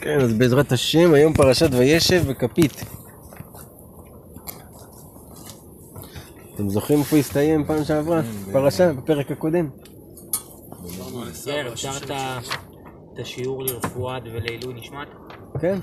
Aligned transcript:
כן, 0.00 0.20
אז 0.20 0.32
בעזרת 0.32 0.72
השם, 0.72 1.14
היום 1.14 1.34
פרשת 1.34 1.68
וישב 1.72 2.22
וכפית. 2.26 2.84
אתם 6.54 6.68
זוכרים 6.68 6.98
איפה 6.98 7.16
הסתיים 7.16 7.64
פעם 7.64 7.84
שעברה? 7.84 8.22
פרשה, 8.52 8.92
בפרק 8.92 9.30
הקודם. 9.30 9.68
כן, 11.44 11.66
את 13.14 13.18
השיעור 13.18 13.64
לרפואת 13.64 14.22
ולעילוי 14.24 14.74
נשמת? 14.74 15.08
כן? 15.60 15.78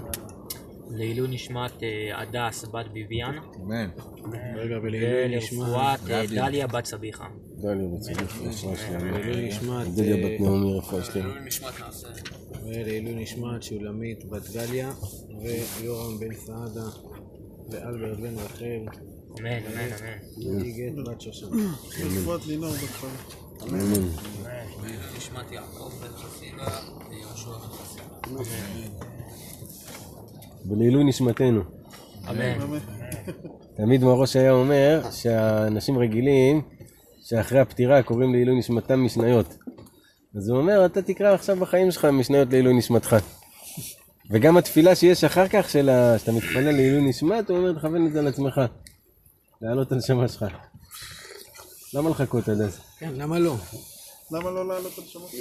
לעילוי 0.91 1.27
נשמת 1.27 1.83
אה, 1.83 2.21
הדס 2.21 2.65
בת 2.65 2.87
ביביאן, 2.93 3.35
אמן. 3.63 3.89
נשמת, 4.25 4.79
ולרפואת 4.81 5.99
אה, 6.09 6.25
דליה 6.27 6.67
בת 6.67 6.85
סביחה. 6.85 7.27
דליה 7.57 7.87
בצדיק, 7.87 8.17
רפואה 8.21 8.75
שלמה. 8.77 9.83
דליה 9.95 10.15
אה, 10.15 10.35
בת 10.35 10.41
נעמי, 10.41 10.77
רפואה 10.77 11.03
שלמה. 11.03 11.33
ולעילוי 12.67 13.15
נשמת 13.15 13.63
שולמית 13.63 14.25
בת 14.25 14.49
גליה, 14.53 14.91
ויורם 15.41 16.19
בן 16.19 16.33
סעדה, 16.35 16.89
ואלברט 17.69 18.19
בן 18.19 18.35
רחל, 18.35 18.85
אמן, 19.39 19.49
אמן, 19.49 19.89
אמן. 19.99 20.57
וגיגת 20.57 20.95
בת 20.95 21.21
שושנה. 21.21 21.75
רפואת 22.05 22.47
לינור 22.47 22.71
בכפר. 22.71 23.07
אמן. 23.63 23.79
נשמת 25.17 25.51
יעקב 25.51 25.91
בן 26.01 26.13
חסידה 26.15 26.79
ויהושע 27.09 27.49
בן 27.49 27.67
חסידה. 27.67 28.57
ולעילוי 30.69 31.03
נשמתנו. 31.03 31.61
אמן. 32.29 32.77
תמיד 33.75 34.03
מראש 34.03 34.35
היה 34.35 34.51
אומר 34.51 35.01
שהאנשים 35.11 35.97
רגילים 35.97 36.61
שאחרי 37.23 37.59
הפטירה 37.59 38.03
קוראים 38.03 38.33
לעילוי 38.33 38.59
נשמתם 38.59 39.05
משניות. 39.05 39.57
אז 40.37 40.49
הוא 40.49 40.57
אומר, 40.57 40.85
אתה 40.85 41.01
תקרא 41.01 41.33
עכשיו 41.33 41.55
בחיים 41.55 41.91
שלך 41.91 42.05
משניות 42.05 42.47
לעילוי 42.51 42.73
נשמתך. 42.73 43.15
וגם 44.31 44.57
התפילה 44.57 44.95
שיש 44.95 45.23
אחר 45.23 45.47
כך, 45.47 45.69
של 45.69 45.89
ה- 45.89 46.19
שאתה 46.19 46.31
מתפלל 46.31 46.71
לעילוי 46.71 47.09
נשמת, 47.09 47.49
הוא 47.49 47.57
אומר, 47.57 47.73
תכוון 47.73 48.07
את 48.07 48.13
זה 48.13 48.19
על 48.19 48.27
עצמך. 48.27 48.61
להעלות 49.61 49.91
על 49.91 50.01
שמה 50.01 50.27
שלך. 50.27 50.45
למה 51.93 52.09
לחכות 52.09 52.49
עד 52.49 52.61
אז? 52.61 52.77
כן, 52.99 53.11
למה 53.15 53.39
לא? 53.39 53.55
למה 54.31 54.51
לא 54.51 54.67
לעלות 54.67 54.91
על 54.97 55.03
שמות? 55.07 55.31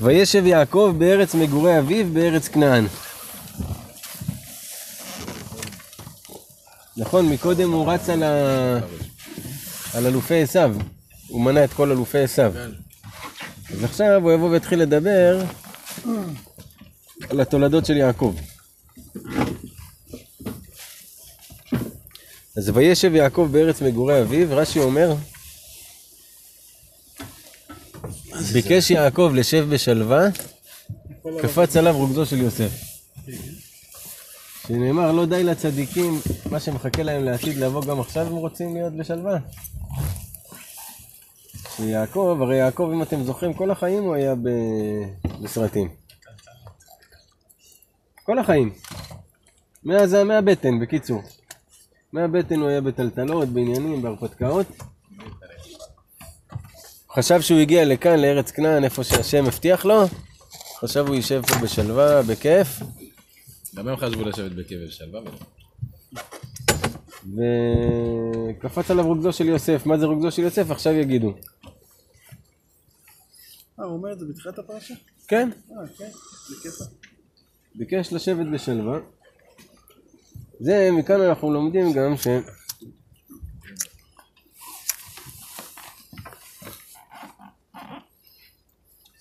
וישב 0.00 0.46
יעקב 0.46 0.94
בארץ 0.98 1.34
מגורי 1.34 1.78
אביו 1.78 2.06
בארץ 2.12 2.48
כנען. 2.48 2.86
נכון, 6.96 7.28
מקודם 7.28 7.72
הוא 7.72 7.92
רץ 7.92 8.08
על, 8.08 8.22
ה... 8.22 8.78
על 9.94 10.06
אלופי 10.06 10.42
עשיו. 10.42 10.76
הוא 11.28 11.42
מנה 11.42 11.64
את 11.64 11.72
כל 11.72 11.90
אלופי 11.90 12.18
עשיו. 12.18 12.52
אז 13.72 13.84
עכשיו 13.84 14.22
הוא 14.22 14.32
יבוא 14.32 14.50
ויתחיל 14.50 14.80
לדבר 14.82 15.44
על 17.30 17.40
התולדות 17.40 17.86
של 17.86 17.96
יעקב. 17.96 18.34
אז 22.56 22.70
וישב 22.74 23.14
יעקב 23.14 23.48
בארץ 23.52 23.80
מגורי 23.80 24.22
אביו, 24.22 24.46
רש"י 24.50 24.78
אומר, 24.78 25.14
ביקש 28.52 28.90
יעקב 28.90 29.32
לשב 29.34 29.66
בשלווה, 29.70 30.28
קפץ 31.42 31.76
עליו 31.76 31.96
רוגזו 31.96 32.26
של 32.26 32.40
יוסף. 32.40 32.70
שנאמר, 34.68 35.12
לא 35.12 35.26
די 35.26 35.44
לצדיקים, 35.44 36.20
מה 36.50 36.60
שמחכה 36.60 37.02
להם 37.02 37.24
לעתיד 37.24 37.56
לבוא 37.56 37.84
גם 37.84 38.00
עכשיו 38.00 38.26
הם 38.26 38.32
רוצים 38.32 38.74
להיות 38.74 38.92
בשלווה. 38.92 39.38
שיעקב, 41.76 42.38
הרי 42.40 42.56
יעקב, 42.56 42.90
אם 42.94 43.02
אתם 43.02 43.22
זוכרים, 43.22 43.54
כל 43.54 43.70
החיים 43.70 44.02
הוא 44.02 44.14
היה 44.14 44.34
בסרטים. 45.42 45.88
כל 48.22 48.38
החיים. 48.38 48.72
מאז, 49.84 50.14
מהבטן, 50.14 50.80
בקיצור. 50.80 51.22
מהבטן 52.12 52.60
הוא 52.60 52.68
היה 52.68 52.80
בטלטלות, 52.80 53.48
בעניינים, 53.48 54.02
בהרפתקאות. 54.02 54.66
חשב 57.12 57.40
שהוא 57.40 57.60
הגיע 57.60 57.84
לכאן, 57.84 58.20
לארץ 58.20 58.50
כנען, 58.50 58.84
איפה 58.84 59.04
שהשם 59.04 59.46
הבטיח 59.46 59.84
לו. 59.84 60.04
חשב 60.80 61.06
הוא 61.06 61.14
יישב 61.14 61.42
פה 61.46 61.54
בשלווה, 61.54 62.22
בכיף. 62.22 62.80
גם 63.76 63.88
הם 63.88 63.96
חשבו 63.96 64.24
לשבת 64.24 64.52
בכבש 64.52 64.96
שלווה. 64.98 65.20
וקפץ 67.26 68.90
עליו 68.90 69.06
רוגזו 69.06 69.32
של 69.32 69.46
יוסף. 69.46 69.86
מה 69.86 69.98
זה 69.98 70.06
רוגזו 70.06 70.30
של 70.30 70.42
יוסף? 70.42 70.70
עכשיו 70.70 70.92
יגידו. 70.92 71.34
אה, 73.80 73.84
הוא 73.84 73.92
אומר 73.92 74.12
את 74.12 74.18
זה 74.18 74.26
בתחילת 74.26 74.58
הפרשה? 74.58 74.94
כן, 75.28 75.50
אה, 75.70 75.86
כן, 75.98 76.10
זה 76.48 76.56
קטע. 76.60 76.84
ביקש 77.74 78.12
לשבת 78.12 78.46
בשלווה. 78.52 78.98
זה, 80.60 80.88
מכאן 80.92 81.20
אנחנו 81.20 81.52
לומדים 81.52 81.92
גם 81.92 82.16
ש... 82.16 82.28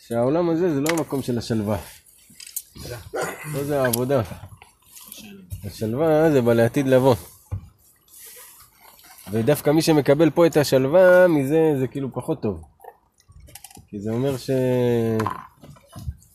שהעולם 0.07 0.49
הזה 0.49 0.73
זה 0.73 0.81
לא 0.81 0.87
המקום 0.97 1.21
של 1.21 1.37
השלווה. 1.37 1.94
פה 3.53 3.63
זה 3.63 3.81
העבודה. 3.81 4.21
השלווה 5.63 6.31
זה 6.31 6.41
בלעתיד 6.41 6.87
לבוא. 6.87 7.15
ודווקא 9.31 9.69
מי 9.69 9.81
שמקבל 9.81 10.29
פה 10.29 10.47
את 10.47 10.57
השלווה, 10.57 11.27
מזה 11.27 11.75
זה 11.79 11.87
כאילו 11.87 12.13
פחות 12.13 12.41
טוב. 12.41 12.63
כי 13.87 13.99
זה 13.99 14.11
אומר 14.11 14.37
ש... 14.37 14.49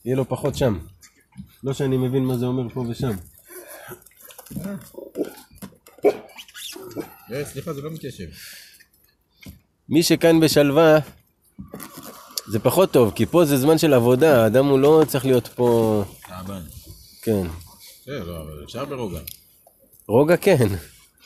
יהיה 0.05 0.15
לו 0.15 0.29
פחות 0.29 0.55
שם. 0.55 0.79
לא 1.63 1.73
שאני 1.73 1.97
מבין 1.97 2.25
מה 2.25 2.37
זה 2.37 2.45
אומר 2.45 2.69
פה 2.73 2.85
ושם. 2.89 3.11
אה, 7.31 7.45
סליחה, 7.45 7.73
זה 7.73 7.81
לא 7.81 7.91
מתיישב. 7.91 8.27
מי 9.89 10.03
שכאן 10.03 10.39
בשלווה, 10.39 10.99
זה 12.47 12.59
פחות 12.59 12.91
טוב, 12.91 13.11
כי 13.15 13.25
פה 13.25 13.45
זה 13.45 13.57
זמן 13.57 13.77
של 13.77 13.93
עבודה, 13.93 14.43
האדם 14.43 14.65
הוא 14.65 14.79
לא 14.79 15.03
צריך 15.07 15.25
להיות 15.25 15.47
פה... 15.47 16.03
תעבן. 16.41 16.61
כן. 17.21 17.47
כן, 18.05 18.11
לא, 18.25 18.41
אבל 18.41 18.63
אפשר 18.63 18.85
ברוגע. 18.85 19.19
רוגע 20.07 20.37
כן. 20.37 20.67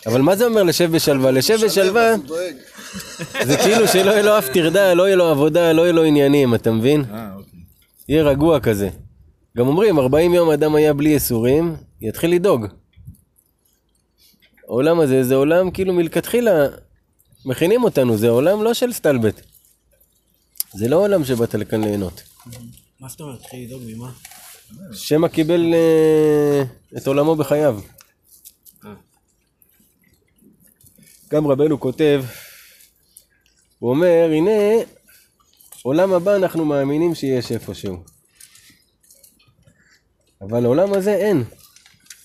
אבל 0.05 0.21
מה 0.21 0.35
זה 0.35 0.45
אומר 0.45 0.63
לשב 0.63 0.91
בשלווה? 0.91 1.31
לשב 1.31 1.57
בשלווה 1.65 2.15
זה 3.45 3.57
כאילו 3.57 3.87
שלא 3.87 4.11
יהיה 4.11 4.23
לו 4.23 4.37
אף 4.37 4.49
טרדה, 4.53 4.93
לא 4.93 5.03
יהיה 5.03 5.15
לו 5.15 5.25
עבודה, 5.25 5.73
לא 5.73 5.81
יהיה 5.81 5.93
לו 5.93 6.03
עניינים, 6.03 6.55
אתה 6.55 6.71
מבין? 6.71 7.05
אה, 7.11 7.33
אוקיי. 7.35 7.59
יהיה 8.09 8.23
רגוע 8.23 8.59
כזה. 8.59 8.89
גם 9.57 9.67
אומרים, 9.67 9.99
40 9.99 10.33
יום 10.33 10.49
אדם 10.49 10.75
היה 10.75 10.93
בלי 10.93 11.09
ייסורים, 11.09 11.75
יתחיל 12.01 12.31
לדאוג. 12.31 12.65
העולם 14.67 14.99
הזה 14.99 15.23
זה 15.23 15.35
עולם 15.35 15.71
כאילו 15.71 15.93
מלכתחילה 15.93 16.67
מכינים 17.45 17.83
אותנו, 17.83 18.17
זה 18.17 18.29
עולם 18.29 18.63
לא 18.63 18.73
של 18.73 18.93
סטלבט. 18.93 19.41
זה 20.73 20.87
לא 20.87 20.95
עולם 20.95 21.25
שבאת 21.25 21.55
לכאן 21.55 21.83
ליהנות. 21.83 22.23
מה 22.99 23.09
זאת 23.09 23.21
אומרת? 23.21 23.39
התחיל 23.39 23.65
לדאוג 23.65 23.81
ממה? 23.85 24.11
שמא 24.93 25.27
קיבל 25.27 25.73
אה, 25.73 26.63
את 26.97 27.07
עולמו 27.07 27.35
בחייו. 27.35 27.79
גם 31.31 31.47
רבנו 31.47 31.79
כותב, 31.79 32.23
הוא 33.79 33.89
אומר, 33.89 34.29
הנה, 34.31 34.83
עולם 35.83 36.13
הבא 36.13 36.35
אנחנו 36.35 36.65
מאמינים 36.65 37.15
שיש 37.15 37.51
איפשהו. 37.51 38.03
אבל 40.41 40.65
העולם 40.65 40.93
הזה 40.93 41.15
אין, 41.15 41.43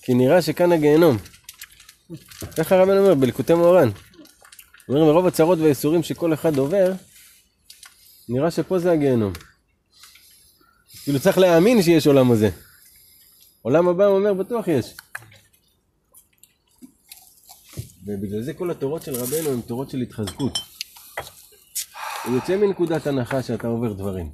כי 0.03 0.15
נראה 0.15 0.43
שכאן 0.43 0.73
הגיהנום. 0.73 1.17
ככה 2.57 2.77
רבנו 2.77 2.99
אומר 2.99 3.15
בלקוטי 3.15 3.55
מוהר"ן. 3.55 3.89
הוא 4.87 4.97
אומר, 4.97 5.13
מרוב 5.13 5.27
הצרות 5.27 5.59
והייסורים 5.59 6.03
שכל 6.03 6.35
אחד 6.35 6.59
עובר, 6.59 6.93
נראה 8.29 8.51
שפה 8.51 8.79
זה 8.79 8.93
הגיהנום. 8.93 9.33
כאילו 11.05 11.21
צריך 11.21 11.39
להאמין 11.39 11.83
שיש 11.83 12.07
עולם 12.07 12.33
הזה. 12.33 12.51
עולם 13.63 13.89
הבא 13.89 14.05
הוא 14.05 14.19
אומר 14.19 14.35
בטוח 14.35 14.69
יש. 14.69 14.95
ובגלל 18.05 18.43
זה 18.43 18.55
כל 18.55 18.71
התורות 18.71 19.03
של 19.03 19.15
רבנו 19.15 19.51
הן 19.51 19.61
תורות 19.61 19.91
של 19.91 20.01
התחזקות. 20.01 20.59
הוא 22.25 22.35
יוצא 22.35 22.57
מנקודת 22.57 23.07
הנחה 23.07 23.43
שאתה 23.43 23.69
עובר 23.69 23.93
דברים. 23.93 24.31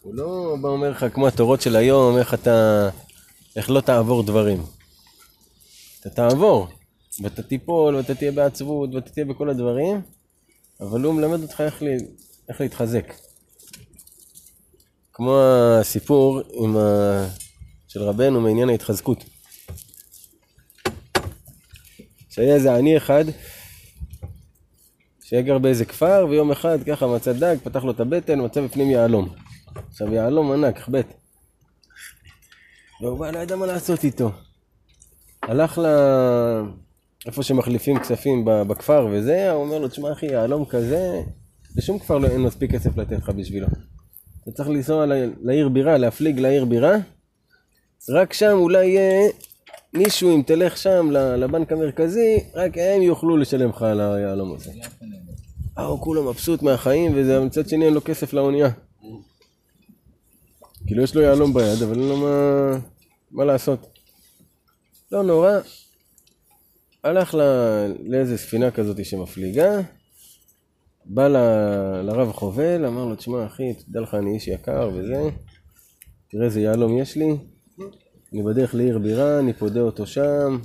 הוא 0.00 0.14
לא 0.14 0.56
בא 0.60 0.68
אומר 0.68 0.90
לך 0.90 1.06
כמו 1.14 1.28
התורות 1.28 1.60
של 1.60 1.76
היום, 1.76 2.18
איך 2.18 2.34
אתה, 2.34 2.88
איך 3.56 3.70
לא 3.70 3.80
תעבור 3.80 4.22
דברים. 4.22 4.62
אתה 6.00 6.10
תעבור, 6.10 6.68
ואתה 7.22 7.42
תיפול, 7.42 7.96
ואתה 7.96 8.14
תהיה 8.14 8.32
בעצבות, 8.32 8.94
ואתה 8.94 9.10
תהיה 9.10 9.26
בכל 9.26 9.50
הדברים, 9.50 10.00
אבל 10.80 11.02
הוא 11.02 11.14
מלמד 11.14 11.42
אותך 11.42 11.60
איך, 11.60 11.82
ל... 11.82 11.86
איך 12.48 12.60
להתחזק. 12.60 13.12
כמו 15.16 15.40
הסיפור 15.80 16.40
עם 16.52 16.76
ה... 16.76 17.26
של 17.88 18.02
רבנו 18.02 18.40
מעניין 18.40 18.68
ההתחזקות. 18.68 19.24
שהיה 22.30 22.54
איזה 22.54 22.74
עני 22.74 22.96
אחד 22.96 23.24
שהיה 25.24 25.42
גר 25.42 25.58
באיזה 25.58 25.84
כפר, 25.84 26.26
ויום 26.30 26.52
אחד 26.52 26.78
ככה 26.86 27.06
מצא 27.06 27.32
דג, 27.32 27.56
פתח 27.64 27.84
לו 27.84 27.90
את 27.90 28.00
הבטן, 28.00 28.44
מצא 28.44 28.60
בפנים 28.60 28.90
יהלום. 28.90 29.28
עכשיו 29.90 30.14
יהלום 30.14 30.52
ענק, 30.52 30.78
חבט. 30.78 31.06
והוא 33.00 33.18
בא, 33.18 33.30
לא 33.30 33.38
ידע 33.38 33.56
מה 33.56 33.66
לעשות 33.66 34.04
איתו. 34.04 34.30
הלך 35.42 35.78
ל... 35.78 35.86
איפה 37.26 37.42
שמחליפים 37.42 37.98
כספים 37.98 38.44
בכפר 38.44 39.08
וזה, 39.12 39.50
הוא 39.50 39.64
אומר 39.64 39.78
לו, 39.78 39.88
תשמע 39.88 40.12
אחי, 40.12 40.26
יהלום 40.26 40.64
כזה, 40.64 41.22
בשום 41.76 41.98
כפר 41.98 42.18
לא 42.18 42.28
אין 42.28 42.42
מספיק 42.42 42.72
כסף 42.72 42.96
לתת 42.96 43.18
לך 43.18 43.28
בשבילו. 43.28 43.66
אתה 44.46 44.54
צריך 44.54 44.68
לנסוע 44.68 45.06
לעיר 45.42 45.68
בירה, 45.68 45.96
להפליג 45.96 46.40
לעיר 46.40 46.64
בירה, 46.64 46.96
רק 48.08 48.32
שם 48.32 48.52
אולי 48.52 48.86
יהיה 48.86 49.30
מישהו, 49.92 50.34
אם 50.36 50.42
תלך 50.46 50.76
שם 50.76 51.10
לבנק 51.10 51.72
המרכזי, 51.72 52.38
רק 52.54 52.78
הם 52.78 53.02
יוכלו 53.02 53.36
לשלם 53.36 53.70
לך 53.70 53.82
על 53.82 54.00
היהלום 54.00 54.54
הזה. 54.54 54.70
אה, 55.78 55.84
הוא 55.84 56.00
כולו 56.00 56.30
מבסוט 56.30 56.62
מהחיים, 56.62 57.12
וזה, 57.14 57.40
מצד 57.40 57.68
שני 57.68 57.84
אין 57.84 57.94
לו 57.94 58.04
כסף 58.04 58.32
לאונייה. 58.32 58.70
כאילו 60.86 61.02
יש 61.02 61.14
לו 61.14 61.22
יהלום 61.22 61.54
ביד, 61.54 61.82
אבל 61.82 62.00
אין 62.00 62.08
לו 62.08 62.16
מה, 62.16 62.78
מה 63.30 63.44
לעשות. 63.44 63.86
לא 65.12 65.22
נורא, 65.22 65.50
הלך 67.04 67.34
ל... 67.34 67.40
לאיזה 68.06 68.38
ספינה 68.38 68.70
כזאת 68.70 69.04
שמפליגה, 69.04 69.80
בא 71.08 71.28
ל... 71.28 71.36
לרב 72.02 72.32
חובל, 72.32 72.86
אמר 72.86 73.04
לו, 73.04 73.14
תשמע 73.14 73.46
אחי, 73.46 73.74
תדע 73.74 74.00
לך, 74.00 74.14
אני 74.14 74.34
איש 74.34 74.48
יקר 74.48 74.90
וזה, 74.94 75.30
תראה 76.30 76.44
איזה 76.44 76.60
יהלום 76.60 76.98
יש 76.98 77.16
לי, 77.16 77.36
אני 78.32 78.42
בדרך 78.42 78.74
לעיר 78.74 78.98
בירה, 78.98 79.38
אני 79.38 79.52
פודה 79.52 79.80
אותו 79.80 80.06
שם, 80.06 80.58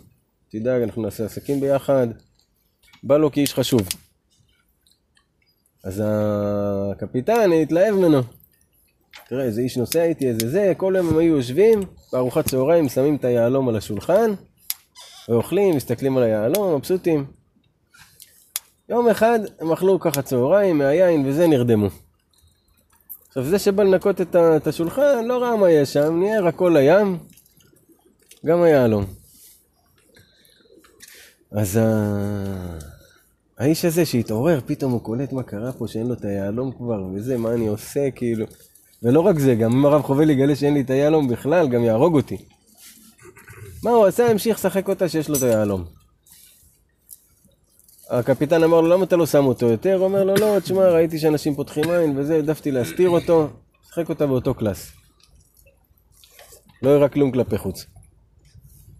תדאג, 0.52 0.82
אנחנו 0.82 1.02
נעשה 1.02 1.26
עסקים 1.26 1.60
ביחד. 1.60 2.08
בא 3.04 3.18
לו 3.18 3.32
כאיש 3.32 3.54
חשוב. 3.54 3.82
אז 5.84 6.04
הקפיטן 6.06 7.52
התלהב 7.62 7.96
ממנו. 7.96 8.22
תראה, 9.28 9.44
איזה 9.44 9.62
איש 9.62 9.78
נוסע 9.78 10.04
איתי, 10.04 10.28
איזה 10.28 10.50
זה, 10.50 10.74
כל 10.78 10.94
יום 10.98 11.10
הם 11.10 11.18
היו 11.18 11.36
יושבים, 11.36 11.80
בארוחת 12.14 12.50
צהריים 12.50 12.90
שמים 12.90 13.16
את 13.16 13.26
היהלום 13.26 13.70
על 13.70 13.76
השולחן, 13.76 14.32
ואוכלים, 15.30 15.76
מסתכלים 15.76 16.18
על 16.18 16.24
היהלום, 16.24 16.76
מבסוטים. 16.76 17.26
יום 18.92 19.10
אחד 19.10 19.40
הם 19.60 19.72
אכלו 19.72 20.00
ככה 20.00 20.22
צהריים, 20.22 20.78
מהיין 20.78 21.26
וזה, 21.26 21.48
נרדמו. 21.48 21.88
עכשיו 23.28 23.44
זה 23.44 23.60
שבא 23.60 23.84
לנקות 23.84 24.22
את, 24.22 24.68
השולחן, 24.68 25.26
לא 25.26 25.38
ראה 25.38 25.58
מה 25.58 25.70
יש 25.72 25.94
שם, 25.94 26.20
נהיה 26.20 26.48
הכל 26.48 26.76
לים, 26.78 27.18
גם 28.46 28.62
היהלום. 28.62 29.06
אז 31.52 31.78
ה... 31.78 31.86
האיש 33.58 33.86
הזה 33.86 34.06
שהתעורר, 34.06 34.60
פתאום 34.66 34.92
הוא 34.92 35.02
קולט 35.02 35.34
מה 35.34 35.44
קרה 35.44 35.72
פה, 35.72 35.88
שאין 35.88 36.08
לו 36.08 36.14
את 36.14 36.26
היהלום 36.26 36.72
כבר, 36.72 37.04
וזה, 37.16 37.38
מה 37.38 37.54
אני 37.54 37.68
עושה, 37.68 38.12
כאילו. 38.12 38.46
ולא 39.04 39.20
רק 39.20 39.40
זה, 39.40 39.56
גם 39.56 39.72
אם 39.72 39.86
הרב 39.86 40.02
חובל 40.02 40.30
יגלה 40.30 40.56
שאין 40.56 40.74
לי 40.74 40.82
את 40.82 40.90
היהלום 40.90 41.28
בכלל, 41.28 41.68
גם 41.70 41.84
יהרוג 41.84 42.16
אותי. 42.16 42.38
מה 43.84 43.92
הוא 43.92 44.06
עשה? 44.06 44.32
המשיך 44.32 44.58
לשחק 44.58 44.90
אותה 44.90 45.10
שיש 45.10 45.30
לו 45.30 45.38
את 45.38 45.44
היהלום. 45.44 46.00
הקפיטן 48.12 48.63
אמר 48.63 48.81
לו, 48.81 48.88
למה 48.88 49.04
אתה 49.04 49.16
לא 49.16 49.25
שם 49.25 49.46
אותו 49.46 49.66
יותר? 49.66 49.96
הוא 49.96 50.06
אומר 50.06 50.24
לו, 50.24 50.36
לא, 50.36 50.60
תשמע, 50.60 50.90
ראיתי 50.90 51.19
שאנשים 51.19 51.56
פותחים 51.56 51.92
עין 51.92 52.18
וזה, 52.18 52.36
העדפתי 52.36 52.72
להסתיר 52.72 53.10
אותו, 53.10 53.48
שחק 53.88 54.10
אותה 54.10 54.28
באותו 54.28 54.54
קלאס. 54.54 54.92
לא 56.81 56.90
הראה 56.90 57.10
כלום 57.10 57.31
כלפי 57.31 57.58
חוץ. 57.58 57.86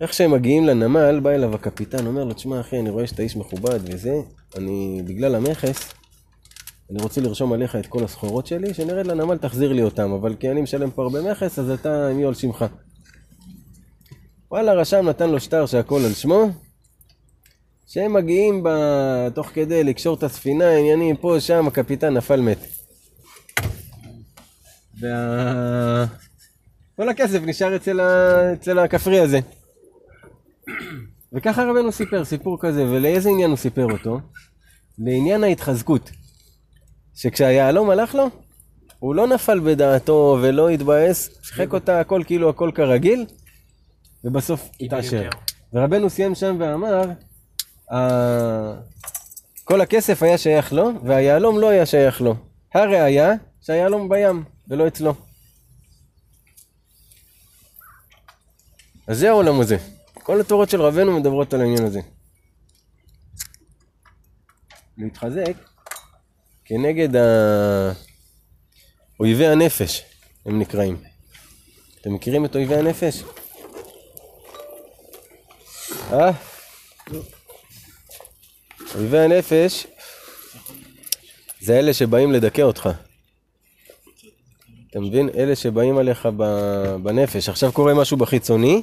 איך 0.02 0.14
שהם 0.14 0.32
מגיעים 0.32 0.66
לנמל, 0.66 1.20
בא 1.20 1.30
אליו 1.30 1.56
הקפיטן, 1.56 2.08
אומר 2.08 2.24
לו, 2.24 2.34
תשמע 2.34 2.60
אחי, 2.60 2.80
אני 2.80 2.90
רואה 2.90 3.08
שאתה 3.08 3.22
איש 3.22 3.36
מכובד 3.36 3.80
וזה, 3.84 4.14
אני, 4.58 5.02
בגלל 5.06 5.36
המכס, 5.36 5.94
אני 6.92 7.02
רוצה 7.02 7.22
לרשום 7.22 7.54
עליך 7.54 7.76
את 7.76 7.86
כל 7.86 8.04
הסחורות 8.04 8.48
שלי, 8.48 8.74
שנרד 8.74 9.08
לנמל 9.08 9.38
תחזיר 9.38 9.74
לי 9.74 9.84
אותם, 9.84 10.12
אבל 10.12 10.36
כי 10.36 10.52
אני 10.52 10.62
משלם 10.62 10.92
פה 10.92 11.04
הרבה 11.04 11.32
מכס, 11.32 11.60
אז 11.60 11.70
אתה, 11.70 12.08
הם 12.08 12.20
יהיו 12.20 12.28
על 12.28 12.34
שמך. 12.34 12.66
וואלה, 14.52 14.74
רשם 14.74 15.10
נתן 15.10 15.30
לו 15.30 15.40
שטר 15.40 15.66
שהכל 15.66 16.02
על 16.06 16.14
שמו, 16.14 16.50
שהם 17.94 18.14
מגיעים 18.14 18.64
ב... 18.64 18.70
תוך 19.34 19.48
כדי 19.54 19.84
לקשור 19.84 20.16
את 20.16 20.24
הספינה, 20.24 20.78
עניינים 20.78 21.18
פה, 21.18 21.36
שם, 21.40 21.68
הקפיטן 21.68 22.14
נפל 22.14 22.42
מת. 22.42 22.58
וה... 25.00 26.06
כל 26.96 27.10
הכסף 27.10 27.40
נשאר 27.42 27.76
אצל, 27.76 28.00
ה... 28.00 28.54
אצל 28.54 28.80
הכפרי 28.80 29.20
הזה. 29.20 29.40
וככה 31.34 31.64
רבנו 31.64 31.92
סיפר, 31.92 32.26
סיפור 32.26 32.58
כזה, 32.60 32.86
ולאיזה 32.86 33.30
עניין 33.30 33.50
הוא 33.50 33.58
סיפר 33.58 33.86
אותו? 33.92 34.20
לעניין 35.00 35.44
ההתחזקות. 35.44 36.12
שכשהיהלום 37.16 37.90
הלך 37.90 38.16
לו, 38.16 38.30
הוא 39.00 39.16
לא 39.16 39.28
נפל 39.28 39.60
בדעתו 39.60 40.40
ולא 40.42 40.70
התבאס, 40.70 41.30
שיחק 41.44 41.74
אותה 41.74 42.00
הכל 42.00 42.22
כאילו 42.26 42.50
הכל 42.50 42.72
כרגיל, 42.76 43.26
ובסוף 44.24 44.70
התעשר. 44.82 45.30
ורבנו 45.74 46.10
סיים 46.10 46.36
שם 46.36 46.56
ואמר, 46.60 46.94
"ה- 46.94 47.31
כל 49.64 49.82
הכסף 49.82 50.24
היה 50.24 50.38
שייך 50.38 50.74
לו, 50.74 50.92
והיהלום 51.04 51.60
לא 51.60 51.70
היה 51.70 51.86
שייך 51.86 52.22
לו. 52.22 52.36
הראיה 52.74 53.34
שהיהלום 53.62 54.10
בים, 54.10 54.44
ולא 54.68 54.88
אצלו. 54.88 55.14
אז 59.08 59.18
זה 59.18 59.30
העולם 59.30 59.60
הזה. 59.60 59.78
כל 60.14 60.40
התורות 60.40 60.70
של 60.70 60.82
רבנו 60.82 61.20
מדברות 61.20 61.54
על 61.54 61.62
העניין 61.62 61.86
הזה. 61.86 62.00
להתחזק 64.98 65.54
כנגד 66.66 67.16
ה... 67.16 67.92
אויבי 69.20 69.48
הנפש, 69.48 70.04
הם 70.46 70.60
נקראים. 70.60 70.98
אתם 72.02 72.14
מכירים 72.14 72.46
את 72.46 72.56
אויבי 72.56 72.76
הנפש? 72.76 73.24
אה? 76.12 76.32
אויבי 78.96 79.20
הנפש 79.20 79.88
זה 81.62 81.80
אלה 81.80 81.94
שבאים 81.94 82.32
לדכא 82.32 82.62
אותך. 82.62 82.90
אתה 84.90 85.00
מבין? 85.00 85.30
אלה 85.30 85.56
שבאים 85.56 85.98
עליך 85.98 86.26
בנפש. 87.04 87.50
עכשיו 87.50 87.72
קורה 87.72 87.94
משהו 87.94 88.18
בחיצוני, 88.18 88.82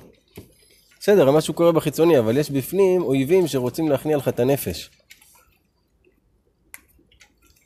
בסדר, 1.00 1.31
משהו 1.31 1.55
קורה 1.55 1.72
בחיצוני, 1.72 2.19
אבל 2.19 2.37
יש 2.37 2.50
בפנים 2.50 3.02
אויבים 3.02 3.46
שרוצים 3.46 3.88
להכניע 3.88 4.16
לך 4.16 4.28
את 4.28 4.40
הנפש. 4.40 4.90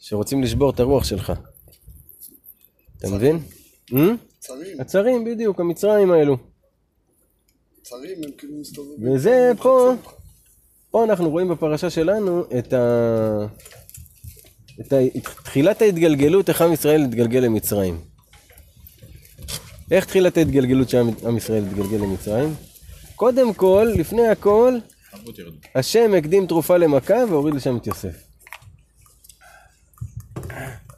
שרוצים 0.00 0.43
לשבור 0.43 0.71
את 0.71 0.81
הרוח 0.81 1.05
שלך. 1.05 1.33
אתה 2.99 3.09
מבין? 3.09 3.38
אה? 3.95 3.99
צרים, 4.38 4.81
הצרים, 4.81 5.25
בדיוק, 5.25 5.61
המצרים 5.61 6.11
האלו. 6.11 6.37
צרים 7.83 8.25
הם 8.25 8.31
כאילו 8.38 8.57
מסתובבים. 8.61 9.12
וזה 9.12 9.52
פה, 9.62 9.93
פה 10.92 11.04
אנחנו 11.04 11.30
רואים 11.30 11.49
בפרשה 11.49 11.90
שלנו 11.90 12.44
את 12.58 12.72
ה... 12.72 13.46
את 14.80 14.92
ה... 14.92 14.96
תחילת 15.44 15.82
ההתגלגלות, 15.82 16.49
איך 16.49 16.62
עם 16.62 16.72
ישראל 16.72 17.04
התגלגל 17.04 17.40
למצרים. 17.40 18.00
איך 19.90 20.04
תחילת 20.04 20.37
ההתגלגלות 20.37 20.88
שעם 20.88 21.37
ישראל 21.37 21.64
התגלגל 21.64 21.96
למצרים? 21.96 22.54
קודם 23.16 23.54
כל, 23.54 23.88
לפני 23.96 24.28
הכל. 24.28 24.78
השם 25.75 26.14
הקדים 26.18 26.46
תרופה 26.46 26.76
למכה 26.76 27.14
והוריד 27.28 27.54
לשם 27.54 27.76
את 27.76 27.87
יוסף. 27.87 28.16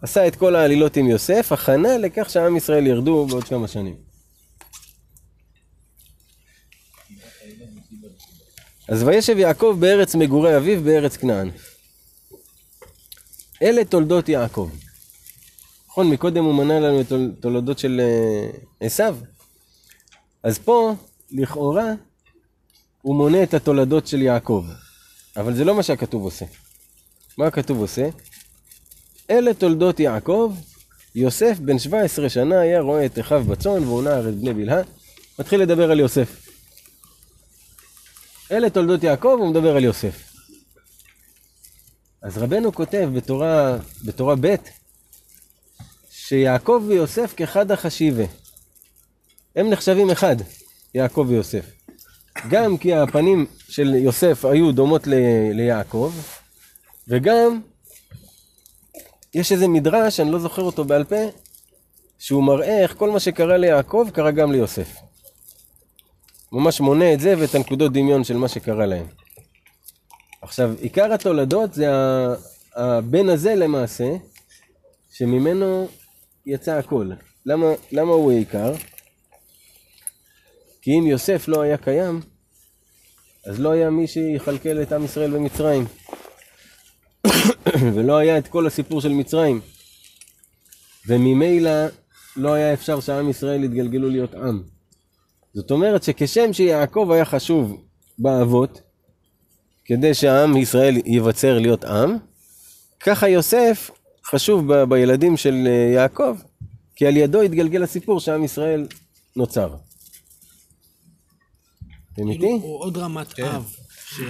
עשה 0.02 0.26
את 0.26 0.36
כל 0.36 0.56
העלילות 0.56 0.96
עם 0.96 1.06
יוסף, 1.06 1.52
הכנה 1.52 1.98
לכך 1.98 2.30
שעם 2.30 2.56
ישראל 2.56 2.86
ירדו 2.86 3.26
בעוד 3.26 3.44
כמה 3.44 3.68
שנים. 3.68 3.94
אז 8.88 9.02
וישב 9.02 9.38
יעקב 9.38 9.76
בארץ 9.80 10.14
מגורי 10.14 10.56
אביו 10.56 10.82
בארץ 10.82 11.16
כנען. 11.16 11.50
אלה 13.62 13.84
תולדות 13.84 14.28
יעקב. 14.28 14.70
נכון, 15.88 16.10
מקודם 16.10 16.44
הוא 16.44 16.54
מנה 16.54 16.80
לנו 16.80 17.00
את 17.00 17.08
תול- 17.08 17.32
תולדות 17.40 17.78
של 17.78 18.00
אה, 18.00 18.50
עשיו. 18.86 19.16
אז 20.42 20.58
פה, 20.58 20.94
לכאורה, 21.30 21.92
הוא 23.02 23.16
מונה 23.16 23.42
את 23.42 23.54
התולדות 23.54 24.06
של 24.06 24.22
יעקב. 24.22 24.64
אבל 25.36 25.54
זה 25.54 25.64
לא 25.64 25.74
מה 25.74 25.82
שהכתוב 25.82 26.22
עושה. 26.24 26.44
מה 27.38 27.46
הכתוב 27.46 27.78
עושה? 27.80 28.08
אלה 29.30 29.54
תולדות 29.54 30.00
יעקב, 30.00 30.54
יוסף 31.14 31.58
בן 31.58 31.78
17 31.78 32.28
שנה 32.28 32.60
היה 32.60 32.80
רואה 32.80 33.06
את 33.06 33.18
אחיו 33.18 33.44
בצאן 33.44 33.84
נער 34.04 34.28
את 34.28 34.34
בני 34.34 34.54
בלהה. 34.54 34.82
מתחיל 35.38 35.60
לדבר 35.60 35.90
על 35.90 36.00
יוסף. 36.00 36.43
אלה 38.54 38.70
תולדות 38.70 39.02
יעקב, 39.02 39.36
הוא 39.38 39.50
מדבר 39.50 39.76
על 39.76 39.84
יוסף. 39.84 40.32
אז 42.22 42.38
רבנו 42.38 42.72
כותב 42.72 43.10
בתורה, 43.14 43.78
בתורה 44.04 44.34
ב' 44.40 44.54
שיעקב 46.10 46.82
ויוסף 46.88 47.34
כחד 47.36 47.70
החשיבה. 47.70 48.24
הם 49.56 49.70
נחשבים 49.70 50.10
אחד, 50.10 50.36
יעקב 50.94 51.26
ויוסף. 51.28 51.70
גם 52.48 52.78
כי 52.78 52.94
הפנים 52.94 53.46
של 53.68 53.94
יוסף 53.94 54.44
היו 54.44 54.72
דומות 54.72 55.06
ל- 55.06 55.50
ליעקב, 55.52 56.12
וגם 57.08 57.60
יש 59.34 59.52
איזה 59.52 59.68
מדרש, 59.68 60.20
אני 60.20 60.30
לא 60.30 60.38
זוכר 60.38 60.62
אותו 60.62 60.84
בעל 60.84 61.04
פה, 61.04 61.16
שהוא 62.18 62.44
מראה 62.44 62.82
איך 62.82 62.94
כל 62.96 63.10
מה 63.10 63.20
שקרה 63.20 63.56
ליעקב 63.56 64.08
קרה 64.12 64.30
גם 64.30 64.52
ליוסף. 64.52 65.03
ממש 66.54 66.80
מונה 66.80 67.12
את 67.12 67.20
זה 67.20 67.34
ואת 67.38 67.54
הנקודות 67.54 67.92
דמיון 67.92 68.24
של 68.24 68.36
מה 68.36 68.48
שקרה 68.48 68.86
להם. 68.86 69.06
עכשיו, 70.42 70.74
עיקר 70.80 71.12
התולדות 71.12 71.74
זה 71.74 71.86
הבן 72.74 73.28
הזה 73.28 73.54
למעשה, 73.54 74.16
שממנו 75.12 75.88
יצא 76.46 76.72
הכל. 76.72 77.10
למה, 77.46 77.66
למה 77.92 78.12
הוא 78.12 78.32
העיקר? 78.32 78.72
כי 80.82 80.98
אם 80.98 81.06
יוסף 81.06 81.48
לא 81.48 81.60
היה 81.60 81.76
קיים, 81.76 82.20
אז 83.46 83.60
לא 83.60 83.70
היה 83.70 83.90
מי 83.90 84.06
שיכלכל 84.06 84.82
את 84.82 84.92
עם 84.92 85.04
ישראל 85.04 85.30
במצרים. 85.30 85.84
ולא 87.94 88.16
היה 88.16 88.38
את 88.38 88.48
כל 88.48 88.66
הסיפור 88.66 89.00
של 89.00 89.12
מצרים. 89.12 89.60
וממילא 91.06 91.70
לא 92.36 92.54
היה 92.54 92.72
אפשר 92.72 93.00
שעם 93.00 93.30
ישראל 93.30 93.64
יתגלגלו 93.64 94.10
להיות 94.10 94.34
עם. 94.34 94.73
זאת 95.54 95.70
אומרת 95.70 96.02
שכשם 96.02 96.52
שיעקב 96.52 97.08
היה 97.12 97.24
חשוב 97.24 97.76
באבות, 98.18 98.80
כדי 99.84 100.14
שעם 100.14 100.56
ישראל 100.56 100.96
ייווצר 101.04 101.58
להיות 101.58 101.84
עם, 101.84 102.16
ככה 103.00 103.28
יוסף 103.28 103.90
חשוב 104.26 104.72
ב- 104.74 104.84
בילדים 104.84 105.36
של 105.36 105.54
אה, 105.66 105.92
יעקב, 105.94 106.36
כי 106.96 107.06
על 107.06 107.16
ידו 107.16 107.40
התגלגל 107.40 107.82
הסיפור 107.82 108.20
שעם 108.20 108.44
ישראל 108.44 108.86
נוצר. 109.36 109.74
אתם 112.14 112.28
איתי? 112.28 112.38
כאילו, 112.40 112.56
הוא 112.62 112.80
עוד 112.80 112.96
רמת 112.96 113.40
אב. 113.40 113.72
ש- 114.06 114.20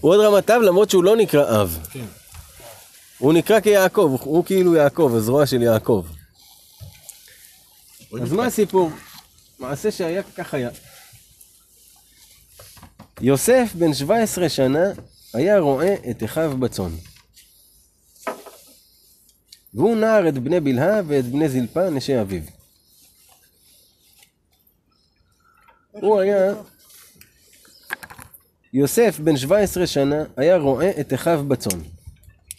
הוא 0.00 0.10
עוד 0.14 0.20
רמת 0.20 0.50
אב 0.50 0.62
למרות 0.62 0.90
שהוא 0.90 1.04
לא 1.04 1.16
נקרא 1.16 1.62
אב. 1.62 1.78
כן. 1.92 2.04
הוא 3.18 3.32
נקרא 3.32 3.60
כיעקב, 3.60 4.16
הוא 4.22 4.44
כאילו 4.44 4.74
יעקב, 4.74 5.12
הזרוע 5.16 5.46
של 5.46 5.62
יעקב. 5.62 6.06
אז 8.22 8.32
מה 8.32 8.46
הסיפור? 8.46 8.90
מעשה 9.58 9.90
שהיה 9.90 10.22
כך 10.22 10.54
היה. 10.54 10.70
יוסף 13.20 13.72
בן 13.74 13.94
17 13.94 14.48
שנה 14.48 14.84
היה 15.34 15.58
רועה 15.58 15.94
את 16.10 16.24
אחיו 16.24 16.56
בצאן. 16.58 16.90
והוא 19.74 19.96
נער 19.96 20.28
את 20.28 20.38
בני 20.38 20.60
בלהה 20.60 21.00
ואת 21.06 21.24
בני 21.24 21.48
זלפה 21.48 21.90
נשי 21.90 22.20
אביו. 22.20 22.42
הוא 25.90 26.20
היה... 26.20 26.54
יוסף 28.72 29.20
בן 29.20 29.36
17 29.36 29.86
שנה 29.86 30.24
היה 30.36 30.56
רועה 30.56 30.90
את 31.00 31.14
אחיו 31.14 31.44
בצאן. 31.48 31.80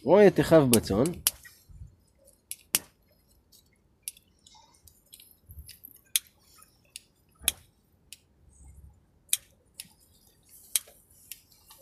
רואה 0.03 0.27
את 0.27 0.39
אחיו 0.39 0.67
בצאן. 0.67 1.03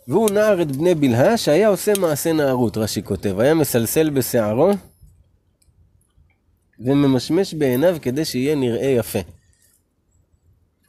והוא 0.07 0.29
נער 0.29 0.61
את 0.61 0.71
בני 0.75 0.95
בלהה 0.95 1.37
שהיה 1.37 1.67
עושה 1.67 1.93
מעשה 1.99 2.33
נערות, 2.33 2.77
רש"י 2.77 3.03
כותב. 3.03 3.39
היה 3.39 3.53
מסלסל 3.53 4.09
בשערו 4.09 4.71
וממשמש 6.79 7.53
בעיניו 7.53 7.97
כדי 8.01 8.25
שיהיה 8.25 8.55
נראה 8.55 8.87
יפה. 8.87 9.19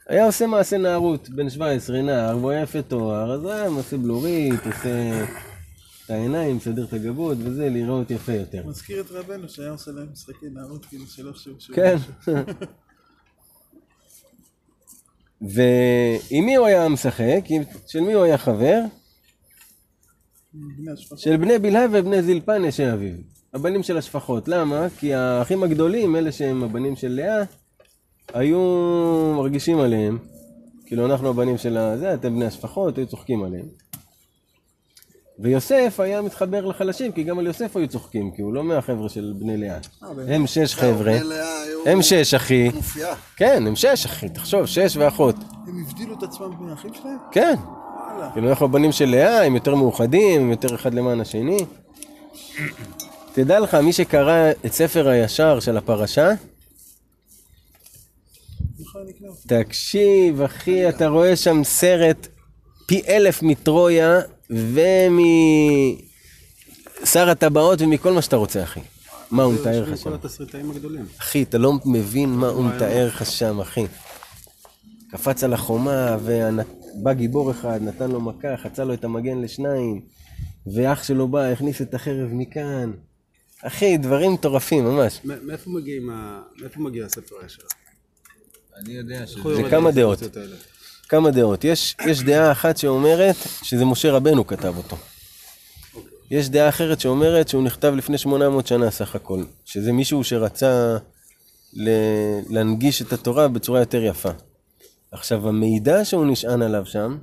היה 0.07 0.25
עושה 0.25 0.47
מעשה 0.47 0.77
נערות, 0.77 1.29
בן 1.29 1.49
17, 1.49 2.01
נער, 2.01 2.37
והוא 2.37 2.51
היה 2.51 2.61
יפה 2.61 2.81
תואר, 2.81 3.31
אז 3.31 3.45
היה 3.45 3.67
עושה 3.67 3.97
בלורית, 3.97 4.59
עושה 4.65 5.23
את 6.05 6.09
העיניים, 6.09 6.55
מסדר 6.55 6.83
את 6.83 6.93
הגבות 6.93 7.37
וזה, 7.41 7.69
להיראות 7.69 8.11
יפה 8.11 8.33
יותר. 8.33 8.67
מזכיר 8.67 9.01
את 9.01 9.11
רבנו 9.11 9.49
שהיה 9.49 9.69
עושה 9.69 9.91
להם 9.91 10.07
משחקי 10.11 10.45
נערות, 10.53 10.85
כאילו 10.85 11.07
שלא 11.07 11.31
חשוב 11.31 11.59
שהוא... 11.59 11.75
כן. 11.75 11.95
ועם 15.41 16.45
מי 16.45 16.55
הוא 16.55 16.67
היה 16.67 16.89
משחק? 16.89 17.41
של 17.87 17.99
מי 17.99 18.13
הוא 18.13 18.23
היה 18.23 18.37
חבר? 18.37 18.81
של 21.15 21.37
בני 21.37 21.59
בלהה 21.59 21.85
ובני 21.91 22.21
זלפה 22.21 22.57
נשי 22.57 22.93
אביו. 22.93 23.13
הבנים 23.53 23.83
של 23.83 23.97
השפחות. 23.97 24.47
למה? 24.47 24.87
כי 24.99 25.13
האחים 25.13 25.63
הגדולים, 25.63 26.15
אלה 26.15 26.31
שהם 26.31 26.63
הבנים 26.63 26.95
של 26.95 27.11
לאה, 27.11 27.43
היו 28.33 28.59
מרגישים 29.37 29.79
עליהם. 29.79 30.17
כאילו 30.85 31.05
אנחנו 31.05 31.29
הבנים 31.29 31.57
של 31.57 31.77
הזה, 31.77 32.13
אתם 32.13 32.35
בני 32.35 32.45
השפחות, 32.45 32.97
היו 32.97 33.07
צוחקים 33.07 33.43
עליהם. 33.43 33.65
ויוסף 35.39 35.99
היה 35.99 36.21
מתחבר 36.21 36.65
לחלשים, 36.65 37.11
כי 37.11 37.23
גם 37.23 37.39
על 37.39 37.47
יוסף 37.47 37.77
היו 37.77 37.87
צוחקים, 37.87 38.31
כי 38.31 38.41
הוא 38.41 38.53
לא 38.53 38.63
מהחבר'ה 38.63 39.09
של 39.09 39.33
בני 39.39 39.57
לאה. 39.57 39.77
הם 40.27 40.47
שש 40.47 40.75
חבר'ה, 40.75 41.23
לאה 41.23 41.61
היו 41.61 41.79
הם 41.85 42.01
שש 42.01 42.33
אחי. 42.33 42.71
כן, 43.37 43.63
הם 43.67 43.75
שש 43.75 44.05
אחי, 44.05 44.29
תחשוב, 44.29 44.65
שש 44.65 44.97
ואחות. 44.97 45.35
הם 45.67 45.83
הבדילו 45.87 46.17
את 46.17 46.23
עצמם 46.23 46.51
מהאחים 46.59 46.93
שלהם? 46.93 47.17
כן. 47.31 47.55
כאילו 48.33 48.49
אנחנו 48.49 48.65
הבנים 48.65 48.91
של 48.91 49.05
לאה, 49.05 49.45
הם 49.45 49.55
יותר 49.55 49.75
מאוחדים, 49.75 50.41
הם 50.41 50.51
יותר 50.51 50.75
אחד 50.75 50.93
למען 50.93 51.21
השני. 51.21 51.57
תדע 53.33 53.59
לך, 53.59 53.75
מי 53.75 53.93
שקרא 53.93 54.51
את 54.65 54.73
ספר 54.73 55.07
הישר 55.07 55.59
של 55.59 55.77
הפרשה. 55.77 56.29
תקשיב, 59.47 60.41
אחי, 60.41 60.89
אתה 60.89 61.07
רואה 61.07 61.35
שם 61.35 61.63
סרט 61.63 62.27
פי 62.85 63.01
אלף 63.07 63.43
מטרויה 63.43 64.19
ומשר 64.49 64.79
הטבעות 67.29 67.81
ומכל 67.81 68.11
מה 68.11 68.21
שאתה 68.21 68.35
רוצה, 68.35 68.63
אחי. 68.63 68.79
מה 69.31 69.43
הוא 69.43 69.53
מתאר 69.53 69.83
לך 69.91 69.97
שם? 69.97 70.11
אחי, 71.19 71.43
אתה 71.43 71.57
לא 71.57 71.73
מבין 71.85 72.29
מה 72.29 72.47
הוא 72.47 72.65
מתאר 72.65 73.07
לך 73.07 73.25
שם, 73.25 73.59
אחי. 73.59 73.85
קפץ 75.11 75.43
על 75.43 75.53
החומה, 75.53 76.17
ובא 76.95 77.13
גיבור 77.13 77.51
אחד, 77.51 77.79
נתן 77.81 78.11
לו 78.11 78.21
מכה, 78.21 78.57
חצה 78.57 78.83
לו 78.83 78.93
את 78.93 79.03
המגן 79.03 79.41
לשניים, 79.41 80.01
ואח 80.73 81.03
שלו 81.03 81.27
בא, 81.27 81.45
הכניס 81.45 81.81
את 81.81 81.93
החרב 81.93 82.29
מכאן. 82.31 82.91
אחי, 83.63 83.97
דברים 83.97 84.33
מטורפים, 84.33 84.83
ממש. 84.85 85.21
מאיפה 86.61 86.79
מגיע 86.79 87.05
הספר 87.05 87.35
הישר? 87.43 87.61
אני 88.77 88.93
יודע 88.93 89.23
הוא 89.43 89.55
זה 89.55 89.63
כמה 89.69 89.91
דעות. 89.91 90.19
כמה 91.09 91.31
דעות. 91.31 91.63
יש, 91.63 91.95
יש 92.07 92.21
דעה 92.23 92.51
אחת 92.51 92.77
שאומרת 92.77 93.35
שזה 93.63 93.85
משה 93.85 94.11
רבנו 94.11 94.47
כתב 94.47 94.73
אותו. 94.77 94.97
יש 96.31 96.49
דעה 96.49 96.69
אחרת 96.69 96.99
שאומרת 96.99 97.47
שהוא 97.47 97.63
נכתב 97.63 97.93
לפני 97.97 98.17
800 98.17 98.67
שנה 98.67 98.91
סך 98.91 99.15
הכל. 99.15 99.43
שזה 99.65 99.91
מישהו 99.91 100.23
שרצה 100.23 100.97
ל- 101.73 102.39
להנגיש 102.49 103.01
את 103.01 103.13
התורה 103.13 103.47
בצורה 103.47 103.79
יותר 103.79 104.03
יפה. 104.03 104.29
עכשיו, 105.15 105.49
המידע 105.49 106.05
שהוא 106.05 106.25
נשען 106.25 106.61
עליו 106.61 106.85
שם, 106.85 107.17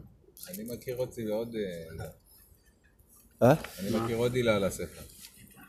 אני 0.55 0.65
מכיר 0.65 0.97
אותי 0.97 1.25
לעוד... 1.25 1.57
אה? 3.43 3.55
אני 3.79 3.91
מכיר 3.91 4.17
עוד 4.17 4.35
עילה 4.35 4.57
על 4.57 4.65
הספר. 4.65 5.03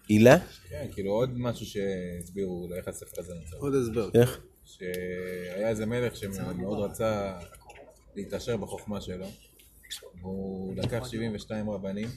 הילה? 0.10 0.38
כן, 0.70 0.88
כאילו 0.92 1.12
עוד 1.12 1.38
משהו 1.38 1.66
שהסבירו 1.66 2.70
איך 2.78 2.88
הספר 2.88 3.22
הזה 3.22 3.34
נוצר. 3.34 3.58
עוד 3.58 3.74
הסבר. 3.76 4.10
איך? 4.14 4.42
שהיה 4.66 5.70
איזה 5.70 5.86
מלך 5.86 6.16
שמאוד 6.16 6.92
רצה 6.92 7.34
להתעשר 8.16 8.58
בחוכמה 8.58 9.02
שלו. 9.02 9.28
והוא 10.22 10.76
לקח 10.76 11.08
72 11.08 11.70
רבנים, 11.70 12.10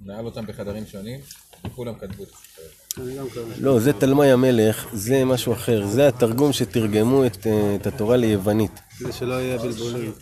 נעל 0.00 0.24
אותם 0.24 0.46
בחדרים 0.46 0.86
שונים, 0.86 1.20
וכולם 1.66 1.94
כתבו 1.94 2.22
את 2.22 2.28
הספר. 2.28 2.84
לא, 3.58 3.80
זה 3.80 3.92
תלמי 3.92 4.30
המלך, 4.30 4.88
זה 4.92 5.24
משהו 5.24 5.52
אחר. 5.52 5.86
זה 5.86 6.08
התרגום 6.08 6.52
שתרגמו 6.52 7.26
את, 7.26 7.46
אה, 7.46 7.76
את 7.76 7.86
התורה 7.86 8.16
ליוונית. 8.16 8.80
כדי 8.98 9.12
שלא 9.12 9.34
יהיה 9.34 9.58
בלבולים. 9.58 10.12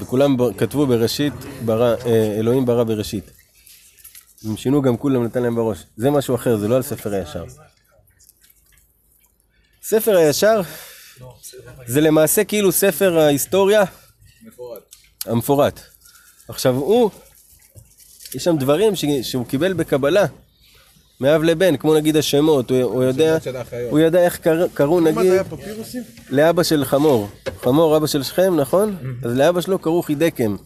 וכולם 0.00 0.36
כתבו 0.58 0.86
בראשית, 0.86 1.32
ברא, 1.64 1.94
אה, 2.06 2.36
אלוהים 2.38 2.66
ברא 2.66 2.84
בראשית. 2.84 3.24
הם 4.44 4.56
שינו 4.56 4.82
גם 4.82 4.96
כולם 4.96 5.24
נתן 5.24 5.42
להם 5.42 5.54
בראש. 5.54 5.78
זה 5.96 6.10
משהו 6.10 6.34
אחר, 6.34 6.56
זה 6.56 6.68
לא 6.68 6.76
על 6.76 6.82
ספר 6.82 7.12
הישר. 7.12 7.44
ספר 9.82 10.16
הישר 10.16 10.60
זה 11.86 12.00
למעשה 12.00 12.44
כאילו 12.44 12.72
ספר 12.72 13.18
ההיסטוריה 13.18 13.84
מפורט. 14.42 14.96
המפורט. 15.26 15.80
עכשיו 16.48 16.74
הוא, 16.74 17.10
יש 18.34 18.44
שם 18.44 18.56
דברים 18.58 18.92
שהוא 19.22 19.46
קיבל 19.46 19.72
בקבלה, 19.72 20.26
מאב 21.20 21.42
לבן, 21.42 21.76
כמו 21.76 21.94
נגיד 21.94 22.16
השמות, 22.16 22.70
הוא, 22.70 22.82
הוא 22.82 23.02
יודע. 23.04 23.38
הוא 23.90 23.98
יודע 23.98 24.24
איך 24.24 24.38
קר, 24.38 24.66
קראו 24.74 25.00
מה 25.00 25.12
זה 25.12 25.18
נגיד 25.18 25.32
היה 25.32 25.44
פפירוסים? 25.44 26.02
לאבא 26.30 26.62
של 26.62 26.84
חמור. 26.84 27.28
חמור 27.60 27.96
אבא 27.96 28.06
של 28.06 28.22
שכם, 28.22 28.56
נכון? 28.56 28.96
אז 29.24 29.36
לאבא 29.36 29.60
שלו 29.60 29.78
קראו 29.78 30.02
חידקם. 30.02 30.56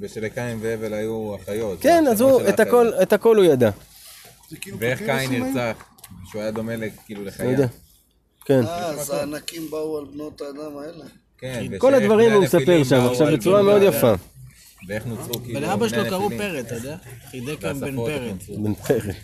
ושלקין 0.00 0.58
והבל 0.62 0.94
היו 0.94 1.36
אחיות. 1.42 1.78
כן, 1.80 2.04
אז 2.10 2.20
הוא, 2.20 2.40
את. 2.48 2.60
הכל, 2.60 2.92
את 3.02 3.12
הכל 3.12 3.36
הוא 3.36 3.44
ידע. 3.44 3.70
זה 4.50 4.56
כאילו 4.56 4.76
ואיך 4.80 4.98
קין? 4.98 5.44
נרצח, 5.44 5.84
שהוא 6.30 6.42
היה 6.42 6.50
דומה 6.50 6.72
כאילו 7.06 7.24
לחיה. 7.24 7.50
יודע. 7.50 7.66
כן. 8.44 8.66
אה, 8.66 8.86
אז 8.86 9.10
הענקים 9.10 9.70
באו 9.70 9.98
על 9.98 10.04
בנות 10.04 10.40
האדם 10.40 10.76
האלה. 10.78 11.04
כן, 11.38 11.78
כל 11.78 11.94
הדברים 11.94 12.32
הוא 12.32 12.42
מספר 12.42 12.84
שם, 12.84 13.00
עכשיו 13.10 13.26
בצורה 13.32 13.62
מאוד. 13.62 13.82
יפה. 13.82 14.14
ואיך 14.88 15.06
נוצרו 15.06 15.42
כאילו 15.44 15.60
ולאבא 15.60 15.88
שלו 15.88 16.04
קראו. 16.04 16.30
פרט, 16.30 16.66
אתה 16.66 16.74
יודע? 16.74 16.96
חידק 17.30 17.62
בן 17.62 17.96
פרט. 17.96 18.32
נוצרו. 18.32 18.64
בן 18.64 18.74
פרק. 18.74 19.16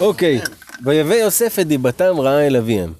אוקיי, 0.00 0.40
ויבא 0.84 1.14
יוסף 1.14 1.58
את 1.60 1.66
דיבתם 1.66 2.20
רעה 2.20 2.46
אל 2.46 2.56
אביהם. 2.56 2.92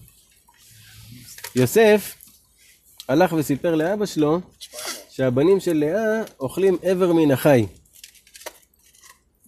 יוסף 1.54 2.14
הלך 3.08 3.32
וסיפר 3.32 3.74
לאבא 3.74 4.06
שלו 4.06 4.40
שהבנים 5.10 5.60
של 5.60 5.76
לאה 5.76 6.22
אוכלים 6.40 6.78
איבר 6.82 7.12
מן 7.12 7.30
החי. 7.30 7.66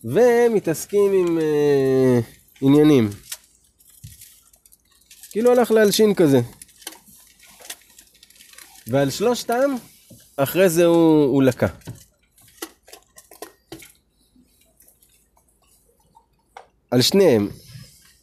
ומתעסקים 0.04 1.12
עם 1.12 1.38
אה, 1.38 2.20
עניינים. 2.60 3.10
כאילו 5.30 5.52
הלך 5.52 5.70
להלשין 5.70 6.14
כזה. 6.14 6.40
ועל 8.86 9.10
שלושתם, 9.10 9.70
אחרי 10.36 10.68
זה 10.68 10.84
הוא, 10.84 11.24
הוא 11.24 11.42
לקה. 11.42 11.66
על 16.90 17.02
שניהם, 17.02 17.48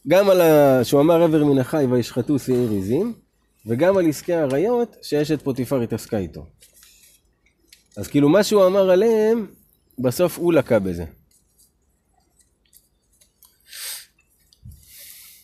גם 0.07 0.29
על 0.29 0.41
ה... 0.41 0.83
שהוא 0.83 1.01
אמר 1.01 1.23
עבר 1.23 1.43
מן 1.45 1.59
החי 1.59 1.85
וישחטו 1.91 2.39
שעיר 2.39 2.71
עזים, 2.79 3.13
וגם 3.65 3.97
על 3.97 4.09
עסקי 4.09 4.33
האריות 4.33 4.95
שאשת 5.01 5.41
פוטיפר 5.41 5.81
התעסקה 5.81 6.17
איתו. 6.17 6.45
אז 7.97 8.07
כאילו 8.07 8.29
מה 8.29 8.43
שהוא 8.43 8.65
אמר 8.65 8.89
עליהם, 8.89 9.47
בסוף 9.99 10.37
הוא 10.37 10.53
לקה 10.53 10.79
בזה. 10.79 11.05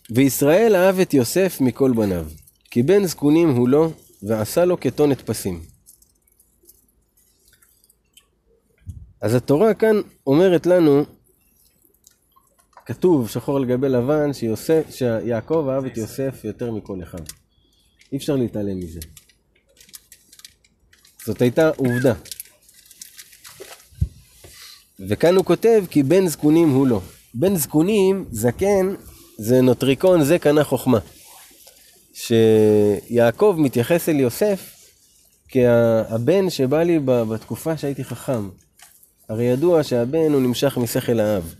וישראל 0.10 0.76
אהב 0.76 1.00
את 1.00 1.14
יוסף 1.14 1.58
מכל 1.62 1.92
בניו, 1.96 2.26
כי 2.72 2.84
בן 2.84 3.06
זקונים 3.06 3.50
הוא 3.50 3.70
לו, 3.70 3.94
ועשה 4.24 4.66
לו 4.66 4.80
כתונת 4.80 5.22
פסים. 5.22 5.62
אז 9.22 9.34
התורה 9.34 9.74
כאן 9.74 9.96
אומרת 10.28 10.66
לנו, 10.66 11.06
כתוב 12.86 13.30
שחור 13.30 13.58
על 13.58 13.66
גבי 13.66 13.90
לבן, 13.90 14.34
שיוסף, 14.34 14.84
שיעקב 14.90 15.68
אהב 15.70 15.86
את 15.86 15.98
יוסף 15.98 16.42
יותר 16.44 16.72
מכל 16.72 17.04
אחד. 17.04 17.22
אי 18.12 18.18
אפשר 18.18 18.36
להתעלם 18.36 18.80
מזה. 18.80 19.00
זאת 21.26 21.42
הייתה 21.42 21.70
עובדה. 21.76 22.14
וכאן 25.00 25.36
הוא 25.36 25.46
כותב 25.46 25.84
כי 25.90 26.04
בן 26.04 26.28
זקונים 26.28 26.70
הוא 26.70 26.88
לא. 26.88 27.02
בן 27.34 27.56
זקונים, 27.56 28.26
זקן, 28.32 28.96
זה 29.38 29.62
נוטריקון, 29.62 30.24
זה 30.24 30.40
קנה 30.40 30.64
חוכמה. 30.64 31.00
שיעקב 32.14 33.56
מתייחס 33.60 34.10
אל 34.10 34.20
יוסף 34.20 34.76
כהבן 35.48 36.50
שבא 36.50 36.84
לי 36.84 37.00
בתקופה 37.06 37.78
שהייתי 37.78 38.04
חכם. 38.04 38.50
הרי 39.30 39.44
ידוע 39.44 39.84
שהבן 39.84 40.34
הוא 40.34 40.42
נמשך 40.42 40.78
משכל 40.78 41.20
האב. 41.20 41.56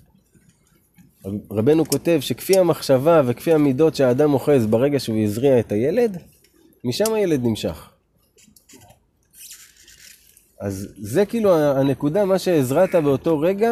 רבנו 1.52 1.86
כותב 1.86 2.18
שכפי 2.22 2.58
המחשבה 2.58 3.22
וכפי 3.26 3.54
המידות 3.54 3.96
שהאדם 3.96 4.34
אוחז 4.34 4.66
ברגע 4.66 5.00
שהוא 5.00 5.24
הזריע 5.24 5.60
את 5.60 5.72
הילד, 5.72 6.18
משם 6.84 7.14
הילד 7.14 7.44
נמשך. 7.44 7.90
אז 10.60 10.88
זה 10.98 11.26
כאילו 11.26 11.58
הנקודה, 11.60 12.26
מה 12.26 12.40
שהזרעת 12.40 12.96
באותו 12.96 13.40
רגע, 13.40 13.72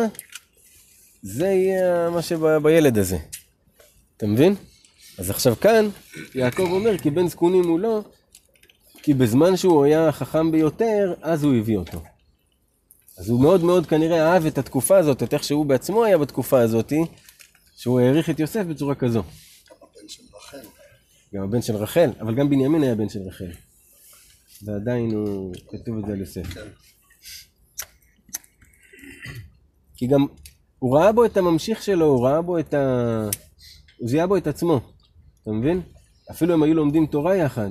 זה 1.22 1.48
יהיה 1.48 2.10
מה 2.10 2.22
שבילד 2.22 2.98
הזה. 2.98 3.18
אתה 4.18 4.28
מבין? 4.28 4.56
אז 5.18 5.30
עכשיו 5.30 5.56
כאן, 5.62 5.90
יעקב 6.36 6.68
אומר, 6.72 6.98
כי 6.98 7.10
בן 7.10 7.28
זקונים 7.28 7.64
הוא 7.64 7.80
לא, 7.80 8.02
כי 9.04 9.14
בזמן 9.14 9.58
שהוא 9.58 9.84
היה 9.84 10.08
החכם 10.08 10.52
ביותר, 10.52 11.14
אז 11.22 11.44
הוא 11.44 11.56
הביא 11.56 11.78
אותו. 11.78 12.02
אז 13.18 13.30
הוא 13.30 13.42
מאוד 13.42 13.64
מאוד 13.64 13.86
כנראה 13.86 14.34
אהב 14.34 14.46
את 14.46 14.58
התקופה 14.58 14.98
הזאת, 14.98 15.24
את 15.24 15.34
איך 15.34 15.44
שהוא 15.44 15.66
בעצמו 15.66 16.04
היה 16.04 16.18
בתקופה 16.18 16.60
הזאת, 16.60 16.94
שהוא 17.82 18.00
העריך 18.00 18.30
את 18.30 18.40
יוסף 18.40 18.66
בצורה 18.66 18.96
כזו. 18.96 19.24
הבן 19.72 20.08
של 20.08 20.24
רחל. 20.36 20.58
גם 21.34 21.44
הבן 21.44 21.62
של 21.62 21.76
רחל, 21.76 22.10
אבל 22.20 22.36
גם 22.36 22.50
בנימין 22.50 22.84
היה 22.84 22.96
בן 22.96 23.10
של 23.10 23.20
רחל. 23.20 23.52
ועדיין 24.64 25.12
הוא 25.12 25.54
כתוב 25.70 25.98
את 25.98 26.06
זה 26.06 26.12
על 26.12 26.20
יוסף. 26.20 26.44
כן. 26.54 26.68
כי 29.96 30.08
גם 30.08 30.26
הוא 30.80 30.98
ראה 30.98 31.12
בו 31.12 31.26
את 31.26 31.38
הממשיך 31.38 31.84
שלו, 31.84 32.06
הוא 32.06 32.28
ראה 32.28 32.42
בו 32.42 32.60
את 32.60 32.74
ה... 32.74 33.30
הוא 33.98 34.10
זיהה 34.10 34.28
בו 34.28 34.38
את 34.38 34.48
עצמו, 34.48 34.82
אתה 35.44 35.52
מבין? 35.52 35.82
אפילו 36.32 36.54
הם 36.54 36.64
היו 36.64 36.74
לומדים 36.74 37.06
תורה 37.06 37.36
יחד. 37.36 37.70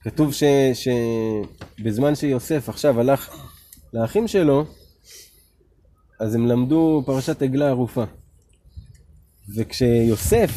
כתוב 0.00 0.32
ש... 0.32 0.42
שבזמן 0.74 2.14
שיוסף 2.14 2.68
עכשיו 2.68 3.00
הלך 3.00 3.30
לאחים 3.92 4.28
שלו, 4.28 4.64
אז 6.20 6.34
הם 6.34 6.46
למדו 6.46 7.02
פרשת 7.06 7.42
עגלה 7.42 7.68
ערופה. 7.68 8.04
וכשיוסף 9.54 10.50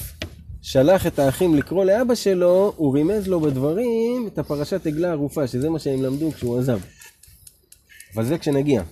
שלח 0.62 1.08
את 1.08 1.20
האחים 1.20 1.56
לקרוא 1.56 1.86
לאבא 1.86 2.16
שלו, 2.16 2.74
הוא 2.78 2.94
רימז 2.94 3.28
לו 3.28 3.40
בדברים 3.40 4.28
את 4.28 4.38
הפרשת 4.38 4.88
עגלה 4.88 5.12
ערופה, 5.12 5.48
שזה 5.48 5.70
מה 5.70 5.80
שהם 5.80 6.04
למדו 6.04 6.32
כשהוא 6.32 6.60
עזב. 6.60 6.80
אבל 8.16 8.26
זה 8.26 8.38
כשנגיע. 8.38 8.84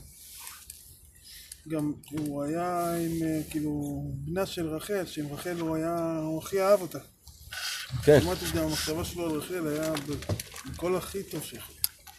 גם 1.68 1.94
הוא 2.12 2.44
היה 2.44 2.96
עם, 2.96 3.28
אה, 3.28 3.42
כאילו, 3.50 4.04
בנה 4.06 4.46
של 4.46 4.68
רחל, 4.68 5.06
שעם 5.06 5.26
רחל 5.32 5.60
הוא 5.60 5.76
היה, 5.76 6.20
הוא 6.24 6.40
הכי 6.40 6.62
אהב 6.62 6.82
אותה. 6.82 7.00
כן. 8.04 8.22
שמעתי 8.22 8.46
שגם 8.46 8.64
המחשבה 8.64 9.06
שלו 9.06 9.26
על 9.26 9.32
רחל 9.32 9.68
היה 9.68 9.94
בכל 10.70 10.96
הכי 10.96 11.24
טוב 11.24 11.44
שיכול. 11.44 11.76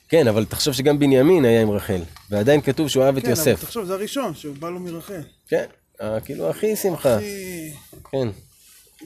כן, 0.09 0.29
אבל 0.29 0.45
תחשוב 0.45 0.75
שגם 0.75 0.99
בנימין 0.99 1.45
היה 1.45 1.63
עם 1.63 1.71
רחל, 1.71 2.01
ועדיין 2.31 2.61
כתוב 2.61 2.89
שהוא 2.89 3.05
אהב 3.05 3.17
את 3.17 3.23
כן, 3.23 3.31
אבל 3.31 3.39
יוסף. 3.39 3.63
תחשוב, 3.63 3.85
זה 3.85 3.95
הראשון, 3.95 4.35
שהוא 4.35 4.57
בא 4.57 4.71
לו 4.71 4.81
מרחל. 4.81 5.21
כן, 5.49 5.67
כאילו 6.25 6.51
הכי 6.51 6.77
שמחה. 6.77 7.17
הכי... 7.17 7.73
כן. 8.11 8.29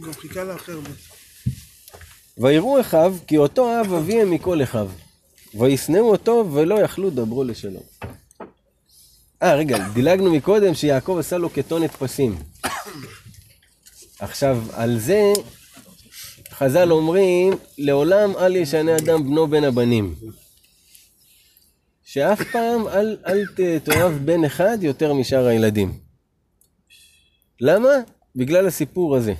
גם 0.00 0.12
חיכה 0.12 0.44
לאחר. 0.44 0.80
ויראו 2.38 2.80
אחיו, 2.80 3.16
כי 3.26 3.36
אותו 3.36 3.72
אהב 3.72 3.92
אביהם 3.92 4.30
מכל 4.30 4.62
אחיו. 4.62 4.90
וישנאו 5.54 6.10
אותו 6.10 6.48
ולא 6.52 6.74
יכלו 6.74 7.10
דברו 7.10 7.44
לשלום. 7.44 7.82
אה, 9.42 9.54
רגע, 9.54 9.88
דילגנו 9.94 10.32
מקודם 10.32 10.74
שיעקב 10.74 11.16
עשה 11.18 11.38
לו 11.38 11.52
כתונת 11.52 11.90
פסים. 11.90 12.36
עכשיו, 14.18 14.62
על 14.72 14.98
זה 14.98 15.32
חז"ל 16.50 16.92
אומרים, 16.92 17.52
לעולם 17.78 18.36
אל 18.36 18.56
ישנה 18.56 18.96
אדם 18.96 19.24
בנו 19.24 19.46
בין 19.46 19.64
הבנים. 19.64 20.14
שאף 22.04 22.42
פעם 22.52 22.88
אל, 22.88 23.16
אל 23.26 23.44
תאהב 23.84 24.12
בן 24.12 24.44
אחד 24.44 24.78
יותר 24.80 25.14
משאר 25.14 25.46
הילדים. 25.46 26.03
למה? 27.66 27.88
בגלל 28.36 28.66
הסיפור 28.66 29.16
הזה. 29.16 29.34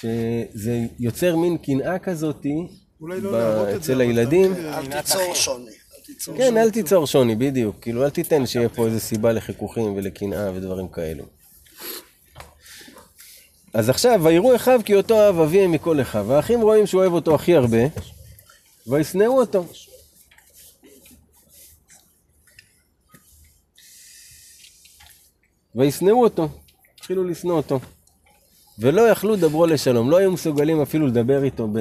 שזה 0.00 0.80
יוצר 0.98 1.36
מין 1.36 1.58
קנאה 1.58 1.98
כזאתי 1.98 2.66
לא. 3.00 3.76
אצל 3.76 4.00
הילדים. 4.00 4.52
אל 4.54 4.86
תיצור 4.86 5.34
שוני. 5.34 5.70
אל 5.70 6.02
תיצור 6.04 6.36
כן, 6.36 6.56
אל 6.56 6.70
תיצור 6.70 7.06
שוני, 7.06 7.36
בדיוק. 7.36 7.76
כאילו, 7.80 8.04
אל 8.04 8.10
תיתן 8.10 8.46
שיהיה 8.46 8.68
פה 8.68 8.86
איזה 8.86 9.00
סיבה 9.00 9.32
לחיכוכים 9.32 9.96
ולקנאה 9.96 10.52
ודברים 10.54 10.88
כאלו. 10.88 11.24
אז 13.74 13.88
עכשיו, 13.88 14.20
ויראו 14.24 14.56
אחיו 14.56 14.80
כי 14.84 14.94
אותו 14.94 15.20
אהב 15.20 15.40
אביהם 15.40 15.72
מכל 15.72 16.00
אחיו. 16.00 16.32
האחים 16.32 16.60
רואים 16.60 16.86
שהוא 16.86 17.00
אוהב 17.00 17.12
אותו 17.12 17.34
הכי 17.34 17.56
הרבה, 17.56 17.82
וישנאו 18.86 19.38
אותו. 19.38 19.64
וישנאו 25.76 26.22
אותו, 26.22 26.48
התחילו 26.94 27.24
לשנוא 27.24 27.56
אותו. 27.56 27.80
ולא 28.78 29.10
יכלו 29.10 29.36
דברו 29.36 29.66
לשלום, 29.66 30.10
לא 30.10 30.16
היו 30.16 30.32
מסוגלים 30.32 30.82
אפילו 30.82 31.06
לדבר 31.06 31.44
איתו 31.44 31.68
ב... 31.68 31.78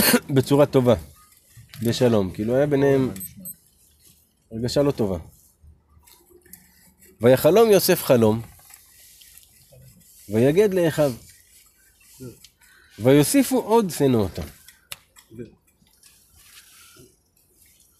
בצורה 0.34 0.66
טובה, 0.66 0.94
בשלום. 1.82 2.30
כאילו 2.30 2.56
היה 2.56 2.66
ביניהם 2.66 3.10
הרגשה 4.52 4.82
לא 4.82 4.90
טובה. 4.90 5.18
ויחלום 7.20 7.70
יוסף 7.70 8.02
חלום, 8.02 8.42
ויגד 10.28 10.74
לאחיו. 10.74 11.12
ויוסיפו 12.98 13.60
עוד 13.60 13.90
שנוא 13.90 14.22
אותו. 14.22 14.42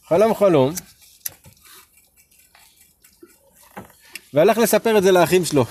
חלם 0.09 0.35
חלום, 0.35 0.75
והלך 4.35 4.59
לספר 4.59 4.99
את 4.99 5.03
זה 5.03 5.13
לאחים 5.13 5.45
שלו. 5.45 5.65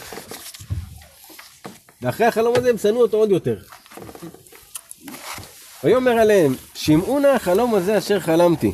ואחרי 2.01 2.25
החלום 2.25 2.53
הזה 2.57 2.69
הם 2.69 2.77
שנאו 2.77 3.01
אותו 3.01 3.17
עוד 3.17 3.31
יותר. 3.31 3.57
ויאמר 5.83 6.11
עליהם, 6.11 6.55
שמעו 6.73 7.19
נא 7.19 7.27
החלום 7.27 7.75
הזה 7.75 7.97
אשר 7.97 8.19
חלמתי. 8.19 8.71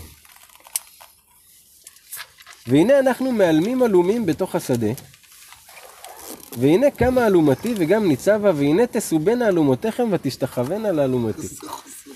והנה 2.67 2.99
אנחנו 2.99 3.31
מעלמים 3.31 3.83
עלומים 3.83 4.25
בתוך 4.25 4.55
השדה, 4.55 4.91
והנה 6.57 6.91
קמה 6.91 7.27
אלומתי 7.27 7.73
וגם 7.77 8.07
ניצבה, 8.07 8.51
והנה 8.55 8.87
תסובנה 8.87 9.47
אלומותיכם 9.47 10.09
ותשתחוונה 10.11 10.91
לאלומתי. 10.91 11.47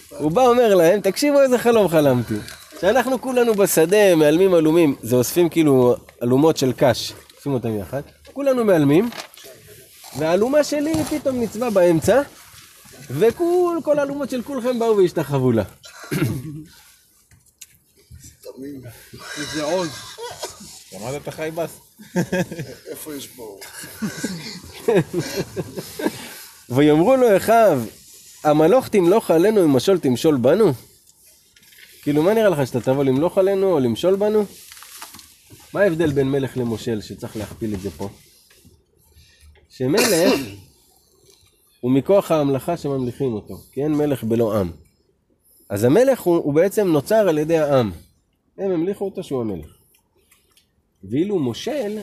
הוא 0.09 0.31
בא 0.31 0.41
אומר 0.41 0.75
להם, 0.75 1.01
תקשיבו 1.01 1.41
איזה 1.41 1.57
חלום 1.57 1.87
חלמתי. 1.87 2.35
שאנחנו 2.81 3.21
כולנו 3.21 3.53
בשדה 3.53 4.15
מעלמים 4.15 4.53
עלומים, 4.53 4.95
זה 5.01 5.15
אוספים 5.15 5.49
כאילו 5.49 5.95
אלומות 6.23 6.57
של 6.57 6.73
קש, 6.77 7.13
אוספים 7.45 7.53
אותם 7.53 7.79
יחד, 7.79 8.01
כולנו 8.33 8.65
מעלמים, 8.65 9.09
והאלומה 10.17 10.63
שלי 10.63 10.93
פתאום 11.09 11.39
ניצבה 11.39 11.69
באמצע, 11.69 12.21
וכל 13.09 13.77
כל 13.83 13.99
האלומות 13.99 14.29
של 14.29 14.41
כולכם 14.41 14.79
באו 14.79 14.97
והשתחוו 14.97 15.51
לה. 15.51 15.63
איזה 19.37 19.63
עוז. 19.63 19.89
שמעת 20.89 21.21
את 21.21 21.27
החייבס? 21.27 21.79
איפה 22.89 23.15
יש 23.15 23.29
בור? 23.35 23.59
ויאמרו 26.69 27.15
לו 27.15 27.37
אחיו, 27.37 27.81
המלוך 28.43 28.87
תמלוך 28.87 29.31
עלינו 29.31 29.61
ומשול 29.61 29.99
תמשול 29.99 30.37
בנו? 30.37 30.73
כאילו, 32.01 32.23
מה 32.23 32.33
נראה 32.33 32.49
לך, 32.49 32.67
שאתה 32.67 32.81
תבוא 32.81 33.03
למלוך 33.03 33.37
עלינו 33.37 33.71
או 33.71 33.79
למשול 33.79 34.15
בנו? 34.15 34.45
מה 35.75 35.81
ההבדל 35.81 36.11
בין 36.11 36.31
מלך 36.31 36.57
למושל 36.57 37.01
שצריך 37.01 37.37
להכפיל 37.37 37.73
את 37.73 37.79
זה 37.79 37.91
פה? 37.91 38.09
שמלך 39.69 40.07
הוא 41.79 41.91
מכוח 41.91 42.31
ההמלכה 42.31 42.77
שממליכים 42.77 43.33
אותו, 43.33 43.57
כי 43.71 43.83
אין 43.83 43.93
מלך 43.93 44.23
בלא 44.23 44.59
עם. 44.59 44.71
אז 45.69 45.83
המלך 45.83 46.21
הוא, 46.21 46.37
הוא 46.37 46.53
בעצם 46.53 46.87
נוצר 46.87 47.29
על 47.29 47.37
ידי 47.37 47.57
העם. 47.57 47.91
הם 48.57 48.71
המליכו 48.71 49.05
אותו 49.05 49.23
שהוא 49.23 49.41
המלך. 49.41 49.75
ואילו 51.03 51.39
מושל, 51.39 51.99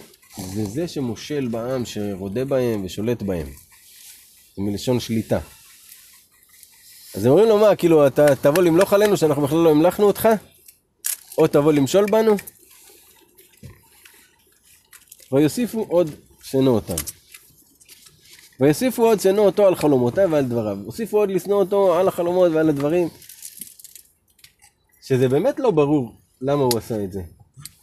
זה 0.55 0.65
זה 0.65 0.89
שמושל 0.89 1.49
בעם, 1.49 1.85
שרודה 1.85 2.45
בהם 2.45 2.85
ושולט 2.85 3.23
בהם. 3.23 3.47
זה 4.57 4.63
מלשון 4.63 5.01
שליטה. 5.01 5.39
אז 7.15 7.25
הם 7.25 7.31
אומרים 7.31 7.49
לו, 7.49 7.59
מה, 7.59 7.77
כאילו, 7.77 8.07
אתה 8.07 8.37
תבוא 8.37 8.63
למלוך 8.63 8.93
עלינו 8.93 9.17
שאנחנו 9.17 9.43
בכלל 9.43 9.59
לא 9.59 9.71
המלכנו 9.71 10.07
אותך? 10.07 10.29
או 11.39 11.47
תבוא 11.47 11.73
למשול 11.73 12.07
בנו? 12.11 12.37
ויוסיפו 15.33 15.87
עוד 15.89 16.11
שנוא 16.43 16.75
אותם. 16.75 16.95
ויוסיפו 18.61 19.03
עוד 19.03 19.21
שנוא 19.21 19.47
אותו 19.47 19.67
על 19.67 19.75
חלומותיו 19.75 20.29
ועל 20.31 20.45
דבריו. 20.45 20.79
הוסיפו 20.85 21.19
עוד 21.19 21.31
לשנוא 21.31 21.57
אותו 21.57 21.95
על 21.95 22.09
החלומות 22.09 22.53
ועל 22.53 22.69
הדברים. 22.69 23.09
שזה 25.03 25.29
באמת 25.29 25.61
לא 25.61 25.71
ברור 25.71 26.15
למה 26.41 26.63
הוא 26.63 26.79
עשה 26.79 27.05
את 27.05 27.13
זה. 27.13 27.23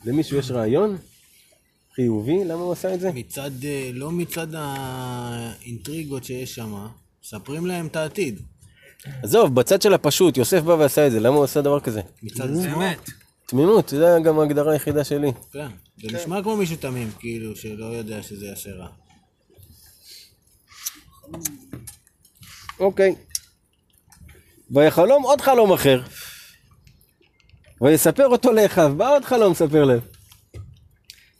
למישהו 0.05 0.37
יש 0.37 0.51
רעיון 0.51 0.97
חיובי 1.95 2.43
למה 2.45 2.61
הוא 2.61 2.71
עשה 2.71 2.93
את 2.93 2.99
זה? 2.99 3.11
מצד, 3.13 3.51
אה, 3.63 3.89
לא 3.93 4.11
מצד 4.11 4.47
האינטריגות 4.53 6.23
שיש 6.23 6.55
שם, 6.55 6.87
מספרים 7.23 7.65
להם 7.65 7.87
את 7.87 7.95
העתיד. 7.95 8.39
עזוב, 9.23 9.55
בצד 9.55 9.81
של 9.81 9.93
הפשוט, 9.93 10.37
יוסף 10.37 10.61
בא 10.61 10.71
ועשה 10.71 11.07
את 11.07 11.11
זה, 11.11 11.19
למה 11.19 11.35
הוא 11.35 11.43
עשה 11.43 11.61
דבר 11.61 11.79
כזה? 11.79 12.01
מצד. 12.23 12.53
באמת. 12.53 13.09
תמימות, 13.45 13.89
זה 13.89 14.17
גם 14.23 14.39
ההגדרה 14.39 14.71
היחידה 14.71 15.03
שלי. 15.03 15.31
כן. 15.51 15.67
זה 16.01 16.17
נשמע 16.17 16.43
כמו 16.43 16.57
מישהו 16.57 16.75
תמים, 16.77 17.11
כאילו, 17.19 17.55
שלא 17.55 17.85
יודע 17.85 18.23
שזה 18.23 18.45
יעשה 18.45 18.69
רע. 18.69 18.87
אוקיי. 22.79 23.15
ויחלום 24.71 25.23
עוד 25.23 25.41
חלום 25.41 25.73
אחר. 25.73 26.01
ויספר 27.81 28.27
אותו 28.27 28.51
לאחיו, 28.51 28.93
בא 28.97 29.15
עוד 29.15 29.25
חלום 29.25 29.53
ספר 29.53 29.83
להם. 29.83 29.99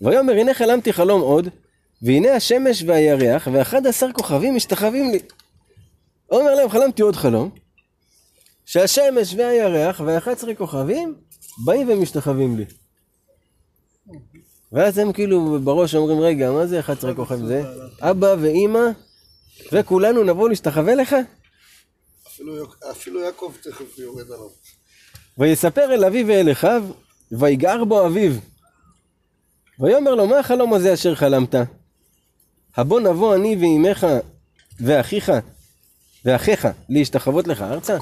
ויאמר 0.02 0.34
הנה 0.34 0.54
חלמתי 0.54 0.94
חלום 0.94 1.22
עוד, 1.22 1.48
והנה 2.02 2.36
השמש 2.36 2.84
והירח 2.84 3.48
ואחד 3.54 3.88
עשר 3.88 4.12
כוכבים 4.14 4.56
משתחווים 4.56 5.12
לי. 5.12 5.20
אומר 6.32 6.56
להם 6.56 6.70
חלמתי 6.70 7.02
עוד 7.02 7.16
חלום, 7.16 7.50
שהשמש 8.66 9.34
והירח 9.38 10.02
ואחד 10.06 10.32
עשרה 10.32 10.56
כוכבים 10.56 11.16
באים 11.66 11.90
ומשתחווים 11.90 12.58
לי. 12.58 12.66
ואז 14.72 14.98
הם 14.98 15.14
כאילו 15.14 15.60
בראש 15.64 15.96
אומרים 15.96 16.20
רגע 16.20 16.52
מה 16.52 16.68
זה 16.68 16.80
11 16.80 17.16
כוכבים 17.16 17.48
זה? 17.48 17.64
אבא 18.02 18.36
ואימא 18.40 18.86
וכולנו 19.72 20.24
נבוא 20.24 20.50
להשתחווה 20.50 20.96
לך? 20.96 21.16
אפילו 22.92 23.20
יעקב 23.20 23.54
תכף 23.64 23.98
יורד 23.98 24.26
עליו. 24.26 24.50
ויספר 25.38 25.94
אל 25.94 26.06
אביו 26.06 26.28
ואל 26.28 26.52
אחיו, 26.52 26.84
ויגער 27.32 27.84
בו 27.84 28.08
אביו. 28.08 28.32
ויאמר 29.80 30.16
לו, 30.16 30.28
מה 30.28 30.40
החלום 30.40 30.74
הזה 30.74 30.94
אשר 30.94 31.16
חלמת? 31.16 31.56
הבוא 32.78 33.00
נבוא 33.00 33.36
אני 33.36 33.56
ואימך 33.56 34.08
ואחיך 34.80 35.32
ואחיך 36.26 36.68
להשתחוות 36.90 37.48
לך 37.48 37.62
ארצה? 37.62 37.98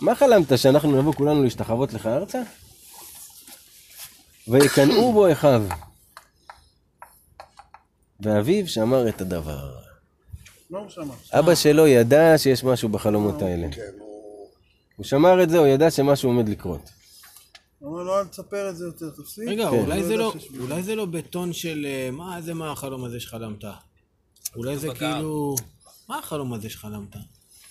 מה 0.00 0.14
חלמת, 0.14 0.58
שאנחנו 0.58 0.98
נבוא 0.98 1.12
כולנו 1.12 1.42
להשתחוות 1.42 1.92
לך 1.92 2.06
ארצה? 2.06 2.42
ויקנאו 4.48 5.12
בו 5.12 5.32
אחיו. 5.32 5.62
ואביו 8.22 8.68
שמר 8.68 9.08
את 9.08 9.20
הדבר. 9.20 9.70
לא 10.70 10.78
הוא. 10.96 11.14
אבא 11.32 11.54
שלו 11.54 11.86
ידע 11.86 12.38
שיש 12.38 12.64
משהו 12.64 12.88
בחלומות 12.88 13.42
האלה. 13.42 13.68
כן, 13.72 13.82
הוא... 13.98 14.46
הוא 14.96 15.06
שמר 15.06 15.42
את 15.42 15.50
זה, 15.50 15.58
הוא 15.58 15.66
ידע 15.66 15.90
שמשהו 15.90 16.28
עומד 16.30 16.48
לקרות. 16.48 16.90
הוא 17.78 17.92
אומר 17.92 18.02
לו, 18.02 18.18
אל 18.18 18.24
תספר 18.24 18.68
את 18.70 18.76
זה 18.76 18.84
יותר, 18.84 19.10
תפסיק. 19.10 19.48
רגע, 19.48 19.70
כן. 19.70 19.78
אולי 19.78 20.04
זה 20.04 20.16
לא, 20.16 20.32
שיש- 20.32 20.48
אולי 20.60 20.82
זה 20.82 20.94
לא 20.94 21.04
בטון 21.04 21.52
של 21.52 21.86
אה, 21.88 22.08
מה 22.12 22.40
זה 22.42 22.54
מה 22.54 22.72
החלום 22.72 23.04
הזה 23.04 23.20
שחלמת? 23.20 23.64
אולי 24.56 24.78
זה 24.78 24.88
כאילו, 24.94 25.56
מה 26.08 26.18
החלום 26.18 26.52
הזה 26.52 26.70
שחלמת? 26.70 27.16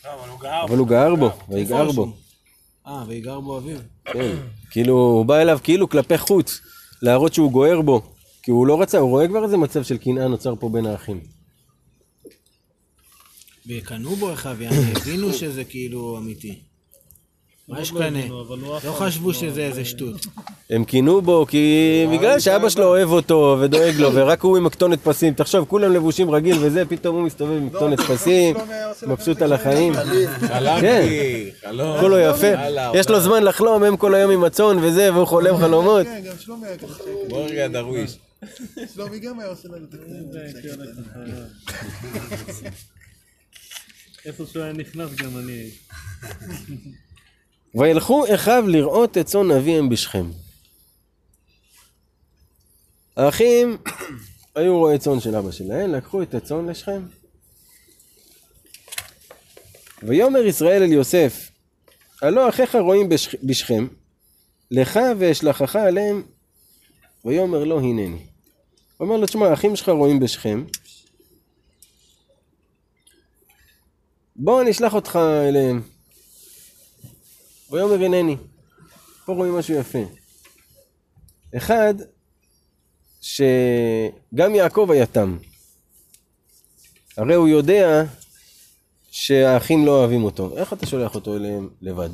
לא, 0.06 0.10
אבל 0.14 0.30
הוא 0.30 0.40
גר. 0.40 0.64
אבל 0.64 0.78
הוא 0.78 0.88
גער 0.88 1.16
בו, 1.16 1.30
ויגער 1.50 1.92
בו. 1.92 2.14
אה, 2.88 3.04
ויגר 3.08 3.40
בו 3.40 3.58
אביו. 3.58 3.78
כן. 4.06 4.36
כאילו, 4.72 4.94
הוא 4.94 5.26
בא 5.26 5.38
אליו 5.38 5.60
כאילו 5.64 5.90
כלפי 5.90 6.18
חוץ, 6.18 6.62
להראות 7.02 7.34
שהוא 7.34 7.52
גוער 7.52 7.82
בו. 7.82 8.11
כי 8.44 8.52
הוא 8.52 8.68
לא 8.68 8.82
רצה, 8.82 8.98
הוא 8.98 9.10
רואה 9.10 9.28
כבר 9.28 9.44
איזה 9.44 9.58
מצב 9.58 9.84
של 9.84 9.98
קנאה 9.98 10.28
נוצר 10.28 10.54
פה 10.60 10.70
בין 10.70 10.86
האחים. 10.86 11.20
ויקנאו 13.68 14.16
בו 14.16 14.34
אחיו, 14.34 14.56
הבינו 14.96 15.34
שזה 15.34 15.64
כאילו 15.64 16.18
אמיתי. 16.18 16.60
מה 17.68 17.82
יש 17.82 17.92
קנה? 17.92 18.20
לא 18.86 18.92
חשבו 18.94 19.34
שזה 19.34 19.62
איזה 19.62 19.86
שטות. 19.86 20.26
הם 20.70 20.84
קינאו 20.86 21.22
בו 21.22 21.46
כי 21.50 22.06
בגלל 22.12 22.40
שאבא 22.40 22.70
שלו 22.70 22.84
אוהב 22.84 23.10
אותו 23.10 23.58
ודואג 23.62 23.96
לו, 23.96 24.10
ורק 24.14 24.42
הוא 24.42 24.58
עם 24.58 24.64
מקטונת 24.64 25.00
פסים. 25.04 25.34
תחשוב, 25.34 25.66
כולם 25.68 25.92
לבושים 25.92 26.32
רגיל 26.32 26.58
וזה, 26.62 26.86
פתאום 26.86 27.16
הוא 27.16 27.24
מסתובב 27.24 27.52
עם 27.52 27.66
מקטונת 27.66 28.00
פסים, 28.00 28.56
מבסוט 29.08 29.38
את 29.38 29.42
על 29.42 29.54
החיים. 29.54 29.94
חלמתי, 30.40 31.52
חלום. 31.62 32.00
כולו 32.00 32.20
יפה, 32.20 32.48
יש 32.94 33.10
לו 33.10 33.20
זמן 33.20 33.44
לחלום, 33.44 33.84
הם 33.84 33.98
כל 33.98 34.16
היום 34.16 34.32
עם 34.32 34.44
הצאן 34.44 34.78
וזה, 34.82 35.14
והוא 35.14 35.26
חולם 35.26 35.58
חלומות. 35.58 36.06
כן, 36.06 36.22
גם 36.26 36.36
שלומי 36.40 36.68
היה 36.68 36.78
כזה. 36.78 37.12
בוא 37.30 37.44
רגע 37.44 37.68
דרוויש. 37.68 38.18
שלומי 38.94 39.20
גם 39.20 39.40
היה 39.40 39.50
עושה 39.50 39.68
לנו 39.68 39.86
את 39.86 39.92
זה. 39.92 39.98
איפה 44.26 44.46
שהוא 44.46 44.64
היה 44.64 44.74
נכנס 44.74 45.14
גם 45.16 45.38
אני 45.38 45.52
הייתי. 45.52 45.78
וילכו 47.76 48.36
אחיו 48.36 48.64
לראות 48.68 49.18
את 49.18 49.26
צאן 49.26 49.52
אביהם 49.52 49.90
בשכם. 49.90 50.30
האחים 53.18 53.78
היו 54.56 54.78
רועי 54.78 55.00
צאן 55.00 55.20
של 55.20 55.36
אבא 55.36 55.52
שלהם, 55.52 55.92
לקחו 55.92 56.22
את 56.22 56.34
הצאן 56.34 56.70
לשכם. 56.70 57.06
ויאמר 60.04 60.46
ישראל 60.46 60.84
אל 60.84 60.92
יוסף, 60.92 61.52
הלא 62.22 62.50
אחיך 62.50 62.76
רואים 62.76 63.10
בשכ- 63.10 63.36
בשכם, 63.44 63.88
לך 64.72 65.00
ואשלחך 65.20 65.76
עליהם, 65.76 66.24
ויאמר 67.26 67.64
לו 67.64 67.80
הנני. 67.80 68.26
אומר 69.02 69.18
לו, 69.18 69.26
תשמע, 69.26 69.48
האחים 69.48 69.76
שלך 69.76 69.90
רואים 69.90 70.20
בשכם, 70.20 70.64
בוא 74.36 74.62
אני 74.62 74.72
אשלח 74.72 74.94
אותך 74.94 75.20
אליהם. 75.50 75.82
ויאמר 77.72 77.94
הנני. 77.94 78.38
פה 79.26 79.34
רואים 79.34 79.54
משהו 79.54 79.76
יפה. 79.76 80.00
אחד, 81.58 81.94
שגם 83.22 84.56
יעקב 84.56 84.88
היה 84.92 85.06
תם. 85.06 85.38
הרי 87.18 87.36
הוא 87.36 87.48
יודע 87.48 88.04
שהאחים 89.12 89.86
לא 89.86 90.00
אוהבים 90.00 90.24
אותו. 90.24 90.58
איך 90.58 90.74
אתה 90.74 90.86
שולח 90.86 91.16
אותו 91.16 91.36
אליהם 91.36 91.70
לבד? 91.82 92.10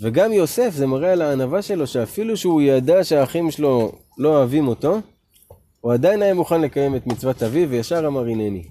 וגם 0.00 0.32
יוסף, 0.32 0.70
זה 0.74 0.86
מראה 0.86 1.12
על 1.12 1.22
הענווה 1.22 1.62
שלו, 1.62 1.86
שאפילו 1.86 2.36
שהוא 2.36 2.62
ידע 2.62 3.04
שהאחים 3.04 3.50
שלו 3.50 3.92
לא 4.18 4.28
אוהבים 4.28 4.68
אותו, 4.68 5.00
הוא 5.86 5.92
עדיין 5.92 6.22
היה 6.22 6.34
מוכן 6.34 6.60
לקיים 6.60 6.96
את 6.96 7.06
מצוות 7.06 7.42
אביו, 7.42 7.70
וישר 7.70 8.06
אמר 8.06 8.20
הנני. 8.20 8.64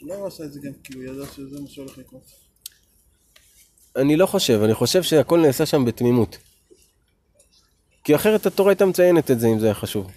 הוא 0.00 0.08
לא 0.08 0.26
עשה 0.26 0.44
את 0.44 0.52
זה 0.52 0.60
גם 0.60 0.72
כי 0.84 0.94
הוא 0.94 1.02
ידע 1.02 1.26
שזה 1.36 1.60
מה 1.60 1.68
שהולך 1.68 1.98
לקרות. 1.98 2.22
אני 3.96 4.16
לא 4.16 4.26
חושב, 4.26 4.60
אני 4.64 4.74
חושב 4.74 5.02
שהכל 5.02 5.40
נעשה 5.40 5.66
שם 5.66 5.84
בתמימות. 5.84 6.38
כי 8.04 8.14
אחרת 8.14 8.46
התורה 8.46 8.70
הייתה 8.70 8.86
מציינת 8.86 9.30
את 9.30 9.40
זה 9.40 9.46
אם 9.46 9.58
זה 9.58 9.66
היה 9.66 9.74
חשוב. 9.74 10.10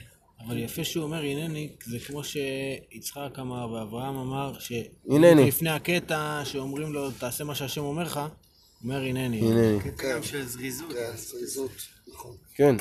אבל 0.48 0.58
יפה 0.58 0.84
שהוא 0.84 1.04
אומר 1.04 1.22
הנני, 1.24 1.70
זה 1.86 2.00
כמו 2.00 2.22
שיצחק 2.24 3.39
אמר 3.39 3.72
ואברהם 3.72 4.17
אמר, 4.17 4.60
ש... 4.60 4.72
הנני. 5.10 5.48
לפני 5.48 5.70
הקטע 5.70 6.41
שאומרים 6.46 6.94
לו 6.94 7.12
תעשה 7.12 7.44
מה 7.44 7.56
שהשם 7.56 7.82
אומר 7.82 8.04
לך, 8.04 8.17
הוא 8.17 8.28
אומר 8.84 9.02
הנני. 9.02 9.39
הנה, 9.39 9.84
כן, 9.98 10.24
של 10.24 10.46
זריזות. 10.48 10.94
כן, 10.94 11.17
זריזות, 11.17 11.72
נכון. 12.08 12.36
כן. 12.56 12.76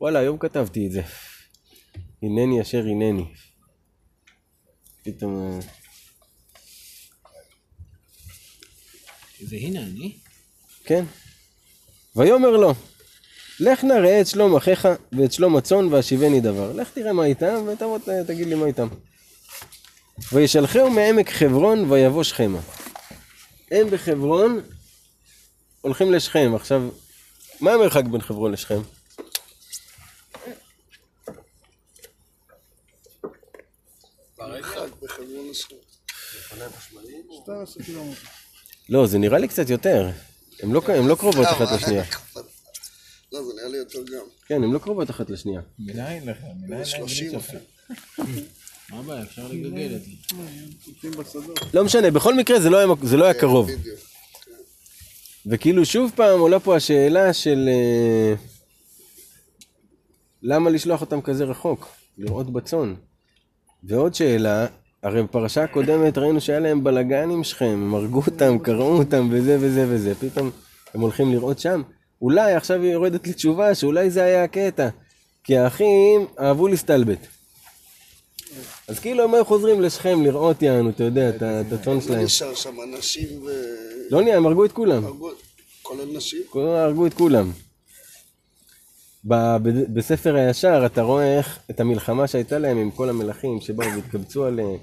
וואלה, 0.00 0.18
היום 0.18 0.38
כתבתי 0.38 0.86
את 0.86 0.92
זה. 0.92 1.02
הנני 2.22 2.60
אשר 2.62 2.78
הנני. 2.78 3.24
פתאום... 5.04 5.60
אה, 5.60 5.66
זה 9.40 9.56
הנה 9.56 9.80
אני. 9.80 10.16
כן. 10.84 11.04
ויאמר 12.16 12.50
לו, 12.50 12.74
לך 13.60 13.84
נא 13.84 13.92
ראה 13.92 14.20
את 14.20 14.26
שלום 14.26 14.56
אחיך 14.56 14.88
ואת 15.12 15.32
שלום 15.32 15.56
הצאן 15.56 15.84
והשיבני 15.92 16.40
דבר. 16.40 16.72
לך 16.72 16.90
תראה 16.90 17.12
מה 17.12 17.24
איתם 17.24 17.64
ותבוא 17.66 17.98
ת- 17.98 18.26
תגיד 18.26 18.46
לי 18.46 18.54
מה 18.54 18.66
איתם. 18.66 18.88
וישלחהו 20.32 20.90
מעמק 20.90 21.30
חברון 21.30 21.90
ויבוא 21.92 22.22
שכמה. 22.24 22.60
הם 23.70 23.90
בחברון 23.90 24.60
הולכים 25.80 26.12
לשכם. 26.12 26.52
עכשיו, 26.54 26.82
מה 27.60 27.72
המרחק 27.72 28.04
בין 28.04 28.20
חברון 28.20 28.52
לשכם? 28.52 28.80
חג 34.62 34.88
בחברון 35.50 35.56
השכם. 35.56 35.76
12 37.42 37.82
קילומטר. 37.82 38.20
לא, 38.88 39.06
זה 39.06 39.18
נראה 39.18 39.38
לי 39.38 39.48
קצת 39.48 39.70
יותר. 39.70 40.10
הם 40.62 40.74
לא, 40.74 40.82
הם 40.88 41.08
לא 41.08 41.14
קרובות 41.14 41.46
אחת 41.46 41.66
סתם, 41.66 41.76
לשנייה. 41.76 42.04
לא, 43.32 43.44
זה 43.44 43.52
נראה 43.56 43.68
לי 43.68 43.76
יותר 43.76 43.98
גם. 43.98 44.24
כן, 44.46 44.64
הם 44.64 44.72
לא 44.72 44.78
קרובות 44.78 45.10
אחת 45.10 45.30
לשנייה. 45.30 45.60
מנין 45.78 46.28
לך? 46.28 46.36
מנין 46.60 46.84
30 46.84 47.26
האנגלית 47.26 47.50
שלך? 47.50 47.60
מה 48.90 48.98
הבעיה? 48.98 49.22
אפשר 49.22 49.48
לגלגל 49.48 49.96
את 49.96 50.02
זה. 50.04 51.38
לא 51.74 51.84
משנה, 51.84 52.10
בכל 52.10 52.34
מקרה 52.34 52.60
זה 52.60 52.70
לא 52.70 52.76
היה, 52.76 52.86
לא 53.18 53.24
היה 53.24 53.34
קרוב. 53.34 53.70
בדיוק. 53.70 53.98
וכאילו 55.46 55.86
שוב 55.86 56.12
פעם 56.16 56.40
עולה 56.40 56.60
פה 56.60 56.76
השאלה 56.76 57.32
של 57.32 57.68
אה, 57.68 58.34
למה 60.42 60.70
לשלוח 60.70 61.00
אותם 61.00 61.20
כזה 61.20 61.44
רחוק? 61.44 61.88
לראות 62.18 62.52
בצאן. 62.52 62.94
ועוד 63.84 64.14
שאלה, 64.14 64.66
הרי 65.02 65.22
בפרשה 65.22 65.64
הקודמת 65.64 66.18
ראינו 66.18 66.40
שהיה 66.40 66.60
להם 66.60 66.84
בלאגן 66.84 67.30
עם 67.30 67.44
שכם, 67.44 67.66
הם 67.66 67.94
הרגו 67.94 68.22
אותם, 68.26 68.58
קרעו 68.58 68.98
אותם 68.98 69.28
וזה 69.32 69.56
וזה 69.60 69.84
וזה, 69.88 70.14
פתאום 70.14 70.50
הם 70.94 71.00
הולכים 71.00 71.32
לראות 71.32 71.58
שם. 71.58 71.82
אולי 72.22 72.52
עכשיו 72.54 72.82
היא 72.82 72.92
יורדת 72.92 73.26
לי 73.26 73.32
תשובה 73.32 73.74
שאולי 73.74 74.10
זה 74.10 74.22
היה 74.24 74.44
הקטע, 74.44 74.88
כי 75.44 75.56
האחים 75.58 76.26
אהבו 76.40 76.68
להסתלבט. 76.68 77.26
אז 78.88 78.98
כאילו 79.00 79.24
הם 79.24 79.34
היו 79.34 79.44
חוזרים 79.44 79.80
לשכם 79.80 80.24
לראות 80.24 80.62
יענו, 80.62 80.90
אתה 80.90 81.04
יודע, 81.04 81.28
את 81.28 81.42
ה- 81.42 81.60
את 81.60 81.72
הצאן 81.72 81.94
לא 81.94 82.00
שלהם. 82.00 82.24
נשאר 82.24 82.54
שם 82.54 82.74
אנשים 82.94 83.28
ו... 83.46 83.50
לא 84.10 84.22
נהיה, 84.22 84.36
הם 84.36 84.46
הרגו 84.46 84.64
את 84.64 84.72
כולם. 84.72 85.04
הרגו-? 85.04 85.30
כולם 86.50 86.66
הרגו 86.68 87.06
את 87.06 87.14
כולם. 87.14 87.50
בספר 89.24 90.34
הישר 90.34 90.82
אתה 90.86 91.02
רואה 91.02 91.38
איך 91.38 91.58
את 91.70 91.80
המלחמה 91.80 92.26
שהייתה 92.26 92.58
להם 92.58 92.76
עם 92.76 92.90
כל 92.90 93.08
המלכים 93.08 93.60
שבאו 93.60 93.86
והתקבצו 93.86 94.44
עליהם 94.44 94.76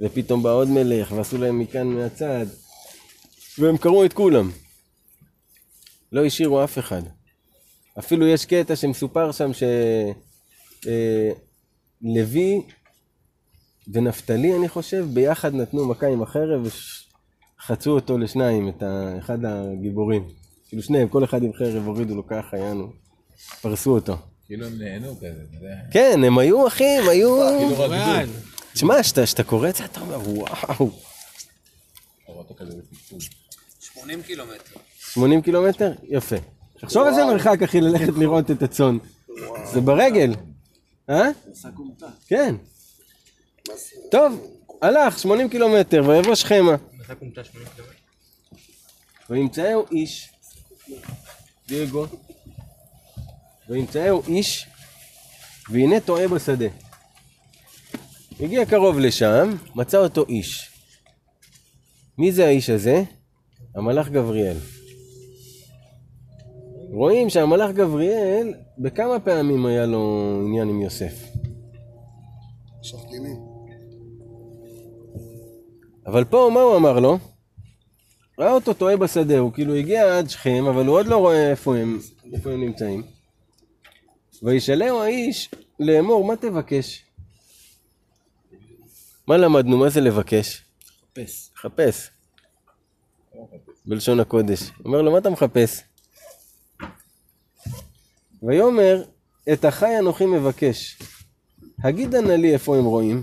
ופתאום 0.00 0.42
בא 0.42 0.50
עוד 0.50 0.68
מלך 0.68 1.12
ועשו 1.12 1.38
להם 1.38 1.58
מכאן 1.58 1.86
מהצד 1.86 2.46
והם 3.58 3.76
קראו 3.76 4.04
את 4.04 4.12
כולם. 4.12 4.50
לא 6.12 6.24
השאירו 6.24 6.64
אף 6.64 6.78
אחד. 6.78 7.02
אפילו 7.98 8.26
יש 8.26 8.44
קטע 8.44 8.76
שמסופר 8.76 9.32
שם 9.32 9.50
שלוי 12.02 12.62
ונפתלי 13.88 14.56
אני 14.56 14.68
חושב 14.68 15.06
ביחד 15.12 15.54
נתנו 15.54 15.88
מכה 15.88 16.06
עם 16.06 16.22
החרב 16.22 16.68
וחצו 17.60 17.90
אותו 17.90 18.18
לשניים, 18.18 18.68
את 18.68 18.82
אחד 19.18 19.44
הגיבורים. 19.44 20.28
כאילו 20.68 20.82
שניהם, 20.82 21.08
כל 21.08 21.24
אחד 21.24 21.42
עם 21.42 21.52
חרב 21.52 21.86
הורידו 21.86 22.14
לו 22.14 22.26
ככה, 22.26 22.56
יענו, 22.56 22.92
פרסו 23.60 23.90
אותו. 23.90 24.16
כאילו 24.46 24.66
הם 24.66 24.78
נהנו 24.78 25.16
כזה, 25.16 25.26
אתה 25.26 25.56
יודע. 25.56 25.76
כן, 25.90 26.24
הם 26.24 26.38
היו 26.38 26.66
אחים, 26.66 27.08
היו... 27.08 27.38
כאילו 27.58 27.76
בעד. 27.88 28.28
תשמע, 28.72 29.02
כשאתה 29.02 29.42
קורא 29.42 29.68
את 29.68 29.76
זה, 29.76 29.84
אתה 29.84 30.00
אומר, 30.00 30.20
וואו, 30.28 30.46
אתה 30.46 30.72
רואה 32.26 32.38
אותו 32.38 32.54
כזה 32.54 32.72
בפקפוק. 32.76 33.20
80 33.80 34.22
קילומטר. 34.22 34.80
80 34.98 35.42
קילומטר? 35.42 35.92
יפה. 36.02 36.36
תחשוב 36.80 37.06
איזה 37.06 37.24
מרחק, 37.24 37.62
אחי, 37.64 37.80
ללכת 37.80 38.12
לראות 38.18 38.50
את 38.50 38.62
הצאן. 38.62 38.98
זה 39.72 39.80
ברגל. 39.80 40.34
אה? 41.10 41.28
כן. 42.26 42.54
טוב, 44.10 44.46
הלך 44.82 45.18
80 45.18 45.48
קילומטר, 45.48 46.02
ויבוא 46.06 46.34
שכמה. 46.34 46.76
מרחק 46.98 47.20
אומתה 47.20 47.44
80 47.44 47.68
קילומטר. 47.74 47.94
וימצאהו 49.30 49.84
איש, 49.92 50.30
דייגו, 51.68 52.06
וימצאהו 53.68 54.22
איש, 54.28 54.66
והנה 55.70 56.00
טועה 56.00 56.28
בשדה. 56.28 56.66
הגיע 58.40 58.66
קרוב 58.66 58.98
לשם, 58.98 59.56
מצא 59.74 59.98
אותו 59.98 60.24
איש. 60.28 60.70
מי 62.18 62.32
זה 62.32 62.46
האיש 62.46 62.70
הזה? 62.70 63.02
המלאך 63.74 64.08
גבריאל. 64.08 64.56
רואים 66.90 67.30
שהמלאך 67.30 67.70
גבריאל, 67.70 68.54
בכמה 68.78 69.20
פעמים 69.20 69.66
היה 69.66 69.86
לו 69.86 70.32
עניין 70.46 70.68
עם 70.68 70.82
יוסף. 70.82 71.24
שחקנים. 72.82 73.36
אבל 76.06 76.24
פה 76.24 76.50
מה 76.54 76.60
הוא 76.60 76.76
אמר 76.76 77.00
לו? 77.00 77.18
ראה 78.38 78.52
אותו 78.52 78.74
טועה 78.74 78.96
בשדה, 78.96 79.38
הוא 79.38 79.52
כאילו 79.52 79.74
הגיע 79.74 80.18
עד 80.18 80.30
שכם, 80.30 80.64
אבל 80.68 80.86
הוא 80.86 80.98
עוד 80.98 81.06
לא 81.06 81.16
רואה 81.16 81.50
איפה 81.50 81.76
הם, 81.76 81.98
איפה 82.32 82.50
הם 82.50 82.60
נמצאים. 82.60 83.13
וישאלהו 84.42 85.02
האיש 85.02 85.50
לאמור, 85.80 86.24
מה 86.24 86.36
תבקש? 86.36 87.04
מה 89.28 89.36
למדנו? 89.36 89.78
מה 89.78 89.90
זה 89.90 90.00
לבקש? 90.00 90.62
חפש. 91.12 91.50
לחפש. 91.54 92.10
בלשון 93.86 94.20
הקודש. 94.20 94.60
אומר 94.84 95.02
לו, 95.02 95.12
מה 95.12 95.18
אתה 95.18 95.30
מחפש? 95.30 95.80
ויאמר, 98.42 99.04
את 99.52 99.64
החי 99.64 99.98
אנוכי 99.98 100.26
מבקש. 100.26 100.98
הגידה 101.84 102.20
נא 102.20 102.32
לי 102.32 102.52
איפה 102.52 102.76
הם 102.76 102.84
רואים. 102.84 103.22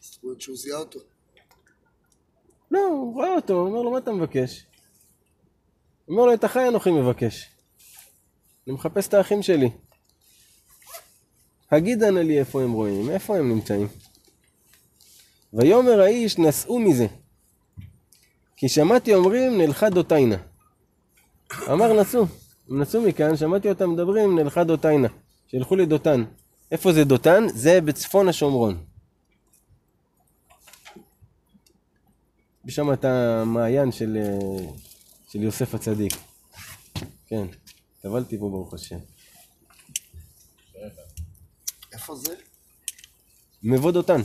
זאת 0.00 0.22
אומרת 0.24 0.40
שהוא 0.40 0.56
זיהה 0.56 0.78
אותו. 0.78 0.98
לא, 2.70 2.80
הוא 2.80 3.22
ראה 3.22 3.34
אותו, 3.34 3.52
הוא 3.52 3.68
אומר 3.68 3.82
לו, 3.82 3.90
מה 3.90 3.98
אתה 3.98 4.12
מבקש? 4.12 4.66
אומר 6.08 6.24
לו, 6.24 6.34
את 6.34 6.44
החי 6.44 6.68
אנוכי 6.68 6.90
מבקש. 6.90 7.50
אני 8.66 8.74
מחפש 8.74 9.08
את 9.08 9.14
האחים 9.14 9.42
שלי. 9.42 9.70
הגידה 11.70 12.10
נא 12.10 12.18
לי 12.18 12.38
איפה 12.38 12.62
הם 12.62 12.72
רואים, 12.72 13.10
איפה 13.10 13.36
הם 13.36 13.48
נמצאים. 13.48 13.88
ויאמר 15.52 16.00
האיש, 16.00 16.38
נסעו 16.38 16.78
מזה. 16.78 17.06
כי 18.56 18.68
שמעתי 18.68 19.14
אומרים, 19.14 19.58
נלכה 19.58 19.90
דותיינה. 19.90 20.36
אמר, 21.72 22.00
נסעו. 22.00 22.26
הם 22.70 22.80
נסעו 22.80 23.02
מכאן, 23.02 23.36
שמעתי 23.36 23.68
אותם 23.68 23.90
מדברים, 23.90 24.38
נלכה 24.38 24.64
דותיינה. 24.64 25.08
שילכו 25.46 25.76
לדותן. 25.76 26.24
איפה 26.70 26.92
זה 26.92 27.04
דותן? 27.04 27.46
זה 27.54 27.80
בצפון 27.80 28.28
השומרון. 28.28 28.78
יש 32.64 32.74
שם 32.74 32.92
את 32.92 33.04
המעיין 33.04 33.92
של, 33.92 34.16
אה, 34.16 34.66
של 35.32 35.42
יוסף 35.42 35.74
הצדיק. 35.74 36.12
כן, 37.26 37.46
טבלתי 38.02 38.38
פה 38.38 38.48
ברוך 38.48 38.74
השם. 38.74 38.98
איפה 41.92 42.14
זה? 42.16 42.34
מבוא 43.62 43.92
דותן. 43.92 44.20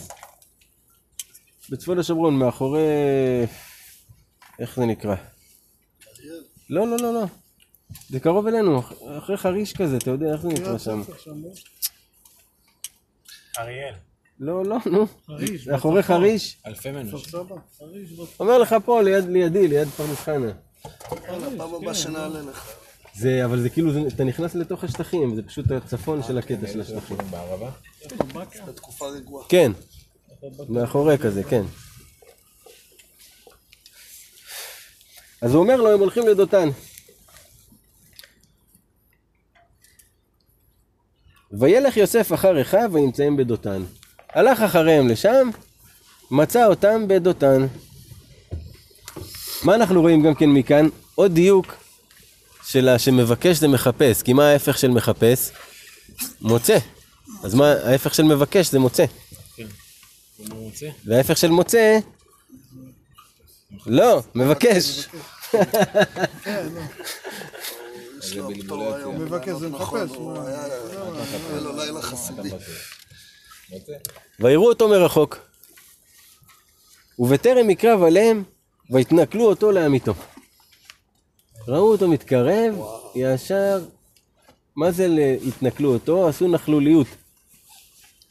בצפון 1.69 1.99
השומרון, 1.99 2.39
מאחורי... 2.39 2.81
איך 4.59 4.75
זה 4.75 4.85
נקרא? 4.85 5.15
אריאל? 5.15 6.43
לא, 6.69 6.87
לא, 6.87 6.97
לא, 6.97 7.13
לא. 7.13 7.25
זה 8.09 8.19
קרוב 8.19 8.47
אלינו, 8.47 8.79
אח- 8.79 8.93
אחרי 9.17 9.37
חריש 9.37 9.73
כזה, 9.73 9.97
אתה 9.97 10.09
יודע 10.09 10.33
איך 10.33 10.41
זה 10.41 10.47
נקרא 10.47 10.77
שם. 10.77 11.01
לא? 11.25 11.49
אריאל. 13.59 13.93
לא, 14.39 14.65
לא, 14.65 14.77
נו. 14.91 15.07
חריש, 15.27 15.63
זה 15.65 15.75
אחורי 15.75 16.03
חריש. 16.03 16.57
אלפי 16.65 16.91
מנוש. 16.91 17.35
אומר 18.39 18.57
לך 18.57 18.75
פה, 18.85 19.01
ליד, 19.01 19.23
לידי, 19.25 19.67
ליד 19.67 19.87
פרדס 19.87 20.19
חנה. 20.19 20.51
יאללה, 21.27 21.47
פעם 21.57 21.73
הבאה 21.73 21.93
שנעלה 21.93 22.41
לך. 22.41 22.75
זה, 23.13 23.45
אבל 23.45 23.61
זה 23.61 23.69
כאילו, 23.69 23.93
זה, 23.93 23.99
אתה 24.15 24.23
נכנס 24.23 24.55
לתוך 24.55 24.83
השטחים, 24.83 25.35
זה 25.35 25.43
פשוט 25.43 25.71
הצפון 25.71 26.23
של 26.23 26.37
הקטע 26.37 26.67
של 26.67 26.81
השטחים. 26.81 27.17
בערבה? 27.29 27.69
רגועה. 29.01 29.45
כן, 29.49 29.71
מאחורי 30.69 31.17
כזה, 31.17 31.43
כן. 31.43 31.63
אז 35.41 35.53
הוא 35.53 35.63
אומר 35.63 35.75
לו, 35.75 35.91
הם 35.91 35.99
הולכים 35.99 36.27
לדותן. 36.27 36.69
וילך 41.51 41.97
יוסף 41.97 42.33
אחר 42.33 42.61
אחיו 42.61 42.89
וימצאים 42.93 43.37
בדותן. 43.37 43.83
הלך 44.29 44.61
אחריהם 44.61 45.07
לשם, 45.07 45.49
מצא 46.31 46.65
אותם 46.65 47.07
בדותן. 47.07 47.67
מה 49.63 49.75
אנחנו 49.75 50.01
רואים 50.01 50.23
גם 50.23 50.35
כן 50.35 50.49
מכאן? 50.49 50.87
עוד 51.15 51.33
דיוק 51.33 51.73
של 52.63 52.97
שמבקש 52.97 53.57
זה 53.57 53.67
מחפש, 53.67 54.21
כי 54.21 54.33
מה 54.33 54.49
ההפך 54.49 54.77
של 54.77 54.91
מחפש? 54.91 55.51
מוצא. 56.41 56.77
אז 57.43 57.55
מה 57.55 57.71
ההפך 57.71 58.13
של 58.13 58.23
מבקש 58.23 58.71
זה 58.71 58.79
מוצא. 58.79 59.05
הוא 60.37 60.65
רוצה? 60.65 60.85
וההפך 61.05 61.37
של 61.37 61.49
מוצא... 61.49 61.99
לא, 63.85 64.21
מבקש. 64.35 65.07
הוא 69.03 69.59
זה 69.59 69.69
מחפש? 69.69 70.11
ויראו 74.39 74.69
אותו 74.69 74.89
מרחוק. 74.89 75.37
ובטרם 77.19 77.69
יקרב 77.69 78.03
עליהם, 78.03 78.43
ויתנכלו 78.91 79.43
אותו 79.45 79.71
לעמיתו. 79.71 80.13
ראו 81.67 81.91
אותו 81.91 82.07
מתקרב, 82.07 82.75
ישר, 83.15 83.85
מה 84.75 84.91
זה 84.91 85.07
התנכלו 85.47 85.93
אותו? 85.93 86.27
עשו 86.27 86.47
נכלוליות. 86.47 87.07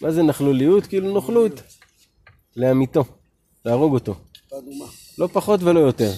מה 0.01 0.11
זה 0.11 0.23
נכלוליות? 0.23 0.87
כאילו 0.87 1.13
נוכלות. 1.13 1.63
לעמיתו, 2.57 3.05
להרוג 3.65 3.95
אותו. 3.95 4.15
לא 5.19 5.29
פחות 5.33 5.63
ולא 5.63 5.81
יותר. 5.81 6.13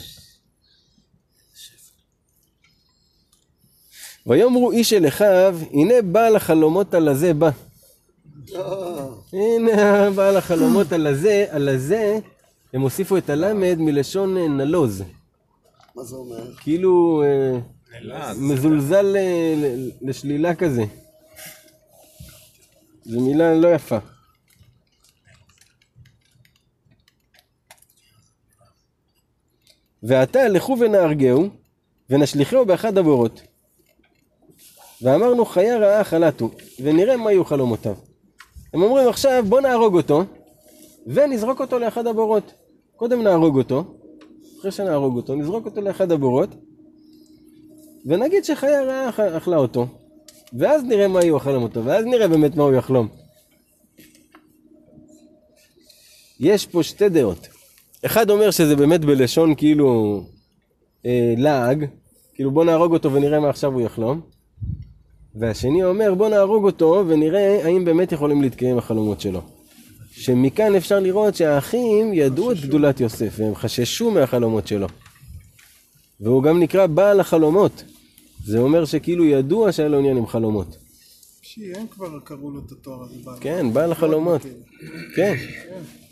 ויאמרו 4.26 4.72
איש 4.72 4.92
אל 4.92 5.08
אחיו, 5.08 5.58
הנה 5.72 5.94
בעל 6.04 6.36
החלומות 6.36 6.94
על 6.94 7.08
הזה 7.08 7.34
בא. 7.34 7.50
הנה 9.32 10.10
בעל 10.10 10.36
החלומות 10.36 10.92
על 10.92 11.06
הזה, 11.06 11.46
על 11.50 11.68
הזה, 11.68 12.18
הם 12.72 12.80
הוסיפו 12.80 13.16
את 13.16 13.30
הלמד 13.30 13.76
מלשון 13.78 14.36
אה, 14.36 14.48
נלוז. 14.48 15.02
מה 15.94 16.02
זה 16.02 16.16
אומר? 16.16 16.56
כאילו 16.56 17.22
אה. 17.24 18.32
מזולזל 18.38 19.16
אה, 19.16 19.54
ל- 19.56 19.90
לשלילה 20.08 20.54
כזה. 20.54 20.84
זו 23.04 23.20
מילה 23.20 23.54
לא 23.54 23.74
יפה. 23.74 23.98
ועתה 30.02 30.48
לכו 30.48 30.76
ונהרגהו, 30.80 31.48
ונשליכהו 32.10 32.66
באחד 32.66 32.98
הבורות. 32.98 33.42
ואמרנו 35.02 35.44
חיה 35.44 35.78
רעה 35.78 36.04
חלתו, 36.04 36.50
ונראה 36.82 37.16
מה 37.16 37.32
יהיו 37.32 37.44
חלומותיו. 37.44 37.94
הם 38.74 38.82
אומרים 38.82 39.08
עכשיו 39.08 39.44
בוא 39.48 39.60
נהרוג 39.60 39.94
אותו, 39.94 40.24
ונזרוק 41.06 41.60
אותו 41.60 41.78
לאחד 41.78 42.06
הבורות. 42.06 42.52
קודם 43.02 43.22
נהרוג 43.22 43.58
אותו, 43.58 43.84
אחרי 44.60 44.70
שנהרוג 44.70 45.16
אותו, 45.16 45.34
נזרוק 45.34 45.66
אותו 45.66 45.80
לאחד 45.80 46.12
הבורות, 46.12 46.48
ונגיד 48.06 48.44
שחיה 48.44 48.82
רעה 48.84 49.08
אכ- 49.08 49.20
אכלה 49.20 49.56
אותו, 49.56 49.86
ואז 50.52 50.84
נראה 50.84 51.08
מה 51.08 51.22
יהיו 51.22 51.36
החלומותו, 51.36 51.84
ואז 51.84 52.04
נראה 52.04 52.28
באמת 52.28 52.56
מה 52.56 52.62
הוא 52.62 52.72
יחלום. 52.72 53.08
יש 56.40 56.66
פה 56.66 56.82
שתי 56.82 57.08
דעות. 57.08 57.48
אחד 58.06 58.30
אומר 58.30 58.50
שזה 58.50 58.76
באמת 58.76 59.00
בלשון 59.00 59.54
כאילו 59.54 60.20
אה, 61.06 61.34
לעג, 61.36 61.86
כאילו 62.34 62.50
בוא 62.50 62.64
נהרוג 62.64 62.92
אותו 62.92 63.12
ונראה 63.12 63.40
מה 63.40 63.48
עכשיו 63.50 63.72
הוא 63.72 63.82
יחלום. 63.82 64.20
והשני 65.34 65.84
אומר 65.84 66.14
בוא 66.14 66.28
נהרוג 66.28 66.64
אותו 66.64 67.04
ונראה 67.08 67.64
האם 67.64 67.84
באמת 67.84 68.12
יכולים 68.12 68.42
להתקיים 68.42 68.78
החלומות 68.78 69.20
שלו. 69.20 69.40
שמכאן 70.12 70.74
אפשר 70.76 71.00
לראות 71.00 71.34
שהאחים 71.34 72.14
ידעו 72.14 72.52
את 72.52 72.60
גדולת 72.60 73.00
יוסף 73.00 73.34
והם 73.38 73.54
חששו 73.54 74.10
מהחלומות 74.10 74.66
שלו. 74.66 74.86
והוא 76.20 76.42
גם 76.42 76.60
נקרא 76.60 76.86
בעל 76.86 77.20
החלומות. 77.20 77.84
זה 78.44 78.58
אומר 78.58 78.84
שכאילו 78.84 79.24
ידוע 79.24 79.72
שהיה 79.72 79.88
לו 79.88 79.98
עניין 79.98 80.16
עם 80.16 80.26
חלומות. 80.26 80.76
שי, 81.42 81.72
הם 81.74 81.86
כבר 81.90 82.18
קראו 82.24 82.50
לו 82.50 82.60
את 82.66 82.72
התואר 82.72 83.02
הזה. 83.02 83.14
בעל. 83.24 83.36
כן, 83.40 83.72
בעל 83.72 83.92
החלומות. 83.92 84.40
כן. 85.16 85.34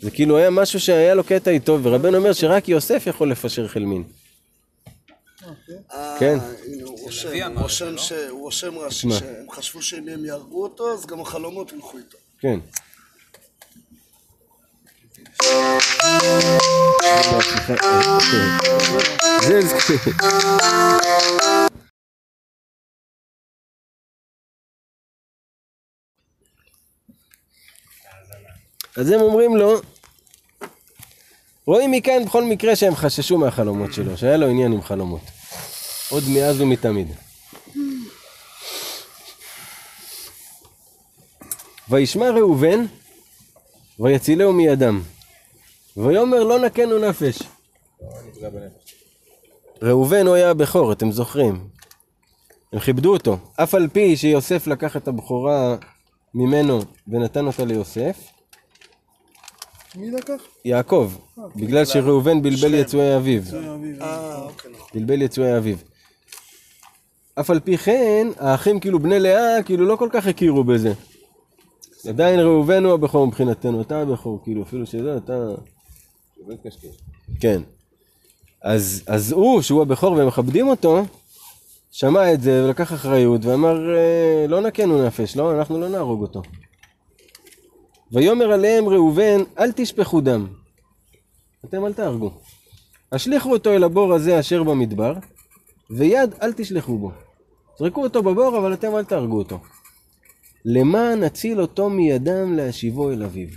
זה 0.01 0.11
כאילו 0.11 0.37
היה 0.37 0.49
משהו 0.49 0.79
שהיה 0.79 1.13
לו 1.15 1.23
קטע 1.23 1.51
איתו, 1.51 1.79
ורבנו 1.83 2.17
אומר 2.17 2.33
שרק 2.33 2.69
יוסף 2.69 3.03
יכול 3.07 3.31
לפשר 3.31 3.67
חלמין. 3.67 4.03
כן. 6.19 6.37
הוא 6.83 6.99
רושם, 6.99 7.27
הנביא 7.27 7.43
הוא 7.45 7.53
אמר 7.53 7.61
רושם 7.61 7.97
ש- 7.97 8.11
הוא 8.29 8.41
רושם 8.41 8.77
רש"י 8.77 9.07
מה? 9.07 9.13
שהם 9.15 9.51
חשבו 9.51 9.81
שאם 9.81 10.07
הם 10.09 10.25
יהרגו 10.25 10.63
אותו, 10.63 10.93
אז 10.93 11.05
גם 11.05 11.19
החלומות 11.21 11.73
ילכו 11.73 11.97
איתו. 11.97 12.17
כן. 12.39 12.59
אז 28.97 29.11
הם 29.11 29.21
אומרים 29.21 29.57
לו, 29.57 29.81
רואים 31.65 31.91
מכאן 31.91 32.25
בכל 32.25 32.43
מקרה 32.43 32.75
שהם 32.75 32.95
חששו 32.95 33.37
מהחלומות 33.37 33.93
שלו, 33.93 34.17
שהיה 34.17 34.37
לו 34.37 34.47
עניין 34.47 34.73
עם 34.73 34.81
חלומות. 34.81 35.21
עוד 36.09 36.23
מאז 36.27 36.61
ומתמיד. 36.61 37.07
וישמע 41.89 42.29
ראובן, 42.29 42.85
ויצילהו 43.99 44.53
מידם. 44.53 45.01
ויאמר 45.97 46.43
לא 46.43 46.59
נקנו 46.59 46.99
נפש. 46.99 47.43
ראובן 49.81 50.27
הוא 50.27 50.35
היה 50.35 50.49
הבכור, 50.49 50.91
אתם 50.91 51.11
זוכרים. 51.11 51.67
הם 52.73 52.79
כיבדו 52.79 53.13
אותו. 53.13 53.37
אף 53.55 53.75
על 53.75 53.87
פי 53.87 54.17
שיוסף 54.17 54.67
לקח 54.67 54.97
את 54.97 55.07
הבכורה 55.07 55.75
ממנו 56.33 56.79
ונתן 57.07 57.47
אותה 57.47 57.65
ליוסף, 57.65 58.31
מי 59.95 60.11
לקח? 60.11 60.41
יעקב, 60.65 61.11
בגלל 61.55 61.85
שראובן 61.85 62.41
בלבל 62.41 62.73
יצואי 62.73 63.15
אביו. 63.17 63.41
אה, 64.01 64.41
אוקיי, 64.41 64.71
נכון. 64.71 64.87
בלבל 64.93 65.21
יצואי 65.21 65.57
אביו. 65.57 65.75
אף 67.39 67.49
על 67.49 67.59
פי 67.59 67.77
כן, 67.77 68.27
האחים 68.37 68.79
כאילו 68.79 68.99
בני 68.99 69.19
לאה, 69.19 69.63
כאילו 69.63 69.85
לא 69.85 69.95
כל 69.95 70.09
כך 70.11 70.27
הכירו 70.27 70.63
בזה. 70.63 70.93
עדיין 72.09 72.39
ראובן 72.39 72.85
הוא 72.85 72.93
הבכור 72.93 73.27
מבחינתנו, 73.27 73.81
אתה 73.81 74.01
הבכור, 74.01 74.39
כאילו, 74.43 74.63
אפילו 74.63 74.85
שזה, 74.85 75.17
אתה... 75.17 75.49
כן. 77.39 77.61
אז, 78.61 79.03
אז 79.07 79.31
הוא, 79.31 79.61
שהוא 79.61 79.81
הבכור 79.81 80.11
והם 80.13 80.27
מכבדים 80.27 80.67
אותו, 80.67 81.05
שמע 81.91 82.33
את 82.33 82.41
זה 82.41 82.65
ולקח 82.65 82.93
אחריות 82.93 83.45
ואמר, 83.45 83.95
"אה, 83.95 84.47
לא 84.47 84.61
נקנו 84.61 85.05
נפש, 85.05 85.35
לא, 85.37 85.59
אנחנו 85.59 85.79
לא 85.79 85.89
נהרוג 85.89 86.21
אותו. 86.21 86.41
ויאמר 88.11 88.51
עליהם 88.51 88.89
ראובן, 88.89 89.41
אל 89.59 89.71
תשפכו 89.71 90.21
דם. 90.21 90.47
אתם 91.65 91.85
אל 91.85 91.93
תהרגו. 91.93 92.31
השליכו 93.11 93.51
אותו 93.53 93.69
אל 93.69 93.83
הבור 93.83 94.13
הזה 94.13 94.39
אשר 94.39 94.63
במדבר, 94.63 95.13
ויד 95.89 96.33
אל 96.41 96.53
תשלחו 96.53 96.97
בו. 96.97 97.11
זרקו 97.79 98.03
אותו 98.03 98.23
בבור, 98.23 98.57
אבל 98.57 98.73
אתם 98.73 98.95
אל 98.95 99.03
תהרגו 99.03 99.37
אותו. 99.37 99.59
למען 100.65 101.23
נציל 101.23 101.61
אותו 101.61 101.89
מידם 101.89 102.55
להשיבו 102.55 103.11
אל 103.11 103.23
אביו. 103.23 103.47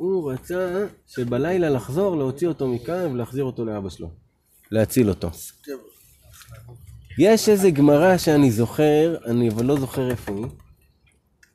הוא 0.00 0.32
רצה 0.32 0.86
שבלילה 1.06 1.70
לחזור, 1.70 2.16
להוציא 2.16 2.48
אותו 2.48 2.68
מכאן 2.68 3.12
ולהחזיר 3.12 3.44
אותו 3.44 3.64
לאבא 3.64 3.88
שלו. 3.88 4.10
להציל 4.72 5.08
אותו. 5.08 5.30
יש 7.18 7.48
איזה 7.48 7.70
גמרא 7.70 8.16
שאני 8.16 8.50
זוכר, 8.50 9.16
אני 9.26 9.48
אבל 9.48 9.64
לא 9.64 9.80
זוכר 9.80 10.10
איפה 10.10 10.32
היא, 10.32 10.46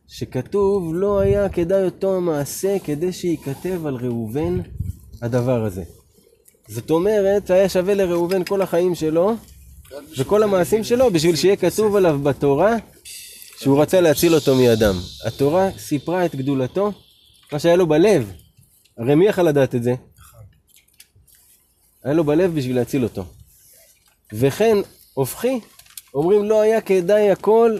שכתוב 0.08 0.96
לא 0.96 1.20
היה 1.20 1.50
כדאי 1.50 1.84
אותו 1.84 2.18
המעשה 2.18 2.78
כדי 2.84 3.14
שייכתב 3.14 3.86
על 3.86 3.96
ראובן 3.96 4.60
הדבר 5.22 5.66
הזה. 5.66 5.84
זאת 6.68 6.92
אומרת, 6.92 7.50
היה 7.50 7.70
שווה 7.70 7.94
לראובן 7.94 8.44
כל 8.44 8.62
החיים 8.62 8.96
שלו 8.96 9.36
וכל 10.18 10.44
המעשים 10.44 10.84
שלו 10.84 11.12
בשביל 11.12 11.36
שיהיה 11.36 11.56
כתוב 11.56 11.96
עליו 11.96 12.20
בתורה 12.24 12.76
שהוא 13.60 13.82
רצה 13.82 14.02
להציל 14.02 14.36
אותו 14.36 14.56
מידם. 14.56 14.96
התורה 15.26 15.70
סיפרה 15.78 16.26
את 16.26 16.36
גדולתו, 16.36 16.92
מה 17.56 17.60
שהיה 17.60 17.76
לו 17.76 17.88
בלב. 17.88 18.32
הרי 18.98 19.16
מי 19.16 19.28
יכל 19.28 19.44
לדעת 19.44 19.76
את 19.76 19.84
זה? 19.84 19.96
היה 22.04 22.14
לו 22.14 22.24
בלב 22.24 22.56
בשביל 22.56 22.76
להציל 22.76 23.04
אותו. 23.04 23.26
וכן, 24.34 24.78
הופכי, 25.14 25.60
אומרים 26.14 26.44
לא 26.44 26.62
היה 26.62 26.82
כדאי 26.82 27.32
הכל 27.32 27.78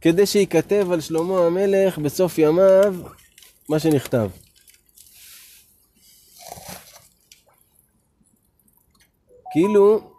כדי 0.00 0.26
שייכתב 0.26 0.88
על 0.92 1.00
שלמה 1.00 1.46
המלך 1.46 1.98
בסוף 1.98 2.38
ימיו 2.38 2.94
מה 3.68 3.78
שנכתב. 3.78 4.30
כאילו, 9.52 10.10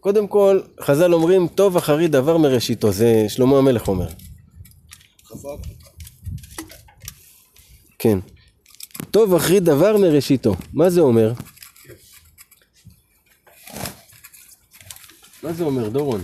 קודם 0.00 0.28
כל, 0.28 0.60
חז"ל 0.80 1.14
אומרים, 1.14 1.48
טוב 1.48 1.76
אחרי 1.76 2.08
דבר 2.08 2.36
מראשיתו, 2.38 2.92
זה 2.92 3.24
שלמה 3.28 3.58
המלך 3.58 3.88
אומר. 3.88 4.08
חזק. 5.24 5.79
כן. 8.02 8.18
טוב 9.10 9.34
אחרי 9.34 9.60
דבר 9.60 9.96
מראשיתו. 9.96 10.54
מה 10.72 10.90
זה 10.90 11.00
אומר? 11.00 11.32
מה 15.42 15.52
זה 15.52 15.64
אומר, 15.64 15.88
דורון? 15.88 16.20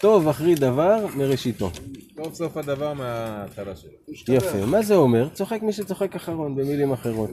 טוב 0.00 0.28
אחרי 0.28 0.54
דבר 0.54 1.06
מראשיתו. 1.16 1.70
סוף 2.16 2.34
סוף 2.34 2.56
הדבר 2.56 2.94
מההתחלה 2.94 3.76
שלו. 3.76 3.90
יפה. 4.34 4.66
מה 4.66 4.82
זה 4.82 4.94
אומר? 4.94 5.28
צוחק 5.28 5.62
מי 5.62 5.72
שצוחק 5.72 6.14
אחרון, 6.14 6.56
במילים 6.56 6.92
אחרות. 6.92 7.30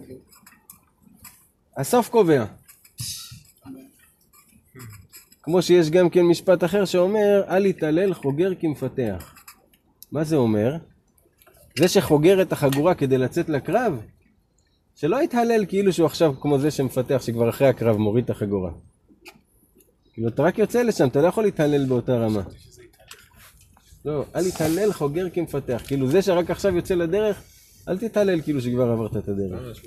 הסוף 1.78 2.10
קובע. 2.10 2.46
כמו 5.44 5.62
שיש 5.62 5.90
גם 5.90 6.10
כן 6.10 6.22
משפט 6.22 6.64
אחר 6.64 6.86
שאומר, 6.86 7.44
אל 7.50 7.66
יתעלל 7.66 8.14
חוגר 8.14 8.52
כמפתח. 8.60 9.36
מה 10.12 10.24
זה 10.24 10.36
אומר? 10.36 10.78
זה 11.80 11.88
שחוגר 11.88 12.42
את 12.42 12.52
החגורה 12.52 12.96
כדי 12.96 13.18
לצאת 13.18 13.50
לקרב, 13.50 14.02
שלא 14.96 15.24
יתהלל 15.24 15.66
כאילו 15.66 15.94
שהוא 15.94 16.06
עכשיו 16.06 16.34
כמו 16.42 16.60
זה 16.60 16.72
שמפתח, 16.72 17.22
שכבר 17.26 17.50
אחרי 17.50 17.68
הקרב 17.68 17.98
מוריד 17.98 18.24
את 18.24 18.30
החגורה. 18.30 18.72
כאילו, 20.14 20.28
אתה 20.28 20.44
רק 20.44 20.58
יוצא 20.58 20.82
לשם, 20.82 21.08
אתה 21.08 21.22
לא 21.22 21.28
יכול 21.28 21.44
להתהלל 21.44 21.86
באותה 21.86 22.18
רמה. 22.18 22.42
לא, 24.06 24.26
אל 24.36 24.48
יתהלל 24.48 24.94
חוגר 24.94 25.30
כמפתח. 25.30 25.84
כאילו, 25.88 26.08
זה 26.08 26.22
שרק 26.22 26.50
עכשיו 26.52 26.76
יוצא 26.76 26.96
לדרך, 26.96 27.44
אל 27.88 27.98
תתהלל 27.98 28.42
כאילו 28.42 28.62
שכבר 28.62 28.92
עברת 28.92 29.18
את 29.18 29.28
הדרך. 29.30 29.80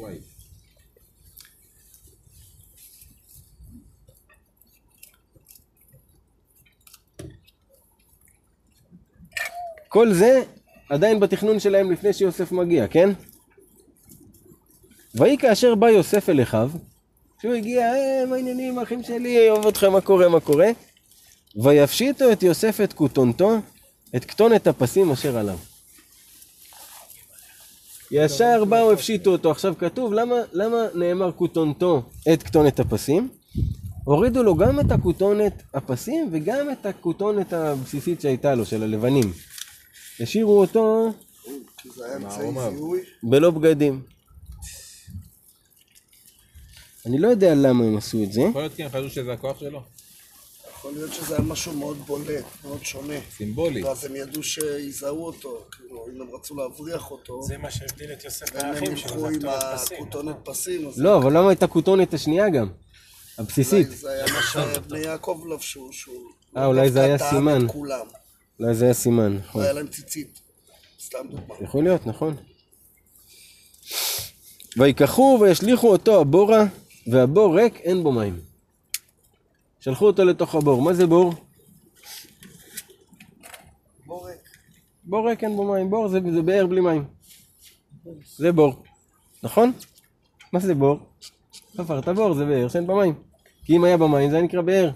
כל 9.88 10.12
זה 10.12 10.42
עדיין 10.92 11.20
בתכנון 11.20 11.60
שלהם 11.60 11.92
לפני 11.92 12.12
שיוסף 12.12 12.52
מגיע, 12.52 12.86
כן? 12.88 13.10
ויהי 15.14 15.38
כאשר 15.38 15.74
בא 15.74 15.90
יוסף 15.90 16.28
אל 16.28 16.42
אחיו, 16.42 16.70
כשהוא 17.38 17.54
הגיע, 17.54 17.94
אה, 17.94 18.26
מה 18.28 18.36
העניינים, 18.36 18.78
אחים 18.78 19.02
שלי, 19.02 19.50
אוהב 19.50 19.66
אתכם, 19.66 19.92
מה 19.92 20.00
קורה, 20.00 20.28
מה 20.28 20.40
קורה? 20.40 20.70
ויפשיטו 21.56 22.32
את 22.32 22.42
יוסף 22.42 22.80
את 22.84 22.92
כותונתו, 22.92 23.58
את 24.16 24.24
כתונת 24.24 24.66
הפסים 24.66 25.10
אשר 25.10 25.38
עליו. 25.38 25.58
ישר 28.10 28.64
באו, 28.64 28.92
הפשיטו 28.92 29.30
אותו. 29.30 29.50
עכשיו 29.50 29.74
כתוב, 29.78 30.12
למה, 30.12 30.34
למה 30.52 30.76
נאמר 30.94 31.32
כותונתו 31.32 32.02
את 32.32 32.42
כתונת 32.42 32.80
הפסים? 32.80 33.28
הורידו 34.04 34.42
לו 34.42 34.54
גם 34.54 34.80
את 34.80 34.90
הכותונת 34.90 35.62
הפסים 35.74 36.28
וגם 36.32 36.70
את 36.70 36.86
הכותונת 36.86 37.52
הבסיסית 37.52 38.20
שהייתה 38.20 38.54
לו, 38.54 38.64
של 38.64 38.82
הלבנים. 38.82 39.32
השאירו 40.22 40.60
אותו. 40.60 41.12
בלא 43.22 43.50
בגדים. 43.50 44.02
אני 47.06 47.18
לא 47.18 47.28
יודע 47.28 47.54
למה 47.54 47.84
הם 47.84 47.96
עשו 47.96 48.22
את 48.22 48.32
זה. 48.32 48.40
יכול 48.40 48.60
להיות 48.60 48.74
כי 48.74 48.84
הם 48.84 48.90
חשבו 48.90 49.10
שזה 49.10 49.32
הכוח 49.32 49.60
שלו. 49.60 49.82
יכול 50.72 50.92
להיות 50.92 51.12
שזה 51.12 51.36
היה 51.36 51.44
משהו 51.44 51.72
מאוד 51.72 51.96
בולט, 51.96 52.44
מאוד 52.64 52.84
שונה. 52.84 53.14
סימבולי. 53.36 53.82
ואז 53.82 54.04
הם 54.04 54.16
ידעו 54.16 54.42
שיזהו 54.42 55.26
אותו, 55.26 55.64
כאילו, 55.72 56.06
אם 56.14 56.20
הם 56.20 56.34
רצו 56.34 56.56
להבריח 56.56 57.10
אותו, 57.10 57.42
זה 57.42 57.58
מה 57.58 57.70
שהבדיל 57.70 58.12
את 58.12 58.24
יוסף 58.24 58.56
הם 58.56 58.66
מהאחים 58.66 58.96
זה 58.96 59.28
עם. 59.28 59.48
הכותונת 59.96 60.36
פסים, 60.44 60.90
לא, 60.96 61.16
אבל 61.16 61.36
למה 61.38 61.52
את 61.52 61.62
הכותונת 61.62 62.14
השנייה 62.14 62.48
גם? 62.48 62.68
הבסיסית. 63.38 63.86
אולי 63.86 63.96
זה 63.96 64.10
היה 64.10 64.24
מה 64.32 64.42
שבני 64.42 64.98
יעקב 64.98 65.44
לבשו, 65.50 65.88
שהוא 65.92 66.14
אה, 66.56 66.66
אולי 66.66 66.90
זה 66.90 67.00
היה 67.02 67.18
סימן. 67.18 67.66
אולי 68.60 68.74
זה 68.74 68.84
היה 68.84 68.94
סימן, 68.94 69.36
נכון. 69.36 69.60
לא 69.60 69.66
היה 69.66 69.74
להם 69.74 69.86
ציצית. 69.86 70.40
סתם 71.00 71.18
דוגמה. 71.30 71.54
יכול 71.60 71.84
להיות, 71.84 72.06
נכון. 72.06 72.36
ויקחו 74.76 75.38
וישליכו 75.40 75.88
אותו 75.88 76.20
הבורה, 76.20 76.64
והבור 77.06 77.56
ריק, 77.56 77.80
אין 77.80 78.02
בו 78.02 78.12
מים. 78.12 78.40
שלחו 79.80 80.06
אותו 80.06 80.24
לתוך 80.24 80.54
הבור. 80.54 80.82
מה 80.82 80.94
זה 80.94 81.06
בור? 81.06 81.32
בורק. 84.06 84.48
בור 85.04 85.28
ריק, 85.28 85.44
אין 85.44 85.56
בו 85.56 85.72
מים. 85.72 85.90
בור 85.90 86.08
זה, 86.08 86.18
זה 86.34 86.42
באר 86.42 86.66
בלי 86.66 86.80
מים. 86.80 87.04
זה 88.36 88.52
בור. 88.52 88.82
נכון? 89.42 89.72
מה 90.52 90.60
זה 90.60 90.74
בור? 90.74 90.98
חפרת 91.76 92.08
בור, 92.08 92.34
זה 92.34 92.44
באר 92.44 92.68
שאין 92.68 92.86
בה 92.86 92.94
מים. 92.94 93.14
כי 93.64 93.76
אם 93.76 93.84
היה 93.84 93.96
במים 93.96 94.30
זה 94.30 94.36
היה 94.36 94.44
נקרא 94.44 94.60
באר. 94.60 94.90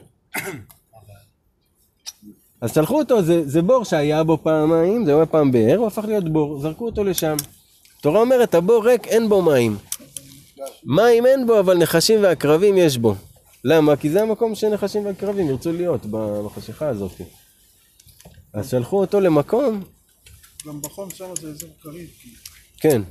אז 2.61 2.75
שלחו 2.75 2.99
אותו, 2.99 3.23
זה, 3.23 3.49
זה 3.49 3.63
בור 3.63 3.85
שהיה 3.85 4.25
בו 4.25 4.39
פעמיים, 4.43 5.05
זה 5.05 5.15
היה 5.15 5.27
פעם 5.27 5.53
באר, 5.53 5.77
הוא 5.77 5.87
הפך 5.87 6.05
להיות 6.05 6.33
בור, 6.33 6.61
זרקו 6.61 6.87
אותו 6.87 7.05
לשם. 7.05 7.37
התורה 7.99 8.21
אומרת, 8.21 8.55
הבור 8.55 8.89
ריק, 8.89 9.07
אין 9.07 9.29
בו 9.29 9.43
מים. 9.43 9.77
מים 10.85 11.27
אין 11.27 11.47
בו, 11.47 11.61
אבל 11.61 11.79
נחשים 11.79 12.23
ועקרבים 12.23 12.77
יש 12.77 12.97
בו. 12.99 13.15
למה? 13.65 13.97
כי 13.97 14.11
זה 14.11 14.23
המקום 14.23 14.55
שנחשים 14.55 15.07
ועקרבים 15.07 15.49
ירצו 15.49 15.73
להיות, 15.73 16.07
בחשיכה 16.07 16.89
הזאת. 16.89 17.13
אז 18.53 18.71
שלחו 18.71 19.01
אותו 19.01 19.21
למקום, 19.21 19.85
גם 20.67 20.81
בחום 20.83 21.11
שם 21.11 21.37
זה 21.41 21.49
אזור 21.49 21.71
קריב. 21.83 22.09
כן. 22.81 23.03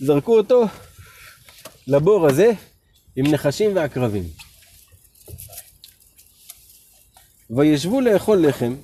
זרקו 0.00 0.36
אותו 0.36 0.64
לבור 1.86 2.26
הזה 2.26 2.52
עם 3.16 3.26
נחשים 3.26 3.76
ועקרבים. 3.76 4.47
וישבו 7.50 8.00
לאכול 8.00 8.46
לחם, 8.46 8.74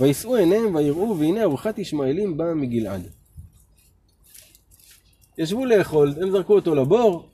וישאו 0.00 0.36
עיניהם 0.36 0.74
ויראו, 0.74 1.18
והנה 1.18 1.42
ארוחת 1.42 1.78
ישמעאלים 1.78 2.36
באה 2.36 2.54
מגלעד. 2.54 3.08
ישבו 5.38 5.64
לאכול, 5.64 6.14
הם 6.22 6.30
זרקו 6.30 6.54
אותו 6.54 6.74
לבור, 6.74 7.28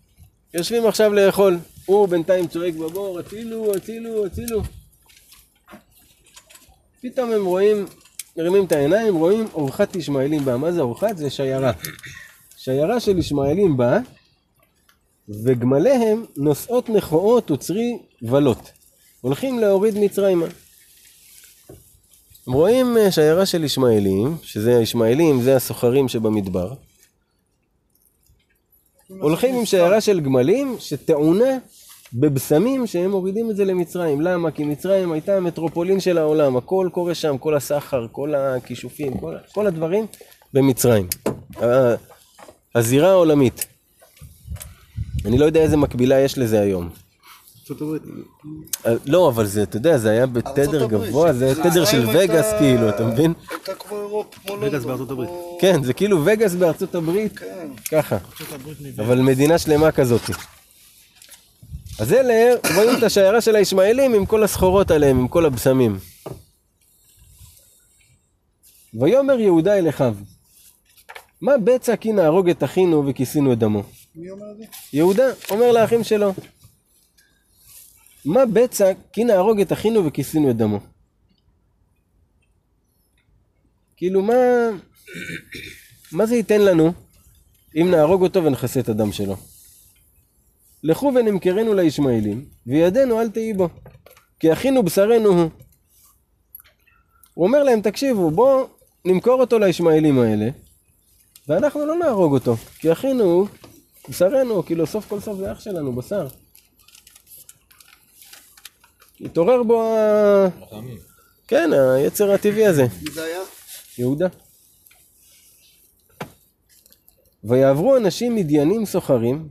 יושבים 0.55 0.87
עכשיו 0.87 1.13
לאכול. 1.13 1.59
הוא 1.87 2.09
בינתיים 2.09 2.47
צועק 2.47 2.75
בבור, 2.75 3.19
הצילו, 3.19 3.77
הצילו, 3.77 4.27
הצילו. 4.27 4.63
פתאום 7.01 7.33
הם 7.33 7.45
רואים, 7.45 7.87
מרימים 8.37 8.65
את 8.65 8.73
העיניים, 8.73 9.15
רואים 9.15 9.47
אורחת 9.55 9.97
ישמעאלים 9.97 10.45
באה. 10.45 10.57
מה 10.57 10.73
זה 10.73 10.81
אורחת? 10.81 11.17
זה 11.17 11.31
שיירה. 11.31 11.73
שיירה 12.57 13.01
של 13.01 13.19
ישמעאלים 13.19 13.77
באה, 13.77 13.99
וגמליהם 15.29 16.25
נושאות 16.37 16.89
נכועות 16.89 17.51
וצרי 17.51 17.99
ולות. 18.23 18.71
הולכים 19.27 19.59
להוריד 19.59 19.99
מצרימה. 19.99 20.47
רואים 22.47 22.97
אה, 22.97 23.11
שיירה 23.11 23.47
של 23.47 23.65
ישמעאלים, 23.65 24.37
שזה 24.43 24.79
הישמעאלים, 24.79 25.43
זה 25.43 25.57
הסוחרים 25.57 26.09
שבמדבר. 26.09 26.73
הולכים 29.09 29.55
עם 29.55 29.65
שיירה 29.65 30.01
של 30.01 30.21
גמלים 30.21 30.77
שטעונה 30.79 31.59
בבשמים 32.13 32.87
שהם 32.87 33.11
מורידים 33.11 33.51
את 33.51 33.57
זה 33.57 33.65
למצרים. 33.65 34.21
למה? 34.21 34.51
כי 34.51 34.65
מצרים 34.65 35.13
הייתה 35.13 35.37
המטרופולין 35.37 36.01
של 36.01 36.19
העולם, 36.19 36.57
הכל 36.57 36.89
קורה 36.93 37.15
שם, 37.15 37.39
כל 37.39 37.57
הסחר, 37.57 38.07
כל 38.13 38.35
הכישופים, 38.35 39.19
כל, 39.19 39.35
כל 39.53 39.67
הדברים 39.67 40.07
במצרים. 40.55 41.09
הזירה 42.75 43.11
העולמית. 43.11 43.67
אני 45.25 45.39
לא 45.39 45.45
יודע 45.45 45.61
איזה 45.61 45.77
מקבילה 45.77 46.21
יש 46.21 46.39
לזה 46.39 46.61
היום. 46.61 47.06
ארצות 47.71 47.83
הברית. 47.83 48.03
אה, 48.87 48.93
לא, 49.07 49.29
אבל 49.29 49.47
זה, 49.47 49.63
אתה 49.63 49.77
יודע, 49.77 49.99
זה 49.99 50.11
היה 50.11 50.27
בתדר 50.27 50.87
גבוה, 50.87 51.33
זה 51.33 51.55
תדר 51.63 51.85
של 51.85 52.07
וגאס 52.09 52.47
כאילו, 52.59 52.89
אתה 52.89 53.07
מבין? 53.07 53.33
הייתה 53.51 53.75
כמו 53.75 53.99
אירופה, 53.99 54.37
כמו 54.47 54.57
וגאס 54.61 54.85
בארצות 54.85 55.11
הברית. 55.11 55.31
כן, 55.61 55.83
זה 55.83 55.93
כאילו 55.93 56.23
וגאס 56.25 56.55
בארצות 56.55 56.95
הברית, 56.95 57.39
כן. 57.39 57.69
ככה. 57.91 58.19
אבל 58.99 59.21
מדינה 59.21 59.59
שלמה 59.59 59.93
כזאת. 59.93 60.21
אז 61.99 62.13
אלה 62.13 62.55
רואים 62.75 62.99
את 62.99 63.03
השיירה 63.03 63.41
של 63.41 63.57
הישמעאלים 63.57 64.15
עם 64.15 64.27
כל 64.27 64.43
הסחורות 64.45 64.91
עליהם, 64.91 65.19
עם 65.19 65.29
כל 65.29 65.47
הבשמים. 65.47 65.99
ויאמר 69.01 69.41
יהודה 69.41 69.79
אל 69.79 69.89
אחיו, 69.89 70.15
מה 71.41 71.59
בצע 71.59 71.97
כי 71.97 72.13
נהרוג 72.13 72.49
את 72.49 72.65
אחינו 72.65 73.07
וכיסינו 73.07 73.53
את 73.53 73.59
דמו? 73.59 73.83
מי 74.17 74.31
אומר 74.31 74.51
את 74.53 74.57
זה? 74.57 74.65
יהודה 74.93 75.25
אומר 75.51 75.73
לאחים 75.73 76.05
שלו, 76.05 76.35
מה 78.27 78.47
בצע 78.47 78.93
כי 79.13 79.25
נהרוג 79.25 79.61
את 79.61 79.73
אחינו 79.73 80.07
וכיסינו 80.07 80.51
את 80.51 80.57
דמו? 80.57 80.81
כאילו 83.97 84.23
מה, 84.23 84.35
מה 86.13 86.27
זה 86.27 86.37
ייתן 86.37 86.61
לנו 86.61 86.93
אם 87.77 87.91
נהרוג 87.91 88.23
אותו 88.23 88.45
ונכסה 88.45 88.81
את 88.81 88.89
הדם 88.89 89.13
שלו? 89.13 89.37
לכו 90.83 91.13
ונמכרנו 91.15 91.75
לישמעאלים, 91.75 92.45
וידנו 92.67 93.21
אל 93.21 93.31
תהי 93.31 93.53
בו, 93.53 93.69
כי 94.41 94.53
אחינו 94.53 94.83
בשרנו 94.83 95.29
הוא. 95.29 95.51
הוא 97.35 97.47
אומר 97.47 97.63
להם, 97.63 97.81
תקשיבו, 97.81 98.31
בואו 98.31 98.69
נמכור 99.05 99.41
אותו 99.41 99.59
לישמעאלים 99.59 100.19
האלה, 100.19 100.49
ואנחנו 101.49 101.87
לא 101.87 101.99
נהרוג 101.99 102.33
אותו, 102.33 102.57
כי 102.79 102.93
אחינו 102.93 103.25
הוא 103.25 103.49
בשרנו, 104.09 104.63
כאילו 104.63 104.87
סוף 104.87 105.09
כל 105.09 105.21
סוף 105.21 105.39
זה 105.39 105.53
אח 105.53 105.61
שלנו, 105.61 105.93
בשר. 105.93 106.29
התעורר 109.21 109.63
בו 109.63 109.83
ה... 109.83 110.49
כן, 111.49 111.71
היצר 111.97 112.33
הטבעי 112.33 112.67
הזה. 112.67 112.87
מי 113.03 113.11
זה 113.11 113.25
היה? 113.25 113.41
יהודה. 113.99 114.27
ויעברו 117.45 117.97
אנשים 117.97 118.35
מדיינים 118.35 118.87
סוחרים, 118.87 119.49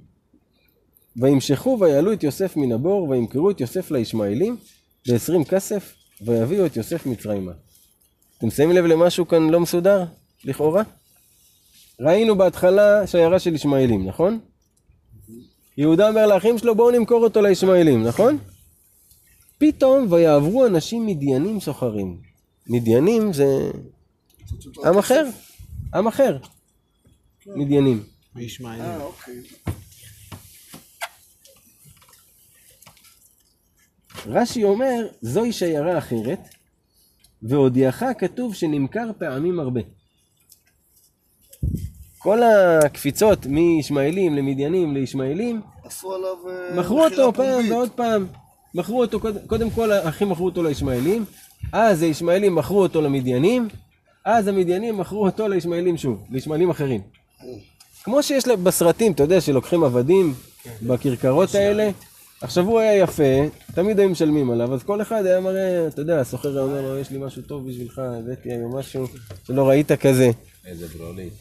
וימשכו 1.18 1.78
ויעלו 1.82 2.13
את 2.13 2.24
יוסף 2.24 2.57
מן 2.57 2.72
הבור, 2.72 3.09
וימכרו 3.09 3.51
את 3.51 3.61
יוסף 3.61 3.91
לישמעאלים 3.91 4.57
בעשרים 5.07 5.43
כסף, 5.43 5.93
ויביאו 6.22 6.66
את 6.66 6.78
יוסף 6.78 7.05
מצרימה. 7.05 7.51
אתם 8.38 8.49
שמים 8.49 8.72
לב 8.72 8.86
למשהו 8.86 9.28
כאן 9.28 9.49
לא 9.49 9.59
מסודר, 9.59 10.03
לכאורה? 10.43 10.84
ראינו 11.99 12.38
בהתחלה 12.38 13.07
שיירה 13.07 13.39
של 13.39 13.55
ישמעאלים, 13.55 14.07
נכון? 14.07 14.39
יהודה 15.78 16.09
אומר 16.09 16.28
לאחים 16.28 16.57
שלו, 16.57 16.76
בואו 16.76 16.91
נמכור 16.91 17.24
אותו 17.24 17.41
לישמעאלים, 17.41 18.03
נכון? 18.03 18.38
פתאום 19.57 20.11
ויעברו 20.11 20.65
אנשים 20.65 21.05
מדיינים 21.05 21.59
סוחרים. 21.59 22.21
מדיינים 22.67 23.33
זה 23.33 23.71
עם 24.85 24.97
אחר, 24.97 25.25
עם 25.93 26.07
אחר. 26.07 26.37
מדיינים. 27.47 28.03
וישמעאלים. 28.35 28.85
אה, 28.85 29.03
אוקיי. 29.03 29.41
רש"י 34.25 34.63
אומר, 34.63 35.07
זוהי 35.21 35.53
שיירה 35.53 35.97
אחרת, 35.97 36.39
והודיעך 37.41 38.03
כתוב 38.17 38.55
שנמכר 38.55 39.11
פעמים 39.19 39.59
הרבה. 39.59 39.81
כל 42.17 42.39
הקפיצות 42.43 43.45
מישמעאלים 43.45 44.35
למדיינים 44.35 44.93
לישמעאלים, 44.93 45.61
עשו 45.83 46.13
עליו... 46.15 46.49
אה, 46.49 46.79
מכרו 46.79 47.03
אותו 47.05 47.33
פעם. 47.33 47.71
ועוד 47.71 47.91
פעם. 47.91 48.27
מכרו 48.76 49.01
אותו, 49.01 49.19
קודם, 49.47 49.69
כל 49.69 49.91
האחים 49.91 50.30
מכרו 50.30 50.45
אותו 50.45 50.63
לישמעאלים, 50.63 51.26
אז 51.71 52.01
הישמעאלים 52.01 52.55
מכרו 52.55 52.82
אותו 52.82 53.01
למדיינים, 53.01 53.67
אז 54.26 54.47
המדיינים 54.47 54.97
מכרו 54.97 55.26
אותו 55.26 55.47
לישמעאלים 55.47 55.97
שוב, 55.97 56.26
לישמעאלים 56.32 56.69
אחרים. 56.69 57.01
כמו 58.03 58.23
שיש 58.23 58.47
בסרטים, 58.47 59.11
אתה 59.11 59.23
יודע, 59.23 59.41
שלוקחים 59.41 59.84
עבדים 59.84 60.34
בכרכרות 60.82 61.55
האלה, 61.55 61.89
עכשיו 62.41 62.65
הוא 62.65 62.80
היה 62.80 62.95
יפה, 62.95 63.23
תמיד 63.76 63.99
היו 63.99 64.09
משלמים 64.09 64.51
עליו, 64.51 64.73
אז 64.73 64.84
כל 64.84 65.01
אחד 65.01 65.26
היה 65.26 65.39
מראה, 65.39 65.88
אתה 65.88 66.01
יודע, 66.01 66.19
הסוחר 66.19 66.49
היה 66.49 66.61
אומר 66.61 66.82
לו, 66.82 66.99
יש 66.99 67.11
לי 67.11 67.17
משהו 67.17 67.41
טוב 67.41 67.69
בשבילך, 67.69 67.99
הבאתי 67.99 68.51
היום 68.51 68.76
משהו 68.76 69.07
שלא 69.47 69.69
ראית 69.69 69.91
כזה. 69.91 70.32
איזה 70.65 70.88
ברולית. 70.97 71.34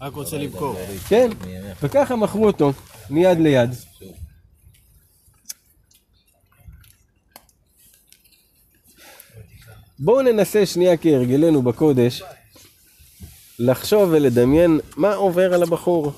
רק 0.00 0.14
רוצה 0.14 0.38
למכור. 0.38 0.76
כן, 1.08 1.30
וככה 1.82 2.16
מכרו 2.16 2.46
אותו, 2.46 2.72
מיד 3.10 3.38
ליד. 3.38 3.70
בואו 10.04 10.22
ננסה 10.22 10.66
שנייה 10.66 10.96
כהרגלנו 10.96 11.62
בקודש, 11.62 12.22
לחשוב 13.58 14.08
ולדמיין 14.12 14.80
מה 14.96 15.14
עובר 15.14 15.54
על 15.54 15.62
הבחור. 15.62 16.12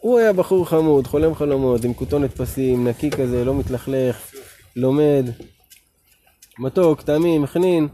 הוא 0.00 0.18
היה 0.18 0.32
בחור 0.32 0.68
חמוד, 0.68 1.06
חולם 1.06 1.34
חלומות, 1.34 1.84
עם 1.84 1.94
כותונת 1.94 2.36
פסים, 2.36 2.88
נקי 2.88 3.10
כזה, 3.10 3.44
לא 3.44 3.54
מתלכלך, 3.54 4.16
לומד, 4.76 5.24
מתוק, 6.58 7.02
תמים, 7.02 7.46
חנין. 7.46 7.88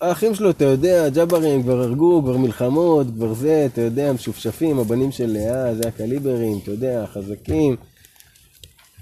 האחים 0.00 0.34
שלו, 0.34 0.50
אתה 0.50 0.64
יודע, 0.64 1.08
ג'אברים 1.08 1.62
כבר 1.62 1.80
הרגו, 1.82 2.22
כבר 2.22 2.36
מלחמות, 2.36 3.06
כבר 3.16 3.34
זה, 3.34 3.66
אתה 3.72 3.80
יודע, 3.80 4.12
משופשפים, 4.12 4.78
הבנים 4.78 5.12
של 5.12 5.26
לאה, 5.26 5.74
זה 5.74 5.88
הקליברים, 5.88 6.58
אתה 6.62 6.70
יודע, 6.70 7.06
חזקים. 7.06 7.76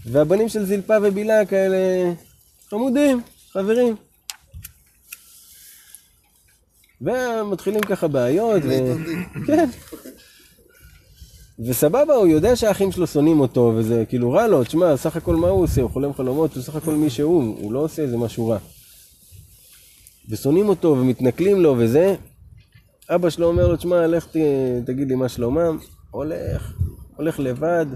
והבנים 0.06 0.48
של 0.48 0.64
זלפה 0.64 0.94
ובילה 1.02 1.46
כאלה 1.46 2.12
חמודים, 2.70 3.20
חברים. 3.52 3.96
ומתחילים 7.00 7.80
ככה 7.80 8.08
בעיות, 8.08 8.62
ו... 8.64 8.94
כן. 9.46 9.68
וסבבה, 11.58 12.14
הוא 12.14 12.26
יודע 12.26 12.56
שהאחים 12.56 12.92
שלו 12.92 13.06
שונאים 13.06 13.40
אותו, 13.40 13.72
וזה 13.76 14.04
כאילו 14.08 14.32
רע 14.32 14.46
לו, 14.46 14.64
תשמע, 14.64 14.96
סך 14.96 15.16
הכל 15.16 15.36
מה 15.36 15.48
הוא 15.48 15.62
עושה? 15.62 15.82
הוא 15.82 15.90
חולם 15.90 16.14
חלומות, 16.14 16.54
הוא 16.54 16.62
סך 16.62 16.76
הכל 16.76 16.94
מי 16.94 17.10
שהוא, 17.10 17.56
הוא 17.58 17.72
לא 17.72 17.78
עושה 17.78 18.02
איזה 18.02 18.16
משהו 18.16 18.48
רע. 18.48 18.58
ושונאים 20.28 20.68
אותו 20.68 20.88
ומתנכלים 20.88 21.60
לו 21.60 21.74
וזה, 21.78 22.14
אבא 23.08 23.30
שלו 23.30 23.46
אומר 23.46 23.68
לו, 23.68 23.76
תשמע, 23.76 24.06
לך 24.06 24.26
ת, 24.26 24.36
תגיד 24.86 25.08
לי 25.08 25.14
מה 25.14 25.28
שלומם, 25.28 25.78
הולך, 26.10 26.72
הולך 27.16 27.40
לבד, 27.40 27.86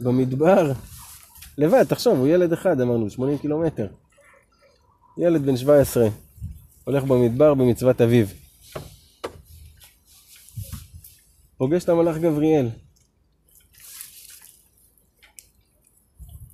במדבר, 0.00 0.72
לבד, 1.58 1.84
תחשוב, 1.84 2.18
הוא 2.18 2.28
ילד 2.28 2.52
אחד, 2.52 2.80
אמרנו, 2.80 3.10
80 3.10 3.38
קילומטר. 3.38 3.86
ילד 5.18 5.42
בן 5.46 5.56
17, 5.56 6.08
הולך 6.84 7.04
במדבר 7.04 7.54
במצוות 7.54 8.00
אביו. 8.00 8.26
פוגש 11.56 11.84
את 11.84 11.88
המלאך 11.88 12.16
גבריאל. 12.16 12.68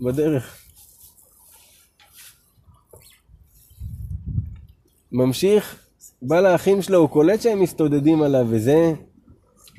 בדרך. 0.01 0.59
ממשיך, 5.13 5.79
בא 6.23 6.41
לאחים 6.41 6.83
שלו, 6.83 6.99
הוא 6.99 7.09
קולט 7.09 7.43
שהם 7.43 7.61
מסתודדים 7.61 8.23
עליו 8.23 8.47
וזה, 8.51 8.93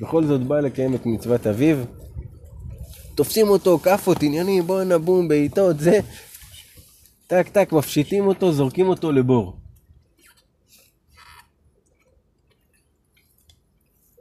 בכל 0.00 0.26
זאת 0.26 0.40
בא 0.40 0.60
לקיים 0.60 0.94
את 0.94 1.06
מצוות 1.06 1.46
אביו. 1.46 1.76
תופסים 3.16 3.48
אותו, 3.48 3.78
כאפות, 3.78 4.22
עניינים, 4.22 4.66
בוא 4.66 4.82
נבום, 4.84 5.28
בעיטות, 5.28 5.80
זה. 5.80 6.00
טק 7.26 7.48
טק, 7.52 7.72
מפשיטים 7.72 8.26
אותו, 8.26 8.52
זורקים 8.52 8.88
אותו 8.88 9.12
לבור. 9.12 9.56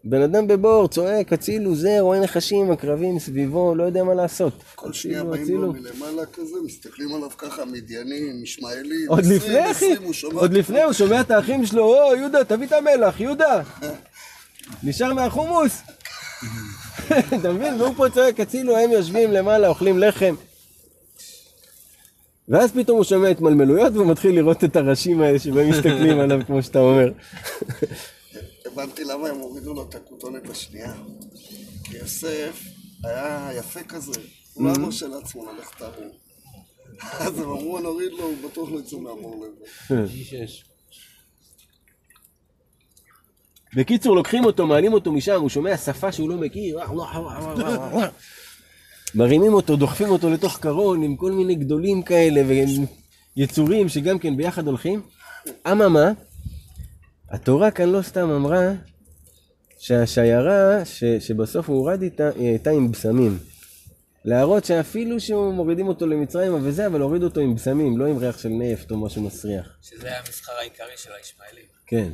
בן 0.03 0.21
אדם 0.21 0.47
בבור, 0.47 0.87
צועק, 0.87 1.33
הצילו, 1.33 1.75
זה, 1.75 1.97
רואה 1.99 2.19
נחשים, 2.19 2.71
עקרבים 2.71 3.19
סביבו, 3.19 3.75
לא 3.75 3.83
יודע 3.83 4.03
מה 4.03 4.13
לעשות. 4.13 4.53
כל 4.75 4.93
שנייה 4.93 5.23
באים. 5.23 5.61
לו 5.61 5.73
מלמעלה 5.73 6.25
כזה, 6.33 6.55
מסתכלים 6.65 7.15
עליו 7.15 7.29
ככה, 7.37 7.65
מדיינים, 7.65 8.43
ישמעאלים. 8.43 9.09
עוד 9.09 9.25
לפני 9.25 9.71
אחי, 9.71 9.93
עוד 10.33 10.53
לפני 10.53 10.83
הוא 10.83 10.93
שומע 10.93 11.21
את 11.21 11.31
האחים 11.31 11.65
שלו, 11.65 11.83
או 11.83 12.15
יהודה 12.15 12.43
תביא 12.43 12.67
את 12.67 12.71
המלח, 12.71 13.19
יהודה, 13.19 13.61
נשאר 14.83 15.13
מהחומוס. 15.13 15.81
אתה 17.39 17.53
מבין? 17.53 17.81
והוא 17.81 17.95
פה 17.97 18.09
צועק 18.09 18.39
הצילו, 18.39 18.77
הם 18.77 18.91
יושבים 18.91 19.31
למעלה, 19.31 19.67
אוכלים 19.67 19.99
לחם. 19.99 20.35
ואז 22.49 22.71
פתאום 22.71 22.97
הוא 22.97 23.03
שומע 23.03 23.27
התמלמלויות 23.27 23.93
והוא 23.93 24.07
מתחיל 24.07 24.35
לראות 24.35 24.63
את 24.63 24.75
הראשים 24.75 25.21
האלה 25.21 25.39
שבהם 25.39 25.69
מסתכלים 25.69 26.19
עליו, 26.19 26.39
כמו 26.47 26.63
שאתה 26.63 26.79
אומר. 26.79 27.11
הבנתי 28.65 29.03
למה 29.03 29.29
הם 29.29 29.35
הורידו 29.37 29.73
לו 29.73 29.85
את 29.89 29.95
הכותונת 29.95 30.49
השנייה. 30.49 30.93
כי 31.83 31.97
יוסף 31.97 32.63
היה 33.03 33.49
יפה 33.57 33.83
כזה, 33.83 34.11
הוא 34.53 34.65
לא 34.67 34.73
Mm-hmm. 34.73 34.77
אמר 34.77 34.91
של 34.91 35.13
עצמו 35.13 35.45
ללכת 35.51 35.81
ערום. 35.81 36.09
אז 37.25 37.39
הם 37.39 37.49
אמרו 37.49 37.79
נוריד 37.79 38.11
לו, 38.11 38.23
הוא 38.23 38.35
בטוח 38.49 38.69
לא 38.71 38.79
יצא 38.79 38.97
מהבור 38.97 39.45
לזה. 39.45 39.95
בקיצור, 43.75 44.15
לוקחים 44.15 44.45
אותו, 44.45 44.67
מעלים 44.67 44.93
אותו 44.93 45.11
משם, 45.11 45.41
הוא 45.41 45.49
שומע 45.49 45.77
שפה 45.77 46.11
שהוא 46.11 46.29
לא 46.29 46.35
מכיר. 46.35 46.79
מרימים 49.15 49.53
אותו, 49.53 49.75
דוחפים 49.75 50.09
אותו 50.09 50.29
לתוך 50.29 50.59
קרון 50.59 51.03
עם 51.03 51.15
כל 51.15 51.31
מיני 51.31 51.55
גדולים 51.55 52.03
כאלה 52.03 52.41
ויצורים 53.37 53.89
שגם 53.89 54.19
כן 54.19 54.37
ביחד 54.37 54.67
הולכים. 54.67 55.01
אממה, 55.71 56.11
התורה 57.29 57.71
כאן 57.71 57.89
לא 57.89 58.01
סתם 58.01 58.29
אמרה 58.29 58.71
שהשיירה 59.79 60.85
ש, 60.85 61.03
שבסוף 61.03 61.69
הוא 61.69 61.77
הורד 61.77 62.01
איתה, 62.01 62.29
היא 62.35 62.47
הייתה 62.47 62.69
עם 62.69 62.91
בשמים. 62.91 63.37
להראות 64.25 64.65
שאפילו 64.65 65.19
שמורידים 65.19 65.87
אותו 65.87 66.07
למצרים 66.07 66.53
וזה, 66.63 66.87
אבל 66.87 67.01
הורידו 67.01 67.25
אותו 67.25 67.39
עם 67.39 67.55
בשמים, 67.55 67.97
לא 67.97 68.05
עם 68.05 68.17
ריח 68.17 68.37
של 68.37 68.49
נפט 68.49 68.91
או 68.91 68.97
משהו 68.97 69.21
מסריח. 69.21 69.77
שזה 69.81 70.07
היה 70.07 70.19
המסחר 70.19 70.51
העיקרי 70.59 70.97
של 70.97 71.09
הישמעאלים. 71.17 71.65
כן. 71.87 72.09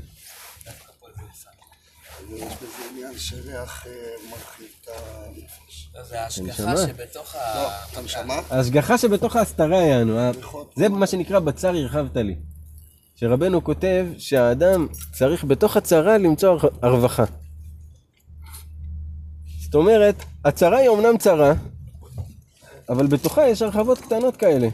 ויש 2.30 2.41
בזה 2.43 2.89
עניין 2.91 3.18
שריח 3.18 3.88
אה, 3.88 3.91
מרחיב 4.32 4.68
את 4.82 4.88
הנפש. 4.88 5.89
לא, 5.95 6.03
זה 6.03 6.22
ההשגחה. 6.22 6.88
שבתוך 6.88 7.36
לא, 7.36 7.39
ה... 7.41 7.86
אתה 7.91 8.07
שמע? 8.07 8.34
ההשגחה 8.49 8.97
שבתוך 8.97 9.36
ההסתרה 9.36 9.78
יענו, 9.82 10.20
ה- 10.20 10.32
נכון. 10.39 10.66
זה 10.76 10.89
מה 10.89 11.07
שנקרא 11.07 11.39
בצר 11.39 11.68
הרחבת 11.76 12.18
לי. 12.18 12.36
שרבנו 13.16 13.64
כותב 13.64 14.05
שהאדם 14.18 14.88
צריך 15.14 15.43
בתוך 15.43 15.78
הצרה 15.78 16.18
למצוא 16.18 16.49
הר- 16.49 16.70
הרווחה. 16.82 17.24
זאת 19.64 19.76
אומרת, 19.76 20.16
הצרה 20.45 20.78
היא 20.78 20.88
אומנם 20.88 21.18
צרה, 21.18 21.53
אבל 22.89 23.07
בתוכה 23.07 23.47
יש 23.47 23.62
הרחבות 23.62 23.97
קטנות 24.01 24.38
כאלה. 24.38 24.68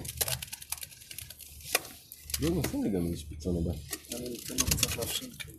לא, 2.40 2.50
נשים 2.50 2.84
לי 2.84 2.90
גם 2.90 3.06
איזה 3.06 3.18
שפיצון 3.18 3.56
הבא. 3.58 3.72
אני 4.16 4.30
נותן 4.30 4.56
לו 4.60 4.66
קצת 4.66 4.96
להפשיל. 4.98 5.30
כן. 5.40 5.52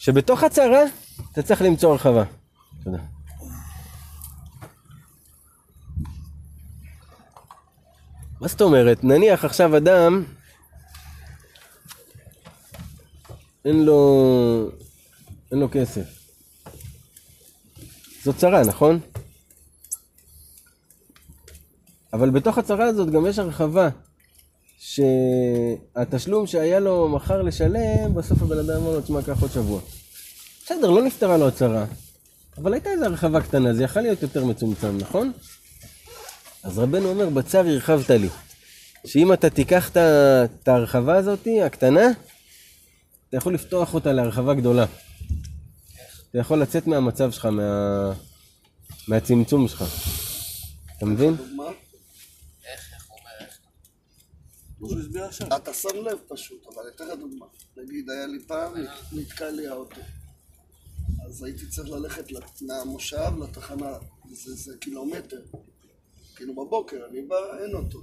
שבתוך 0.00 0.42
הצרה 0.42 0.82
אתה 1.32 1.42
צריך 1.42 1.62
למצוא 1.62 1.92
הרחבה. 1.92 2.24
תודה. 2.84 2.98
מה 8.40 8.48
זאת 8.48 8.60
אומרת? 8.60 9.04
נניח 9.04 9.44
עכשיו 9.44 9.76
אדם 9.76 10.24
אין 13.64 13.84
לו, 13.84 14.70
אין 15.50 15.58
לו 15.60 15.68
כסף. 15.72 16.06
זאת 18.24 18.36
צרה, 18.36 18.62
נכון? 18.68 19.00
אבל 22.12 22.30
בתוך 22.30 22.58
הצרה 22.58 22.84
הזאת 22.84 23.10
גם 23.10 23.26
יש 23.26 23.38
הרחבה, 23.38 23.88
שהתשלום 24.80 26.46
שהיה 26.46 26.80
לו 26.80 27.08
מחר 27.08 27.42
לשלם, 27.42 28.14
בסוף 28.14 28.42
הבן 28.42 28.58
אדם 28.58 28.82
אמר 28.82 28.90
לו, 28.90 29.00
תשמע, 29.00 29.22
קח 29.22 29.42
עוד 29.42 29.50
שבוע. 29.50 29.80
בסדר, 30.64 30.90
לא 30.90 31.02
נפתרה 31.02 31.36
לו 31.36 31.48
הצרה, 31.48 31.84
אבל 32.58 32.72
הייתה 32.72 32.90
איזו 32.90 33.04
הרחבה 33.04 33.40
קטנה, 33.40 33.74
זה 33.74 33.84
יכול 33.84 34.02
להיות 34.02 34.22
יותר 34.22 34.44
מצומצם, 34.44 34.98
נכון? 34.98 35.32
אז 36.62 36.78
רבנו 36.78 37.08
אומר, 37.08 37.28
בצר 37.28 37.58
הרחבת 37.58 38.10
לי. 38.10 38.28
שאם 39.06 39.32
אתה 39.32 39.50
תיקח 39.50 39.90
את 39.90 40.68
ההרחבה 40.68 41.16
הזאת, 41.16 41.48
הקטנה, 41.66 42.08
אתה 43.28 43.36
יכול 43.36 43.54
לפתוח 43.54 43.94
אותה 43.94 44.12
להרחבה 44.12 44.54
גדולה. 44.54 44.84
אתה 46.30 46.38
יכול 46.38 46.62
לצאת 46.62 46.86
מהמצב 46.86 47.30
שלך, 47.32 47.44
מה... 47.44 48.12
מהצמצום 49.08 49.68
שלך. 49.68 49.84
אתה 50.96 51.06
מבין? 51.06 51.36
דוגמה? 51.36 51.64
איך, 51.64 52.92
איך 52.94 53.06
הוא 53.08 53.18
אומר, 53.18 53.30
איך? 53.40 53.48
הוא 53.48 53.48
הסביר 53.48 53.48
עכשיו. 53.48 53.70
אתה 55.56 55.74
שם 55.74 55.96
לב 55.96 56.18
פשוט, 56.28 56.66
אבל 56.66 56.82
אתן 56.88 57.08
לך 57.08 57.18
דוגמה. 57.18 57.46
נגיד, 57.76 58.10
היה 58.10 58.26
לי 58.26 58.38
פעם, 58.46 58.72
נתקע 59.12 59.50
לי 59.50 59.66
האוטו. 59.66 60.00
אז 61.26 61.42
הייתי 61.42 61.68
צריך 61.68 61.88
ללכת 61.88 62.24
מהמושב 62.62 63.32
לתחנה, 63.42 63.98
זה, 64.30 64.54
זה 64.54 64.76
קילומטר. 64.80 65.42
כאילו 66.36 66.54
בבוקר, 66.54 67.06
אני 67.10 67.22
בא, 67.22 67.58
אין 67.58 67.74
אוטו. 67.74 67.98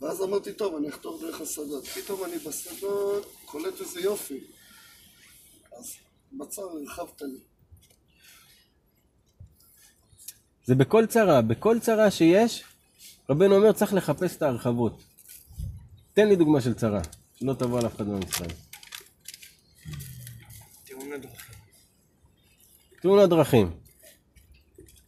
ואז 0.00 0.22
אמרתי, 0.22 0.52
טוב, 0.52 0.74
אני 0.76 0.88
אחתור 0.88 1.20
דרך 1.20 1.40
השדות. 1.40 1.86
פתאום 1.86 2.24
אני 2.24 2.38
בשדות, 2.38 3.32
קולט 3.44 3.80
איזה 3.80 4.00
יופי. 4.00 4.40
אז 5.78 5.94
בצר 6.32 6.62
הרחבת 6.62 7.22
לי. 7.22 7.38
זה 10.64 10.74
בכל 10.74 11.06
צרה, 11.06 11.42
בכל 11.42 11.78
צרה 11.80 12.10
שיש, 12.10 12.64
רבנו 13.30 13.56
אומר 13.56 13.72
צריך 13.72 13.94
לחפש 13.94 14.36
את 14.36 14.42
ההרחבות. 14.42 15.05
תן 16.16 16.28
לי 16.28 16.36
דוגמה 16.36 16.60
של 16.60 16.74
צרה, 16.74 17.00
שלא 17.34 17.52
תבוא 17.52 17.78
על 17.78 17.86
אף 17.86 17.96
אחד 17.96 18.06
מהמצרים. 18.06 18.50
תאונת 23.02 23.28
דרכים. 23.28 23.70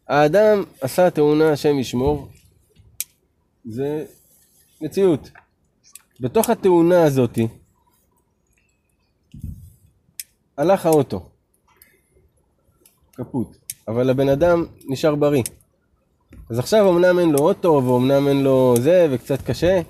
האדם 0.09 0.63
עשה 0.81 1.11
תאונה, 1.11 1.53
השם 1.53 1.79
ישמור, 1.79 2.29
זה 3.65 4.05
מציאות. 4.81 5.31
בתוך 6.21 6.51
התאונה 6.51 7.05
הזאתי, 7.05 7.49
הלך 10.57 10.87
האוטו, 10.87 11.29
קפוט, 13.13 13.57
אבל 13.89 14.11
הבן 14.11 14.29
אדם 14.29 14.65
נשאר 14.85 15.15
בריא. 15.15 15.43
אז 16.51 16.59
עכשיו 16.59 16.91
אמנם 16.91 17.19
אין 17.19 17.31
לו 17.31 17.39
אוטו, 17.39 17.83
ואומנם 17.85 18.29
אין 18.29 18.43
לו 18.43 18.75
זה, 18.81 19.07
וקצת 19.11 19.43
קשה, 19.43 19.81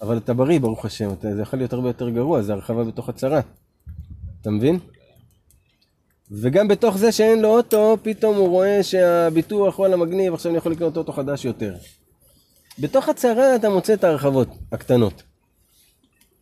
אבל 0.00 0.16
אתה 0.16 0.34
בריא, 0.34 0.60
ברוך 0.60 0.84
השם, 0.84 1.12
אתה, 1.12 1.34
זה 1.34 1.42
יכול 1.42 1.58
להיות 1.58 1.72
הרבה 1.72 1.88
יותר 1.88 2.10
גרוע, 2.10 2.42
זה 2.42 2.52
הרחבה 2.52 2.84
בתוך 2.84 3.08
הצרה. 3.08 3.40
אתה 4.40 4.50
מבין? 4.50 4.78
וגם 6.30 6.68
בתוך 6.68 6.98
זה 6.98 7.12
שאין 7.12 7.42
לו 7.42 7.48
אוטו, 7.48 7.96
פתאום 8.02 8.36
הוא 8.36 8.48
רואה 8.48 8.82
שהביטוח 8.82 9.78
וואלה 9.78 9.96
מגניב, 9.96 10.34
עכשיו 10.34 10.50
אני 10.50 10.58
יכול 10.58 10.72
לקנות 10.72 10.96
אוטו 10.96 11.12
חדש 11.12 11.44
יותר. 11.44 11.76
בתוך 12.78 13.08
הצרה 13.08 13.56
אתה 13.56 13.70
מוצא 13.70 13.94
את 13.94 14.04
ההרחבות 14.04 14.48
הקטנות. 14.72 15.22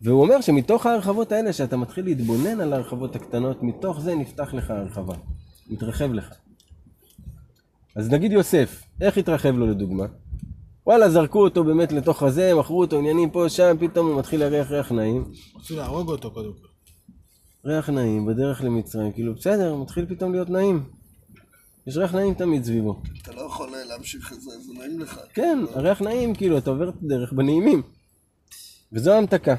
והוא 0.01 0.21
אומר 0.21 0.41
שמתוך 0.41 0.85
ההרחבות 0.85 1.31
האלה, 1.31 1.53
שאתה 1.53 1.77
מתחיל 1.77 2.05
להתבונן 2.05 2.61
על 2.61 2.73
ההרחבות 2.73 3.15
הקטנות, 3.15 3.63
מתוך 3.63 4.01
זה 4.01 4.15
נפתח 4.15 4.53
לך 4.53 4.71
הרחבה, 4.71 5.15
מתרחב 5.69 6.13
לך. 6.13 6.33
אז 7.95 8.09
נגיד 8.09 8.31
יוסף, 8.31 8.83
איך 9.01 9.17
התרחב 9.17 9.49
לו 9.49 9.67
לדוגמה? 9.67 10.05
וואלה, 10.87 11.09
זרקו 11.09 11.43
אותו 11.43 11.63
באמת 11.63 11.91
לתוך 11.91 12.23
הזה, 12.23 12.55
מכרו 12.55 12.81
אותו 12.81 12.97
עניינים 12.97 13.29
פה, 13.29 13.49
שם, 13.49 13.75
פתאום 13.79 14.07
הוא 14.07 14.19
מתחיל 14.19 14.39
להריח 14.39 14.71
ריח 14.71 14.91
נעים. 14.91 15.31
רצו 15.55 15.75
להרוג 15.75 16.09
אותו 16.09 16.31
קודם 16.31 16.51
כל. 16.53 16.67
ריח 17.69 17.89
נעים 17.89 18.25
בדרך 18.25 18.63
למצרים, 18.63 19.11
כאילו 19.11 19.35
בסדר, 19.35 19.75
מתחיל 19.75 20.05
פתאום 20.05 20.31
להיות 20.31 20.49
נעים. 20.49 20.83
יש 21.87 21.97
ריח 21.97 22.15
נעים 22.15 22.33
תמיד 22.33 22.63
סביבו. 22.63 23.01
אתה 23.21 23.31
לא 23.31 23.41
יכול 23.41 23.69
להמשיך 23.89 24.33
את 24.33 24.41
זה, 24.41 24.51
זה 24.59 24.73
נעים 24.73 24.99
לך. 24.99 25.19
כן, 25.33 25.59
הריח 25.73 26.01
נעים, 26.01 26.35
כאילו, 26.35 26.57
אתה 26.57 26.69
עובר 26.69 26.89
את 26.89 26.95
הדרך 27.03 27.33
בנעימים. 27.33 27.81
וזו 28.93 29.11
ההמתקה. 29.11 29.55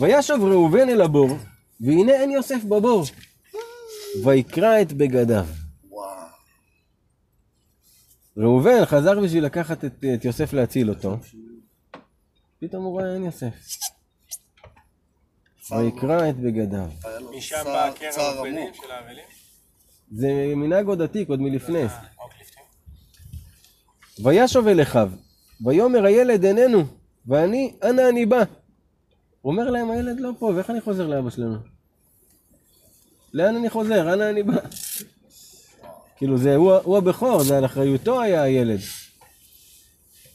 וישוב 0.00 0.44
ראובן 0.44 0.88
אל 0.88 1.00
הבור, 1.00 1.28
והנה 1.80 2.12
אין 2.12 2.30
יוסף 2.30 2.64
בבור. 2.64 3.04
ויקרע 4.24 4.82
את 4.82 4.92
בגדיו. 4.92 5.46
ראובן 8.38 8.84
חזר 8.84 9.20
בשביל 9.20 9.44
לקחת 9.44 9.84
את, 9.84 10.04
את 10.14 10.24
יוסף 10.24 10.52
להציל 10.52 10.88
אותו. 10.90 11.16
פתאום 12.60 12.84
הוא 12.84 12.92
רואה 12.92 13.14
אין 13.14 13.24
יוסף. 13.24 13.54
ויקרע 15.70 16.30
את 16.30 16.36
בגדיו. 16.36 16.88
משם 17.36 17.56
בא 17.64 17.90
קרע 17.90 18.10
צער 18.10 18.38
האבלים. 18.38 18.74
של 18.74 18.90
האבלים? 18.90 19.24
זה 20.12 20.52
מנהג 20.56 20.86
עוד 20.86 21.02
עתיק, 21.02 21.28
עוד 21.28 21.40
מלפני. 21.40 21.84
לפני. 21.84 22.08
וישוב 24.24 24.68
אל 24.68 24.82
אחיו, 24.82 25.10
ויאמר 25.66 26.04
הילד 26.04 26.44
איננו, 26.44 26.84
ואני, 27.26 27.74
אנה 27.82 28.08
אני 28.08 28.26
בא. 28.26 28.42
הוא 29.40 29.52
אומר 29.52 29.70
להם, 29.70 29.90
הילד 29.90 30.20
לא 30.20 30.30
פה, 30.38 30.52
ואיך 30.56 30.70
אני 30.70 30.80
חוזר 30.80 31.06
לאבא 31.06 31.30
שלנו? 31.30 31.56
לאן 33.32 33.56
אני 33.56 33.70
חוזר? 33.70 34.12
אנה 34.14 34.30
אני 34.30 34.42
בא? 34.42 34.56
כאילו, 36.18 36.38
זה, 36.38 36.56
הוא, 36.56 36.72
הוא 36.72 36.98
הבכור, 36.98 37.42
זה 37.42 37.58
על 37.58 37.64
אחריותו 37.64 38.20
היה 38.20 38.42
הילד. 38.42 38.80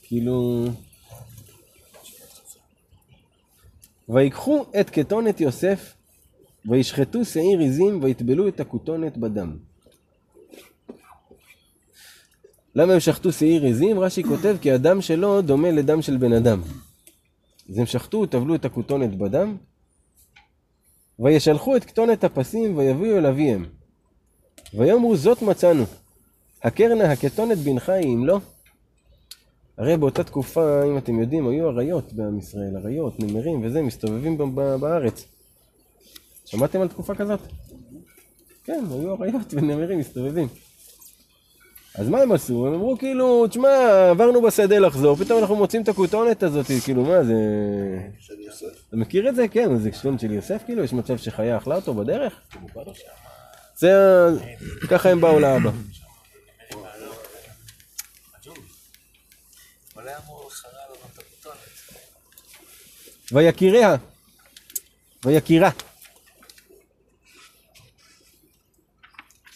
כאילו... 0.04 0.68
ויקחו 4.10 4.66
את 4.80 4.90
כתונת 4.90 5.42
יוסף, 5.42 5.94
וישחטו 6.66 7.26
שעיר 7.26 7.60
עזים, 7.60 8.04
ויטבלו 8.04 8.48
את 8.48 8.60
הכותונת 8.60 9.18
בדם. 9.18 9.58
למה 12.76 12.94
הם 12.94 13.00
שחטו 13.00 13.32
שעיר 13.32 13.66
עזים? 13.66 14.00
רש"י 14.00 14.24
כותב 14.24 14.56
כי 14.62 14.72
הדם 14.72 15.02
שלו 15.02 15.42
דומה 15.42 15.72
לדם 15.72 16.02
של 16.02 16.18
בן 16.18 16.34
אדם. 16.34 16.62
אז 17.70 17.78
הם 17.78 17.86
שחטו, 17.86 18.26
טבלו 18.26 18.56
את 18.56 18.66
הכותונת 18.66 19.16
בדם, 19.16 19.58
וישלחו 21.20 21.76
את 21.76 21.84
כתונת 21.84 22.24
הפסים 22.24 22.78
ויביאו 22.78 23.18
אל 23.18 23.26
אביהם. 23.26 23.66
ויאמרו 24.76 25.16
זאת 25.16 25.42
מצאנו, 25.42 25.84
הכר 26.64 26.94
נא 26.94 27.04
הכתונת 27.04 27.58
בנך 27.58 27.90
היא 27.90 28.14
אם 28.14 28.26
לא. 28.26 28.40
הרי 29.78 29.98
באותה 29.98 30.24
תקופה, 30.24 30.84
אם 30.84 30.98
אתם 30.98 31.20
יודעים, 31.20 31.48
היו 31.48 31.70
אריות 31.70 32.14
בעם 32.14 32.40
ישראל, 32.40 32.78
אריות, 32.78 33.20
נמרים 33.20 33.66
וזה, 33.66 33.82
מסתובבים 33.82 34.56
בארץ. 34.80 35.26
שמעתם 36.46 36.82
על 36.82 36.88
תקופה 36.88 37.16
כזאת? 37.16 37.40
כן, 38.64 38.84
היו 38.92 39.16
אריות 39.16 39.54
ונמרים 39.54 40.00
מסתובבים. 40.00 40.48
אז 41.96 42.10
מה 42.10 42.22
הם 42.22 42.32
עשו? 42.32 42.68
הם 42.68 42.74
אמרו 42.74 42.98
כאילו, 42.98 43.48
תשמע, 43.48 43.70
עברנו 44.10 44.42
בשדה 44.42 44.80
לחזור, 44.80 45.16
פתאום 45.16 45.40
אנחנו 45.40 45.56
מוצאים 45.56 45.82
את 45.82 45.90
הכותונת 45.90 46.44
הזאת, 46.44 46.66
כאילו, 46.84 47.04
מה 47.04 47.24
זה... 47.24 47.34
אתה 48.90 48.98
מכיר 48.98 49.30
את 49.30 49.36
זה? 49.36 49.48
כן, 49.48 49.78
זה 49.78 49.92
קשון 49.92 50.20
של 50.20 50.32
יוסף, 50.32 50.62
כאילו, 50.66 50.84
יש 50.84 50.94
מצב 50.94 51.18
שחיה 51.18 51.58
אכלה 51.58 51.76
אותו 51.76 51.94
בדרך? 51.94 52.42
זה... 53.84 54.28
ככה 54.90 55.10
הם 55.10 55.22
באו 55.22 55.40
לאבא. 55.40 55.72
ויקיריה. 63.32 63.96
ויקירה. 65.26 65.70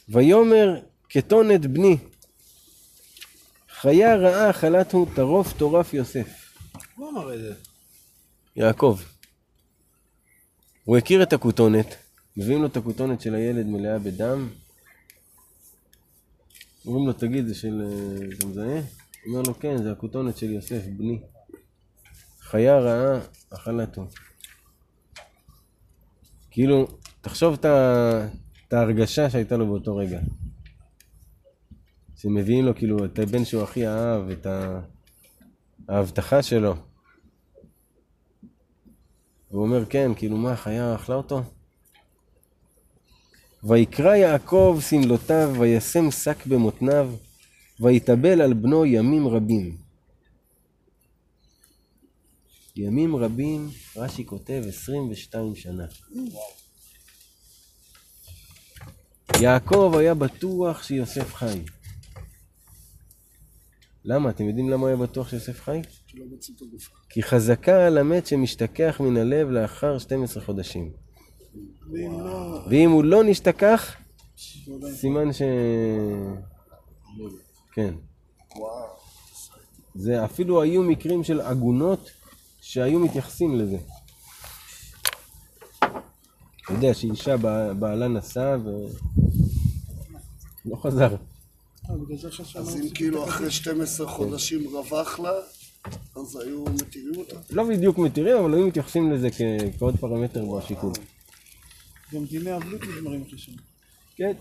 ויאמר 0.09 0.79
כתונת 1.09 1.65
בני, 1.65 1.97
חיה 3.69 4.15
רעה 4.15 4.49
אכלת 4.49 4.91
הוא 4.93 5.07
טרוף 5.15 5.53
טורף 5.53 5.93
יוסף. 5.93 6.53
הוא 6.95 7.09
אמר 7.09 7.33
את 7.33 7.39
זה. 7.39 7.53
יעקב. 8.55 8.99
הוא 10.83 10.97
הכיר 10.97 11.23
את 11.23 11.33
הכותונת, 11.33 11.95
מביאים 12.37 12.61
לו 12.61 12.67
את 12.67 12.77
הכותונת 12.77 13.21
של 13.21 13.35
הילד 13.35 13.65
מלאה 13.65 13.99
בדם. 13.99 14.49
אומרים 16.85 17.07
לו, 17.07 17.13
תגיד, 17.13 17.47
זה 17.47 17.55
של... 17.55 17.81
אה, 17.81 18.37
אתה 18.37 18.47
מזהה? 18.47 18.81
אומר 19.27 19.41
לו, 19.47 19.59
כן, 19.59 19.83
זה 19.83 19.91
הכותונת 19.91 20.37
של 20.37 20.51
יוסף, 20.51 20.81
בני. 20.97 21.19
חיה 22.39 22.79
רעה, 22.79 23.19
אכלתו. 23.49 24.07
כאילו, 26.51 26.87
תחשוב 27.21 27.57
את 27.65 28.73
ההרגשה 28.73 29.29
שהייתה 29.29 29.57
לו 29.57 29.67
באותו 29.67 29.95
רגע. 29.95 30.19
שמביאים 32.15 32.65
לו 32.65 32.75
כאילו 32.75 33.05
את 33.05 33.19
הבן 33.19 33.45
שהוא 33.45 33.63
הכי 33.63 33.87
אהב, 33.87 34.29
את 34.29 34.47
ההבטחה 35.89 36.43
שלו. 36.43 36.75
והוא 39.51 39.63
אומר, 39.63 39.85
כן, 39.85 40.11
כאילו, 40.15 40.37
מה, 40.37 40.51
החיה 40.51 40.95
אכלה 40.95 41.15
אותו? 41.15 41.43
ויקרא 43.63 44.15
יעקב 44.15 44.79
שמלותיו, 44.89 45.55
וישם 45.59 46.11
שק 46.11 46.45
במותניו, 46.45 47.13
ויתאבל 47.79 48.41
על 48.41 48.53
בנו 48.53 48.85
ימים 48.85 49.27
רבים. 49.27 49.77
ימים 52.75 53.15
רבים, 53.15 53.69
רש"י 53.95 54.25
כותב 54.25 54.63
22 54.67 55.55
שנה. 55.55 55.85
יעקב 59.41 59.93
היה 59.97 60.13
בטוח 60.13 60.83
שיוסף 60.83 61.33
חי. 61.33 61.61
למה? 64.05 64.29
אתם 64.29 64.47
יודעים 64.47 64.69
למה 64.69 64.81
הוא 64.81 64.87
היה 64.87 64.97
בטוח 64.97 65.29
שיוסף 65.29 65.61
חי? 65.61 65.81
כי 67.09 67.23
חזקה 67.23 67.87
על 67.87 67.97
המת 67.97 68.27
שמשתכח 68.27 68.97
מן 68.99 69.17
הלב 69.17 69.49
לאחר 69.49 69.97
12 69.99 70.43
חודשים. 70.43 71.06
ואם 72.69 72.91
הוא 72.91 73.03
לא 73.03 73.23
נשתכח, 73.23 73.95
סימן 74.93 75.33
ש... 75.33 75.41
כן. 77.73 77.93
זה 79.95 80.25
אפילו 80.25 80.61
היו 80.61 80.83
מקרים 80.83 81.23
של 81.23 81.41
עגונות 81.41 82.11
שהיו 82.61 82.99
מתייחסים 82.99 83.55
לזה. 83.59 83.77
אתה 85.79 86.73
יודע 86.75 86.93
שאישה 86.93 87.37
בע- 87.37 87.73
בעלה 87.73 88.07
נסע 88.07 88.57
ו... 88.65 88.69
לא 90.65 90.75
חזר. 90.75 91.15
אז 92.55 92.75
אם 92.75 92.89
כאילו 92.93 93.23
אחרי 93.29 93.51
12 93.51 94.07
חודשים 94.07 94.75
רווח 94.75 95.19
לה, 95.19 95.31
אז 96.15 96.35
היו 96.35 96.63
מתירים 96.63 97.15
אותה? 97.19 97.35
לא 97.49 97.63
בדיוק 97.63 97.97
מתירים, 97.97 98.37
אבל 98.37 98.53
היו 98.53 98.67
מתייחסים 98.67 99.11
לזה 99.11 99.29
כ- 99.31 99.41
כעוד 99.79 99.95
פרמטר 99.99 100.45
בשיקול. 100.45 100.91
גם 102.13 102.25
דיני 102.25 102.55
אבלות 102.55 102.81
נגמרים 102.83 103.23
אחרי 103.27 103.37
שנה. 103.39 103.55
כן. 104.15 104.31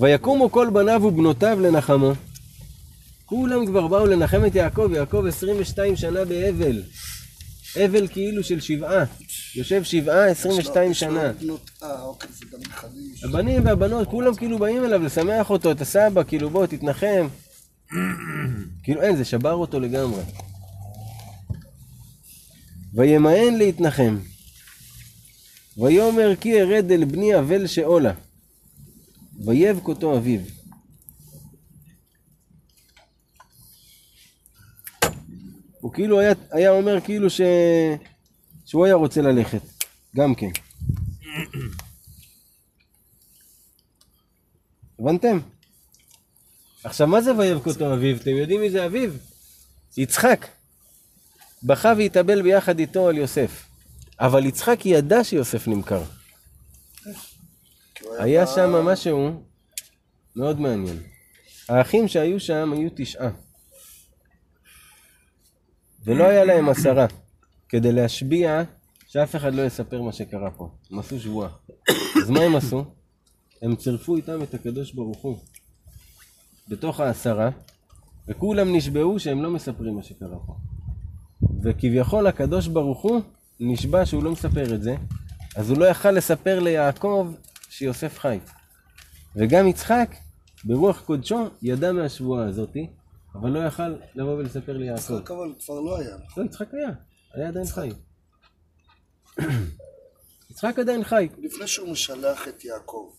ויקומו 0.00 0.52
כל 0.52 0.70
בניו 0.72 1.04
ובנותיו 1.04 1.58
לנחמו. 1.60 2.12
כולם 3.26 3.66
כבר 3.66 3.86
באו 3.88 4.06
לנחם 4.06 4.44
את 4.46 4.54
יעקב, 4.54 4.90
יעקב 4.94 5.24
22 5.28 5.96
שנה 5.96 6.24
באבל. 6.24 6.82
אבל 7.84 8.08
כאילו 8.08 8.42
של 8.44 8.60
שבעה. 8.60 9.04
יושב 9.54 9.84
שבעה 9.84 10.26
22 10.30 10.90
יש 10.90 11.02
לו- 11.02 11.08
שנה. 11.10 11.32
אה, 11.82 12.02
אוקיי. 12.02 12.30
הבנים 13.24 13.64
והבנות, 13.66 14.08
כולם 14.08 14.34
כאילו 14.34 14.58
באים 14.58 14.84
אליו 14.84 15.02
לשמח 15.02 15.50
אותו, 15.50 15.70
את 15.72 15.80
הסבא, 15.80 16.22
כאילו 16.24 16.50
בוא 16.50 16.66
תתנחם. 16.66 17.28
כאילו 18.82 19.02
אין, 19.02 19.16
זה 19.16 19.24
שבר 19.24 19.52
אותו 19.52 19.80
לגמרי. 19.80 20.22
וימאן 22.94 23.54
להתנחם. 23.58 24.18
ויאמר 25.76 26.36
כי 26.40 26.60
ארד 26.60 26.90
אל 26.90 27.04
בני 27.04 27.38
אבל 27.38 27.66
שאולה. 27.66 28.12
ויבק 29.44 29.88
אותו 29.88 30.18
אביו. 30.18 30.40
הוא 35.80 35.92
כאילו 35.92 36.20
היה, 36.20 36.32
היה 36.50 36.70
אומר 36.70 37.00
כאילו 37.00 37.30
ש... 37.30 37.40
שהוא 38.66 38.84
היה 38.84 38.94
רוצה 38.94 39.22
ללכת, 39.22 39.62
גם 40.16 40.34
כן. 40.34 40.50
הבנתם? 44.98 45.38
עכשיו, 46.84 47.06
מה 47.06 47.20
זה 47.20 47.36
ויבק 47.36 47.66
אותו 47.66 47.94
אביו? 47.94 48.16
אתם 48.16 48.30
יודעים 48.30 48.60
מי 48.60 48.70
זה 48.70 48.86
אביו? 48.86 49.10
יצחק. 49.96 50.46
בכה 51.64 51.92
והתאבל 51.96 52.42
ביחד 52.42 52.78
איתו 52.78 53.08
על 53.08 53.18
יוסף. 53.18 53.72
אבל 54.20 54.46
יצחק 54.46 54.86
ידע 54.86 55.24
שיוסף 55.24 55.68
נמכר. 55.68 56.02
הוא 58.02 58.14
היה 58.18 58.46
שם 58.46 58.70
משהו 58.70 59.42
מאוד 60.36 60.60
מעניין. 60.60 61.02
האחים 61.68 62.08
שהיו 62.08 62.40
שם 62.40 62.72
היו 62.72 62.90
תשעה. 62.96 63.30
ולא 66.04 66.24
היה 66.24 66.44
להם 66.44 66.68
עשרה. 66.68 67.06
כדי 67.68 67.92
להשביע 67.92 68.62
שאף 69.08 69.36
אחד 69.36 69.54
לא 69.54 69.62
יספר 69.62 70.02
מה 70.02 70.12
שקרה 70.12 70.50
פה. 70.50 70.70
הם 70.90 70.98
עשו 70.98 71.20
שבועה. 71.20 71.48
אז 72.22 72.30
מה 72.30 72.40
הם 72.40 72.56
עשו? 72.56 72.84
הם 73.62 73.76
צירפו 73.76 74.16
איתם 74.16 74.42
את 74.42 74.54
הקדוש 74.54 74.92
ברוך 74.92 75.18
הוא. 75.18 75.38
בתוך 76.68 77.00
העשרה, 77.00 77.50
וכולם 78.28 78.76
נשבעו 78.76 79.18
שהם 79.18 79.42
לא 79.42 79.50
מספרים 79.50 79.96
מה 79.96 80.02
שקרה 80.02 80.38
פה. 80.46 80.56
וכביכול 81.62 82.26
הקדוש 82.26 82.66
ברוך 82.66 83.02
הוא 83.02 83.20
נשבע 83.60 84.06
שהוא 84.06 84.22
לא 84.22 84.32
מספר 84.32 84.74
את 84.74 84.82
זה, 84.82 84.94
אז 85.56 85.70
הוא 85.70 85.78
לא 85.78 85.84
יכל 85.84 86.10
לספר 86.10 86.60
ליעקב 86.60 87.32
שיוסף 87.70 88.18
חי. 88.18 88.38
וגם 89.36 89.66
יצחק, 89.66 90.14
ברוח 90.64 91.00
קודשו, 91.00 91.48
ידע 91.62 91.92
מהשבועה 91.92 92.46
הזאתי, 92.46 92.86
אבל 93.34 93.50
לא 93.50 93.58
יכל 93.58 93.94
לבוא 94.14 94.34
ולספר 94.34 94.76
ליעקב. 94.76 95.00
יצחק 95.00 95.30
אבל 95.30 95.52
כבר 95.64 95.80
לא 95.80 95.98
היה. 95.98 96.16
לא, 96.36 96.44
יצחק 96.44 96.74
היה, 96.74 96.90
היה 97.34 97.48
עדיין 97.48 97.66
חי. 97.66 97.90
יצחק 100.50 100.78
עדיין 100.78 101.04
חי. 101.04 101.28
לפני 101.38 101.66
שהוא 101.66 101.92
משלח 101.92 102.48
את 102.48 102.64
יעקב, 102.64 103.10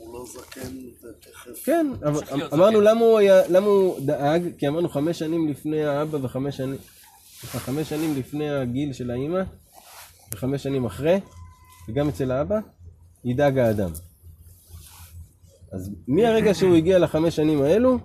הוא 0.00 0.14
לא 0.14 0.24
זקן 0.32 0.76
ותכף... 1.02 1.64
כן, 1.64 1.86
אבל 2.02 2.20
אמרנו. 2.52 2.80
למה 2.80 3.00
הוא, 3.00 3.18
היה, 3.18 3.48
למה 3.48 3.66
הוא 3.66 4.00
דאג, 4.00 4.42
כי 4.58 4.68
אמרנו 4.68 4.88
חמש 4.88 5.18
שנים 5.18 5.48
לפני 5.48 5.84
האבא 5.84 6.18
וחמש 6.22 6.56
שנים, 6.56 6.78
סליחה, 7.40 7.58
חמש 7.58 7.88
שנים 7.88 8.18
לפני 8.18 8.50
הגיל 8.50 8.92
של 8.92 9.10
האימא, 9.10 9.42
וחמש 10.32 10.62
שנים 10.62 10.84
אחרי, 10.84 11.20
וגם 11.88 12.08
אצל 12.08 12.30
האבא, 12.30 12.58
ידאג 13.24 13.58
האדם. 13.58 13.90
אז 15.72 15.90
מהרגע 16.08 16.54
שהוא 16.54 16.76
הגיע 16.76 16.98
לחמש 16.98 17.36
שנים 17.36 17.62
האלו, 17.62 17.98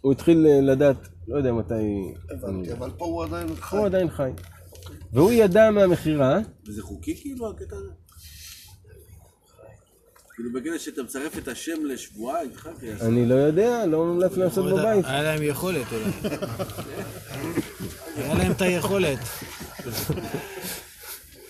הוא 0.00 0.12
התחיל 0.12 0.46
לדעת, 0.62 0.96
לא 1.28 1.36
יודע 1.36 1.52
מתי, 1.52 2.14
הבנתי, 2.30 2.72
אבל 2.72 2.90
פה 2.90 3.04
הוא 3.04 3.24
עדיין 3.24 3.56
חי. 3.56 3.76
הוא 3.76 3.86
עדיין 3.86 4.10
חי. 4.10 4.30
והוא 5.12 5.32
ידע 5.32 5.70
מהמכירה, 5.70 6.38
וזה 6.68 6.82
חוקי 6.82 7.20
כאילו 7.20 7.50
הקטע 7.50 7.76
הזה? 7.76 7.99
כאילו 10.40 10.52
בקטע 10.52 10.78
שאתה 10.78 11.02
מצרף 11.02 11.38
את 11.38 11.48
השם 11.48 11.84
לשבועה 11.84 12.40
אז- 12.92 13.02
אני 13.06 13.26
לא 13.26 13.34
יודע, 13.34 13.86
לא 13.86 14.04
מומלץ 14.04 14.36
לעשות 14.36 14.66
בבית. 14.72 15.04
היה 15.04 15.22
להם 15.22 15.42
יכולת 15.42 15.86
אולי. 15.92 16.36
היה 18.16 18.34
להם 18.34 18.52
את 18.52 18.62
היכולת. 18.62 19.18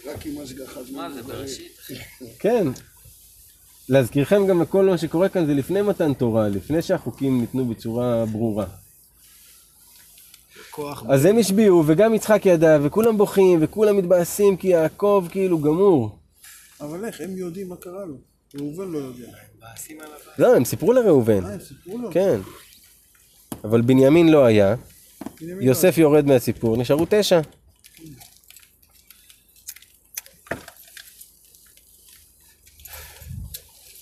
רק 0.06 0.26
עם 0.26 0.40
השגחת 0.42 0.80
מה 0.92 1.12
זה 1.12 1.22
בראשית? 1.22 1.78
כן. 2.38 2.66
להזכירכם 3.88 4.46
גם 4.46 4.62
לכל 4.62 4.84
מה 4.84 4.98
שקורה 4.98 5.28
כאן 5.28 5.46
זה 5.46 5.54
לפני 5.54 5.82
מתן 5.82 6.14
תורה, 6.14 6.48
לפני 6.48 6.82
שהחוקים 6.82 7.40
ניתנו 7.40 7.66
בצורה 7.66 8.24
ברורה. 8.26 8.66
אז 11.08 11.24
הם 11.24 11.38
השביעו, 11.38 11.84
וגם 11.86 12.14
יצחק 12.14 12.46
ידע, 12.46 12.78
וכולם 12.82 13.18
בוכים, 13.18 13.58
וכולם 13.62 13.96
מתבאסים, 13.96 14.56
כי 14.56 14.68
יעקב 14.68 15.26
כאילו 15.30 15.58
גמור. 15.58 16.18
אבל 16.80 17.04
איך, 17.04 17.20
הם 17.20 17.36
יודעים 17.36 17.68
מה 17.68 17.76
קרה 17.76 18.04
לו. 18.04 18.29
ראובן 18.54 18.90
לא 18.90 18.98
יודע. 18.98 19.26
לא, 20.38 20.56
הם 20.56 20.64
סיפרו 20.64 20.92
לראובן, 20.92 21.44
אה, 21.44 21.52
הם 21.52 21.60
סיפרו 21.60 21.98
לו? 21.98 22.10
כן. 22.12 22.40
אבל 23.64 23.80
בנימין 23.80 24.28
לא 24.28 24.44
היה, 24.44 24.74
בנימין 25.40 25.66
יוסף 25.68 25.98
יורד 25.98 26.26
מהסיפור, 26.26 26.76
נשארו 26.76 27.06
תשע. 27.10 27.40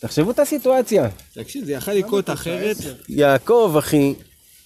תחשבו 0.01 0.31
את 0.31 0.39
הסיטואציה. 0.39 1.09
תקשיב, 1.35 1.65
זה 1.65 1.73
יכול 1.73 1.95
לקרות 1.95 2.31
אחרת. 2.31 2.77
יעקב, 3.09 3.75
אחי, 3.79 4.15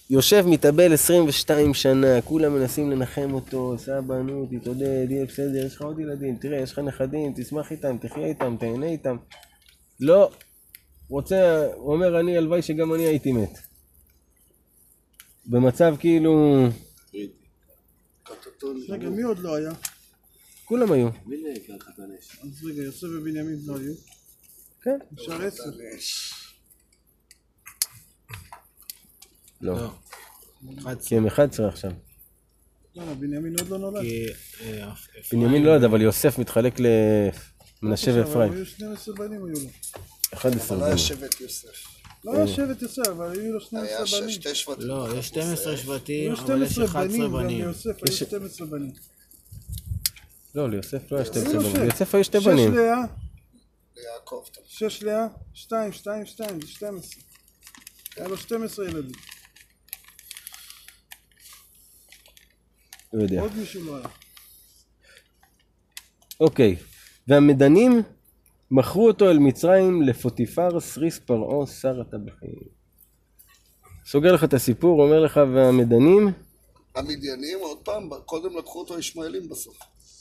יושב 0.09 0.45
מתאבל 0.47 0.93
22 0.93 1.73
שנה, 1.73 2.21
כולם 2.21 2.53
מנסים 2.53 2.91
לנחם 2.91 3.33
אותו, 3.33 3.75
סבא, 3.77 4.15
נו, 4.15 4.47
תתעודד, 4.51 5.05
יהיה 5.09 5.25
בסדר, 5.25 5.65
יש 5.65 5.75
לך 5.75 5.81
עוד 5.81 5.99
ילדים, 5.99 6.35
תראה, 6.35 6.57
יש 6.59 6.71
לך 6.71 6.79
נכדים, 6.79 7.33
תשמח 7.35 7.71
איתם, 7.71 7.97
תחיה 7.97 8.25
איתם, 8.25 8.55
תהנה 8.59 8.85
איתם. 8.85 9.17
לא, 10.03 10.31
רוצה, 11.09 11.67
הוא 11.75 11.93
אומר, 11.93 12.19
אני, 12.19 12.37
הלוואי 12.37 12.61
שגם 12.61 12.93
אני 12.93 13.03
הייתי 13.03 13.31
מת. 13.31 13.59
במצב 15.45 15.95
כאילו, 15.99 16.63
קטטוני. 18.23 18.85
רגע, 18.89 19.09
מי 19.09 19.21
עוד 19.21 19.39
לא 19.39 19.55
היה? 19.55 19.71
כולם 20.65 20.91
היו. 20.91 21.09
אז 22.43 22.65
רגע, 22.65 22.83
יוסף 22.83 23.07
ובנימין 23.17 23.59
לא 23.65 23.77
היו. 23.77 23.93
כן. 24.81 24.97
נשאר 25.11 25.41
עשר. 25.41 25.63
לא. 29.61 29.89
כי 31.05 31.17
הם 31.17 31.27
11 31.27 31.67
עכשיו. 31.67 31.91
למה, 32.95 33.13
בנימין 33.13 33.55
עוד 33.59 33.69
לא 33.69 33.77
נולד? 33.77 34.05
אה, 34.61 34.93
בנימין 35.31 35.63
לא 35.63 35.71
יודע, 35.71 35.87
אבל 35.87 36.01
יוסף 36.01 36.39
מתחלק 36.39 36.73
למנשה 36.79 37.52
אבל 37.83 38.19
ואפרים. 38.19 38.53
היו 38.53 38.65
12 38.65 39.15
בנים 39.15 39.45
היו 39.45 39.53
לו. 39.63 39.69
11 40.33 40.77
אבל 40.77 40.85
היה 40.85 40.93
בנים. 40.95 41.05
שבט 41.05 41.41
יוסף. 41.41 41.67
לא 42.23 42.33
היה 42.35 42.47
שבט 42.47 42.81
יוסף, 42.81 43.07
אבל 43.07 43.31
היו 43.31 43.53
לו 43.53 43.61
12 43.61 43.97
היה 43.97 44.07
ש- 44.07 44.13
בנים. 44.13 44.29
שתי 44.29 44.55
שבטים. 44.55 44.87
לא, 44.87 45.07
יש 45.17 45.27
12 45.27 45.77
שבטים, 45.77 46.31
אבל 46.31 46.63
יש 46.63 46.71
12 46.71 46.85
11 46.85 47.07
בנים, 47.17 47.31
בנים. 47.33 47.61
ליוסף 47.61 48.03
היו 48.03 48.13
12 48.17 48.67
בנים. 48.67 48.91
לא, 50.55 50.69
ליוסף 50.69 51.11
לא 51.11 51.17
היה 51.17 51.25
12 51.25 51.53
יוסף. 51.53 51.67
בנים. 51.69 51.81
ליוסף 51.81 52.15
היו 52.15 52.23
שתי 52.23 52.39
שש 52.41 52.47
בנים. 52.47 52.73
לאה, 52.75 52.95
ליעקב. 53.97 54.43
שש 54.67 55.03
לאה, 55.03 55.25
שתיים, 55.53 55.93
שתיים, 55.93 56.25
שתיים, 56.25 56.61
זה 56.61 56.67
12. 56.67 57.21
היה 58.17 58.27
לו 58.27 58.37
12 58.37 58.85
ילדים. 58.85 59.11
לא 63.13 63.23
יודע. 63.23 63.41
עוד 63.41 63.55
מישהו 63.55 63.83
לא 63.85 63.97
היה. 63.97 64.07
אוקיי. 66.39 66.75
והמדנים 67.27 68.01
מכרו 68.71 69.07
אותו 69.07 69.29
אל 69.29 69.39
מצרים 69.39 70.01
לפוטיפר 70.01 70.79
סריס 70.79 71.19
פרעה 71.19 71.67
שר 71.67 72.01
הטבחים. 72.01 72.55
סוגר 74.05 74.33
לך 74.33 74.43
את 74.43 74.53
הסיפור, 74.53 75.03
אומר 75.03 75.19
לך 75.19 75.39
והמדנים, 75.53 76.31
המדיינים, 76.95 77.59
עוד 77.61 77.77
פעם, 77.77 78.09
קודם 78.25 78.57
לקחו 78.57 78.79
אותו 78.79 78.99
ישמעאלים 78.99 79.49
בסוף. 79.49 79.77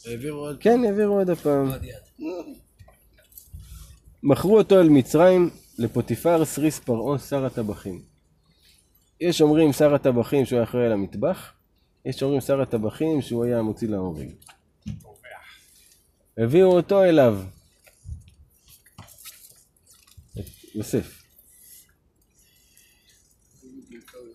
העבירו 0.07 0.39
עוד... 0.39 0.57
כן, 0.61 0.85
העבירו 0.85 1.19
עוד 1.19 1.31
הפעם. 1.31 1.69
יד. 1.69 2.27
מכרו 4.23 4.59
אותו 4.59 4.81
אל 4.81 4.89
מצרים 4.89 5.51
לפוטיפר 5.79 6.45
סריס 6.45 6.79
פרעה 6.79 7.19
שר 7.19 7.45
הטבחים. 7.45 8.03
יש 9.21 9.43
אומרים 9.43 9.73
שר 9.73 9.95
הטבחים 9.95 10.45
שהוא 10.45 10.57
היה 10.57 10.65
אחראי 10.65 10.87
על 10.87 10.93
המטבח, 10.93 11.53
יש 12.05 12.23
אומרים 12.23 12.41
שר 12.41 12.61
הטבחים 12.61 13.23
שהוא 13.23 13.45
היה 13.45 13.59
המוציא 13.59 13.89
להורג. 13.89 14.29
הביאו 16.39 16.77
אותו 16.77 17.05
אליו. 17.05 17.39
את 20.39 20.45
יוסף. 20.75 21.23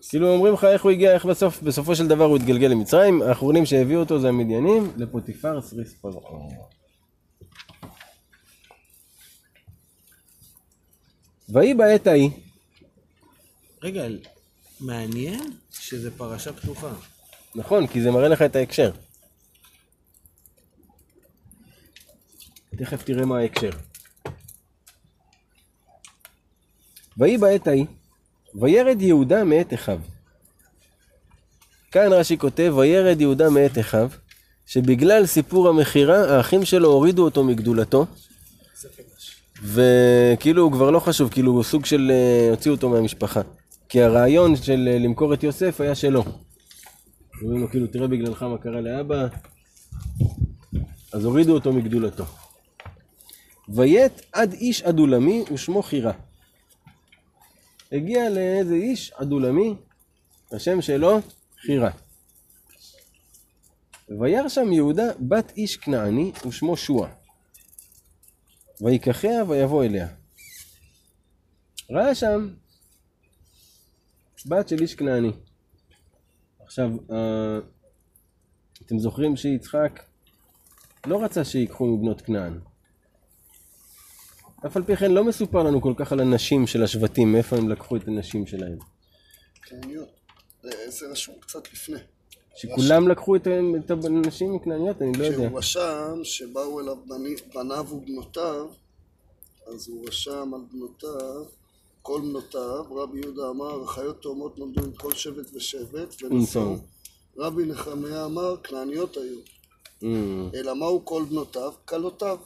כאילו 0.08 0.34
אומרים 0.34 0.54
לך 0.54 0.64
איך 0.64 0.82
הוא 0.82 0.90
הגיע, 0.90 1.14
איך 1.14 1.24
בסוף, 1.24 1.62
בסופו 1.62 1.96
של 1.96 2.08
דבר 2.08 2.24
הוא 2.24 2.36
התגלגל 2.36 2.66
למצרים, 2.66 3.22
האחרונים 3.22 3.66
שהביאו 3.66 4.00
אותו 4.00 4.20
זה 4.20 4.28
המדיינים, 4.28 4.92
לפוטיפר 4.96 5.60
סריס 5.60 5.94
פרעה. 6.00 6.48
ויהי 11.48 11.74
בעת 11.74 12.06
ההיא, 12.06 12.30
רגע, 13.82 14.06
מעניין 14.80 15.50
שזה 15.70 16.10
פרשה 16.10 16.52
פתוחה. 16.52 16.92
נכון, 17.54 17.86
כי 17.86 18.02
זה 18.02 18.10
מראה 18.10 18.28
לך 18.28 18.42
את 18.42 18.56
ההקשר. 18.56 18.90
תכף 22.78 23.02
תראה 23.02 23.26
מה 23.26 23.38
ההקשר. 23.38 23.70
ויהי 27.18 27.38
בעת 27.38 27.66
ההיא, 27.66 27.86
וירד 28.54 29.02
יהודה 29.02 29.44
מאת 29.44 29.74
אחיו. 29.74 30.00
כאן 31.90 32.12
רש"י 32.12 32.38
כותב, 32.38 32.74
וירד 32.76 33.20
יהודה 33.20 33.50
מאת 33.50 33.78
אחיו, 33.78 34.10
שבגלל 34.66 35.26
סיפור 35.26 35.68
המכירה, 35.68 36.36
האחים 36.36 36.64
שלו 36.64 36.88
הורידו 36.88 37.24
אותו 37.24 37.44
מגדולתו, 37.44 38.06
וכאילו 39.62 40.62
הוא 40.62 40.72
כבר 40.72 40.90
לא 40.90 41.00
חשוב, 41.00 41.30
כאילו 41.30 41.52
הוא 41.52 41.62
סוג 41.62 41.84
של 41.84 42.10
אה, 42.10 42.50
הוציאו 42.50 42.74
אותו 42.74 42.88
מהמשפחה. 42.88 43.40
כי 43.88 44.02
הרעיון 44.02 44.56
של 44.56 44.88
אה, 44.92 44.98
למכור 44.98 45.34
את 45.34 45.42
יוסף 45.42 45.80
היה 45.80 45.94
שלו. 45.94 46.24
אומרים 47.42 47.60
לו 47.60 47.70
כאילו 47.70 47.86
תראה 47.86 48.08
בגללך 48.08 48.42
מה 48.42 48.58
קרה 48.58 48.80
לאבא, 48.80 49.26
אז 51.12 51.24
הורידו 51.24 51.54
אותו 51.54 51.72
מגדולתו. 51.72 52.24
ויית 53.68 54.12
עד 54.32 54.52
איש 54.52 54.82
עדולמי 54.82 55.44
ושמו 55.52 55.82
חירה. 55.82 56.12
הגיע 57.92 58.30
לאיזה 58.30 58.74
איש 58.74 59.12
עדולמי, 59.12 59.74
השם 60.52 60.82
שלו 60.82 61.18
חירה. 61.60 61.90
וירא 64.20 64.48
שם 64.48 64.72
יהודה 64.72 65.06
בת 65.20 65.52
איש 65.56 65.76
כנעני 65.76 66.32
ושמו 66.46 66.76
שועה. 66.76 67.10
ויקחיה 68.80 69.44
ויבוא 69.48 69.84
אליה. 69.84 70.08
ראה 71.90 72.14
שם 72.14 72.48
בת 74.46 74.68
של 74.68 74.76
איש 74.80 74.94
כנעני. 74.94 75.32
עכשיו, 76.60 76.90
אה, 77.10 77.58
אתם 78.86 78.98
זוכרים 78.98 79.36
שיצחק 79.36 80.02
לא 81.06 81.24
רצה 81.24 81.44
שיקחו 81.44 81.86
מבנות 81.86 82.20
כנען. 82.20 82.60
אף 84.66 84.76
על 84.76 84.82
פי 84.82 84.96
כן 84.96 85.12
לא 85.12 85.24
מסופר 85.24 85.62
לנו 85.62 85.80
כל 85.82 85.92
כך 85.96 86.12
על 86.12 86.20
הנשים 86.20 86.66
של 86.66 86.82
השבטים, 86.82 87.32
מאיפה 87.32 87.56
הם 87.56 87.68
לקחו 87.68 87.96
את 87.96 88.08
הנשים 88.08 88.46
שלהם. 88.46 88.78
כנעניות. 89.62 90.08
זה 90.62 90.70
זה 90.88 91.06
רשום 91.10 91.34
קצת 91.40 91.72
לפני. 91.72 91.98
שכולם 92.56 93.08
לקחו 93.08 93.36
את, 93.36 93.46
הנשים 94.04 94.54
מכנעניות, 94.54 95.02
אני 95.02 95.12
לא 95.12 95.24
יודע. 95.24 95.36
כשהוא 95.46 95.58
רשם 95.58 96.20
שבאו 96.24 96.80
אליו 96.80 96.96
בני- 97.06 97.34
בניו 97.54 97.86
ובנותיו, 97.90 98.66
אז 99.66 99.88
הוא 99.88 100.08
רשם 100.08 100.54
על 100.54 100.60
בנותיו, 100.72 101.44
כל 102.02 102.20
בנותיו, 102.20 102.84
רבי 102.90 103.18
יהודה 103.20 103.48
אמר, 103.50 103.82
החיות 103.82 104.22
תאומות 104.22 104.58
נולדו 104.58 104.84
עם 104.84 104.92
כל 104.92 105.12
שבט 105.12 105.46
ושבט, 105.54 106.22
ונשאו. 106.22 106.60
ונשאו. 106.62 106.76
רבי 107.38 107.66
נחמיה 107.66 108.24
אמר, 108.24 108.56
כנעניות 108.56 109.16
היו. 109.16 109.38
Mm. 110.02 110.04
אלא 110.54 110.74
מהו 110.74 111.04
כל 111.04 111.24
בנותיו? 111.30 111.72
כלותיו. 111.84 112.38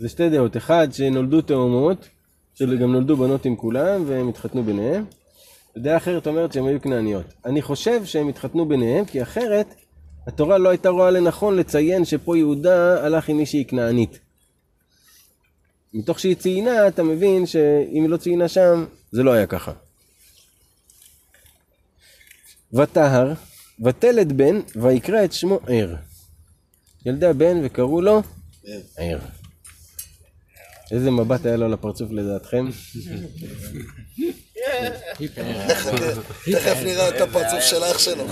זה 0.00 0.08
שתי 0.08 0.30
דעות, 0.30 0.56
אחד 0.56 0.88
שנולדו 0.92 1.42
תאומות, 1.42 2.08
שגם 2.54 2.92
נולדו 2.92 3.16
בנות 3.16 3.44
עם 3.44 3.56
כולם 3.56 4.04
והם 4.06 4.28
התחתנו 4.28 4.62
ביניהם, 4.62 5.04
ודעה 5.76 5.96
אחרת 5.96 6.26
אומרת 6.26 6.52
שהם 6.52 6.66
היו 6.66 6.80
כנעניות. 6.80 7.26
אני 7.44 7.62
חושב 7.62 8.04
שהם 8.04 8.28
התחתנו 8.28 8.68
ביניהם, 8.68 9.04
כי 9.04 9.22
אחרת 9.22 9.74
התורה 10.26 10.58
לא 10.58 10.68
הייתה 10.68 10.88
רואה 10.88 11.10
לנכון 11.10 11.56
לציין 11.56 12.04
שפה 12.04 12.36
יהודה 12.36 13.06
הלך 13.06 13.28
עם 13.28 13.36
מישהי 13.36 13.64
כנענית. 13.64 14.18
מתוך 15.94 16.20
שהיא 16.20 16.36
ציינה, 16.36 16.88
אתה 16.88 17.02
מבין 17.02 17.46
שאם 17.46 18.02
היא 18.02 18.08
לא 18.08 18.16
ציינה 18.16 18.48
שם, 18.48 18.84
זה 19.12 19.22
לא 19.22 19.32
היה 19.32 19.46
ככה. 19.46 19.72
וטהר, 22.72 23.32
ותלד 23.84 24.32
בן, 24.32 24.60
ויקרא 24.76 25.24
את 25.24 25.32
שמו 25.32 25.58
ער. 25.68 25.94
ילדה 27.06 27.32
בן 27.32 27.60
וקראו 27.64 28.00
לו 28.00 28.22
ער. 28.96 29.18
איזה 30.90 31.10
מבט 31.10 31.46
היה 31.46 31.56
לו 31.56 31.68
לפרצוף 31.68 32.10
לדעתכם? 32.10 32.66
תכף 36.44 36.78
נראה 36.84 37.08
את 37.08 37.20
הפרצוף 37.20 37.60
של 37.60 37.84
אח 37.84 37.98
שלו. 37.98 38.24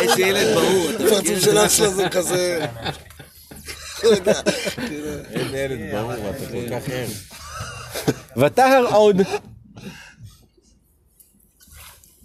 איזה 0.00 0.20
ילד 0.22 0.54
ברור. 0.54 0.90
הפרצוף 0.90 1.38
של 1.44 1.58
אח 1.58 1.68
שלו 1.68 1.94
זה 1.94 2.08
כזה... 2.08 2.66
איזה 5.32 5.58
ילד 5.58 5.94
ברור, 5.94 6.12
אתה 6.12 6.46
כל 6.52 6.68
כך 6.70 6.88
ער. 6.88 7.08
ותהר 8.36 8.86
עוד. 8.94 9.16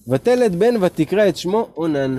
ותלד 0.07 0.55
בן 0.55 0.83
ותקרא 0.83 1.29
את 1.29 1.37
שמו 1.37 1.69
אונן. 1.77 2.17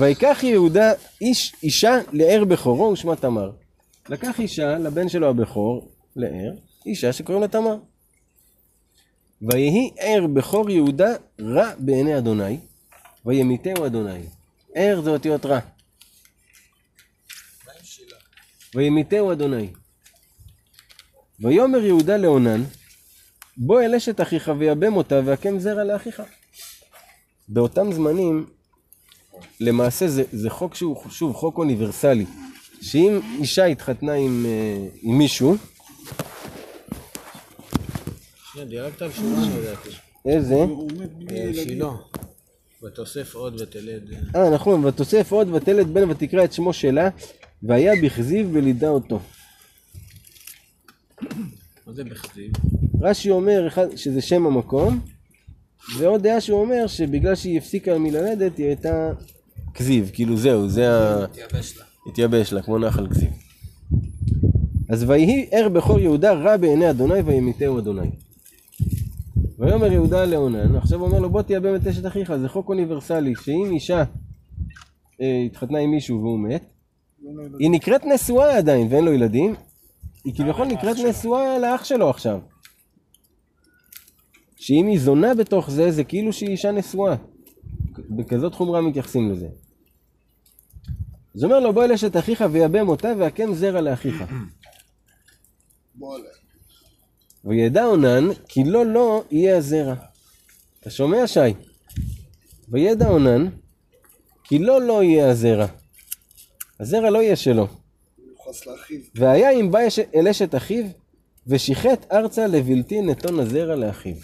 ויקח 0.00 0.38
יהודה 0.42 0.92
איש 1.20 1.54
אישה 1.62 1.98
לער 2.12 2.44
בכורו 2.44 2.92
ושמה 2.92 3.16
תמר. 3.16 3.50
לקח 4.08 4.40
אישה 4.40 4.78
לבן 4.78 5.08
שלו 5.08 5.28
הבכור, 5.28 5.92
לער, 6.16 6.52
אישה 6.86 7.12
שקוראים 7.12 7.42
לה 7.42 7.48
תמר. 7.48 7.76
ויהי 9.42 9.90
ער 9.98 10.26
בכור 10.26 10.70
יהודה 10.70 11.14
רע 11.40 11.70
בעיני 11.78 12.18
אדוני, 12.18 12.58
וימיתהו 13.26 13.86
אדוני. 13.86 14.22
ער 14.74 15.00
זה 15.00 15.10
אותיות 15.10 15.46
רע. 15.46 15.58
וימיתהו 18.74 19.32
אדוני. 19.32 19.68
ויאמר 21.40 21.84
יהודה 21.84 22.16
לאונן, 22.16 22.62
בוא 23.56 23.80
אל 23.80 23.94
אשת 23.94 24.20
אחיך 24.20 24.50
ויבם 24.58 24.96
אותה 24.96 25.20
והקם 25.24 25.58
זרע 25.58 25.84
לאחיך. 25.84 26.22
באותם 27.48 27.92
זמנים, 27.92 28.46
למעשה 29.60 30.08
זה, 30.08 30.24
זה 30.32 30.50
חוק 30.50 30.74
שהוא, 30.74 31.10
שוב, 31.10 31.34
חוק 31.36 31.58
אוניברסלי. 31.58 32.26
שאם 32.86 33.20
אישה 33.40 33.64
התחתנה 33.64 34.12
עם, 34.12 34.46
אה, 34.46 34.86
עם 35.02 35.18
מישהו, 35.18 35.56
שורה 39.10 39.58
לדעתי. 39.58 39.88
איזה? 40.26 40.54
אה, 41.30 41.50
שילה. 41.54 41.90
ותוסף 42.82 43.34
עוד 43.34 43.60
ותלד. 43.60 44.02
אה, 44.36 44.50
נכון, 44.50 44.84
ותוסף 44.84 45.32
עוד 45.32 45.48
ותלד 45.48 45.94
בן 45.94 46.10
ותקרא 46.10 46.44
את 46.44 46.52
שמו 46.52 46.72
שלה, 46.72 47.08
והיה 47.62 47.92
בכזיב 48.02 48.48
ולידה 48.52 48.88
אותו. 48.88 49.20
מה 51.86 51.92
זה 51.92 52.04
בכתיב? 52.04 52.52
רש"י 53.00 53.30
אומר 53.30 53.68
אחד, 53.68 53.96
שזה 53.96 54.20
שם 54.20 54.46
המקום, 54.46 55.00
ועוד 55.98 56.22
דעה 56.22 56.40
שהוא 56.40 56.60
אומר 56.60 56.86
שבגלל 56.86 57.34
שהיא 57.34 57.58
הפסיקה 57.58 57.98
מללדת 57.98 58.58
היא 58.58 58.66
הייתה 58.66 59.12
כזיב, 59.74 60.10
כאילו 60.12 60.36
זהו, 60.36 60.68
זה 60.68 60.90
ה... 60.90 61.26
תייבש 61.26 61.76
לה. 61.78 61.85
התייבש 62.06 62.52
לה, 62.52 62.62
כמו 62.62 62.78
נחל 62.78 63.06
כזיב. 63.08 63.30
אז 64.88 65.04
ויהי 65.10 65.48
ער 65.52 65.68
בכור 65.68 65.98
יהודה 65.98 66.32
רע 66.32 66.56
בעיני 66.56 66.90
אדוני 66.90 67.20
וימיתהו 67.20 67.78
אדוני. 67.78 68.10
ויאמר 69.58 69.92
יהודה 69.92 70.24
לאונן, 70.24 70.76
עכשיו 70.76 71.02
אומר 71.02 71.18
לו 71.18 71.30
בוא 71.30 71.42
תייבם 71.42 71.74
את 71.74 71.86
אשת 71.86 72.06
אחיך, 72.06 72.36
זה 72.36 72.48
חוק 72.48 72.68
אוניברסלי, 72.68 73.34
שאם 73.44 73.70
אישה 73.72 74.04
אה, 75.20 75.42
התחתנה 75.46 75.78
עם 75.78 75.90
מישהו 75.90 76.20
והוא 76.20 76.38
מת, 76.38 76.64
היא 77.58 77.70
נקראת 77.70 78.04
נשואה 78.04 78.58
עדיין 78.58 78.86
ואין 78.90 79.04
לו 79.04 79.12
ילדים, 79.12 79.54
היא 80.24 80.34
כביכול 80.34 80.66
נקראת 80.66 80.96
נשואה 81.08 81.58
לאח 81.58 81.84
שלו 81.84 82.10
עכשיו. 82.10 82.40
שאם 84.56 84.86
היא 84.86 84.98
זונה 84.98 85.34
בתוך 85.34 85.70
זה, 85.70 85.90
זה 85.90 86.04
כאילו 86.04 86.32
שהיא 86.32 86.50
אישה 86.50 86.72
נשואה. 86.72 87.16
בכזאת 88.10 88.54
חומרה 88.54 88.80
מתייחסים 88.80 89.32
לזה. 89.32 89.48
אז 91.36 91.44
אומר 91.44 91.60
לו, 91.60 91.72
בוא 91.72 91.84
אל 91.84 91.92
אשת 91.92 92.16
אחיך 92.16 92.44
ויבם 92.52 92.88
אותה 92.88 93.12
והקם 93.18 93.54
זרע 93.54 93.80
לאחיך. 93.80 94.24
וידע 97.44 97.84
אונן, 97.84 98.24
כי 98.48 98.64
לא 98.64 98.86
לו 98.86 99.24
יהיה 99.30 99.56
הזרע. 99.56 99.94
אתה 100.80 100.90
שומע, 100.90 101.26
שי? 101.26 101.40
וידע 102.68 103.08
אונן, 103.08 103.48
כי 104.44 104.58
לא 104.58 104.80
לו 104.80 105.02
יהיה 105.02 105.30
הזרע. 105.30 105.66
הזרע 106.80 107.10
לא 107.10 107.22
יהיה 107.22 107.36
שלו. 107.36 107.66
והיה 109.14 109.50
אם 109.50 109.70
בא 109.70 109.78
אל 110.14 110.28
אשת 110.28 110.54
אחיו, 110.54 110.84
ושיחת 111.46 112.12
ארצה 112.12 112.46
לבלתי 112.46 113.00
נתון 113.00 113.40
הזרע 113.40 113.74
לאחיו. 113.74 114.16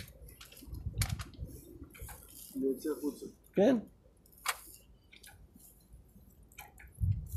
כן. 3.54 3.76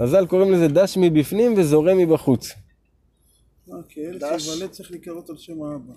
חז"ל 0.01 0.25
קוראים 0.25 0.51
לזה 0.51 0.67
דש 0.67 0.97
מבפנים 0.97 1.53
וזורם 1.57 1.97
מבחוץ. 1.97 2.51
אה, 3.71 3.77
כי 3.89 3.99
הילד 3.99 4.23
דש. 4.23 4.43
שיוולד 4.43 4.69
צריך 4.69 4.91
להיקראות 4.91 5.29
על 5.29 5.37
שם 5.37 5.63
האבא. 5.63 5.93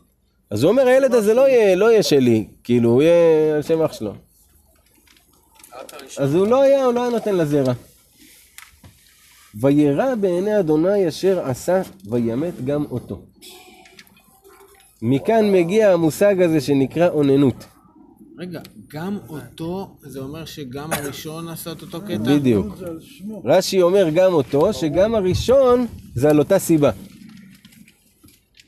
אז 0.50 0.62
הוא 0.62 0.70
אומר, 0.70 0.86
הילד 0.86 1.14
הזה 1.14 1.34
לא 1.34 1.48
יהיה, 1.48 1.76
לא 1.76 1.90
יהיה 1.90 2.02
שלי, 2.02 2.48
כאילו, 2.64 2.90
הוא 2.90 3.02
יהיה 3.02 3.56
על 3.56 3.62
שם 3.62 3.82
אח 3.82 3.92
שלו. 3.92 4.14
אז 6.18 6.34
הוא 6.34 6.46
לא 6.46 6.62
היה, 6.62 6.84
הוא 6.84 6.94
לא 6.94 7.00
היה 7.00 7.10
נותן 7.10 7.34
לזרע. 7.34 7.72
וירא 9.60 10.14
בעיני 10.14 10.58
אדוני 10.58 11.08
אשר 11.08 11.40
עשה, 11.40 11.82
וימת 12.10 12.64
גם 12.64 12.84
אותו. 12.90 13.22
מכאן 15.02 15.52
מגיע 15.52 15.92
המושג 15.92 16.42
הזה 16.42 16.60
שנקרא 16.60 17.08
אוננות. 17.08 17.64
רגע, 18.38 18.60
גם 18.88 19.18
אותו, 19.28 19.96
זה 20.02 20.20
אומר 20.20 20.44
שגם 20.44 20.92
הראשון 20.92 21.48
עשה 21.48 21.72
את 21.72 21.82
אותו 21.82 22.00
קטע? 22.00 22.18
בדיוק. 22.18 22.66
רש"י 23.44 23.82
אומר 23.82 24.08
גם 24.14 24.32
אותו, 24.32 24.72
שגם 24.72 25.14
הראשון 25.14 25.86
זה 26.14 26.30
על 26.30 26.38
אותה 26.38 26.58
סיבה. 26.58 26.90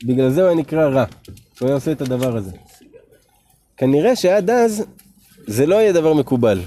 בגלל 0.03 0.29
זה 0.29 0.41
הוא 0.41 0.47
היה 0.47 0.57
נקרא 0.57 0.87
רע, 0.87 1.05
שהוא 1.55 1.67
היה 1.67 1.75
עושה 1.75 1.91
את 1.91 2.01
הדבר 2.01 2.37
הזה. 2.37 2.51
כנראה 3.77 4.15
שעד 4.15 4.49
אז 4.49 4.83
זה 5.47 5.65
לא 5.65 5.75
יהיה 5.75 5.93
דבר 5.93 6.13
מקובל. 6.13 6.61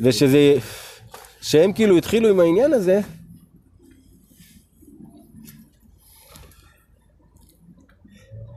ושזה... 0.00 0.54
שהם 1.40 1.72
כאילו 1.72 1.96
התחילו 1.96 2.28
עם 2.28 2.40
העניין 2.40 2.72
הזה, 2.72 3.00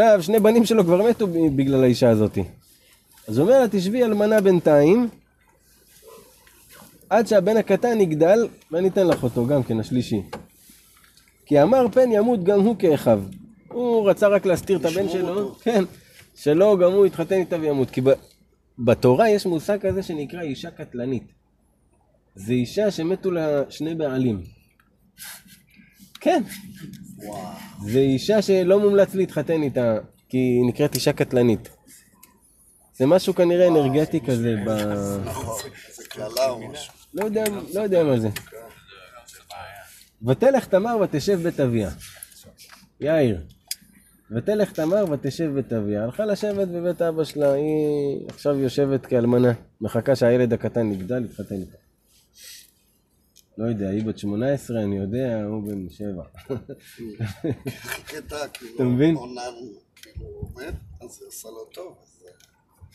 עכשיו, 0.00 0.22
שני 0.22 0.40
בנים 0.40 0.64
שלו 0.64 0.84
כבר 0.84 1.08
מתו 1.08 1.26
בגלל 1.56 1.82
האישה 1.84 2.10
הזאתי. 2.10 2.44
אז 3.28 3.38
הוא 3.38 3.46
אומר 3.46 3.60
לה, 3.60 3.68
תשבי 3.68 4.04
אלמנה 4.04 4.40
בינתיים, 4.40 5.08
עד 7.10 7.26
שהבן 7.26 7.56
הקטן 7.56 8.00
יגדל, 8.00 8.48
ואני 8.72 8.88
אתן 8.88 9.06
לך 9.06 9.22
אותו 9.22 9.46
גם 9.46 9.62
כן, 9.62 9.80
השלישי. 9.80 10.22
כי 11.46 11.62
אמר 11.62 11.86
פן 11.92 12.12
ימות 12.12 12.44
גם 12.44 12.60
הוא 12.60 12.76
כאחיו. 12.78 13.22
הוא 13.68 14.10
רצה 14.10 14.28
רק 14.28 14.46
להסתיר 14.46 14.78
את 14.78 14.84
הבן 14.84 15.08
שלו, 15.08 15.54
כן, 15.54 15.84
שלא 16.34 16.76
גם 16.80 16.92
הוא 16.92 17.06
יתחתן 17.06 17.40
איתה 17.40 17.56
וימות. 17.56 17.90
כי 17.90 18.00
ב- 18.00 18.18
בתורה 18.78 19.30
יש 19.30 19.46
מושג 19.46 19.78
כזה 19.80 20.02
שנקרא 20.02 20.40
אישה 20.40 20.70
קטלנית. 20.70 21.24
זה 22.34 22.52
אישה 22.52 22.90
שמתו 22.90 23.30
לה 23.30 23.62
שני 23.70 23.94
בעלים. 23.94 24.42
כן. 26.20 26.42
זה 27.86 27.98
אישה 27.98 28.42
שלא 28.42 28.80
מומלץ 28.80 29.14
להתחתן 29.14 29.62
איתה, 29.62 29.98
כי 30.28 30.38
היא 30.38 30.68
נקראת 30.68 30.94
אישה 30.94 31.12
קטלנית. 31.12 31.68
זה 32.96 33.06
משהו 33.06 33.34
כנראה 33.34 33.68
אנרגטי 33.68 34.20
כזה 34.20 34.54
ב... 34.66 34.70
נכון, 35.24 35.70
זה 35.94 36.02
קללה 36.08 36.48
או 36.48 36.68
משהו. 36.68 36.92
לא 37.14 37.24
יודע, 37.24 37.44
לא 37.74 37.80
יודע 37.80 38.04
מה 38.04 38.20
זה. 38.20 38.28
ותלך 40.26 40.66
תמר 40.66 40.96
ותשב 41.00 41.40
בית 41.42 41.60
אביה. 41.60 41.90
יאיר. 43.00 43.40
ותלך 44.30 44.72
תמר 44.72 45.04
ותשב 45.10 45.50
בית 45.54 45.72
אביה. 45.72 46.04
הלכה 46.04 46.24
לשבת 46.24 46.68
בבית 46.68 47.02
אבא 47.02 47.24
שלה, 47.24 47.52
היא 47.52 48.28
עכשיו 48.28 48.58
יושבת 48.58 49.06
כאלמנה. 49.06 49.52
מחכה 49.80 50.16
שהילד 50.16 50.52
הקטן 50.52 50.92
יגדל, 50.92 51.24
יתחתן 51.24 51.54
איתה. 51.54 51.76
לא 53.58 53.64
יודע, 53.64 53.88
היא 53.88 54.04
בת 54.04 54.18
18, 54.18 54.82
אני 54.82 54.96
יודע, 54.96 55.44
הוא 55.44 55.62
בן 55.62 55.88
7. 55.90 56.22
קטע, 58.06 58.48
כאילו, 58.48 58.74
אתה 58.74 58.84
מבין? 58.84 59.14
עונן, 59.14 59.40
כאילו, 59.96 60.50
מת, 60.56 60.74
אז 61.00 61.44
לו 61.44 61.64
טוב. 61.64 61.96
אז 61.98 62.24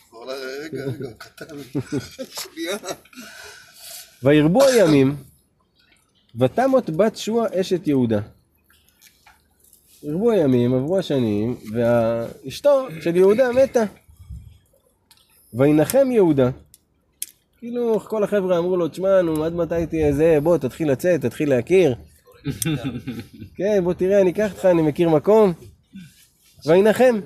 הוא 0.09 0.22
אומר 0.22 0.34
לה, 0.34 0.39
רגע, 0.64 0.86
רגע, 0.86 1.14
קטן. 1.18 1.55
שנייה. 2.30 2.78
וירבו 4.24 4.64
הימים, 4.64 5.16
ותמות 6.39 6.89
בת 6.89 7.18
שועה 7.18 7.61
אשת 7.61 7.88
יהודה. 7.88 8.22
ירבו 10.03 10.32
הימים, 10.32 10.74
עברו 10.74 10.99
השנים, 10.99 11.57
ואשתו 11.74 12.88
של 13.01 13.16
יהודה 13.16 13.51
מתה. 13.51 13.84
וינחם 15.53 16.11
יהודה. 16.11 16.49
כאילו 17.64 17.99
כל 17.99 18.24
החבר'ה 18.24 18.57
אמרו 18.57 18.78
לו, 18.78 18.88
תשמע, 18.88 19.22
נו, 19.22 19.43
עד 19.43 19.53
מתי 19.53 19.86
תהיה 19.89 20.14
זה, 20.14 20.38
בוא, 20.43 20.57
תתחיל 20.57 20.91
לצאת, 20.91 21.22
תתחיל 21.22 21.49
להכיר. 21.49 21.95
כן, 23.57 23.84
בוא 23.84 23.93
תראה, 23.93 24.22
אני 24.22 24.32
אקח 24.32 24.51
אותך, 24.51 24.66
אני 24.66 24.82
מכיר 24.82 25.09
מקום. 25.09 25.53
וינחם, 26.66 27.20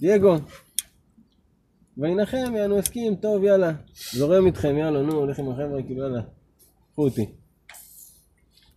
דייגו. 0.00 0.36
וינחם, 1.98 2.54
יענו 2.56 2.78
הסכים, 2.78 3.14
טוב, 3.16 3.44
יאללה. 3.44 3.72
זורם 4.12 4.46
איתכם, 4.46 4.76
יאללה, 4.78 5.02
נו, 5.02 5.12
הולך 5.12 5.38
עם 5.38 5.48
החבר'ה, 5.50 5.82
כאילו, 5.82 6.02
יאללה, 6.02 6.20
קחו 6.92 7.04
אותי. 7.04 7.26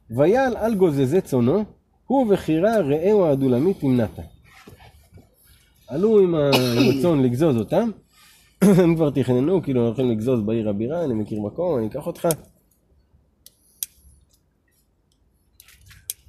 ויעל 0.09 0.57
על 0.57 0.75
גוזזי 0.75 1.21
צונו, 1.21 1.63
הוא 2.07 2.33
וחירה 2.33 2.77
רעהו. 2.79 3.25
עלו 5.87 6.19
עם 6.19 6.35
ה- 6.35 6.49
עם 6.77 6.99
הצאן 6.99 7.21
לגזוז 7.23 7.57
אותם, 7.57 7.89
הם 8.83 8.95
כבר 8.95 9.09
תכננו, 9.09 9.63
כאילו, 9.63 9.85
הולכים 9.85 10.11
לגזוז 10.11 10.41
בעיר 10.41 10.69
הבירה, 10.69 11.03
אני 11.03 11.13
מכיר 11.13 11.41
מקום, 11.41 11.79
אני 11.79 11.87
אקח 11.87 12.07
אותך. 12.07 12.27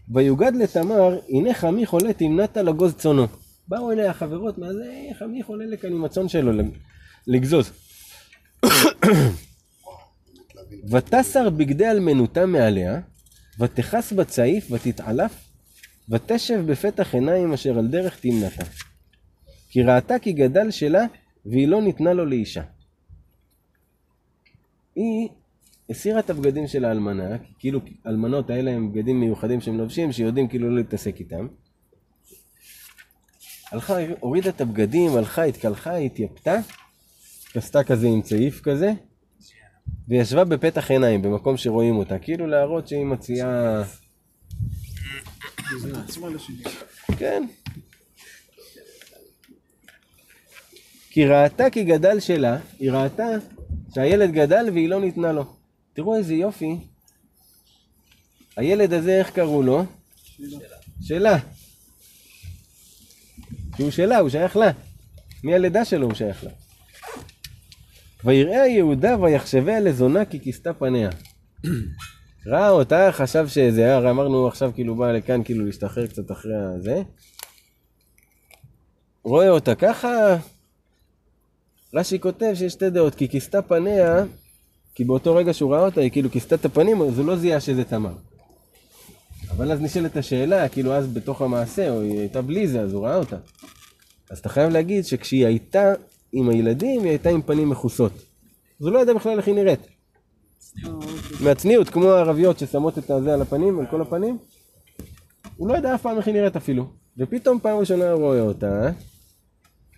ויוגד 0.09 0.53
לתמר, 0.57 1.19
הנה 1.29 1.55
חמי 1.55 1.87
חולה 1.87 2.13
תמנתה 2.13 2.63
לגוז 2.63 2.95
צונו. 2.95 3.27
באו 3.69 3.93
אליה 3.93 4.11
החברות, 4.11 4.59
מה 4.59 4.73
זה, 4.73 4.95
חמי 5.19 5.43
חולה 5.43 5.67
לכאן 5.67 5.93
עם 5.93 6.05
הצאן 6.05 6.29
שלו 6.29 6.53
לג- 6.53 6.77
לגזוז. 7.27 7.71
ותסר 10.91 11.51
בגדי 11.51 11.91
אלמנותה 11.91 12.47
מעליה, 12.47 13.01
ותכס 13.59 14.13
בצעיף 14.13 14.67
ותתעלף, 14.71 15.33
ותשב 16.09 16.63
בפתח 16.67 17.15
עיניים 17.15 17.53
אשר 17.53 17.79
על 17.79 17.87
דרך 17.87 18.21
תמנתה. 18.21 18.65
כי 19.71 19.83
ראתה 19.83 20.19
כי 20.19 20.33
גדל 20.33 20.71
שלה, 20.71 21.05
והיא 21.47 21.69
לא 21.69 21.83
ניתנה 21.83 22.13
לו 22.13 22.27
לאישה. 22.27 22.63
היא 24.95 25.29
הסירה 25.91 26.21
את 26.21 26.31
הבגדים 26.31 26.67
של 26.67 26.85
האלמנה, 26.85 27.37
כאילו 27.59 27.81
אלמנות 28.07 28.51
האלה 28.51 28.71
הם 28.71 28.93
בגדים 28.93 29.21
מיוחדים 29.21 29.61
שהם 29.61 29.79
לובשים, 29.79 30.13
שיודעים 30.13 30.49
כאילו 30.49 30.71
לא 30.71 30.77
להתעסק 30.77 31.21
איתם. 31.21 31.47
הלכה, 33.73 33.95
הורידה 34.21 34.51
את 34.51 34.61
הבגדים, 34.61 35.17
הלכה, 35.17 35.43
התקלחה, 35.43 35.97
התייפתה, 35.97 36.57
כסתה 37.53 37.85
כזה 37.85 38.07
עם 38.07 38.23
צעיף 38.23 38.61
כזה, 38.61 38.93
וישבה 40.09 40.45
בפתח 40.45 40.91
עיניים, 40.91 41.23
במקום 41.23 41.57
שרואים 41.57 41.97
אותה, 41.97 42.19
כאילו 42.19 42.47
להראות 42.47 42.89
שהיא 42.89 43.05
מציעה... 43.05 43.83
כן. 47.19 47.47
כי 51.15 51.27
ראתה 51.27 51.71
כי 51.71 51.85
גדל 51.85 52.21
שלה, 52.21 52.59
היא 52.79 52.91
ראתה 52.91 53.25
שהילד 53.95 54.33
גדל 54.33 54.67
והיא 54.73 54.89
לא 54.89 55.01
ניתנה 55.01 55.33
לו. 55.33 55.45
תראו 55.93 56.17
איזה 56.17 56.35
יופי. 56.35 56.79
הילד 58.57 58.93
הזה, 58.93 59.19
איך 59.19 59.31
קראו 59.31 59.63
לו? 59.63 59.85
שלה. 61.03 61.39
שהוא 63.77 63.91
שלה, 63.91 64.19
הוא 64.19 64.29
שייך 64.29 64.57
לה. 64.57 64.71
מהלידה 65.45 65.85
שלו 65.85 66.07
הוא 66.07 66.15
שייך 66.15 66.45
לה. 66.45 66.51
ויראה 68.25 68.67
יהודה 68.67 69.21
ויחשביה 69.21 69.81
לזונה 69.81 70.25
כי 70.25 70.41
כיסתה 70.41 70.75
פניה. 70.75 71.11
ראה 72.47 72.71
אותה, 72.71 73.09
חשב 73.13 73.49
שזה 73.49 73.97
הרי 73.97 74.11
אמרנו 74.11 74.49
עכשיו 74.49 74.73
כאילו 74.75 74.95
בא 74.95 75.13
לכאן 75.13 75.45
כאילו 75.45 75.67
להשתחרר 75.67 76.07
קצת 76.07 76.31
אחרי 76.31 76.57
הזה. 76.77 77.03
רואה 79.25 79.49
אותה 79.49 79.75
ככה, 79.75 80.37
רש"י 81.95 82.21
כותב 82.21 82.53
שיש 82.55 82.73
שתי 82.73 82.91
דעות, 82.91 83.15
כי 83.15 83.29
כיסתה 83.29 83.63
פניה, 83.63 84.25
כי 84.95 85.05
באותו 85.05 85.35
רגע 85.35 85.55
שהוא 85.55 85.75
ראה 85.75 85.85
אותה, 85.85 86.01
היא 86.01 86.11
כאילו 86.11 86.31
כיסתה 86.31 86.55
את 86.55 86.65
הפנים, 86.65 87.03
אז 87.03 87.19
הוא 87.19 87.27
לא 87.27 87.37
זיהה 87.37 87.61
שזה 87.61 87.85
תמר. 87.85 88.13
אבל 89.51 89.73
אז 89.73 89.81
נשאלת 89.81 90.17
השאלה, 90.17 90.69
כאילו 90.69 90.95
אז 90.95 91.13
בתוך 91.13 91.43
המעשה, 91.43 91.91
או 91.91 92.01
היא 92.01 92.19
הייתה 92.19 92.43
בלי 92.43 92.69
זה, 92.69 92.81
אז 92.81 92.93
הוא 92.93 93.07
ראה 93.07 93.17
אותה. 93.17 93.37
אז 94.31 94.39
אתה 94.39 94.49
חייב 94.49 94.73
להגיד 94.73 95.05
שכשהיא 95.05 95.47
הייתה 95.47 95.93
עם 96.33 96.49
הילדים, 96.49 97.03
היא 97.03 97.11
הייתה 97.11 97.31
עם 97.31 97.43
פנים 97.43 97.71
מכוסות. 97.71 98.13
אז 98.81 98.87
הוא 98.87 98.91
לא 98.91 98.99
ידע 98.99 99.13
בכלל 99.13 99.39
איך 99.39 99.47
היא 99.47 99.55
נראית. 99.55 99.87
מהצניעות, 101.41 101.89
כמו 101.89 102.11
הערביות 102.11 102.59
ששמות 102.59 102.99
את 102.99 103.11
הזה 103.11 103.35
על 103.35 103.43
הפנים, 103.43 103.81
על 103.81 103.87
כל 103.87 104.03
הפנים. 104.03 104.39
הוא 105.57 105.69
לא 105.69 105.77
ידע 105.77 105.95
אף 105.95 106.03
פעם 106.03 106.17
איך 106.17 106.27
היא 106.27 106.35
נראית 106.35 106.57
אפילו. 106.57 106.87
ופתאום 107.19 107.59
פעם 107.61 107.79
ראשונה 107.79 108.11
הוא 108.11 108.21
רואה 108.21 108.41
אותה, 108.41 108.91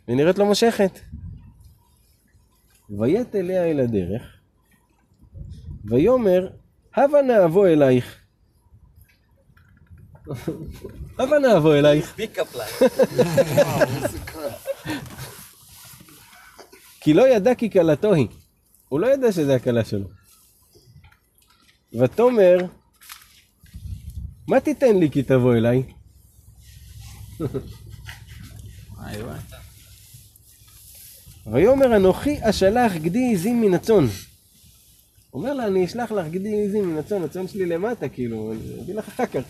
והיא 0.08 0.16
נראית 0.16 0.38
לו 0.38 0.46
מושכת. 0.46 0.98
ויט 2.90 3.34
אליה 3.34 3.64
אל 3.64 3.80
הדרך, 3.80 4.22
ויאמר, 5.84 6.48
הבה 6.94 7.22
נא 7.22 7.44
אבוא 7.44 7.68
אלייך. 7.68 8.16
הבה 11.18 11.38
נא 11.38 11.56
אבוא 11.56 11.74
אלייך. 11.74 12.16
כי 17.00 17.14
לא 17.14 17.28
ידע 17.28 17.54
כי 17.54 17.70
כלתו 17.70 18.14
היא. 18.14 18.28
הוא 18.88 19.00
לא 19.00 19.06
ידע 19.14 19.32
שזה 19.32 19.54
הכלה 19.54 19.84
שלו. 19.84 20.08
ותאמר, 22.00 22.56
מה 24.48 24.60
תיתן 24.60 24.96
לי 24.96 25.10
כי 25.10 25.22
תבוא 25.22 25.54
אליי? 25.54 25.82
ויאמר 31.52 31.96
אנוכי 31.96 32.36
אשלח 32.40 32.92
גדי 32.96 33.32
עזים 33.32 33.60
מן 33.60 33.74
הצאן. 33.74 34.06
אומר 35.32 35.54
לה, 35.54 35.66
אני 35.66 35.84
אשלח 35.84 36.12
לך 36.12 36.26
גדי 36.30 36.64
עזים 36.66 36.90
מן 36.92 36.98
הצאן, 36.98 37.22
הצאן 37.22 37.48
שלי 37.48 37.66
למטה, 37.66 38.08
כאילו, 38.08 38.52
אני 38.52 38.82
אביא 38.82 38.94
לך 38.94 39.08
אחר 39.08 39.26
כך. 39.26 39.42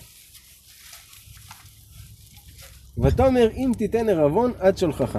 ותאמר 2.99 3.51
אם 3.57 3.73
תיתן 3.79 4.09
ערבון 4.09 4.53
עד 4.59 4.79
שולחך. 4.79 5.19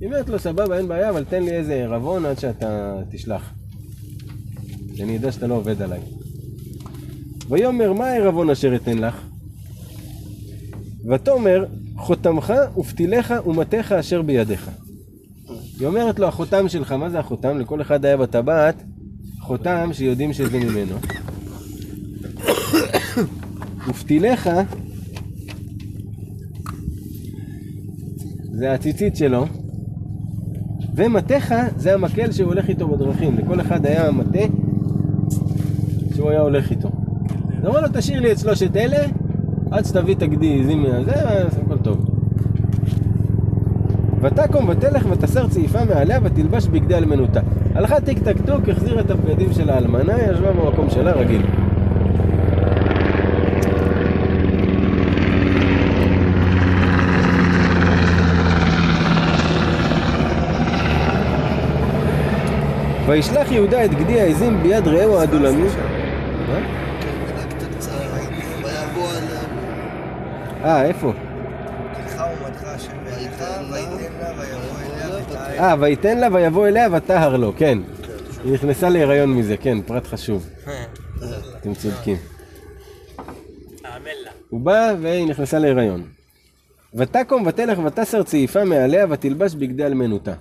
היא 0.00 0.06
אומרת 0.06 0.28
לו 0.28 0.38
סבבה 0.38 0.78
אין 0.78 0.88
בעיה 0.88 1.10
אבל 1.10 1.24
תן 1.24 1.42
לי 1.42 1.50
איזה 1.50 1.74
ערבון 1.74 2.26
עד 2.26 2.38
שאתה 2.38 2.98
תשלח. 3.10 3.52
שאני 4.96 5.16
אדע 5.16 5.32
שאתה 5.32 5.46
לא 5.46 5.54
עובד 5.54 5.82
עליי. 5.82 6.00
ויאמר 7.48 7.92
מה 7.92 8.06
הערבון 8.06 8.50
אשר 8.50 8.76
אתן 8.76 8.98
לך? 8.98 9.22
ותאמר 11.10 11.64
חותמך 11.96 12.52
ופתיליך 12.76 13.34
ומטך 13.46 13.92
אשר 13.92 14.22
בידיך. 14.22 14.70
היא 15.82 15.88
אומרת 15.88 16.18
לו 16.18 16.28
החותם 16.28 16.68
שלך, 16.68 16.92
מה 16.92 17.10
זה 17.10 17.18
החותם? 17.18 17.58
לכל 17.58 17.80
אחד 17.80 18.04
היה 18.04 18.16
בטבעת 18.16 18.82
חותם 19.40 19.90
שיודעים 19.92 20.32
שזה 20.32 20.58
ממנו. 20.58 20.94
ופתיליך 23.88 24.50
זה 28.52 28.72
הציצית 28.72 29.16
שלו, 29.16 29.46
ומטך 30.94 31.54
זה 31.76 31.94
המקל 31.94 32.32
שהוא 32.32 32.48
הולך 32.48 32.68
איתו 32.68 32.88
בדרכים. 32.88 33.38
לכל 33.38 33.60
אחד 33.60 33.86
היה 33.86 34.10
מטה 34.10 34.38
שהוא 36.14 36.30
היה 36.30 36.40
הולך 36.40 36.70
איתו. 36.70 36.90
אז 37.58 37.66
אמר 37.66 37.80
לו, 37.80 37.88
תשאיר 37.92 38.20
לי 38.20 38.32
את 38.32 38.38
שלושת 38.38 38.76
אלה, 38.76 39.06
עד 39.70 39.84
שתביא 39.84 40.14
את 40.14 40.22
הגדי 40.22 40.60
עזים 40.60 40.86
אז 40.86 41.58
הכל 41.58 41.78
טוב. 41.78 42.11
ותקום 44.22 44.68
ותלך 44.68 45.06
ותסר 45.10 45.48
צעיפה 45.48 45.84
מעליה 45.84 46.18
ותלבש 46.22 46.66
בגדי 46.66 46.94
אלמנותה. 46.94 47.40
הלכה 47.74 48.00
טיק 48.00 48.18
טק 48.18 48.36
טוק, 48.46 48.68
החזירה 48.68 49.00
את 49.00 49.10
הבגדים 49.10 49.52
של 49.52 49.70
האלמנה, 49.70 50.12
ישבה 50.22 50.52
במקום 50.52 50.90
שלה 50.90 51.12
רגיל. 51.12 51.42
וישלח 63.06 63.52
יהודה 63.52 63.84
את 63.84 63.94
גדי 63.94 64.20
העזים 64.20 64.62
ביד 64.62 64.88
רעהו 64.88 65.18
האדולמי. 65.18 65.62
עליהם. 65.62 65.72
אה, 70.64 70.84
איפה? 70.84 71.12
לך 72.06 72.22
ומדך 72.40 72.64
השם 72.64 72.92
בידך, 73.04 73.20
ויתן 73.20 73.20
לה 73.20 73.20
ויבוא 73.20 73.20
אליה 73.20 73.38
ותעל. 73.38 73.51
אה, 75.58 75.74
ויתן 75.80 76.18
לה 76.18 76.28
ויבוא 76.32 76.68
אליה 76.68 76.88
ותהר 76.92 77.36
לו, 77.36 77.52
כן. 77.56 77.78
היא 78.44 78.52
נכנסה 78.52 78.88
להיריון 78.88 79.34
מזה, 79.34 79.56
כן, 79.56 79.82
פרט 79.82 80.06
חשוב. 80.06 80.48
אתם 81.60 81.74
צודקים. 81.74 82.16
הוא 84.48 84.60
בא 84.60 84.94
והיא 85.00 85.26
נכנסה 85.26 85.58
להיריון. 85.58 86.04
ותקום 86.94 87.46
ותלך 87.46 87.78
ותסר 87.84 88.22
צעיפה 88.22 88.64
מעליה 88.64 89.06
ותלבש 89.10 89.54
בגדי 89.54 89.86
אלמנותה. 89.86 90.34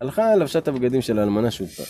הלכה 0.00 0.36
לבשה 0.36 0.58
את 0.58 0.68
הבגדים 0.68 1.00
של 1.00 1.18
האלמנה 1.18 1.50
שוב 1.50 1.68
פעם. 1.68 1.86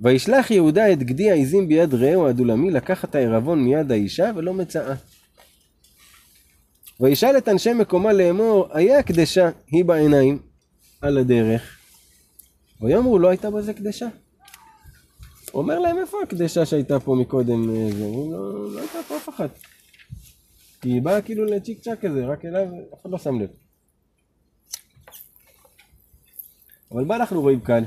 וישלח 0.00 0.50
יהודה 0.50 0.92
את 0.92 1.02
גדי 1.02 1.30
העזים 1.30 1.68
ביד 1.68 1.94
רעהו 1.94 2.26
הדולמי 2.26 2.70
לקח 2.70 3.04
את 3.04 3.14
הערבון 3.14 3.64
מיד 3.64 3.92
האישה 3.92 4.30
ולא 4.36 4.54
מצאה. 4.54 4.94
וישאל 7.02 7.38
את 7.38 7.48
אנשי 7.48 7.72
מקומה 7.72 8.12
לאמור, 8.12 8.68
היה 8.72 8.98
הקדשה 8.98 9.50
היא 9.66 9.84
בעיניים 9.84 10.42
על 11.00 11.18
הדרך. 11.18 11.78
ויאמרו 12.80 13.18
לא 13.18 13.28
הייתה 13.28 13.50
בזה 13.50 13.74
קדשה. 13.74 14.08
אומר 15.54 15.78
להם 15.78 15.98
איפה 15.98 16.16
הקדשה 16.22 16.66
שהייתה 16.66 17.00
פה 17.00 17.16
מקודם? 17.20 17.70
אה, 17.70 17.88
לו, 18.00 18.72
לא 18.74 18.80
הייתה 18.80 18.98
פה 19.08 19.16
אף 19.16 19.28
אחת. 19.28 19.50
היא 20.82 21.02
באה 21.02 21.22
כאילו 21.22 21.44
לצ'יק 21.44 21.80
צ'אק 21.80 22.00
כזה, 22.00 22.26
רק 22.26 22.44
אליו, 22.44 22.66
אף 22.94 23.00
אחד 23.02 23.10
לא 23.10 23.18
שם 23.18 23.40
לב. 23.40 23.48
אבל 26.92 27.04
מה 27.04 27.16
אנחנו 27.16 27.40
רואים 27.40 27.60
כאן? 27.60 27.84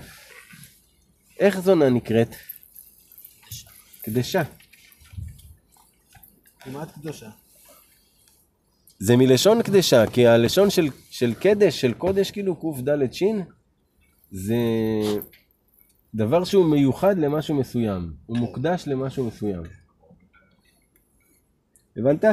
איך 1.39 1.59
זונה 1.59 1.89
נקראת? 1.89 2.35
קדשה. 4.01 4.41
כמעט 6.59 6.91
קדושה. 6.91 7.44
זה 8.99 9.17
מלשון 9.17 9.63
קדשה, 9.63 10.07
כי 10.07 10.27
הלשון 10.27 10.69
של, 10.69 10.87
של 11.09 11.33
קדש, 11.33 11.81
של 11.81 11.93
קודש, 11.93 12.31
כאילו 12.31 12.55
קד 12.55 13.13
ש, 13.13 13.23
זה 14.31 14.55
דבר 16.15 16.43
שהוא 16.43 16.65
מיוחד 16.65 17.17
למשהו 17.17 17.55
מסוים, 17.55 18.13
הוא 18.25 18.37
מוקדש 18.37 18.87
למשהו 18.87 19.27
מסוים. 19.27 19.63
הבנת? 21.97 22.23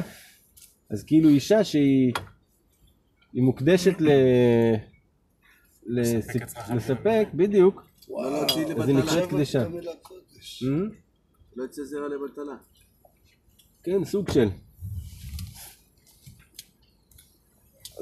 אז 0.90 1.05
כאילו 1.05 1.28
אישה 1.28 1.64
שהיא 1.64 2.12
היא 3.32 3.43
מוקדשת 3.43 4.01
ל... 4.01 4.09
לספק, 5.86 6.70
לספק, 6.74 7.28
בדיוק, 7.34 7.82
אז 8.80 8.89
היא 8.89 8.97
נקראת 8.97 9.30
קדשה. 9.30 9.68
לא 11.56 11.64
יצא 11.64 11.82
זרע 11.84 12.09
לבטלה. 12.09 12.56
כן, 13.82 14.05
סוג 14.05 14.30
של. 14.30 14.48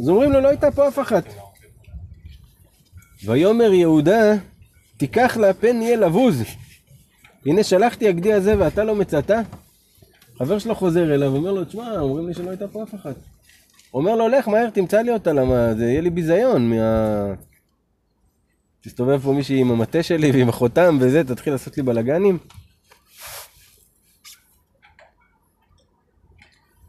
אז 0.00 0.08
אומרים 0.08 0.32
לו, 0.32 0.40
לא 0.40 0.48
הייתה 0.48 0.70
פה 0.70 0.88
אף 0.88 0.98
אחת. 0.98 1.24
ויאמר 3.24 3.72
יהודה, 3.72 4.34
תיקח 4.96 5.36
לה 5.36 5.54
פן 5.54 5.82
יהיה 5.82 5.96
לבוז. 5.96 6.42
הנה 7.46 7.64
שלחתי 7.64 8.08
הגדי 8.08 8.32
הזה 8.32 8.58
ואתה 8.58 8.84
לא 8.84 8.94
מצאת? 8.94 9.30
חבר 10.38 10.58
שלו 10.58 10.74
חוזר 10.74 11.14
אליו, 11.14 11.36
אומר 11.36 11.52
לו, 11.52 11.64
תשמע, 11.64 11.98
אומרים 11.98 12.28
לי 12.28 12.34
שלא 12.34 12.50
הייתה 12.50 12.68
פה 12.68 12.82
אף 12.82 12.94
אחת. 12.94 13.14
אומר 13.94 14.16
לו, 14.16 14.28
לך 14.28 14.48
מהר, 14.48 14.70
תמצא 14.70 15.00
לי 15.00 15.10
אותה, 15.10 15.32
למה 15.32 15.74
זה 15.74 15.84
יהיה 15.84 16.00
לי 16.00 16.10
ביזיון 16.10 16.70
מה... 16.70 17.34
תסתובב 18.80 19.20
פה 19.22 19.32
מישהי 19.32 19.60
עם 19.60 19.70
המטה 19.70 20.02
שלי 20.02 20.30
ועם 20.30 20.48
החותם 20.48 20.98
וזה, 21.00 21.24
תתחיל 21.24 21.52
לעשות 21.52 21.76
לי 21.76 21.82
בלאגנים. 21.82 22.38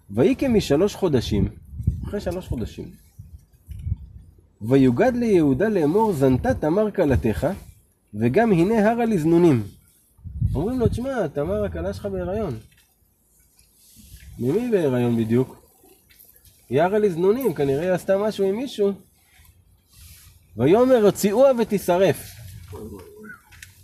ויהי 0.09 0.35
כמשלוש 0.35 0.95
חודשים, 0.95 1.49
אחרי 2.11 2.21
שלוש 2.21 2.47
חודשים, 2.47 2.91
ויוגד 4.61 5.11
ליהודה 5.15 5.69
לאמור 5.69 6.13
זנתה 6.13 6.53
תמר 6.53 6.91
כלתך, 6.91 7.47
וגם 8.13 8.51
הנה 8.51 8.91
הרה 8.91 9.05
לזנונים. 9.05 9.63
אומרים 10.55 10.79
לו, 10.79 10.87
תשמע, 10.87 11.27
תמר 11.27 11.63
הכלה 11.65 11.93
שלך 11.93 12.05
בהיריון. 12.05 12.59
ממי 14.39 14.71
בהיריון 14.71 15.17
בדיוק? 15.17 15.65
היא 16.69 16.81
הרה 16.81 16.99
לזנונים, 16.99 17.53
כנראה 17.53 17.83
היא 17.83 17.91
עשתה 17.91 18.17
משהו 18.17 18.45
עם 18.45 18.55
מישהו. 18.55 18.93
ויאמר 20.57 21.05
הוציאוה 21.05 21.51
ותשרף. 21.59 22.31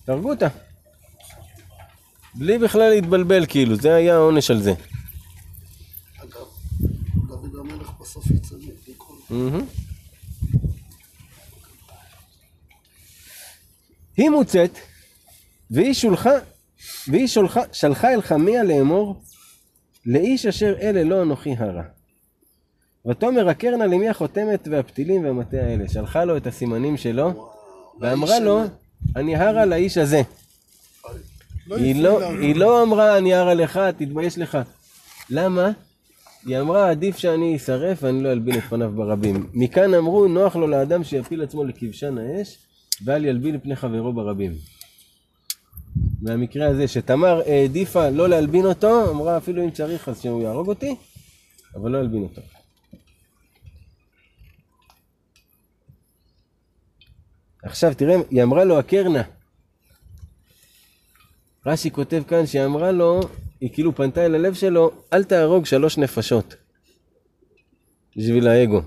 תהרגו 0.06 0.30
אותה. 0.30 0.48
בלי 2.36 2.58
בכלל 2.58 2.90
להתבלבל 2.90 3.46
כאילו, 3.46 3.76
זה 3.76 3.96
היה 3.96 4.16
העונש 4.16 4.52
על 4.52 4.62
זה. 4.62 4.74
אגב, 6.24 6.46
דוד 7.28 7.56
יצא 8.26 8.56
מכל... 8.88 9.14
מהמם. 9.30 9.66
היא 14.18 14.30
מוצאת, 14.30 14.78
והיא 15.72 15.94
שולחה, 15.94 16.32
והיא 17.08 17.28
שולחה, 17.28 17.62
שלחה 17.72 18.14
אל 18.14 18.22
חמיה 18.22 18.64
לאמור, 18.64 19.22
לאיש 20.06 20.46
אשר 20.46 20.76
אלה 20.82 21.04
לא 21.04 21.22
אנוכי 21.22 21.56
הרע. 21.58 21.84
ותאמר 23.08 23.50
הכר 23.50 23.76
נא 23.76 23.84
למי 23.84 24.10
החותמת 24.10 24.68
והפתילים 24.72 25.26
והמטה 25.26 25.58
האלה. 25.58 25.90
שלחה 25.90 26.26
לו 26.26 26.38
את 26.38 26.48
הסימנים 26.48 26.98
שלו, 26.98 27.50
ואמרה 28.00 28.40
לו, 28.40 28.64
אני 29.16 29.36
הרע 29.36 29.66
לאיש 29.66 29.98
הזה. 29.98 30.22
היא 31.72 32.04
לא, 32.04 32.30
היא 32.30 32.56
לא 32.56 32.84
אמרה, 32.84 33.18
אני 33.18 33.34
הרע 33.34 33.54
לך, 33.54 33.80
תתבייש 33.98 34.38
לך. 34.38 34.58
למה? 35.30 35.72
היא 36.48 36.60
אמרה, 36.60 36.90
עדיף 36.90 37.18
שאני 37.18 37.56
אשרף 37.56 38.04
ואני 38.04 38.24
לא 38.24 38.32
אלבין 38.32 38.58
את 38.58 38.64
פניו 38.64 38.92
ברבים. 38.96 39.50
מכאן 39.54 39.94
אמרו, 39.94 40.28
נוח 40.28 40.56
לו 40.56 40.68
לאדם 40.68 41.04
שיפיל 41.04 41.44
עצמו 41.44 41.64
לכבשן 41.64 42.18
האש, 42.18 42.58
ואל 43.06 43.26
ילבין 43.26 43.60
פני 43.60 43.76
חברו 43.76 44.14
ברבים. 44.14 44.54
מהמקרה 46.22 46.68
הזה, 46.68 46.88
שתמר 46.88 47.42
העדיפה 47.46 48.10
לא 48.10 48.30
להלבין 48.30 48.66
אותו, 48.66 49.12
אמרה, 49.12 49.38
אפילו 49.38 49.64
אם 49.64 49.72
צריך 49.72 50.10
אז 50.10 50.22
שהוא 50.22 50.44
יהרוג 50.44 50.68
אותי, 50.68 50.96
אבל 51.76 51.92
לא 51.92 51.98
ילבין 51.98 52.24
אותו. 52.24 52.42
עכשיו 57.64 57.94
תראה, 57.94 58.16
היא 58.30 58.44
אמרה 58.44 58.64
לו, 58.64 58.80
הקרנה. 58.80 59.24
רש"י 61.66 61.92
כותב 61.92 62.24
כאן 62.28 62.46
שהיא 62.46 62.66
אמרה 62.66 62.92
לו, 62.92 63.22
היא 63.62 63.70
כאילו 63.74 63.96
פנתה 63.96 64.26
אל 64.26 64.36
הלב 64.36 64.54
שלו, 64.54 64.92
אל 65.14 65.24
תהרוג 65.24 65.66
שלוש 65.66 65.98
נפשות. 65.98 66.56
בשביל 68.16 68.48
האגו. 68.48 68.82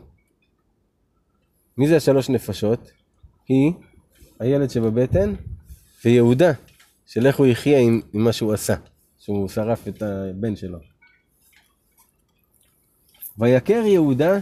מי 1.79 1.89
זה 1.89 1.97
השלוש 1.97 2.29
נפשות? 2.29 2.91
היא, 3.49 3.73
הילד 4.41 4.71
שבבטן, 4.71 5.35
ויהודה, 6.05 6.53
של 7.07 7.27
איך 7.27 7.37
הוא 7.37 7.47
יחיה 7.47 7.79
עם, 7.79 8.01
עם 8.13 8.25
מה 8.25 8.33
שהוא 8.33 8.53
עשה, 8.53 8.75
שהוא 9.19 9.49
שרף 9.49 9.89
את 9.89 10.03
הבן 10.03 10.57
שלו. 10.57 10.79
ויכר 13.39 13.83
יהודה, 13.87 14.39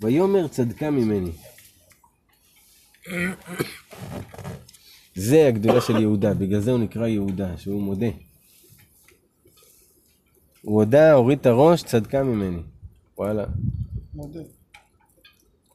ויאמר 0.00 0.48
צדקה 0.48 0.90
ממני. 0.90 1.30
זה 5.14 5.46
הגדולה 5.46 5.80
של 5.80 5.96
יהודה, 5.96 6.34
בגלל 6.34 6.60
זה 6.60 6.70
הוא 6.70 6.80
נקרא 6.80 7.06
יהודה, 7.06 7.58
שהוא 7.58 7.82
מודה. 7.82 8.27
הוא 10.62 10.76
הודה, 10.76 11.12
הוריד 11.12 11.38
את 11.38 11.46
הראש, 11.46 11.82
צדקה 11.82 12.22
ממני. 12.22 12.62
וואלה. 13.18 13.44
מודה. 14.14 14.40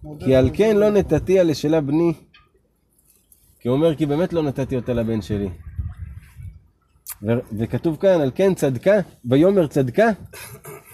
מודה 0.04 0.26
כי 0.26 0.36
על. 0.36 0.50
כן 0.54 0.76
לא 0.78 0.90
נתתיה 0.90 1.44
לשלה 1.44 1.82
בני. 1.82 2.14
כי 3.60 3.68
הוא 3.68 3.78
אומר, 3.78 3.96
כי 3.96 4.06
באמת 4.06 4.34
לא 4.34 4.44
נתתי 4.44 4.76
אותה 4.76 4.94
לבן 4.94 5.22
שלי. 5.22 5.50
ו- 7.22 7.58
וכתוב 7.60 7.98
כאן, 7.98 8.22
על 8.22 8.32
כן 8.36 8.54
צדקה, 8.54 9.00
ויאמר 9.26 9.68
צדקה 9.68 10.10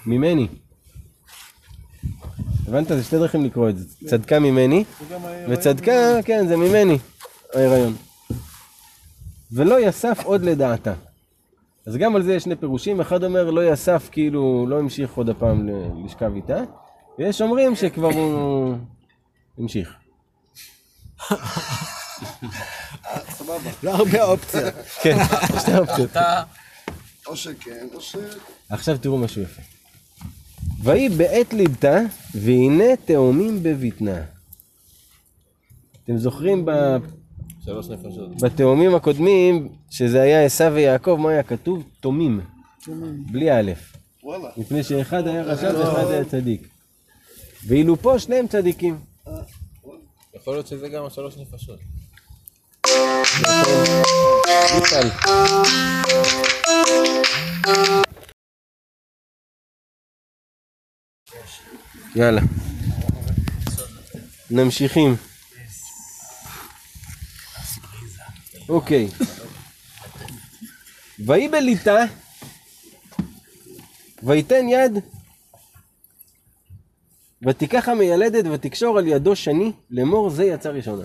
ממני. 0.06 0.48
הבנת? 2.68 2.88
זה 2.88 3.02
שתי 3.02 3.18
דרכים 3.18 3.44
לקרוא 3.44 3.68
את 3.68 3.78
זה. 3.78 4.08
צדקה 4.08 4.38
ממני, 4.38 4.84
וצדקה, 5.48 6.22
כן, 6.24 6.46
זה 6.48 6.56
ממני, 6.56 6.98
ההיריון. 7.54 7.94
ולא 9.52 9.80
יסף 9.80 10.20
עוד 10.24 10.42
לדעתה. 10.42 10.94
אז 11.86 11.96
גם 11.96 12.16
על 12.16 12.22
זה 12.22 12.34
יש 12.34 12.42
שני 12.42 12.56
פירושים, 12.56 13.00
אחד 13.00 13.24
אומר 13.24 13.50
לא 13.50 13.72
יסף, 13.72 14.08
כאילו 14.12 14.66
לא 14.68 14.78
המשיך 14.78 15.12
עוד 15.14 15.28
הפעם 15.28 15.68
ל- 15.68 16.04
לשכב 16.04 16.32
איתה, 16.36 16.62
ויש 17.18 17.42
אומרים 17.42 17.76
שכבר 17.76 18.08
הוא 18.08 18.74
המשיך. 19.58 19.94
סבבה. 23.30 23.70
לא 23.82 23.90
הרבה 23.94 24.24
אופציות. 24.24 24.74
כן, 25.02 25.16
שתי 25.60 25.78
אופציות. 25.78 26.10
או 27.26 27.36
שכן, 27.36 27.86
או 27.94 28.00
ש... 28.00 28.16
עכשיו 28.68 28.98
תראו 28.98 29.18
משהו 29.18 29.42
יפה. 29.42 29.62
ויהי 30.82 31.08
בעת 31.08 31.52
לידתה, 31.52 31.98
והנה 32.34 32.96
תאומים 33.04 33.62
בבטנה. 33.62 34.22
אתם 36.04 36.18
זוכרים 36.18 36.64
ב... 36.64 36.70
שלוש 37.64 37.88
נפשות. 37.88 38.40
בתאומים 38.42 38.94
הקודמים, 38.94 39.68
שזה 39.90 40.22
היה 40.22 40.44
עשו 40.44 40.72
ויעקב, 40.74 41.16
מה 41.20 41.30
היה 41.30 41.42
כתוב? 41.42 41.82
תומים. 42.00 42.40
בלי 43.32 43.52
א'. 43.52 43.72
וואלה. 44.22 44.48
מפני 44.56 44.82
שאחד 44.82 45.26
היה 45.26 45.42
רשע 45.42 45.72
ואחד 45.78 46.10
היה 46.10 46.24
צדיק. 46.24 46.68
ואילו 47.66 47.96
פה 47.96 48.18
שניהם 48.18 48.46
צדיקים. 48.48 48.98
יכול 50.34 50.54
להיות 50.54 50.66
שזה 50.66 50.88
גם 50.88 51.04
השלוש 51.06 51.36
נפשות. 51.36 51.80
יאללה. 62.16 62.40
נמשיכים. 64.50 65.29
אוקיי. 68.70 69.08
ויהי 71.26 71.48
בליטה, 71.48 72.04
ויתן 74.22 74.68
יד, 74.68 74.92
ותיקח 77.46 77.88
המיילדת 77.88 78.44
ותקשור 78.52 78.98
על 78.98 79.06
ידו 79.06 79.36
שני, 79.36 79.72
לאמור 79.90 80.30
זה 80.30 80.44
יצא 80.44 80.68
ראשונה. 80.68 81.04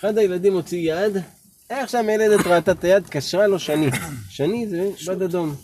אחד 0.00 0.18
הילדים 0.18 0.52
הוציא 0.52 0.94
יד, 0.94 1.22
איך 1.70 1.90
שהמיילדת 1.90 2.46
ראתה 2.46 2.72
את 2.72 2.84
היד, 2.84 3.06
קשרה 3.08 3.46
לו 3.46 3.58
שני. 3.58 3.90
שני 4.30 4.66
זה 4.68 4.90
בד 5.06 5.22
אדום. 5.22 5.54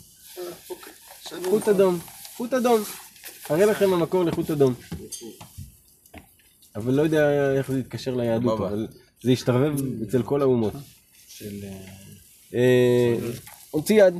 חוט 1.43 1.67
אדום. 1.67 1.99
חוט 2.37 2.53
אדום. 2.53 2.81
אראה 3.51 3.65
לכם 3.65 3.93
המקור 3.93 4.23
לחוט 4.23 4.51
אדום. 4.51 4.73
אבל 6.75 6.93
לא 6.93 7.01
יודע 7.01 7.53
איך 7.57 7.71
זה 7.71 7.79
יתקשר 7.79 8.15
ליהדות. 8.15 8.59
אבל 8.59 8.87
זה 9.25 9.31
השתרבב 9.31 9.73
אצל 10.03 10.23
כל 10.23 10.41
האומות. 10.41 10.73
אה, 12.53 13.15
הוציא 13.71 14.03
יד. 14.03 14.13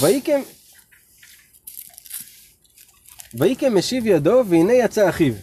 ויקם 0.00 0.40
ויקם 3.34 3.74
משיב 3.78 4.06
ידו, 4.06 4.42
והנה 4.48 4.72
יצא 4.72 5.08
אחיו. 5.08 5.34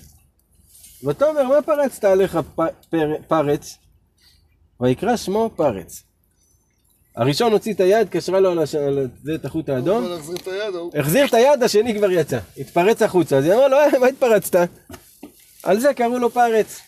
ותאמר, 1.03 1.43
מה 1.43 1.61
פרצת 1.61 2.03
עליך 2.03 2.39
פרץ? 3.27 3.77
ויקרא 4.81 5.18
שמו 5.18 5.49
פרץ. 5.56 6.03
הראשון 7.15 7.52
הוציא 7.52 7.73
את 7.73 7.80
היד, 7.80 8.10
קשרה 8.10 8.39
לו 8.39 8.52
על 8.52 8.65
זה 9.23 9.35
את 9.35 9.45
החוט 9.45 9.69
האדום. 9.69 10.06
החזיר 10.99 11.26
את 11.26 11.34
היד, 11.34 11.64
השני 11.64 11.97
כבר 11.97 12.11
יצא. 12.11 12.39
התפרץ 12.57 13.02
החוצה. 13.02 13.38
אז 13.38 13.45
היא 13.45 13.53
אמרה 13.53 13.68
לו, 13.68 13.77
"אה, 13.77 13.99
מה 13.99 14.07
התפרצת? 14.07 14.69
על 15.64 15.80
זה 15.80 15.93
קראו 15.93 16.19
לו 16.19 16.30
פרץ. 16.30 16.80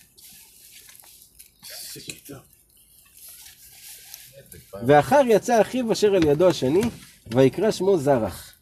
ואחר 4.85 5.21
יצא 5.27 5.61
אחיו 5.61 5.91
אשר 5.91 6.15
על 6.15 6.23
ידו 6.23 6.47
השני, 6.47 6.81
ויקרא 7.27 7.71
שמו 7.71 7.97
זרח. 7.97 8.53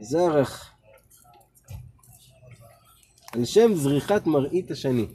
זרח. 0.00 0.70
על 3.32 3.44
שם 3.44 3.74
זריחת 3.74 4.26
מראית 4.26 4.70
השני, 4.70 5.06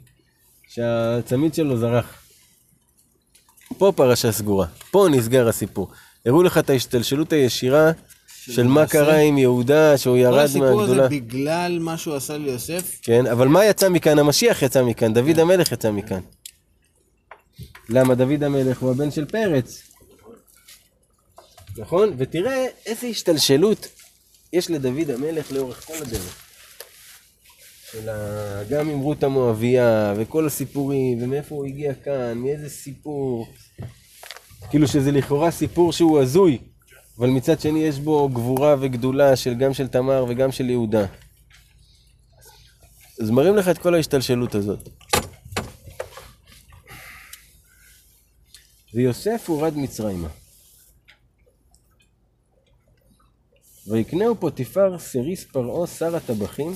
שהצמיד 0.68 1.54
שלו 1.54 1.76
זרח. 1.76 2.22
פה 3.78 3.92
פרשה 3.96 4.32
סגורה, 4.32 4.66
פה 4.90 5.06
נסגר 5.10 5.48
הסיפור. 5.48 5.88
הראו 6.26 6.42
לך 6.42 6.58
את 6.58 6.70
ההשתלשלות 6.70 7.32
הישירה 7.32 7.92
של 8.26 8.66
מה 8.66 8.86
קרה 8.86 9.16
עם 9.16 9.38
יהודה, 9.38 9.98
שהוא 9.98 10.14
כל 10.14 10.20
ירד 10.20 10.44
הסיפור 10.44 10.82
הזה 10.82 10.94
מהגדולה. 10.94 11.08
בגלל 11.08 11.78
מה 11.80 11.96
שהוא 11.96 12.14
עשה 12.14 12.38
ליוסף, 12.38 12.98
כן, 13.02 13.26
אבל 13.26 13.48
מה 13.48 13.64
יצא 13.64 13.88
מכאן? 13.88 14.18
המשיח 14.18 14.62
יצא 14.62 14.84
מכאן, 14.84 15.14
דוד 15.14 15.38
המלך 15.38 15.72
יצא 15.72 15.90
מכאן. 15.90 16.20
למה 17.90 18.14
דוד 18.14 18.42
המלך 18.42 18.78
הוא 18.78 18.90
הבן 18.90 19.10
של 19.10 19.24
פרץ. 19.24 19.82
נכון? 21.76 22.14
ותראה 22.18 22.66
איזה 22.86 23.06
השתלשלות 23.06 23.88
יש 24.52 24.70
לדוד 24.70 25.10
המלך 25.10 25.52
לאורך 25.52 25.86
כל 25.86 25.94
הדרך. 26.02 26.50
של 27.92 28.08
ה... 28.08 28.64
גם 28.70 28.88
עם 28.88 28.98
רות 28.98 29.22
המואביה, 29.22 30.14
וכל 30.16 30.46
הסיפורים, 30.46 31.22
ומאיפה 31.22 31.54
הוא 31.54 31.66
הגיע 31.66 31.94
כאן, 31.94 32.38
מאיזה 32.38 32.68
סיפור. 32.68 33.46
כאילו 34.70 34.88
שזה 34.88 35.12
לכאורה 35.12 35.50
סיפור 35.50 35.92
שהוא 35.92 36.20
הזוי, 36.20 36.58
אבל 37.18 37.28
מצד 37.28 37.60
שני 37.60 37.84
יש 37.84 37.98
בו 37.98 38.28
גבורה 38.28 38.76
וגדולה 38.80 39.36
של 39.36 39.54
גם 39.54 39.74
של 39.74 39.88
תמר 39.88 40.24
וגם 40.28 40.52
של 40.52 40.70
יהודה. 40.70 41.06
אז 43.22 43.30
מראים 43.30 43.56
לך 43.56 43.68
את 43.68 43.78
כל 43.78 43.94
ההשתלשלות 43.94 44.54
הזאת. 44.54 44.88
ויוסף 48.94 49.44
הורד 49.48 49.76
מצרימה. 49.76 50.28
ויקנהו 53.86 54.40
פוטיפר 54.40 54.98
סריס 54.98 55.44
פרעה 55.44 55.86
שר 55.86 56.16
הטבחים, 56.16 56.72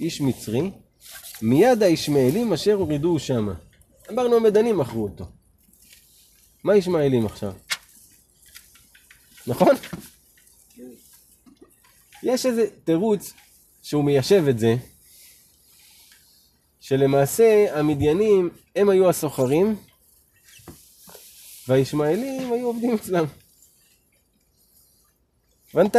איש 0.00 0.20
מצרי, 0.20 0.70
מיד 1.42 1.82
הישמעאלים 1.82 2.52
אשר 2.52 2.72
הורידוהו 2.72 3.18
שמה. 3.18 3.54
אמרנו 4.10 4.36
המדנים 4.36 4.78
מכרו 4.78 5.02
אותו. 5.02 5.24
מה 6.64 6.76
ישמעאלים 6.76 7.26
עכשיו? 7.26 7.52
נכון? 9.46 9.74
יש 12.22 12.46
איזה 12.46 12.66
תירוץ 12.84 13.32
שהוא 13.82 14.04
מיישב 14.04 14.44
את 14.50 14.58
זה, 14.58 14.76
שלמעשה 16.80 17.78
המדיינים 17.78 18.50
הם 18.76 18.90
היו 18.90 19.08
הסוחרים, 19.08 19.76
והישמעאלים 21.68 22.52
היו 22.52 22.66
עובדים 22.66 22.94
אצלם. 22.94 23.24
הבנת? 25.74 25.96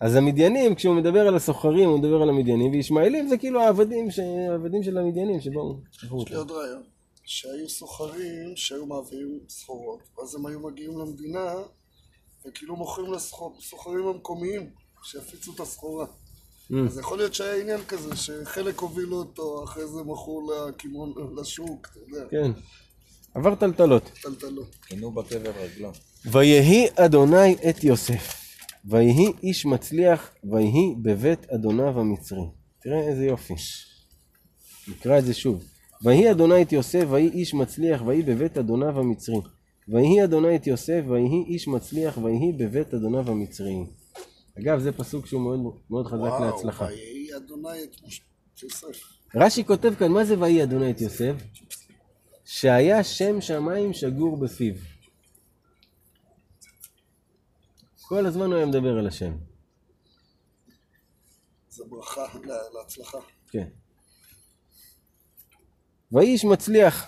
אז 0.00 0.14
המדיינים, 0.14 0.74
כשהוא 0.74 0.94
מדבר 0.94 1.28
על 1.28 1.36
הסוחרים, 1.36 1.88
הוא 1.88 1.98
מדבר 1.98 2.22
על 2.22 2.28
המדיינים, 2.28 2.72
וישמעאלים 2.72 3.28
זה 3.28 3.38
כאילו 3.38 3.60
העבדים, 3.60 4.10
ש... 4.10 4.18
העבדים 4.50 4.82
של 4.82 4.98
המדיינים 4.98 5.40
שבאו. 5.40 5.80
יש 6.02 6.30
לי 6.30 6.36
עוד 6.36 6.50
רעיון. 6.50 6.82
שהיו 7.24 7.68
סוחרים 7.68 8.56
שהיו 8.56 8.86
מעבירים 8.86 9.40
סחורות, 9.48 10.00
ואז 10.18 10.34
הם 10.34 10.46
היו 10.46 10.60
מגיעים 10.60 10.98
למדינה 10.98 11.54
וכאילו 12.46 12.76
מוכרים 12.76 13.12
לסוחרים 13.12 14.06
המקומיים 14.06 14.70
שיפיצו 15.02 15.52
את 15.54 15.60
הסחורה. 15.60 16.06
Mm. 16.06 16.74
אז 16.86 16.98
יכול 16.98 17.18
להיות 17.18 17.34
שהיה 17.34 17.62
עניין 17.62 17.84
כזה, 17.88 18.16
שחלק 18.16 18.78
הובילו 18.78 19.16
אותו, 19.16 19.64
אחרי 19.64 19.86
זה 19.86 20.02
מכרו 20.02 20.50
לשוק, 21.36 21.88
אתה 21.92 21.98
יודע. 21.98 22.28
כן. 22.30 22.50
עבר 23.38 23.54
טלטלות. 23.54 24.10
טלטלות. 24.22 24.76
עינו 24.90 25.10
בקבר 25.10 25.50
רגלו. 25.60 25.92
ויהי 26.24 26.86
אדוני 26.96 27.54
את 27.70 27.84
יוסף, 27.84 28.34
ויהי 28.84 29.32
איש 29.42 29.66
מצליח, 29.66 30.30
ויהי 30.52 30.94
בבית 31.02 31.50
אדוניו 31.50 32.00
המצרי. 32.00 32.46
תראה 32.82 33.00
איזה 33.00 33.24
יופי. 33.24 33.54
נקרא 34.88 35.18
את 35.18 35.24
זה 35.24 35.34
שוב. 35.34 35.64
ויהי 36.04 36.30
אדוני 36.30 36.62
את 36.62 36.72
יוסף, 36.72 37.04
ויהי 37.10 37.28
איש 37.28 37.54
מצליח, 37.54 38.02
ויהי 38.06 38.22
בבית 38.22 38.58
אדוניו 38.58 38.98
המצרי. 38.98 39.40
ויהי 39.88 40.24
אדוני 40.24 40.56
את 40.56 40.66
יוסף, 40.66 41.02
ויהי 41.08 41.44
איש 41.46 41.68
מצליח, 41.68 42.18
ויהי 42.18 42.52
בבית 42.52 42.94
אדוניו 42.94 43.30
המצרי. 43.30 43.76
אגב, 44.58 44.78
זה 44.78 44.92
פסוק 44.92 45.26
שהוא 45.26 45.40
מאוד, 45.40 45.60
מאוד 45.90 46.06
חזק 46.06 46.40
להצלחה. 46.40 46.84
וואו, 46.84 46.96
ויהי 46.96 47.36
אדוני 47.36 47.84
את 47.84 48.62
יוסף. 48.62 49.00
רש"י 49.34 49.64
כותב 49.64 49.94
כאן, 49.98 50.12
מה 50.12 50.24
זה 50.24 50.40
ויהי 50.40 50.62
אדוני 50.62 50.90
את 50.90 51.00
יוסף? 51.00 51.34
שהיה 52.50 53.04
שם 53.04 53.40
שמיים 53.40 53.92
שגור 53.92 54.36
בפיו. 54.36 54.74
כל 58.02 58.26
הזמן 58.26 58.46
הוא 58.46 58.54
היה 58.56 58.66
מדבר 58.66 58.98
על 58.98 59.06
השם. 59.06 59.32
זה 61.70 61.84
ברכה 61.88 62.24
לה- 62.44 62.54
להצלחה. 62.78 63.18
כן. 63.50 63.68
ויהי 66.12 66.32
איש 66.32 66.44
מצליח. 66.44 67.06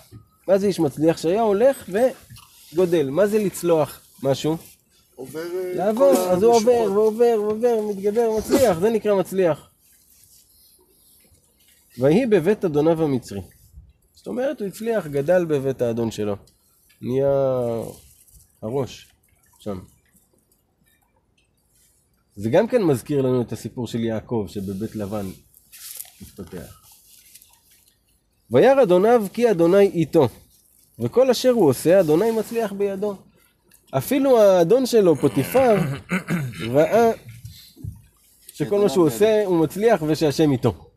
מה 0.49 0.59
זה 0.59 0.67
איש 0.67 0.81
מצליח? 0.81 1.17
שהיה 1.19 1.43
הולך 1.43 1.91
וגודל. 2.73 3.11
מה 3.11 3.27
זה 3.27 3.39
לצלוח 3.39 4.01
משהו? 4.23 4.57
עובר... 5.15 5.41
אה, 5.41 5.73
לעבור, 5.75 6.13
אז 6.33 6.43
הוא 6.43 6.55
עובר. 6.55 6.71
ועובר 6.93 7.35
ועובר, 7.43 7.81
מתגבר, 7.91 8.31
מצליח, 8.39 8.79
זה 8.79 8.91
נקרא 8.91 9.15
מצליח. 9.15 9.71
ויהי 11.99 12.27
בבית 12.27 12.65
אדוניו 12.65 13.03
המצרי. 13.03 13.41
זאת 14.21 14.27
אומרת, 14.27 14.61
הוא 14.61 14.69
הצליח, 14.69 15.07
גדל 15.07 15.45
בבית 15.45 15.83
האדון 15.83 16.11
שלו. 16.11 16.37
נהיה 17.03 17.33
הראש 18.63 19.09
שם. 19.59 19.79
זה 22.37 22.51
גם 22.51 22.69
כן 22.69 22.83
מזכיר 22.83 23.23
לנו 23.23 23.43
את 23.43 23.53
הסיפור 23.53 23.87
של 23.87 24.05
יעקב, 24.05 24.47
שבבית 24.49 24.97
לבן 24.97 25.27
מתפתח. 26.23 26.83
וירא 28.51 28.83
אדוניו 28.83 29.27
כי 29.33 29.51
אדוני 29.51 29.87
איתו, 29.87 30.29
וכל 30.99 31.31
אשר 31.31 31.51
הוא 31.51 31.69
עושה, 31.69 32.01
אדוני 32.01 32.31
מצליח 32.31 32.73
בידו. 32.73 33.17
אפילו 33.91 34.41
האדון 34.41 34.87
שלו, 34.87 35.17
פוטיפר, 35.17 35.77
ראה 36.75 37.11
שכל 38.53 38.81
מה 38.81 38.89
שהוא 38.89 39.07
עושה 39.07 39.45
הוא 39.47 39.65
מצליח 39.65 40.03
ושהשם 40.03 40.53
איתו. 40.53 40.91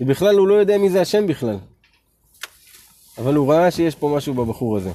ובכלל 0.00 0.34
הוא 0.34 0.48
לא 0.48 0.54
יודע 0.54 0.78
מי 0.78 0.90
זה 0.90 1.00
השם 1.00 1.26
בכלל. 1.26 1.58
אבל 3.18 3.34
הוא 3.34 3.52
ראה 3.52 3.70
שיש 3.70 3.94
פה 3.94 4.14
משהו 4.16 4.34
בבחור 4.34 4.76
הזה. 4.76 4.92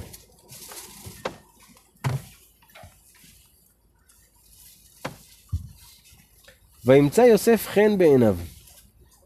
וימצא 6.84 7.20
יוסף 7.20 7.66
חן 7.66 7.98
בעיניו, 7.98 8.36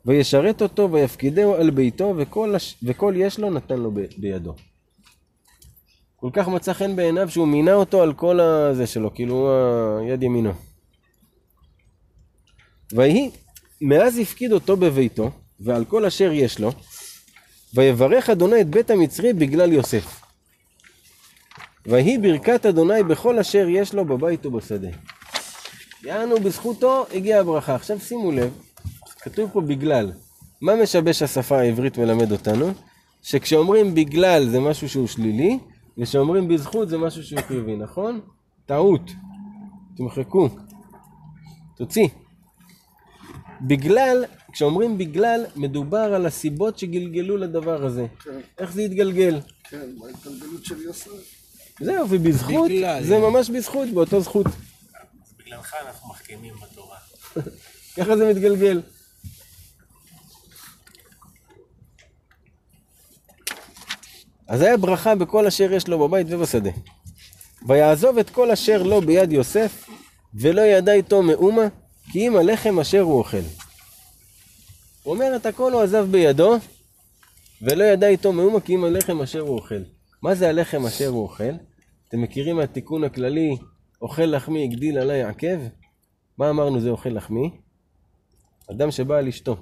וישרת 0.07 0.63
אותו 0.63 0.93
ויפקידהו 0.93 1.55
על 1.55 1.71
ביתו, 1.71 2.15
וכל, 2.17 2.55
הש... 2.55 2.77
וכל 2.83 3.15
יש 3.17 3.39
לו 3.39 3.51
נתן 3.51 3.79
לו 3.79 3.91
ב... 3.91 4.01
בידו. 4.19 4.55
כל 6.17 6.31
כך 6.33 6.49
מצא 6.49 6.73
חן 6.73 6.97
בעיניו 6.97 7.31
שהוא 7.31 7.49
מינה 7.49 7.75
אותו 7.75 8.03
על 8.03 8.13
כל 8.13 8.41
הזה 8.41 8.87
שלו, 8.87 9.15
כאילו 9.15 9.35
הוא 9.35 9.51
היד 10.01 10.23
ימינו. 10.23 10.53
ויהי, 12.93 13.31
מאז 13.81 14.19
הפקיד 14.19 14.53
אותו 14.53 14.77
בביתו, 14.77 15.31
ועל 15.61 15.85
כל 15.85 16.05
אשר 16.05 16.33
יש 16.33 16.61
לו, 16.61 16.73
ויברך 17.77 18.31
אדוני 18.31 18.61
את 18.61 18.71
בית 18.71 18.91
המצרי 18.91 19.33
בגלל 19.33 19.73
יוסף. 19.73 20.21
ויהי 21.87 22.19
ברכת 22.19 22.67
אדוני 22.67 23.03
בכל 23.03 23.39
אשר 23.39 23.67
יש 23.69 23.95
לו 23.95 24.05
בבית 24.05 24.47
ובשדה. 24.47 24.89
יענו 26.03 26.41
בזכותו 26.41 27.07
הגיעה 27.15 27.41
הברכה. 27.41 27.75
עכשיו 27.75 28.01
שימו 28.01 28.33
לב, 28.33 28.53
כתוב 29.21 29.51
פה 29.53 29.61
בגלל. 29.61 30.13
מה 30.61 30.77
משבש 30.83 31.23
השפה 31.23 31.59
העברית 31.59 31.99
מלמד 31.99 32.33
אותנו? 32.33 32.73
שכשאומרים 33.23 33.95
בגלל 33.95 34.49
זה 34.49 34.61
משהו 34.61 34.89
שהוא 34.89 35.07
שלילי, 35.07 35.59
וכשאומרים 35.99 36.49
בזכות 36.49 36.89
זה 36.89 36.99
משהו 36.99 37.23
שהוא 37.23 37.41
חיובי, 37.41 37.77
נכון? 37.77 38.21
טעות. 38.67 39.11
תמחקו. 39.97 40.49
תוציא. 41.77 42.09
בגלל, 43.61 44.25
כשאומרים 44.57 44.99
בגלל, 44.99 45.45
מדובר 45.57 46.15
על 46.15 46.27
הסיבות 46.27 46.79
שגלגלו 46.79 47.37
לדבר 47.37 47.85
הזה. 47.85 48.07
כן, 48.25 48.41
איך 48.59 48.73
זה 48.73 48.83
התגלגל? 48.83 49.41
כן, 49.65 49.91
בהתגלגלות 49.99 50.65
של 50.65 50.83
יוסף. 50.83 51.11
זהו, 51.81 52.07
ובזכות, 52.11 52.71
בגלל. 52.71 53.05
זה 53.05 53.19
ממש 53.19 53.51
בזכות, 53.51 53.89
באותו 53.89 54.21
זכות. 54.21 54.47
בגללך 55.39 55.75
אנחנו 55.87 56.11
מחכימים 56.11 56.55
בתורה. 56.63 56.97
ככה 57.97 58.17
זה 58.17 58.31
מתגלגל. 58.31 58.81
אז 64.49 64.61
היה 64.61 64.77
ברכה 64.77 65.15
בכל 65.15 65.47
אשר 65.47 65.73
יש 65.73 65.89
לו 65.89 66.09
בבית 66.09 66.27
ובשדה. 66.31 66.71
ויעזוב 67.69 68.19
את 68.19 68.31
כל 68.31 68.51
אשר 68.51 68.83
לו 68.83 69.01
ביד 69.01 69.33
יוסף, 69.33 69.89
ולא 70.35 70.61
ידע 70.61 70.93
איתו 70.93 71.23
מאומה, 71.23 71.67
כי 72.13 72.29
אם 72.29 72.37
הלחם 72.37 72.81
אשר 72.81 73.01
הוא 73.01 73.19
אוכל. 73.19 73.66
הוא 75.07 75.15
אומר 75.15 75.37
את 75.37 75.47
הכל 75.47 75.73
הוא 75.73 75.83
עזב 75.83 76.07
בידו, 76.11 76.57
ולא 77.63 77.85
ידע 77.85 78.07
איתו 78.07 78.33
מאומה, 78.33 78.61
כי 78.61 78.75
אם 78.75 78.85
הלחם 78.85 79.23
אשר 79.23 79.41
הוא 79.41 79.57
אוכל. 79.57 79.83
מה 80.23 80.35
זה 80.35 80.49
הלחם 80.49 80.87
אשר 80.87 81.07
הוא 81.07 81.23
אוכל? 81.23 81.53
אתם 82.09 82.23
מכירים 82.23 82.57
מהתיקון 82.57 83.05
הכללי, 83.05 83.57
אוכל 84.03 84.25
לחמי 84.25 84.65
הגדיל 84.65 84.99
עלי 84.99 85.23
עקב? 85.23 85.59
מה 86.39 86.51
אמרנו 86.51 86.81
זה 86.81 86.91
אוכל 86.91 87.09
לחמי? 87.09 87.51
אדם 88.71 88.91
שבא 88.91 89.17
על 89.17 89.29
אשתו. 89.29 89.57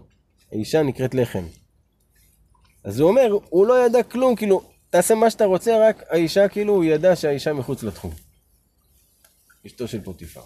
האישה 0.52 0.82
נקראת 0.82 1.14
לחם. 1.14 1.44
אז 2.84 3.00
הוא 3.00 3.08
אומר, 3.08 3.38
הוא 3.50 3.66
לא 3.66 3.86
ידע 3.86 4.02
כלום, 4.02 4.36
כאילו, 4.36 4.62
תעשה 4.90 5.14
מה 5.14 5.30
שאתה 5.30 5.44
רוצה, 5.44 5.88
רק 5.88 6.02
האישה, 6.08 6.48
כאילו, 6.48 6.74
הוא 6.74 6.84
ידע 6.84 7.16
שהאישה 7.16 7.52
מחוץ 7.52 7.82
לתחום. 7.82 8.10
אשתו 9.66 9.88
של 9.88 10.00
פוטיפר. 10.04 10.42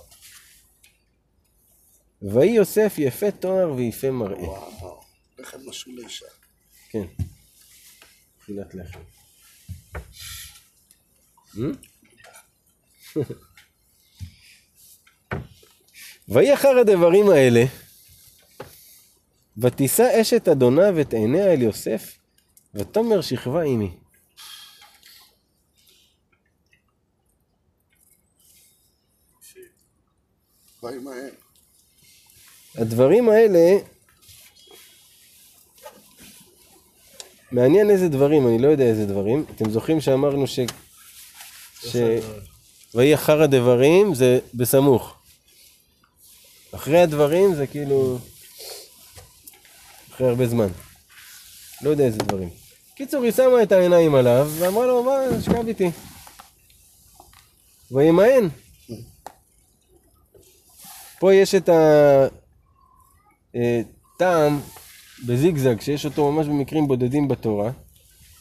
ויהי 2.22 2.50
יוסף 2.50 2.94
יפה 2.98 3.30
תואר 3.30 3.72
ויפה 3.72 4.10
מראה. 4.10 4.40
וואו, 4.40 5.04
לחם 5.38 5.58
משול 5.66 5.94
לאישה. 5.94 6.26
כן. 6.88 7.04
אכילת 8.42 8.74
לחם. 8.74 9.00
ויהי 16.28 16.54
אחר 16.54 16.78
הדברים 16.78 17.30
האלה, 17.30 17.64
ותישא 19.58 20.20
אשת 20.20 20.48
אדוניו 20.48 21.00
את 21.00 21.12
עיניה 21.12 21.52
אל 21.52 21.62
יוסף, 21.62 22.18
ותאמר 22.74 23.20
שכבה 23.20 23.62
עמי. 23.62 23.98
וימהר. 30.82 31.37
הדברים 32.78 33.28
האלה, 33.28 33.78
מעניין 37.52 37.90
איזה 37.90 38.08
דברים, 38.08 38.48
אני 38.48 38.58
לא 38.58 38.68
יודע 38.68 38.84
איזה 38.84 39.06
דברים. 39.06 39.44
אתם 39.54 39.70
זוכרים 39.70 40.00
שאמרנו 40.00 40.46
ש... 40.46 40.60
ש... 41.80 41.96
ויהי 42.94 43.14
אחר 43.14 43.42
הדברים 43.42 44.14
זה 44.14 44.38
בסמוך. 44.54 45.14
אחרי 46.74 47.00
הדברים 47.00 47.54
זה 47.54 47.66
כאילו... 47.66 48.18
אחרי 50.14 50.28
הרבה 50.28 50.46
זמן. 50.46 50.68
לא 51.82 51.90
יודע 51.90 52.04
איזה 52.04 52.18
דברים. 52.18 52.50
קיצור, 52.94 53.22
היא 53.22 53.32
שמה 53.32 53.62
את 53.62 53.72
העיניים 53.72 54.14
עליו, 54.14 54.50
ואמרה 54.58 54.86
לו, 54.86 55.02
מה, 55.02 55.42
שכב 55.44 55.66
איתי. 55.66 55.90
וימאן. 57.90 58.48
פה 61.18 61.34
יש 61.34 61.54
את 61.54 61.68
הטעם 63.54 64.60
בזיגזג, 65.26 65.80
שיש 65.80 66.04
אותו 66.04 66.32
ממש 66.32 66.46
במקרים 66.46 66.88
בודדים 66.88 67.28
בתורה, 67.28 67.70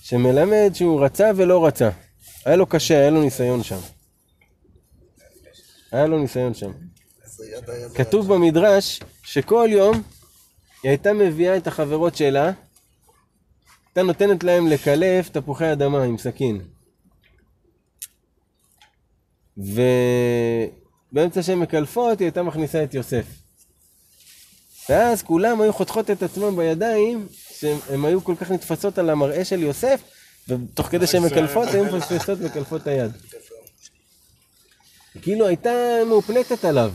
שמלמד 0.01 0.71
שהוא 0.73 1.05
רצה 1.05 1.31
ולא 1.35 1.65
רצה. 1.65 1.89
היה 2.45 2.55
לו 2.55 2.65
קשה, 2.65 2.99
היה 2.99 3.09
לו 3.09 3.21
ניסיון 3.21 3.63
שם. 3.63 3.79
היה 5.91 6.07
לו 6.07 6.19
ניסיון 6.19 6.53
שם. 6.53 6.71
כתוב 7.95 8.33
במדרש 8.33 8.99
שכל 9.23 9.69
יום 9.71 10.01
היא 10.83 10.89
הייתה 10.89 11.13
מביאה 11.13 11.57
את 11.57 11.67
החברות 11.67 12.15
שלה, 12.15 12.51
הייתה 13.87 14.03
נותנת 14.03 14.43
להם 14.43 14.67
לקלף 14.67 15.29
תפוחי 15.29 15.71
אדמה 15.71 16.03
עם 16.03 16.17
סכין. 16.17 16.61
ובאמצע 19.57 21.43
שהן 21.43 21.59
מקלפות 21.59 22.19
היא 22.19 22.25
הייתה 22.25 22.43
מכניסה 22.43 22.83
את 22.83 22.93
יוסף. 22.93 23.46
ואז 24.89 25.23
כולם 25.23 25.61
היו 25.61 25.73
חותכות 25.73 26.11
את 26.11 26.23
עצמם 26.23 26.55
בידיים, 26.55 27.27
שהן 27.31 28.05
היו 28.05 28.23
כל 28.23 28.35
כך 28.35 28.51
נתפסות 28.51 28.97
על 28.97 29.09
המראה 29.09 29.45
של 29.45 29.63
יוסף, 29.63 30.01
ותוך 30.47 30.87
כדי 30.87 31.07
שהן 31.07 31.23
מקלפות 31.23 31.67
היו 31.67 31.85
מפספסות 31.85 32.39
מקלפות 32.41 32.81
את 32.81 32.87
היד. 32.87 33.11
כאילו 35.21 35.47
הייתה 35.47 35.99
מאופנטת 36.09 36.65
עליו. 36.65 36.91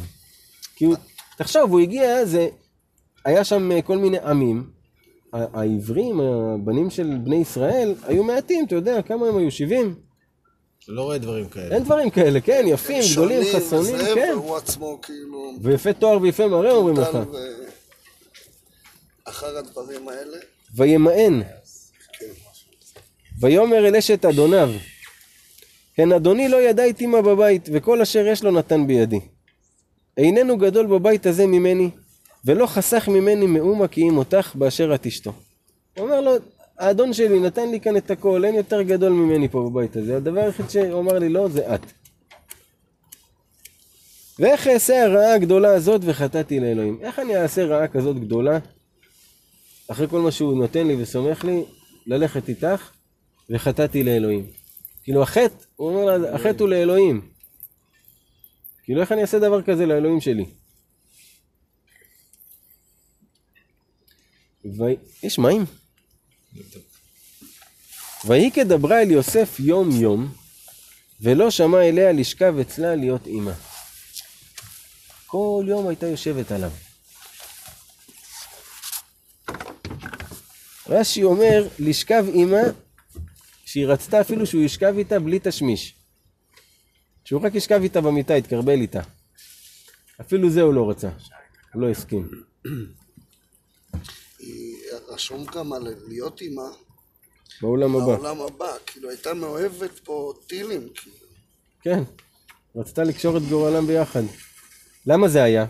כי 0.77 0.85
הוא, 0.85 0.97
תחשוב, 1.37 1.71
הוא 1.71 1.81
הגיע, 1.81 2.25
זה, 2.25 2.49
היה 3.25 3.45
שם 3.45 3.73
אה, 3.73 3.83
כל 3.83 3.99
מיני 3.99 4.19
עמים. 4.19 4.71
העברים, 5.33 6.21
הבנים 6.21 6.91
של 6.91 7.17
בני 7.25 7.37
ישראל, 7.37 7.95
היו 8.05 8.25
מעטים, 8.25 8.65
אתה 8.65 8.75
יודע, 8.75 9.03
כמה 9.03 9.27
הם 9.27 9.37
היו? 9.37 9.51
70? 9.51 9.95
לא 10.89 11.03
רואה 11.03 11.19
דברים 11.19 11.49
כאלה. 11.49 11.75
אין 11.75 11.83
דברים 11.83 12.11
כאלה, 12.11 12.41
כן, 12.41 12.65
יפים, 12.67 13.03
גדולים, 13.13 13.43
חסונים, 13.55 13.97
כן. 14.15 14.35
והוא 14.37 14.57
עצמו 14.57 14.99
כאילו... 15.03 15.53
ויפה 15.63 15.93
תואר 15.93 16.19
ויפה 16.23 16.49
מראה 16.49 16.73
אומרים 16.73 16.97
לך. 16.97 17.19
אחר 19.25 19.59
הדברים 19.59 20.09
האלה, 20.09 20.39
וימאן. 20.75 21.41
ויאמר 23.41 23.87
אל 23.89 23.97
אשת 23.97 24.25
אדוניו, 24.25 24.71
הן 25.99 26.13
אדוני 26.13 26.49
לא 26.49 26.63
ידע 26.63 26.85
איתי 26.85 27.07
מה 27.07 27.23
בבית, 27.23 27.69
וכל 27.73 28.01
אשר 28.01 28.27
יש 28.27 28.43
לו 28.43 28.51
נתן 28.51 28.87
בידי. 28.87 29.21
איננו 30.17 30.59
גדול 30.59 30.87
בבית 30.87 31.27
הזה 31.27 31.47
ממני, 31.47 31.91
ולא 32.45 32.67
חסך 32.67 33.09
ממני 33.09 33.47
מאומה 33.47 33.89
כי 33.89 34.09
אם 34.09 34.19
אותך 34.19 34.53
באשר 34.55 34.95
את 34.95 35.07
אשתו. 35.07 35.33
הוא 35.97 36.05
אומר 36.05 36.21
לו, 36.21 36.33
האדון 36.79 37.13
שלי 37.13 37.41
נתן 37.41 37.71
לי 37.71 37.81
כאן 37.81 37.97
את 37.97 38.11
הכל, 38.11 38.45
אין 38.45 38.55
יותר 38.55 38.83
גדול 38.83 39.13
ממני 39.13 39.49
פה 39.49 39.71
בבית 39.71 39.97
הזה. 39.97 40.17
הדבר 40.17 40.41
היחיד 40.41 40.71
שהוא 40.71 41.01
אמר 41.01 41.19
לי 41.19 41.29
לא, 41.29 41.49
זה 41.49 41.75
את. 41.75 41.81
ואיך 44.39 44.67
אעשה 44.67 45.05
הרעה 45.05 45.35
הגדולה 45.35 45.75
הזאת 45.75 46.01
וחטאתי 46.05 46.61
לאלוהים? 46.61 46.99
איך 47.03 47.19
אני 47.19 47.37
אעשה 47.37 47.65
רעה 47.65 47.89
כזאת 47.89 48.21
גדולה 48.21 48.59
אחרי 49.93 50.09
כל 50.09 50.21
מה 50.21 50.31
שהוא 50.31 50.59
נותן 50.59 50.87
לי 50.87 51.03
וסומך 51.03 51.45
לי, 51.45 51.65
ללכת 52.07 52.49
איתך, 52.49 52.91
וחטאתי 53.51 54.03
לאלוהים. 54.03 54.47
כאילו 55.03 55.23
החטא, 55.23 55.65
הוא 55.77 55.89
אומר 55.89 56.17
לה, 56.17 56.35
החטא 56.35 56.63
הוא 56.63 56.69
לאלוהים. 56.69 57.29
כאילו 58.85 59.01
איך 59.01 59.13
אני 59.13 59.23
אעשה 59.23 59.39
דבר 59.39 59.63
כזה 59.63 59.87
לאלוהים 59.87 60.21
שלי? 60.21 60.45
ו... 64.65 64.83
יש 65.23 65.39
מים? 65.39 65.65
ויהי 68.25 68.51
כדברה 68.51 69.03
אל 69.03 69.11
יוסף 69.11 69.57
יום 69.61 69.91
יום, 69.91 70.35
ולא 71.21 71.51
שמע 71.51 71.89
אליה 71.89 72.13
לשכב 72.13 72.55
אצלה 72.61 72.95
להיות 72.95 73.27
אימה. 73.27 73.55
כל 75.27 75.65
יום 75.69 75.89
הייתה 75.89 76.07
יושבת 76.07 76.53
עליו. 76.53 76.71
רש"י 80.93 81.23
אומר, 81.23 81.69
לשכב 81.79 82.25
אימה, 82.35 82.63
שהיא 83.65 83.87
רצתה 83.87 84.21
אפילו 84.21 84.47
שהוא 84.47 84.63
ישכב 84.63 84.95
איתה 84.99 85.19
בלי 85.19 85.39
תשמיש. 85.43 85.95
שהוא 87.25 87.41
רק 87.43 87.55
ישכב 87.55 87.81
איתה 87.83 88.01
במיטה, 88.01 88.37
יתקרבל 88.37 88.81
איתה. 88.81 89.01
אפילו 90.21 90.51
זה 90.51 90.63
הוא 90.63 90.75
לא 90.75 90.91
רצה, 90.91 91.09
הוא 91.75 91.83
לא 91.83 91.91
הסכים. 91.91 92.29
רשום 95.09 95.45
גם 95.45 95.73
על 95.73 95.95
להיות 96.09 96.41
אימה 96.41 96.69
בעולם 97.61 97.97
הבא. 97.97 98.05
בעולם 98.05 98.41
הבא, 98.41 98.73
כאילו 98.87 99.11
הייתה 99.11 99.35
מאוהבת 99.35 99.99
פה 99.99 100.33
טילים, 100.47 100.89
כאילו. 100.95 101.17
כן, 101.83 102.03
רצתה 102.77 103.03
לקשור 103.03 103.37
את 103.37 103.43
גורלם 103.43 103.87
ביחד. 103.87 104.23
למה 105.07 105.29
זה 105.29 105.43
היה? 105.43 105.67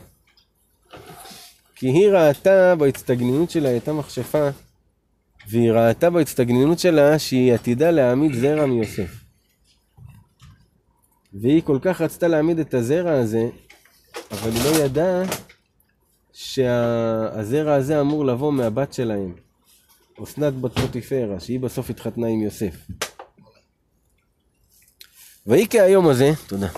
כי 1.74 1.86
היא 1.86 2.08
ראתה 2.08 2.74
בהצטגננות 2.76 3.50
שלה, 3.50 3.68
הייתה 3.68 3.92
מכשפה, 3.92 4.48
והיא 5.48 5.72
ראתה 5.72 6.10
בהצטגננות 6.10 6.78
שלה 6.78 7.18
שהיא 7.18 7.54
עתידה 7.54 7.90
להעמיד 7.90 8.34
זרע 8.34 8.66
מיוסף. 8.66 9.22
והיא 11.32 11.62
כל 11.62 11.78
כך 11.82 12.00
רצתה 12.00 12.28
להעמיד 12.28 12.58
את 12.58 12.74
הזרע 12.74 13.12
הזה, 13.12 13.48
אבל 14.30 14.50
היא 14.50 14.64
לא 14.64 14.84
ידעה 14.84 15.22
שהזרע 16.32 17.74
הזה 17.74 18.00
אמור 18.00 18.24
לבוא 18.24 18.52
מהבת 18.52 18.92
שלהם, 18.92 19.34
אסנת 20.22 20.54
בת 20.54 20.78
פוטיפרה, 20.78 21.40
שהיא 21.40 21.60
בסוף 21.60 21.90
התחתנה 21.90 22.26
עם 22.26 22.42
יוסף. 22.42 22.76
ויהי 25.46 25.66
כהיום 25.70 26.08
הזה, 26.08 26.30
תודה. 26.46 26.68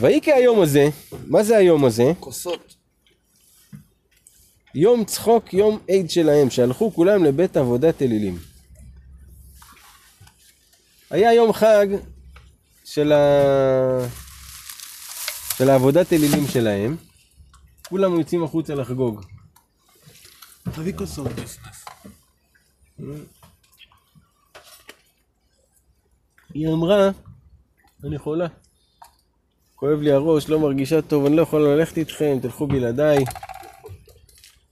ויהי 0.00 0.20
כהיום 0.22 0.60
הזה, 0.60 0.88
מה 1.26 1.42
זה 1.42 1.56
היום 1.56 1.84
הזה? 1.84 2.12
כוסות. 2.20 2.74
יום 4.74 5.04
צחוק, 5.04 5.54
יום 5.54 5.78
עיד 5.86 6.10
שלהם, 6.10 6.50
שהלכו 6.50 6.94
כולם 6.94 7.24
לבית 7.24 7.56
עבודת 7.56 8.02
אלילים. 8.02 8.38
היה 11.10 11.34
יום 11.34 11.52
חג 11.52 11.86
של, 12.84 13.12
ה... 13.12 13.22
של 15.56 15.70
העבודת 15.70 16.12
אלילים 16.12 16.46
שלהם, 16.46 16.96
כולם 17.88 18.18
יוצאים 18.18 18.44
החוצה 18.44 18.74
לחגוג. 18.74 19.24
תביא 20.62 20.92
כוסות. 20.96 21.32
היא 26.54 26.68
אמרה, 26.68 27.10
אני 28.04 28.18
חולה. 28.18 28.46
כואב 29.78 30.00
לי 30.00 30.12
הראש, 30.12 30.48
לא 30.48 30.60
מרגישה 30.60 31.02
טוב, 31.02 31.26
אני 31.26 31.36
לא 31.36 31.42
יכולה 31.42 31.76
ללכת 31.76 31.98
איתכם, 31.98 32.38
תלכו 32.42 32.66
בלעדיי. 32.66 33.24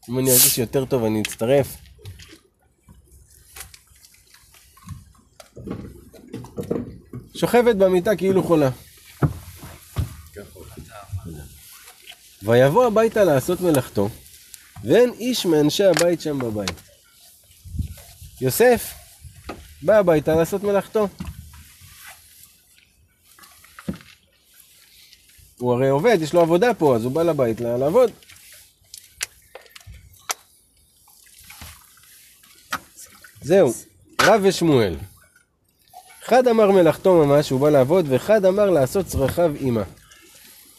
אם 0.09 0.19
אני 0.19 0.31
ארגיש 0.31 0.59
יותר 0.59 0.85
טוב, 0.85 1.05
אני 1.05 1.23
אצטרף. 1.23 1.77
שוכבת 7.35 7.77
במיטה 7.77 8.17
כאילו 8.17 8.43
חולה. 8.43 8.71
ויבוא 12.43 12.87
הביתה 12.87 13.25
לעשות 13.25 13.61
מלאכתו, 13.61 14.09
ואין 14.85 15.13
איש 15.13 15.47
מאנשי 15.47 15.85
הבית 15.85 16.21
שם 16.21 16.39
בבית. 16.39 16.81
יוסף 18.41 18.95
בא 19.83 19.99
הביתה 19.99 20.35
לעשות 20.35 20.63
מלאכתו. 20.63 21.09
הוא 25.59 25.73
הרי 25.73 25.89
עובד, 25.89 26.19
יש 26.21 26.35
לו 26.35 26.41
עבודה 26.41 26.75
פה, 26.75 26.97
אז 26.97 27.05
הוא 27.05 27.13
בא 27.13 27.23
לבית 27.23 27.61
לעבוד. 27.61 28.11
זהו, 33.43 33.73
רב 34.23 34.41
ושמואל. 34.45 34.97
אחד 36.25 36.49
אמר 36.49 36.71
מלאכתו 36.71 37.27
ממש, 37.27 37.51
הוא 37.51 37.61
בא 37.61 37.71
לעבוד, 37.71 38.07
ואחד 38.09 38.45
אמר 38.45 38.71
לעשות 38.71 39.07
צרכיו 39.07 39.53
עמה. 39.61 39.83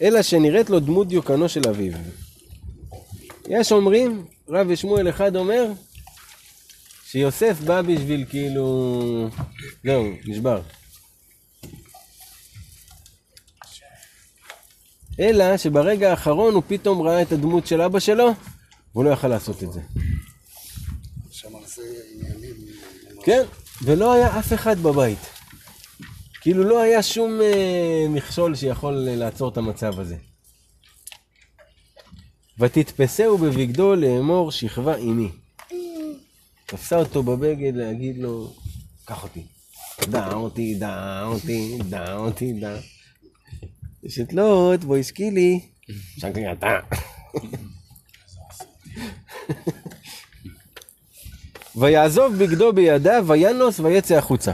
אלא 0.01 0.21
שנראית 0.21 0.69
לו 0.69 0.79
דמות 0.79 1.07
דיוקנו 1.07 1.49
של 1.49 1.69
אביו. 1.69 1.93
יש 3.47 3.71
אומרים, 3.71 4.25
רב 4.49 4.67
ושמואל 4.69 5.09
אחד 5.09 5.35
אומר, 5.35 5.65
שיוסף 7.05 7.59
בא 7.59 7.81
בשביל 7.81 8.25
כאילו... 8.29 9.29
זהו, 9.83 10.05
נשבר. 10.25 10.61
אלא 15.19 15.57
שברגע 15.57 16.09
האחרון 16.09 16.53
הוא 16.53 16.63
פתאום 16.67 17.01
ראה 17.01 17.21
את 17.21 17.31
הדמות 17.31 17.67
של 17.67 17.81
אבא 17.81 17.99
שלו, 17.99 18.31
והוא 18.93 19.03
לא 19.03 19.09
יכל 19.09 19.27
לעשות 19.27 19.63
את 19.63 19.73
זה. 19.73 19.81
כן, 23.23 23.43
ולא 23.81 24.13
היה 24.13 24.39
אף 24.39 24.53
אחד 24.53 24.79
בבית. 24.79 25.19
כאילו 26.41 26.63
לא 26.63 26.81
היה 26.81 27.03
שום 27.03 27.41
אה, 27.41 28.05
מכשול 28.09 28.55
שיכול 28.55 29.07
אה, 29.07 29.15
לעצור 29.15 29.49
את 29.49 29.57
המצב 29.57 29.99
הזה. 29.99 30.15
ותתפסהו 32.59 33.37
בבגדו 33.37 33.95
לאמור 33.95 34.51
שכבה 34.51 34.95
עימי. 34.95 35.29
תפסה 36.65 36.95
אותו 36.99 37.23
בבגד 37.23 37.75
להגיד 37.75 38.17
לו, 38.17 38.53
קח 39.05 39.23
אותי. 39.23 39.43
דע 40.01 40.33
אותי, 40.33 40.75
דע 40.75 41.23
אותי, 41.23 41.77
דע 41.89 42.15
אותי, 42.15 42.53
דע. 42.53 42.79
שתלות, 44.07 44.83
בואי 44.83 45.03
שקילי. 45.03 45.59
שקלי 46.17 46.51
אתה. 46.51 46.79
ויעזוב 51.75 52.35
בגדו 52.35 52.73
בידיו, 52.73 53.25
וינוס 53.27 53.79
ויצא 53.79 54.15
החוצה. 54.15 54.51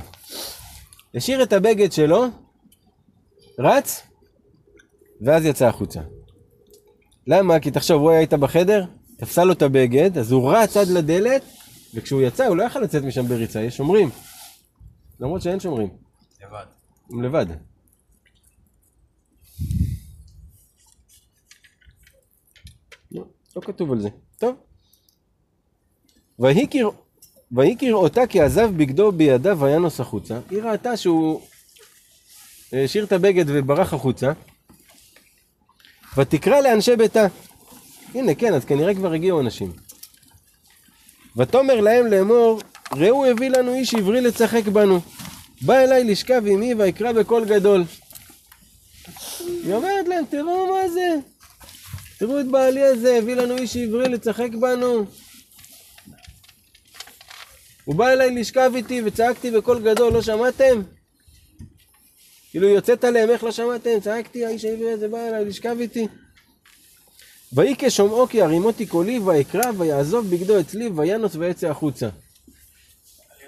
השאיר 1.15 1.43
את 1.43 1.53
הבגד 1.53 1.91
שלו, 1.91 2.25
רץ, 3.59 4.01
ואז 5.21 5.45
יצא 5.45 5.67
החוצה. 5.67 6.01
למה? 7.27 7.59
כי 7.59 7.71
תחשוב, 7.71 8.01
הוא 8.01 8.11
היה 8.11 8.19
איתה 8.19 8.37
בחדר, 8.37 8.85
תפסה 9.17 9.43
לו 9.43 9.53
את 9.53 9.61
הבגד, 9.61 10.17
אז 10.17 10.31
הוא 10.31 10.51
רץ 10.51 10.77
עד 10.77 10.87
לדלת, 10.87 11.43
וכשהוא 11.93 12.21
יצא 12.21 12.45
הוא 12.45 12.57
לא 12.57 12.63
יכל 12.63 12.79
לצאת 12.79 13.03
משם 13.03 13.27
בריצה, 13.27 13.61
יש 13.61 13.77
שומרים. 13.77 14.09
למרות 15.19 15.41
שאין 15.41 15.59
שומרים. 15.59 15.89
לבד. 16.41 16.65
הם 17.09 17.23
לבד. 17.23 17.72
לא, 23.11 23.23
לא 23.55 23.61
כתוב 23.61 23.91
על 23.91 24.01
זה. 24.01 24.09
טוב. 24.37 24.55
ויהי 26.39 26.67
כרא- 26.71 26.91
ויהי 27.51 27.75
כראותה 27.79 28.27
כי 28.27 28.41
עזב 28.41 28.69
בגדו 28.77 29.11
בידיו 29.11 29.57
וינוס 29.59 29.99
החוצה. 29.99 30.39
היא 30.49 30.61
ראתה 30.61 30.97
שהוא 30.97 31.41
השאיר 32.73 33.03
את 33.03 33.11
הבגד 33.11 33.45
וברח 33.47 33.93
החוצה. 33.93 34.31
ותקרא 36.17 36.61
לאנשי 36.61 36.95
ביתה. 36.95 37.25
הנה, 38.15 38.35
כן, 38.35 38.53
אז 38.53 38.65
כנראה 38.65 38.95
כבר 38.95 39.13
הגיעו 39.13 39.41
אנשים. 39.41 39.73
ותאמר 41.37 41.81
להם 41.81 42.07
לאמור, 42.07 42.59
ראו 42.95 43.25
הביא 43.25 43.49
לנו 43.49 43.73
איש 43.73 43.93
עברי 43.93 44.21
לצחק 44.21 44.63
בנו. 44.67 44.99
בא 45.61 45.73
אליי 45.77 46.03
לשכב 46.03 46.43
עמי 46.47 46.73
ויקרא 46.73 47.11
בקול 47.11 47.45
גדול. 47.45 47.83
היא 49.45 49.73
אומרת 49.73 50.07
להם, 50.07 50.25
תראו 50.29 50.73
מה 50.73 50.89
זה. 50.89 51.15
תראו 52.17 52.39
את 52.39 52.47
בעלי 52.47 52.83
הזה, 52.83 53.17
הביא 53.17 53.35
לנו 53.35 53.57
איש 53.57 53.77
עברי 53.77 54.09
לצחק 54.09 54.49
בנו. 54.59 55.05
הוא 57.85 57.95
בא 57.95 58.09
אליי 58.09 58.31
לשכב 58.31 58.71
איתי 58.75 59.01
וצעקתי 59.05 59.51
בקול 59.51 59.81
גדול, 59.81 60.13
לא 60.13 60.21
שמעתם? 60.21 60.81
כאילו 62.51 62.67
יוצאת 62.67 63.03
עליהם, 63.03 63.29
איך 63.29 63.43
לא 63.43 63.51
שמעתם? 63.51 63.99
צעקתי, 64.03 64.45
האיש 64.45 64.65
העברי 64.65 64.91
הזה 64.91 65.07
בא 65.07 65.27
אליי 65.27 65.45
לשכב 65.45 65.75
איתי. 65.79 66.07
ויהי 67.53 67.75
כשומעו 67.77 68.27
כי 68.27 68.41
הרימותי 68.41 68.85
קולי 68.85 69.19
ויקרא 69.19 69.71
ויעזוב 69.77 70.29
בגדו 70.29 70.59
אצלי 70.59 70.89
וינוס 70.95 71.35
ויצא 71.35 71.67
החוצה. 71.67 72.09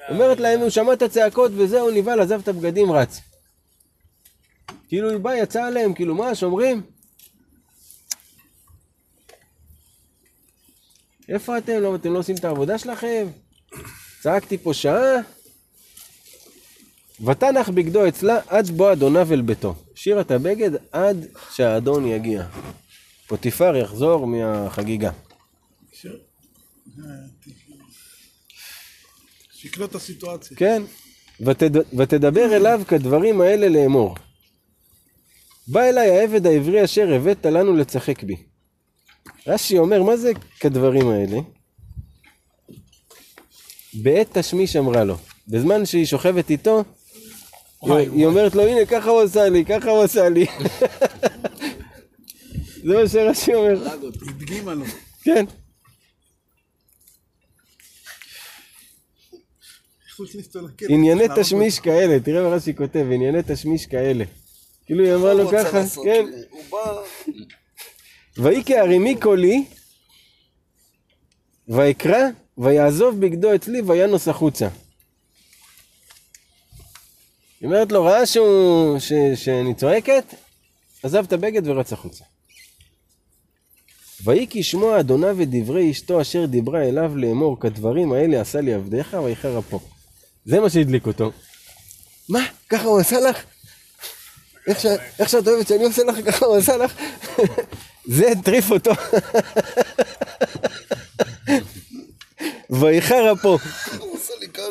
אומרת 0.09 0.39
להם, 0.39 0.59
הוא 0.59 0.69
שמע 0.69 0.93
את 0.93 1.01
הצעקות 1.01 1.51
וזהו, 1.55 1.91
נבהל, 1.91 2.19
עזב 2.19 2.39
את 2.43 2.47
הבגדים, 2.47 2.91
רץ. 2.91 3.19
כאילו 4.95 5.09
היא 5.09 5.17
באה, 5.17 5.37
יצא 5.37 5.63
עליהם, 5.63 5.93
כאילו 5.93 6.15
מה, 6.15 6.35
שומרים? 6.35 6.81
איפה 11.29 11.57
אתם? 11.57 11.81
לא, 11.81 11.95
אתם 11.95 12.13
לא 12.13 12.19
עושים 12.19 12.35
את 12.35 12.45
העבודה 12.45 12.77
שלכם? 12.77 13.27
צעקתי 14.21 14.57
פה 14.57 14.73
שעה. 14.73 15.15
ותנח 17.25 17.69
בגדו 17.69 18.07
אצלה 18.07 18.39
עד 18.47 18.69
בוא 18.69 18.93
אדוניו 18.93 19.33
אל 19.33 19.41
ביתו. 19.41 19.75
השאירה 19.93 20.21
את 20.21 20.31
הבגד 20.31 20.71
עד 20.91 21.25
שהאדון 21.51 22.07
יגיע. 22.07 22.47
פוטיפר 23.27 23.75
יחזור 23.75 24.27
מהחגיגה. 24.27 25.11
שיקלוט 29.51 29.89
את 29.89 29.95
הסיטואציה. 29.95 30.57
כן. 30.57 30.83
ותד... 31.39 31.77
ותדבר 31.97 32.55
אליו 32.55 32.81
כדברים 32.87 33.41
האלה 33.41 33.69
לאמור. 33.69 34.15
בא 35.67 35.81
אליי 35.81 36.09
העבד 36.09 36.47
העברי 36.47 36.83
אשר 36.83 37.13
הבאת 37.13 37.45
לנו 37.45 37.73
לצחק 37.73 38.23
בי. 38.23 38.35
רש"י 39.47 39.77
אומר, 39.77 40.03
מה 40.03 40.17
זה 40.17 40.31
כדברים 40.59 41.09
האלה? 41.09 41.37
בעת 43.93 44.37
תשמיש 44.37 44.75
אמרה 44.75 45.03
לו. 45.03 45.17
בזמן 45.47 45.85
שהיא 45.85 46.05
שוכבת 46.05 46.49
איתו, 46.49 46.83
היא, 47.81 47.93
היא 47.93 48.25
אומרת 48.25 48.55
לו, 48.55 48.63
הנה, 48.63 48.85
ככה 48.85 49.09
הוא 49.09 49.21
עשה 49.21 49.49
לי, 49.49 49.65
ככה 49.65 49.89
הוא 49.89 50.03
עשה 50.03 50.29
לי. 50.29 50.45
זה 52.85 52.93
מה 52.93 53.07
שרש"י 53.07 53.53
אומר. 53.53 53.87
הדגימה 54.29 54.73
לו. 54.73 54.85
כן. 55.23 55.45
ענייני 60.89 61.23
תשמיש 61.35 61.79
כאלה, 61.79 62.19
תראה 62.19 62.41
מה 62.41 62.55
רש"י 62.55 62.75
כותב, 62.75 63.05
ענייני 63.11 63.39
תשמיש 63.47 63.85
כאלה. 63.85 64.23
כאילו 64.85 65.05
היא 65.05 65.15
אמרה 65.15 65.33
לו 65.33 65.49
ככה, 65.49 65.81
כן. 66.03 66.25
בא, 66.69 67.01
ויהי 68.37 68.63
כהרימי 68.65 69.15
קולי, 69.19 69.65
ויקרא, 71.67 72.23
ויעזוב 72.57 73.19
בגדו 73.19 73.55
אצלי, 73.55 73.81
וינוס 73.81 74.27
החוצה. 74.27 74.67
היא 77.61 77.67
אומרת 77.67 77.91
לו, 77.91 78.03
ראה 78.03 78.25
שהוא, 78.25 78.99
ש, 78.99 79.13
שאני 79.35 79.75
צועקת, 79.75 80.23
עזב 81.03 81.25
את 81.27 81.33
הבגד 81.33 81.67
ורץ 81.67 81.93
החוצה. 81.93 82.23
ויהי 84.23 84.47
כי 84.47 84.63
שמוע 84.63 84.99
אדוניו 84.99 85.41
את 85.41 85.47
דברי 85.49 85.91
אשתו 85.91 86.21
אשר 86.21 86.45
דיברה 86.45 86.83
אליו 86.83 87.17
לאמור, 87.17 87.59
כדברים 87.59 88.13
האלה 88.13 88.41
עשה 88.41 88.61
לי 88.61 88.73
עבדיך 88.73 89.17
ויחר 89.23 89.59
אפו. 89.59 89.79
זה 90.45 90.59
מה 90.59 90.69
שהדליק 90.69 91.07
אותו. 91.07 91.31
מה? 92.29 92.39
ככה 92.69 92.83
הוא 92.87 92.99
עשה 92.99 93.19
לך? 93.19 93.43
איך, 94.67 95.29
שאת 95.29 95.47
אוהבת 95.47 95.67
שאני 95.67 95.83
עושה 95.83 96.03
לך, 96.03 96.15
ככה 96.25 96.45
הוא 96.45 96.57
עשה 96.57 96.77
לך? 96.77 96.93
זה 98.05 98.31
הטריף 98.31 98.71
אותו. 98.71 98.91
ויחר 102.69 103.33
אפו. 103.33 103.57
הוא 103.99 104.13
עושה 104.13 104.33
לי 104.39 104.47
ככה. 104.47 104.69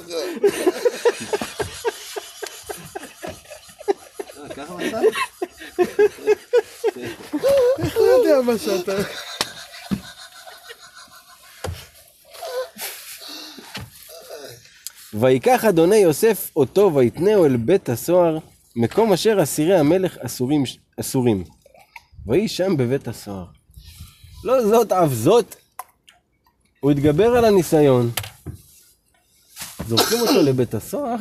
איך 7.79 7.97
הוא 7.97 8.07
יודע 8.07 8.41
מה 8.41 8.59
שאתה... 8.59 8.93
ויקח 15.15 15.65
אדוני 15.65 15.97
יוסף 15.97 16.51
אותו 16.57 16.95
ויתנהו 16.95 17.47
אל 17.47 17.57
בית 17.57 17.89
הסוהר, 17.89 18.39
מקום 18.77 19.13
אשר 19.13 19.43
אסירי 19.43 19.79
המלך 19.79 20.19
אסורים, 20.19 20.63
אסורים. 21.01 21.45
ויהי 22.27 22.49
שם 22.49 22.77
בבית 22.77 23.09
הסוהר. 23.09 23.45
לא 24.45 24.63
זאת 24.63 24.93
אף 24.93 25.13
זאת, 25.13 25.57
הוא 26.81 26.91
התגבר 26.91 27.37
על 27.37 27.45
הניסיון. 27.45 28.11
זורקים 29.89 30.21
אותו 30.21 30.43
לבית 30.43 30.75
הסוהר. 30.75 31.17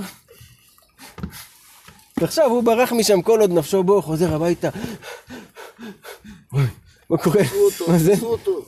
ועכשיו 2.18 2.50
הוא 2.50 2.64
ברח 2.64 2.92
משם 2.92 3.22
כל 3.22 3.40
עוד 3.40 3.52
נפשו 3.52 3.84
בו, 3.84 4.02
חוזר 4.02 4.36
הביתה. 4.36 4.70
מה 7.10 7.18
קורה? 7.18 7.42
מה 7.88 7.98
זה? 7.98 8.14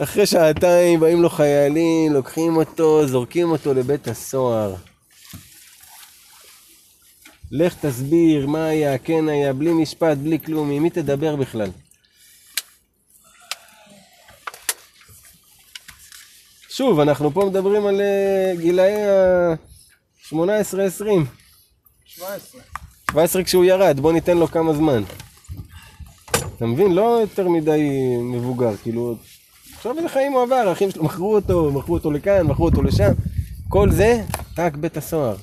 אחרי 0.03 0.25
שעתיים 0.25 0.99
באים 0.99 1.21
לו 1.21 1.29
חיילים, 1.29 2.13
לוקחים 2.13 2.55
אותו, 2.57 3.07
זורקים 3.07 3.51
אותו 3.51 3.73
לבית 3.73 4.07
הסוהר. 4.07 4.75
לך 7.57 7.75
תסביר 7.85 8.47
מה 8.47 8.65
היה, 8.65 8.97
כן 8.97 9.29
היה, 9.29 9.53
בלי 9.53 9.73
משפט, 9.73 10.17
בלי 10.17 10.39
כלום, 10.39 10.71
עם 10.71 10.83
מי 10.83 10.89
תדבר 10.89 11.35
בכלל? 11.35 11.69
שוב, 16.69 16.99
אנחנו 16.99 17.31
פה 17.31 17.45
מדברים 17.45 17.85
על 17.85 18.01
אה, 18.01 18.53
גילאי 18.57 18.93
ה-18-20. 18.93 20.35
17. 22.05 22.61
17 23.11 23.43
כשהוא 23.43 23.65
ירד, 23.65 23.99
בוא 23.99 24.13
ניתן 24.13 24.37
לו 24.37 24.47
כמה 24.47 24.73
זמן. 24.73 25.03
אתה 26.55 26.65
מבין? 26.65 26.91
לא 26.91 27.19
יותר 27.21 27.49
מדי 27.49 27.89
מבוגר, 28.19 28.77
כאילו... 28.77 29.15
עכשיו 29.75 29.97
איזה 29.97 30.09
חיים 30.09 30.31
הוא 30.31 30.43
עבר, 30.43 30.55
האחים 30.55 30.91
שלו 30.91 31.03
מכרו 31.03 31.35
אותו, 31.35 31.71
מכרו 31.71 31.93
אותו 31.93 32.11
לכאן, 32.11 32.47
מכרו 32.47 32.65
אותו 32.65 32.83
לשם. 32.83 33.11
כל 33.69 33.91
זה, 33.91 34.23
רק 34.57 34.75
בית 34.75 34.97
הסוהר. 34.97 35.35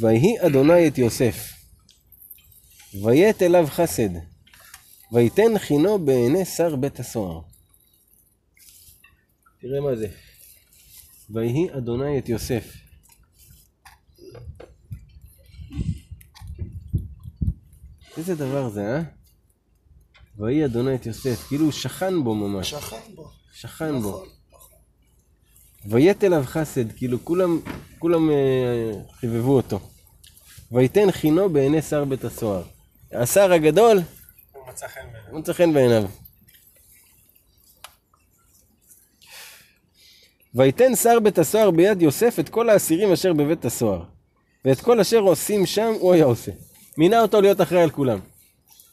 ויהי 0.00 0.46
אדוני 0.46 0.88
את 0.88 0.98
יוסף, 0.98 1.52
ויית 3.02 3.42
אליו 3.42 3.66
חסד, 3.66 4.08
ויתן 5.12 5.58
חינו 5.58 5.98
בעיני 5.98 6.44
שר 6.44 6.76
בית 6.76 7.00
הסוהר. 7.00 7.40
תראה 9.60 9.80
מה 9.80 9.96
זה. 9.96 10.08
ויהי 11.30 11.68
אדוני 11.78 12.18
את 12.18 12.28
יוסף. 12.28 12.72
איזה 18.16 18.34
דבר 18.34 18.68
זה, 18.68 18.96
אה? 18.96 19.02
ויהי 20.38 20.64
אדוני 20.64 20.94
את 20.94 21.06
יוסף, 21.06 21.46
כאילו 21.48 21.64
הוא 21.64 21.72
שכן 21.72 22.24
בו 22.24 22.34
ממש. 22.34 22.70
שכן 22.70 23.14
בו. 23.14 23.30
שכן 23.52 24.00
בו. 24.00 24.24
ויית 25.86 26.24
אליו 26.24 26.42
חסד, 26.46 26.92
כאילו 26.92 27.24
כולם, 27.24 27.60
כולם 27.98 28.30
אה, 28.30 28.92
חיבבו 29.20 29.56
אותו. 29.56 29.80
ויתן 30.72 31.10
חינו 31.10 31.48
בעיני 31.48 31.82
שר 31.82 32.04
בית 32.04 32.24
הסוהר. 32.24 32.62
השר 33.12 33.52
הגדול, 33.52 34.00
הוא 34.52 34.62
מצא 34.68 34.88
חן 34.88 35.00
בעיניו. 35.12 35.30
הוא 35.30 35.40
מצא 35.40 35.52
חן 35.52 35.72
בעיניו. 35.72 36.04
ויתן 40.54 40.96
שר 40.96 41.20
בית 41.20 41.38
הסוהר 41.38 41.70
ביד 41.70 42.02
יוסף 42.02 42.36
את 42.40 42.48
כל 42.48 42.70
האסירים 42.70 43.12
אשר 43.12 43.32
בבית 43.32 43.64
הסוהר. 43.64 44.02
ואת 44.64 44.80
כל 44.80 45.00
אשר 45.00 45.18
עושים 45.18 45.66
שם 45.66 45.92
הוא 46.00 46.12
היה 46.12 46.24
עושה. 46.24 46.52
מינה 46.98 47.20
אותו 47.20 47.40
להיות 47.40 47.60
אחראי 47.60 47.82
על 47.82 47.90
כולם. 47.90 48.18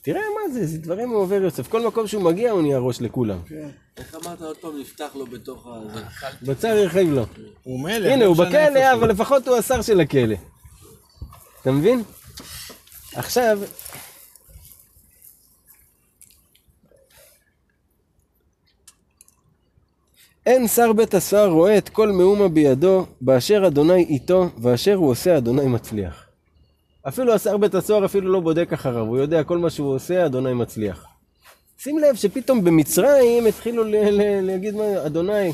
תראה 0.02 0.22
מה 0.22 0.54
זה, 0.54 0.66
זה 0.68 0.78
דברים 0.78 1.10
הוא 1.10 1.18
עובר 1.18 1.42
יוסף. 1.42 1.68
כל 1.68 1.88
מקום 1.88 2.08
שהוא 2.08 2.24
מגיע 2.24 2.52
הוא 2.52 2.62
נהיה 2.62 2.78
ראש 2.78 3.02
לכולם. 3.02 3.40
איך 3.98 4.16
אמרת 4.16 4.42
עוד 4.42 4.58
פעם, 4.58 4.80
נפתח 4.80 5.12
לו 5.16 5.26
בתוך 5.26 5.68
ה... 5.68 5.80
בצר 6.42 6.68
ירחיב 6.68 7.10
לו. 7.14 7.26
הוא 7.64 7.80
מלך. 7.80 8.12
הנה, 8.12 8.16
לא 8.16 8.26
הוא 8.26 8.36
בכלא. 8.38 8.94
אבל 8.94 9.10
לפחות 9.10 9.48
הוא 9.48 9.58
השר 9.58 9.82
של 9.82 10.00
הכלא. 10.00 10.36
אתה 11.62 11.72
מבין? 11.72 12.04
עכשיו, 13.16 13.60
אין 20.46 20.68
שר 20.68 20.94
בית 20.94 21.14
הסוהר 21.14 21.50
רואה 21.50 21.78
את 21.78 21.90
כל 21.90 22.12
מאומה 22.12 22.48
בידו, 22.48 23.06
באשר 23.22 23.68
אדוני 23.68 24.04
איתו, 24.04 24.50
ואשר 24.62 24.94
הוא 24.94 25.10
עושה 25.10 25.38
אדוני 25.38 25.66
מצליח. 25.66 26.31
אפילו 27.08 27.34
השר 27.34 27.58
בית 27.58 27.76
הסוהר 27.76 28.06
אפילו 28.06 28.32
לא 28.32 28.40
בודק 28.40 28.74
אחריו, 28.74 29.00
הוא 29.06 29.18
יודע 29.18 29.44
כל 29.44 29.58
מה 29.58 29.70
שהוא 29.70 29.96
עושה, 29.96 30.26
אדוני 30.26 30.54
מצליח. 30.54 31.06
שים 31.78 32.00
לב 32.00 32.16
שפתאום 32.16 32.64
במצרים 32.64 33.46
התחילו 33.46 33.84
ל- 33.84 33.96
ל- 33.96 34.42
להגיד 34.42 34.76
מה, 34.76 35.06
אדוני, 35.06 35.52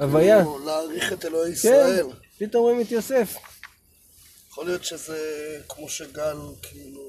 הוויה. 0.00 0.44
להעריך 0.64 1.12
את 1.12 1.24
אלוהי 1.24 1.50
כן, 1.50 1.52
ישראל. 1.52 2.06
פתאום 2.38 2.62
רואים 2.62 2.80
את 2.80 2.90
יוסף. 2.90 3.36
יכול 4.50 4.66
להיות 4.66 4.84
שזה 4.84 5.18
כמו 5.68 5.88
שגל, 5.88 6.36
כאילו, 6.62 7.02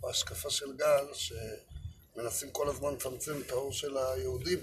בהשקפה 0.00 0.50
של 0.50 0.72
גל, 0.76 1.04
שמנסים 1.12 2.48
כל 2.52 2.68
הזמן 2.68 2.92
לצמצם 2.94 3.32
את 3.46 3.50
האור 3.50 3.72
של 3.72 3.96
היהודים. 3.96 4.58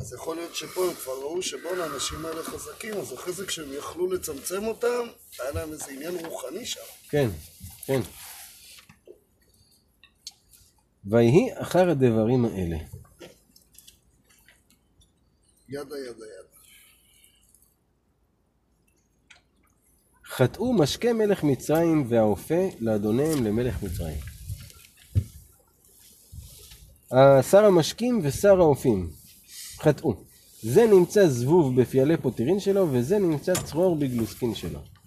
אז 0.00 0.12
יכול 0.12 0.36
להיות 0.36 0.54
שפה 0.54 0.84
הם 0.84 0.94
כבר 0.94 1.12
ראו 1.12 1.42
שבואנה, 1.42 1.84
האנשים 1.84 2.26
האלה 2.26 2.42
חזקים, 2.42 2.94
אז 3.00 3.14
אחרי 3.14 3.32
זה 3.32 3.46
כשהם 3.46 3.72
יכלו 3.78 4.12
לצמצם 4.12 4.66
אותם, 4.66 5.06
היה 5.40 5.50
להם 5.50 5.72
איזה 5.72 5.84
עניין 5.90 6.26
רוחני 6.26 6.66
שם. 6.66 6.80
כן, 7.10 7.28
כן. 7.86 8.00
ויהי 11.04 11.48
אחר 11.54 11.90
הדברים 11.90 12.44
האלה. 12.44 12.76
ידה 15.68 15.98
ידה 15.98 16.08
ידה. 16.08 16.48
חטאו 20.26 20.72
משקה 20.72 21.12
מלך 21.12 21.44
מצרים 21.44 22.06
והאופה 22.08 22.68
לאדוניהם 22.80 23.44
למלך 23.44 23.82
מצרים. 23.82 24.18
שר 27.50 27.64
המשקים 27.64 28.20
ושר 28.22 28.60
האופים 28.60 29.10
חטאו. 29.78 30.24
זה 30.62 30.86
נמצא 30.86 31.28
זבוב 31.28 31.80
בפיאלי 31.80 32.16
פוטירין 32.16 32.60
שלו 32.60 32.88
וזה 32.92 33.18
נמצא 33.18 33.52
צרור 33.54 33.96
בגלוסקין 33.96 34.54
שלו. 34.54 34.97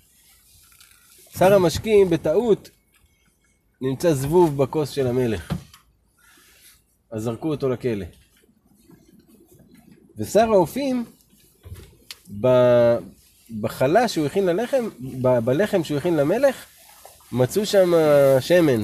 שר 1.37 1.53
המשקים 1.53 2.09
בטעות 2.09 2.69
נמצא 3.81 4.13
זבוב 4.13 4.63
בכוס 4.63 4.89
של 4.89 5.07
המלך. 5.07 5.51
אז 7.11 7.23
זרקו 7.23 7.49
אותו 7.49 7.69
לכלא. 7.69 8.05
ושר 10.17 10.51
האופים 10.51 11.05
בחלה 13.61 14.07
שהוא 14.07 14.25
הכין 14.25 14.45
ללחם, 14.45 14.89
בלחם 15.21 15.83
שהוא 15.83 15.97
הכין 15.97 16.17
למלך, 16.17 16.65
מצאו 17.31 17.65
שם 17.65 17.91
שמן. 18.39 18.83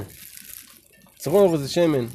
צרור 1.17 1.57
זה 1.57 1.69
שמן. 1.69 2.05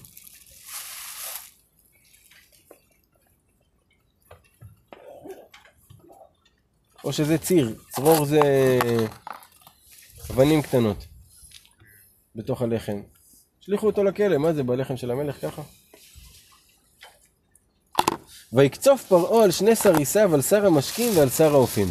או 7.05 7.13
שזה 7.13 7.39
ציר, 7.39 7.77
צרור 7.91 8.25
זה 8.25 8.41
אבנים 10.31 10.63
קטנות 10.63 11.07
בתוך 12.37 12.63
הלחם. 12.63 13.03
השליכו 13.63 13.87
אותו 13.87 14.05
לכלא, 14.05 14.39
מה 14.39 14.53
זה 14.53 14.63
בלחם 14.63 14.97
של 14.97 15.11
המלך 15.11 15.41
ככה? 15.43 15.63
ויקצוף 18.53 19.05
פרעה 19.05 19.45
על 19.45 19.51
שני 19.51 19.77
סריסיו, 19.77 20.35
על 20.35 20.43
שר 20.43 20.67
המשקים 20.67 21.13
ועל 21.17 21.29
שר 21.29 21.53
האופים. 21.53 21.89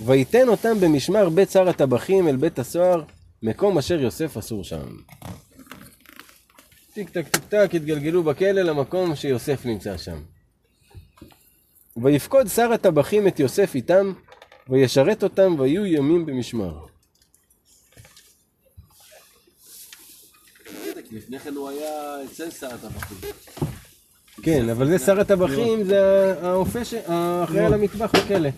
ויתן 0.00 0.48
אותם 0.48 0.80
במשמר 0.80 1.28
בית 1.28 1.50
שר 1.50 1.68
הטבחים 1.68 2.28
אל 2.28 2.36
בית 2.36 2.58
הסוהר, 2.58 3.04
מקום 3.42 3.78
אשר 3.78 4.00
יוסף 4.00 4.36
אסור 4.36 4.64
שם. 4.64 4.96
טיק 6.92 7.10
טק 7.10 7.28
טיק 7.28 7.44
טק 7.44 7.70
התגלגלו 7.74 8.22
בכלא 8.22 8.62
למקום 8.62 9.16
שיוסף 9.16 9.66
נמצא 9.66 9.98
שם. 9.98 10.22
ויפקוד 11.96 12.48
שר 12.48 12.72
הטבחים 12.72 13.28
את 13.28 13.40
יוסף 13.40 13.74
איתם, 13.74 14.12
וישרת 14.68 15.22
אותם 15.22 15.54
ויהיו 15.58 15.86
ימים 15.86 16.26
במשמר. 16.26 16.86
לפני 21.12 21.38
כן 21.38 21.54
הוא 21.54 21.68
היה 21.68 22.24
אצל 22.24 22.50
שר 22.50 22.74
הטבחים. 22.74 23.18
כן, 24.42 24.68
אבל 24.68 24.86
זה 24.86 24.98
שר 24.98 25.20
הטבחים, 25.20 25.84
זה 25.84 26.00
האופה, 26.42 26.84
ש- 26.84 26.94
האחראי 26.94 27.64
על 27.64 27.74
המטבח 27.74 28.10
בכלא. 28.16 28.48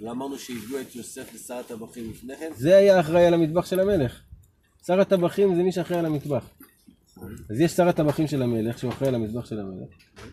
לא 0.00 0.10
אמרנו 0.10 0.38
שהביאו 0.38 0.80
את 0.80 0.96
יוסף 0.96 1.34
לשר 1.34 1.54
הטבחים 1.54 2.10
לפני 2.10 2.36
כן? 2.36 2.50
זה 2.56 2.76
היה 2.76 3.00
אחראי 3.00 3.26
על 3.26 3.34
המטבח 3.34 3.66
של 3.66 3.80
המלך. 3.80 4.20
שר 4.86 5.00
הטבחים 5.00 5.54
זה 5.56 5.62
מי 5.62 5.72
שאחראי 5.72 5.98
על 5.98 6.06
המטבח. 6.06 6.44
אז 7.50 7.60
יש 7.60 7.72
שר 7.72 7.88
הטבחים 7.88 8.26
של 8.26 8.42
המלך, 8.42 8.78
שהוא 8.78 8.92
אחראי 8.92 9.08
על 9.08 9.14
המטבח 9.14 9.46
של 9.46 9.60
המלך, 9.60 9.88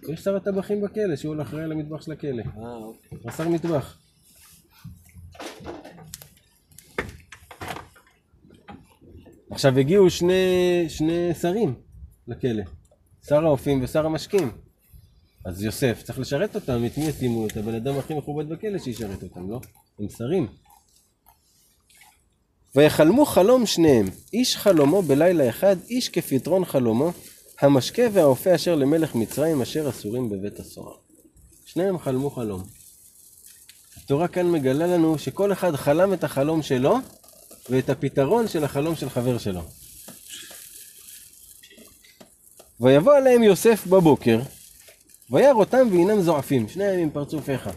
ויש 0.07 0.19
שר 0.19 0.35
הטבחים 0.35 0.81
בכלא, 0.81 1.15
שהוא 1.15 1.41
אחראי 1.41 1.63
על 1.63 1.71
המטבח 1.71 2.01
של 2.01 2.11
הכלא. 2.11 2.43
אה, 2.57 2.75
אוקיי. 2.75 3.19
השר 3.25 3.49
מטבח. 3.49 3.97
עכשיו 9.51 9.80
הגיעו 9.80 10.09
שני, 10.09 10.85
שני 10.89 11.34
שרים 11.34 11.76
לכלא, 12.27 12.64
שר 13.27 13.45
האופים 13.45 13.84
ושר 13.84 14.05
המשקים. 14.05 14.51
אז 15.45 15.64
יוסף 15.64 16.01
צריך 16.03 16.19
לשרת 16.19 16.55
אותם, 16.55 16.85
את 16.85 16.97
מי 16.97 17.05
ישימו? 17.05 17.47
את 17.47 17.57
הבן 17.57 17.76
אדם 17.76 17.97
הכי 17.97 18.14
מכובד 18.14 18.49
בכלא 18.49 18.77
שישרת 18.77 19.23
אותם, 19.23 19.49
לא? 19.49 19.59
הם 19.99 20.09
שרים. 20.09 20.47
ויחלמו 22.76 23.26
חלום 23.26 23.65
שניהם, 23.65 24.05
איש 24.34 24.57
חלומו 24.57 25.01
בלילה 25.01 25.49
אחד, 25.49 25.76
איש 25.89 26.09
כפתרון 26.09 26.65
חלומו, 26.65 27.11
המשקה 27.61 28.03
והאופה 28.14 28.55
אשר 28.55 28.76
למלך 28.76 29.15
מצרים 29.15 29.61
אשר 29.61 29.89
אסורים 29.89 30.30
בבית 30.30 30.59
הסוהר. 30.59 30.95
שניהם 31.65 31.97
חלמו 31.97 32.30
חלום. 32.30 32.64
התורה 34.07 34.27
כאן 34.27 34.51
מגלה 34.51 34.88
לנו 34.88 35.17
שכל 35.17 35.51
אחד 35.51 35.75
חלם 35.75 36.13
את 36.13 36.23
החלום 36.23 36.61
שלו 36.61 36.97
ואת 37.69 37.89
הפתרון 37.89 38.47
של 38.47 38.63
החלום 38.63 38.95
של 38.95 39.09
חבר 39.09 39.38
שלו. 39.38 39.61
ויבוא 42.81 43.13
עליהם 43.13 43.43
יוסף 43.43 43.88
בבוקר, 43.88 44.39
וירא 45.31 45.51
אותם 45.51 45.88
והנם 45.91 46.21
זועפים, 46.21 46.69
שניהם 46.69 46.99
עם 46.99 47.09
פרצוף 47.09 47.49
איכה. 47.49 47.71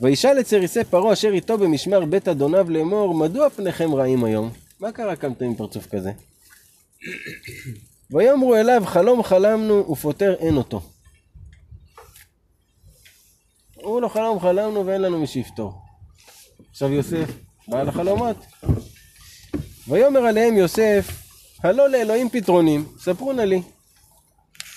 וישאל 0.00 0.40
את 0.40 0.46
סריסי 0.46 0.84
פרעה 0.84 1.12
אשר 1.12 1.32
איתו 1.32 1.58
במשמר 1.58 2.04
בית 2.04 2.28
אדוניו 2.28 2.70
לאמור, 2.70 3.14
מדוע 3.14 3.50
פניכם 3.50 3.94
רעים 3.94 4.24
היום? 4.24 4.50
מה 4.80 4.92
קרה 4.92 5.16
קמתם 5.16 5.44
עם 5.44 5.54
פרצוף 5.54 5.86
כזה? 5.86 6.10
ויאמרו 8.10 8.56
אליו, 8.56 8.82
חלום 8.86 9.22
חלמנו 9.22 9.90
ופותר 9.90 10.34
אין 10.38 10.56
אותו. 10.56 10.91
הוא 13.82 14.00
לו 14.00 14.08
חלום 14.08 14.40
חלמנו 14.40 14.86
ואין 14.86 15.02
לנו 15.02 15.20
מי 15.20 15.26
שיפתור. 15.26 15.72
עכשיו 16.70 16.92
יוסף 16.92 17.30
בא 17.68 17.82
לחלומות. 17.82 18.36
ויאמר 19.88 20.20
עליהם 20.20 20.56
יוסף, 20.56 21.08
הלא 21.62 21.88
לאלוהים 21.88 22.28
פתרונים, 22.30 22.88
ספרו 22.98 23.32
נא 23.32 23.42
לי. 23.42 23.62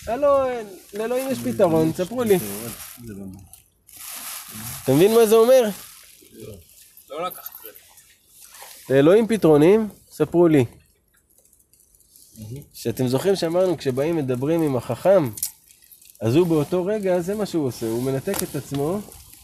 הלא, 0.07 0.45
לאלוהים 0.93 1.31
יש 1.31 1.37
פתרון, 1.39 1.93
ספרו 1.93 2.23
לי. 2.23 2.37
אתה 4.83 4.93
מבין 4.93 5.13
מה 5.13 5.25
זה 5.25 5.35
אומר? 5.35 5.69
לא 7.09 7.27
לקחת 7.27 7.51
קרדיט. 7.61 8.89
לאלוהים 8.89 9.27
פתרונים, 9.27 9.89
ספרו 10.11 10.47
לי. 10.47 10.65
שאתם 12.73 13.07
זוכרים 13.07 13.35
שאמרנו, 13.35 13.77
כשבאים 13.77 14.15
מדברים 14.15 14.61
עם 14.61 14.75
החכם, 14.75 15.29
אז 16.21 16.35
הוא 16.35 16.47
באותו 16.47 16.85
רגע, 16.85 17.19
זה 17.19 17.35
מה 17.35 17.45
שהוא 17.45 17.65
עושה, 17.65 17.85
הוא 17.85 18.03
מנתק 18.03 18.43
את 18.43 18.55
עצמו, 18.55 18.99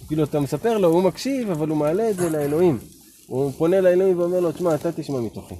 כאילו 0.07 0.23
אתה 0.23 0.39
מספר 0.39 0.77
לו, 0.77 0.87
הוא 0.87 1.03
מקשיב, 1.03 1.49
אבל 1.49 1.69
הוא 1.69 1.77
מעלה 1.77 2.09
את 2.09 2.15
זה 2.15 2.29
לאלוהים. 2.29 2.79
הוא 3.27 3.51
פונה 3.51 3.81
לאלוהים 3.81 4.19
ואומר 4.19 4.39
לו, 4.39 4.51
תשמע, 4.51 4.75
אתה 4.75 4.91
תשמע 4.91 5.19
מתוכי. 5.19 5.55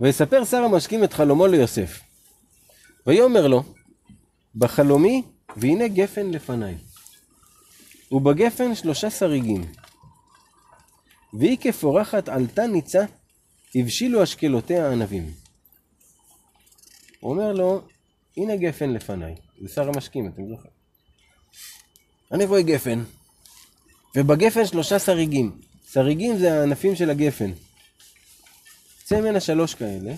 ויספר 0.00 0.44
שר 0.44 0.56
המשקים 0.56 1.04
את 1.04 1.12
חלומו 1.12 1.46
ליוסף. 1.46 2.00
ויאמר 3.06 3.46
לו, 3.46 3.62
בחלומי, 4.54 5.22
והנה 5.56 5.88
גפן 5.88 6.30
לפניי. 6.30 6.74
ובגפן 8.12 8.74
שלושה 8.74 9.10
שריגים. 9.10 9.64
והיא 11.32 11.58
כפורחת 11.60 12.28
עלתה 12.28 12.66
ניצה, 12.66 13.04
הבשילו 13.74 14.22
אשקלותיה 14.22 14.92
ענבים. 14.92 15.32
הוא 17.20 17.30
אומר 17.30 17.52
לו, 17.52 17.82
הנה 18.36 18.56
גפן 18.56 18.90
לפניי. 18.90 19.34
זה 19.62 19.68
שר 19.68 19.88
המשקים, 19.88 20.26
אתם 20.26 20.48
זוכרים? 20.48 20.72
אני 22.32 22.44
רואה 22.44 22.62
גפן, 22.62 23.02
ובגפן 24.16 24.66
שלושה 24.66 24.98
שריגים. 24.98 25.60
שריגים 25.92 26.38
זה 26.38 26.60
הענפים 26.60 26.96
של 26.96 27.10
הגפן. 27.10 27.50
יוצא 29.00 29.20
ממנה 29.20 29.40
שלוש 29.40 29.74
כאלה, 29.74 30.14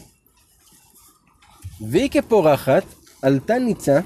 והיא 1.80 2.10
כפורחת, 2.10 2.84
עלתה 3.22 3.58
ניצה, 3.58 4.00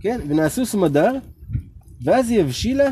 כן, 0.00 0.20
ונעשו 0.28 0.66
סמדר, 0.66 1.12
ואז 2.04 2.30
היא 2.30 2.40
הבשילה, 2.40 2.88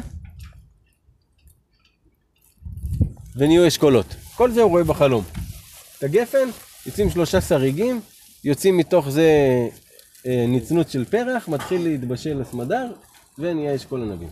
ונהיו 3.36 3.68
אשכולות. 3.68 4.06
כל 4.36 4.50
זה 4.50 4.62
הוא 4.62 4.70
רואה 4.70 4.84
בחלום. 4.84 5.24
את 5.98 6.02
הגפן, 6.04 6.48
יוצאים 6.86 7.10
שלושה 7.10 7.40
שריגים, 7.40 8.00
יוצאים 8.44 8.76
מתוך 8.76 9.08
זה 9.08 9.28
אה, 10.26 10.44
נצנות 10.48 10.90
של 10.90 11.04
פרח, 11.04 11.48
מתחיל 11.48 11.82
להתבשל 11.82 12.40
הסמדר, 12.40 12.92
ונהיה 13.38 13.74
אשכול 13.74 14.02
ענבים. 14.02 14.28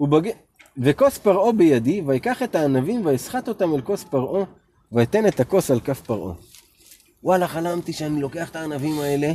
ובג... 0.00 0.30
וכוס 0.78 1.18
פרעה 1.18 1.52
בידי, 1.52 2.02
ויקח 2.06 2.42
את 2.42 2.54
הענבים 2.54 3.06
ואסחט 3.06 3.48
אותם 3.48 3.74
אל 3.74 3.80
כוס 3.80 4.04
פרעה, 4.04 4.44
ואתן 4.92 5.26
את 5.26 5.40
הכוס 5.40 5.70
על 5.70 5.80
כף 5.80 6.00
פרעה. 6.00 6.34
וואלה, 7.22 7.48
חלמתי 7.48 7.92
שאני 7.92 8.20
לוקח 8.20 8.50
את 8.50 8.56
הענבים 8.56 9.00
האלה, 9.00 9.32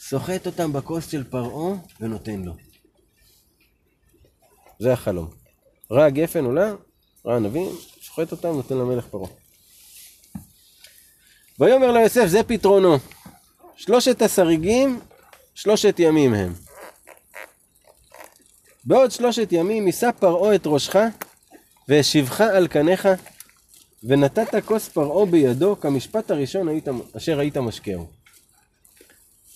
סוחט 0.00 0.46
אותם 0.46 0.72
בכוס 0.72 1.10
של 1.10 1.24
פרעה, 1.24 1.76
ונותן 2.00 2.42
לו. 2.42 2.63
זה 4.78 4.92
החלום. 4.92 5.30
ראה 5.90 6.10
גפן 6.10 6.44
עולה, 6.44 6.72
ראה 7.26 7.36
ענבים, 7.36 7.70
סוחט 8.02 8.32
אותם, 8.32 8.48
נותן 8.48 8.74
למלך 8.74 9.06
פרעה. 9.06 9.30
ויאמר 11.60 11.92
לו 11.92 12.00
יוסף, 12.00 12.26
זה 12.26 12.42
פתרונו. 12.42 12.96
שלושת 13.76 14.22
השריגים, 14.22 15.00
שלושת 15.54 15.94
ימים 15.98 16.34
הם. 16.34 16.52
בעוד 18.84 19.10
שלושת 19.10 19.48
ימים 19.52 19.86
יישא 19.86 20.10
פרעה 20.18 20.54
את 20.54 20.62
ראשך, 20.66 20.96
והשיבך 21.88 22.40
על 22.40 22.66
קניך, 22.66 23.08
ונתת 24.02 24.64
כוס 24.64 24.88
פרעה 24.88 25.26
בידו 25.26 25.80
כמשפט 25.80 26.30
הראשון 26.30 26.68
היית, 26.68 26.88
אשר 27.16 27.38
היית 27.38 27.56
משקהו. 27.56 28.06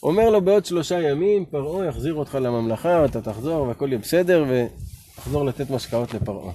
אומר 0.02 0.30
לו 0.30 0.40
בעוד 0.40 0.64
שלושה 0.64 1.00
ימים 1.00 1.46
פרעה 1.46 1.86
יחזיר 1.86 2.14
אותך 2.14 2.34
לממלכה 2.34 3.00
ואתה 3.02 3.22
תחזור 3.22 3.68
והכל 3.68 3.88
יהיה 3.88 3.98
בסדר 3.98 4.44
ותחזור 5.18 5.44
לתת 5.44 5.70
משקאות 5.70 6.14
לפרעה. 6.14 6.52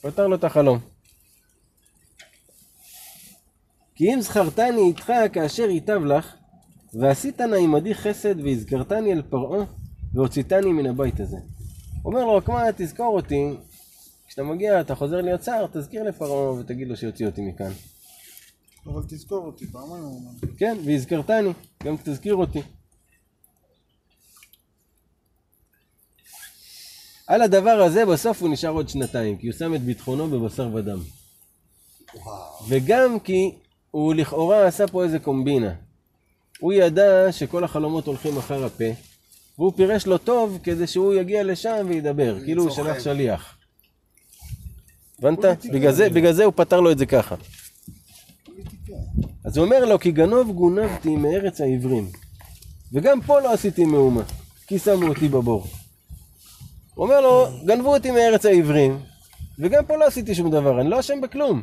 פתר 0.00 0.26
לו 0.26 0.36
את 0.36 0.44
החלום. 0.44 0.78
כי 3.94 4.14
אם 4.14 4.20
זכרתני 4.20 4.80
איתך 4.88 5.12
כאשר 5.32 5.70
ייטב 5.70 6.04
לך 6.04 6.34
ועשית 7.00 7.40
נא 7.40 7.56
עמדי 7.56 7.94
חסד 7.94 8.40
והזכרתני 8.40 9.12
אל 9.12 9.22
פרעה 9.22 9.64
והוצאתני 10.14 10.72
מן 10.72 10.86
הבית 10.86 11.20
הזה. 11.20 11.36
אומר 12.04 12.24
לו 12.24 12.36
רק 12.36 12.74
תזכור 12.76 13.16
אותי 13.16 13.54
כשאתה 14.26 14.42
מגיע, 14.42 14.80
אתה 14.80 14.94
חוזר 14.94 15.20
להיות 15.20 15.42
שר, 15.42 15.66
תזכיר 15.72 16.02
לפרעה 16.02 16.52
ותגיד 16.52 16.88
לו 16.88 16.96
שיוציא 16.96 17.26
אותי 17.26 17.40
מכאן. 17.42 17.72
אבל 18.86 19.02
תזכור 19.08 19.46
אותי, 19.46 19.66
פעמיים 19.66 20.04
הוא 20.04 20.14
אומר. 20.14 20.54
כן, 20.58 20.76
והזכרתני, 20.84 21.50
גם 21.84 21.96
תזכיר 22.04 22.34
אותי. 22.34 22.62
על 27.32 27.42
הדבר 27.42 27.70
הזה 27.82 28.06
בסוף 28.06 28.42
הוא 28.42 28.48
נשאר 28.48 28.70
עוד 28.70 28.88
שנתיים, 28.88 29.36
כי 29.36 29.46
הוא 29.46 29.54
שם 29.58 29.74
את 29.74 29.80
ביטחונו 29.80 30.28
בבשר 30.28 30.68
ודם. 30.74 30.98
וגם 32.68 33.20
כי 33.20 33.50
הוא 33.90 34.14
לכאורה 34.14 34.66
עשה 34.66 34.86
פה 34.86 35.04
איזה 35.04 35.18
קומבינה. 35.18 35.74
הוא 36.60 36.72
ידע 36.72 37.32
שכל 37.32 37.64
החלומות 37.64 38.06
הולכים 38.06 38.38
אחר 38.38 38.64
הפה, 38.64 38.84
והוא 39.58 39.72
פירש 39.76 40.06
לו 40.06 40.18
טוב 40.18 40.58
כדי 40.62 40.86
שהוא 40.86 41.14
יגיע 41.14 41.44
לשם 41.44 41.86
וידבר, 41.88 42.40
כאילו 42.44 42.62
הוא 42.62 42.70
שלח 42.70 43.00
שליח. 43.00 43.56
הבנת? 45.18 45.44
בגלל 45.72 45.92
זה, 45.92 46.08
בגלל 46.08 46.32
זה 46.32 46.44
הוא 46.44 46.52
פתר 46.56 46.80
לו 46.80 46.90
את 46.90 46.98
זה 46.98 47.06
ככה. 47.06 47.34
אז 49.44 49.56
הוא 49.56 49.64
אומר 49.64 49.84
לו, 49.84 49.98
כי 49.98 50.10
גנוב 50.10 50.50
גונבתי 50.50 51.16
מארץ 51.16 51.60
העברים, 51.60 52.08
וגם 52.92 53.20
פה 53.20 53.40
לא 53.40 53.52
עשיתי 53.52 53.84
מהומה, 53.84 54.22
כי 54.66 54.78
שמו 54.78 55.08
אותי 55.08 55.28
בבור. 55.28 55.66
הוא 56.94 57.04
אומר 57.06 57.20
לו, 57.20 57.46
גנבו 57.64 57.94
אותי 57.94 58.10
מארץ 58.10 58.46
העברים, 58.46 58.98
וגם 59.58 59.86
פה 59.86 59.96
לא 59.96 60.06
עשיתי 60.06 60.34
שום 60.34 60.50
דבר, 60.50 60.80
אני 60.80 60.90
לא 60.90 61.00
אשם 61.00 61.20
בכלום. 61.20 61.62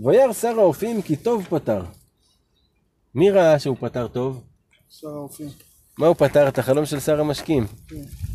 וירא 0.00 0.32
שר 0.32 0.60
האופים 0.60 1.02
כי 1.02 1.16
טוב 1.16 1.46
פתר. 1.50 1.84
מי 3.14 3.30
ראה 3.30 3.58
שהוא 3.58 3.76
פתר 3.80 4.08
טוב? 4.08 4.44
שר 4.90 5.08
האופים. 5.08 5.48
מה 5.98 6.06
הוא 6.06 6.16
פתר? 6.16 6.48
את 6.48 6.58
החלום 6.58 6.86
של 6.86 7.00
שר 7.00 7.20
המשקים. 7.20 7.66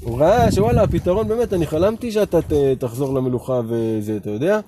הוא 0.01 0.19
ראה 0.19 0.51
שוואלה, 0.51 0.83
הפתרון 0.83 1.27
באמת, 1.27 1.53
אני 1.53 1.67
חלמתי 1.67 2.11
שאתה 2.11 2.41
ת, 2.41 2.53
תחזור 2.79 3.13
למלוכה 3.13 3.61
וזה, 3.69 4.17
אתה 4.17 4.29
יודע? 4.29 4.59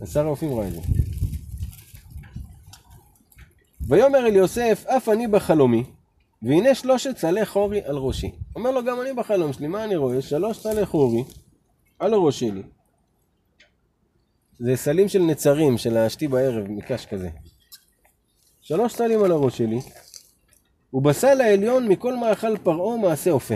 אז 0.00 0.12
שר 0.12 0.26
האופים 0.26 0.58
ראה 0.58 0.68
את 0.68 0.72
זה. 0.72 0.80
ויאמר 3.88 4.26
אל 4.26 4.36
יוסף, 4.36 4.84
אף 4.86 5.08
אני 5.08 5.26
בחלומי, 5.26 5.84
והנה 6.44 6.74
שלושת 6.74 7.16
צלי 7.16 7.46
חורי 7.46 7.80
על 7.84 7.96
ראשי. 7.96 8.32
אומר 8.56 8.70
לו, 8.70 8.84
גם 8.84 9.00
אני 9.00 9.12
בחלום 9.12 9.52
שלי, 9.52 9.66
מה 9.66 9.84
אני 9.84 9.96
רואה? 9.96 10.22
שלוש 10.22 10.58
צלי 10.58 10.86
חורי 10.86 11.24
על 11.98 12.14
הראש 12.14 12.40
שלי. 12.40 12.62
זה 14.58 14.76
סלים 14.76 15.08
של 15.08 15.18
נצרים, 15.18 15.78
של 15.78 15.92
להשתי 15.94 16.28
בערב, 16.28 16.64
מקש 16.68 17.06
כזה. 17.06 17.30
שלוש 18.62 18.92
סלים 18.92 19.24
על 19.24 19.30
הראש 19.32 19.58
שלי, 19.58 19.80
ובסל 20.92 21.40
העליון 21.40 21.88
מכל 21.88 22.16
מאכל 22.16 22.56
פרעה 22.58 22.96
מעשה 22.96 23.30
אופה. 23.30 23.54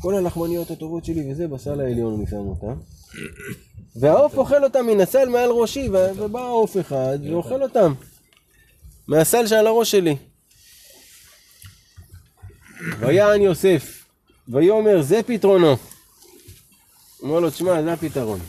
כל 0.00 0.14
הלחמניות 0.14 0.70
הטובות 0.70 1.04
שלי 1.04 1.32
וזה, 1.32 1.48
בסל 1.48 1.80
העליון 1.80 2.14
אני 2.14 2.26
שם 2.26 2.36
אותם. 2.36 2.74
והעוף 3.96 4.38
אוכל 4.38 4.64
אותם 4.64 4.86
מן 4.86 5.00
הסל 5.00 5.28
מעל 5.28 5.50
ראשי, 5.50 5.88
ובא 5.88 6.48
עוף 6.48 6.76
אחד 6.80 7.18
ואוכל 7.30 7.62
אותם. 7.62 7.94
מהסל 9.06 9.46
שעל 9.46 9.66
הראש 9.66 9.90
שלי. 9.90 10.16
ויען 12.98 13.42
יוסף, 13.42 14.04
ויאמר 14.48 15.02
זה 15.02 15.20
פתרונו. 15.26 15.76
אומר 17.22 17.40
לו, 17.40 17.50
תשמע, 17.50 17.82
זה 17.82 17.92
הפתרון. 17.92 18.40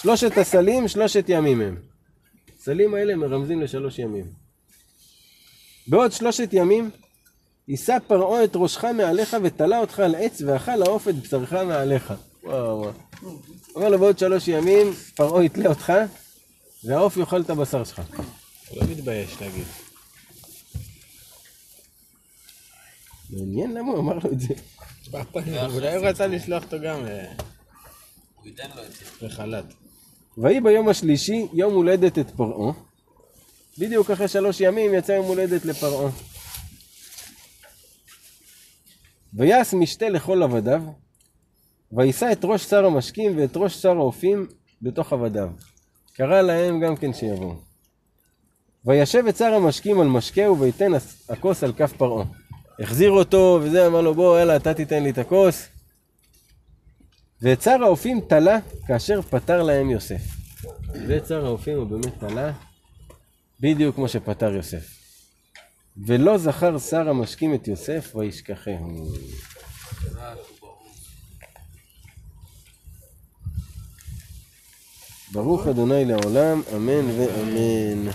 שלושת 0.00 0.38
הסלים, 0.38 0.88
שלושת 0.88 1.24
ימים 1.28 1.60
הם. 1.60 1.76
הסלים 2.58 2.94
האלה 2.94 3.16
מרמזים 3.16 3.60
לשלוש 3.60 3.98
ימים. 3.98 4.24
בעוד 5.86 6.12
שלושת 6.12 6.48
ימים 6.52 6.90
יישא 7.68 7.96
פרעה 8.06 8.44
את 8.44 8.50
ראשך 8.54 8.84
מעליך 8.84 9.36
ותלה 9.42 9.78
אותך 9.78 10.00
על 10.00 10.14
עץ 10.14 10.42
ואכל 10.46 10.82
העוף 10.82 11.08
את 11.08 11.14
בשרך 11.14 11.52
מעליך. 11.52 12.14
וואו 12.44 12.78
וואו. 12.78 12.92
אומר 13.74 13.88
לו 13.88 13.98
בעוד 13.98 14.18
שלוש 14.18 14.48
ימים 14.48 14.92
פרעה 15.16 15.44
יתלה 15.44 15.68
אותך 15.68 15.92
והעוף 16.84 17.16
יאכל 17.16 17.40
את 17.40 17.50
הבשר 17.50 17.84
שלך. 17.84 18.02
לא 18.76 18.82
מתבייש 18.90 19.40
להגיד. 19.40 19.64
מעניין 23.32 23.72
למה 23.74 23.92
הוא 23.92 23.98
אמר 23.98 24.14
לו 24.14 24.32
את 24.32 24.40
זה. 24.40 24.54
אולי 25.74 25.96
הוא 25.96 26.06
רצה 26.06 26.26
לשלוח 26.26 26.64
אותו 26.64 26.76
גם 26.80 27.04
ל- 27.04 27.26
הוא 28.36 28.46
ייתן 28.46 28.68
לו 28.76 28.82
את 28.84 28.92
זה. 28.92 29.26
לחל"ת. 29.26 29.64
ויהי 30.38 30.60
ביום 30.60 30.88
השלישי 30.88 31.46
יום 31.52 31.74
הולדת 31.74 32.18
את 32.18 32.30
פרעה. 32.30 32.72
בדיוק 33.78 34.10
אחרי 34.10 34.28
שלוש 34.28 34.60
ימים 34.60 34.94
יצא 34.94 35.12
יום 35.12 35.26
הולדת 35.26 35.64
לפרעה. 35.64 36.10
ויעש 39.34 39.74
משתה 39.74 40.08
לכל 40.08 40.42
עבדיו, 40.42 40.82
ויישא 41.92 42.32
את 42.32 42.40
ראש 42.44 42.64
שר 42.64 42.84
המשקים 42.84 43.38
ואת 43.38 43.56
ראש 43.56 43.74
שר 43.82 43.96
האופים 43.96 44.46
בתוך 44.82 45.12
עבדיו. 45.12 45.48
קרא 46.14 46.40
להם 46.42 46.80
גם 46.80 46.96
כן 46.96 47.12
שיבואו. 47.12 47.54
וישב 48.84 49.24
את 49.28 49.36
שר 49.36 49.54
המשקים 49.54 50.00
על 50.00 50.06
משקהו 50.06 50.58
ויתן 50.60 50.92
הכוס 51.28 51.64
על 51.64 51.72
כף 51.72 51.92
פרעה. 51.96 52.24
החזיר 52.80 53.10
אותו 53.10 53.60
וזה, 53.62 53.86
אמר 53.86 54.00
לו 54.00 54.14
בוא 54.14 54.38
יאללה 54.38 54.56
אתה 54.56 54.74
תיתן 54.74 55.02
לי 55.02 55.10
את 55.10 55.18
הכוס. 55.18 55.68
ואת 57.42 57.62
שר 57.62 57.82
האופים 57.82 58.20
תלה 58.28 58.58
כאשר 58.86 59.22
פטר 59.22 59.62
להם 59.62 59.90
יוסף. 59.90 60.22
ואת 61.08 61.26
שר 61.26 61.46
האופים 61.46 61.78
הוא 61.78 61.86
באמת 61.86 62.18
תלה 62.20 62.52
בדיוק 63.60 63.94
כמו 63.94 64.08
שפטר 64.08 64.54
יוסף. 64.54 65.02
ולא 66.06 66.38
זכר 66.38 66.78
שר 66.78 67.08
המשקים 67.08 67.54
את 67.54 67.68
יוסף 67.68 68.12
וישכחהו. 68.16 69.12
ברוך 75.32 75.66
אדוני 75.66 76.04
לעולם, 76.04 76.62
אמן 76.76 77.10
ואמן. 77.10 78.10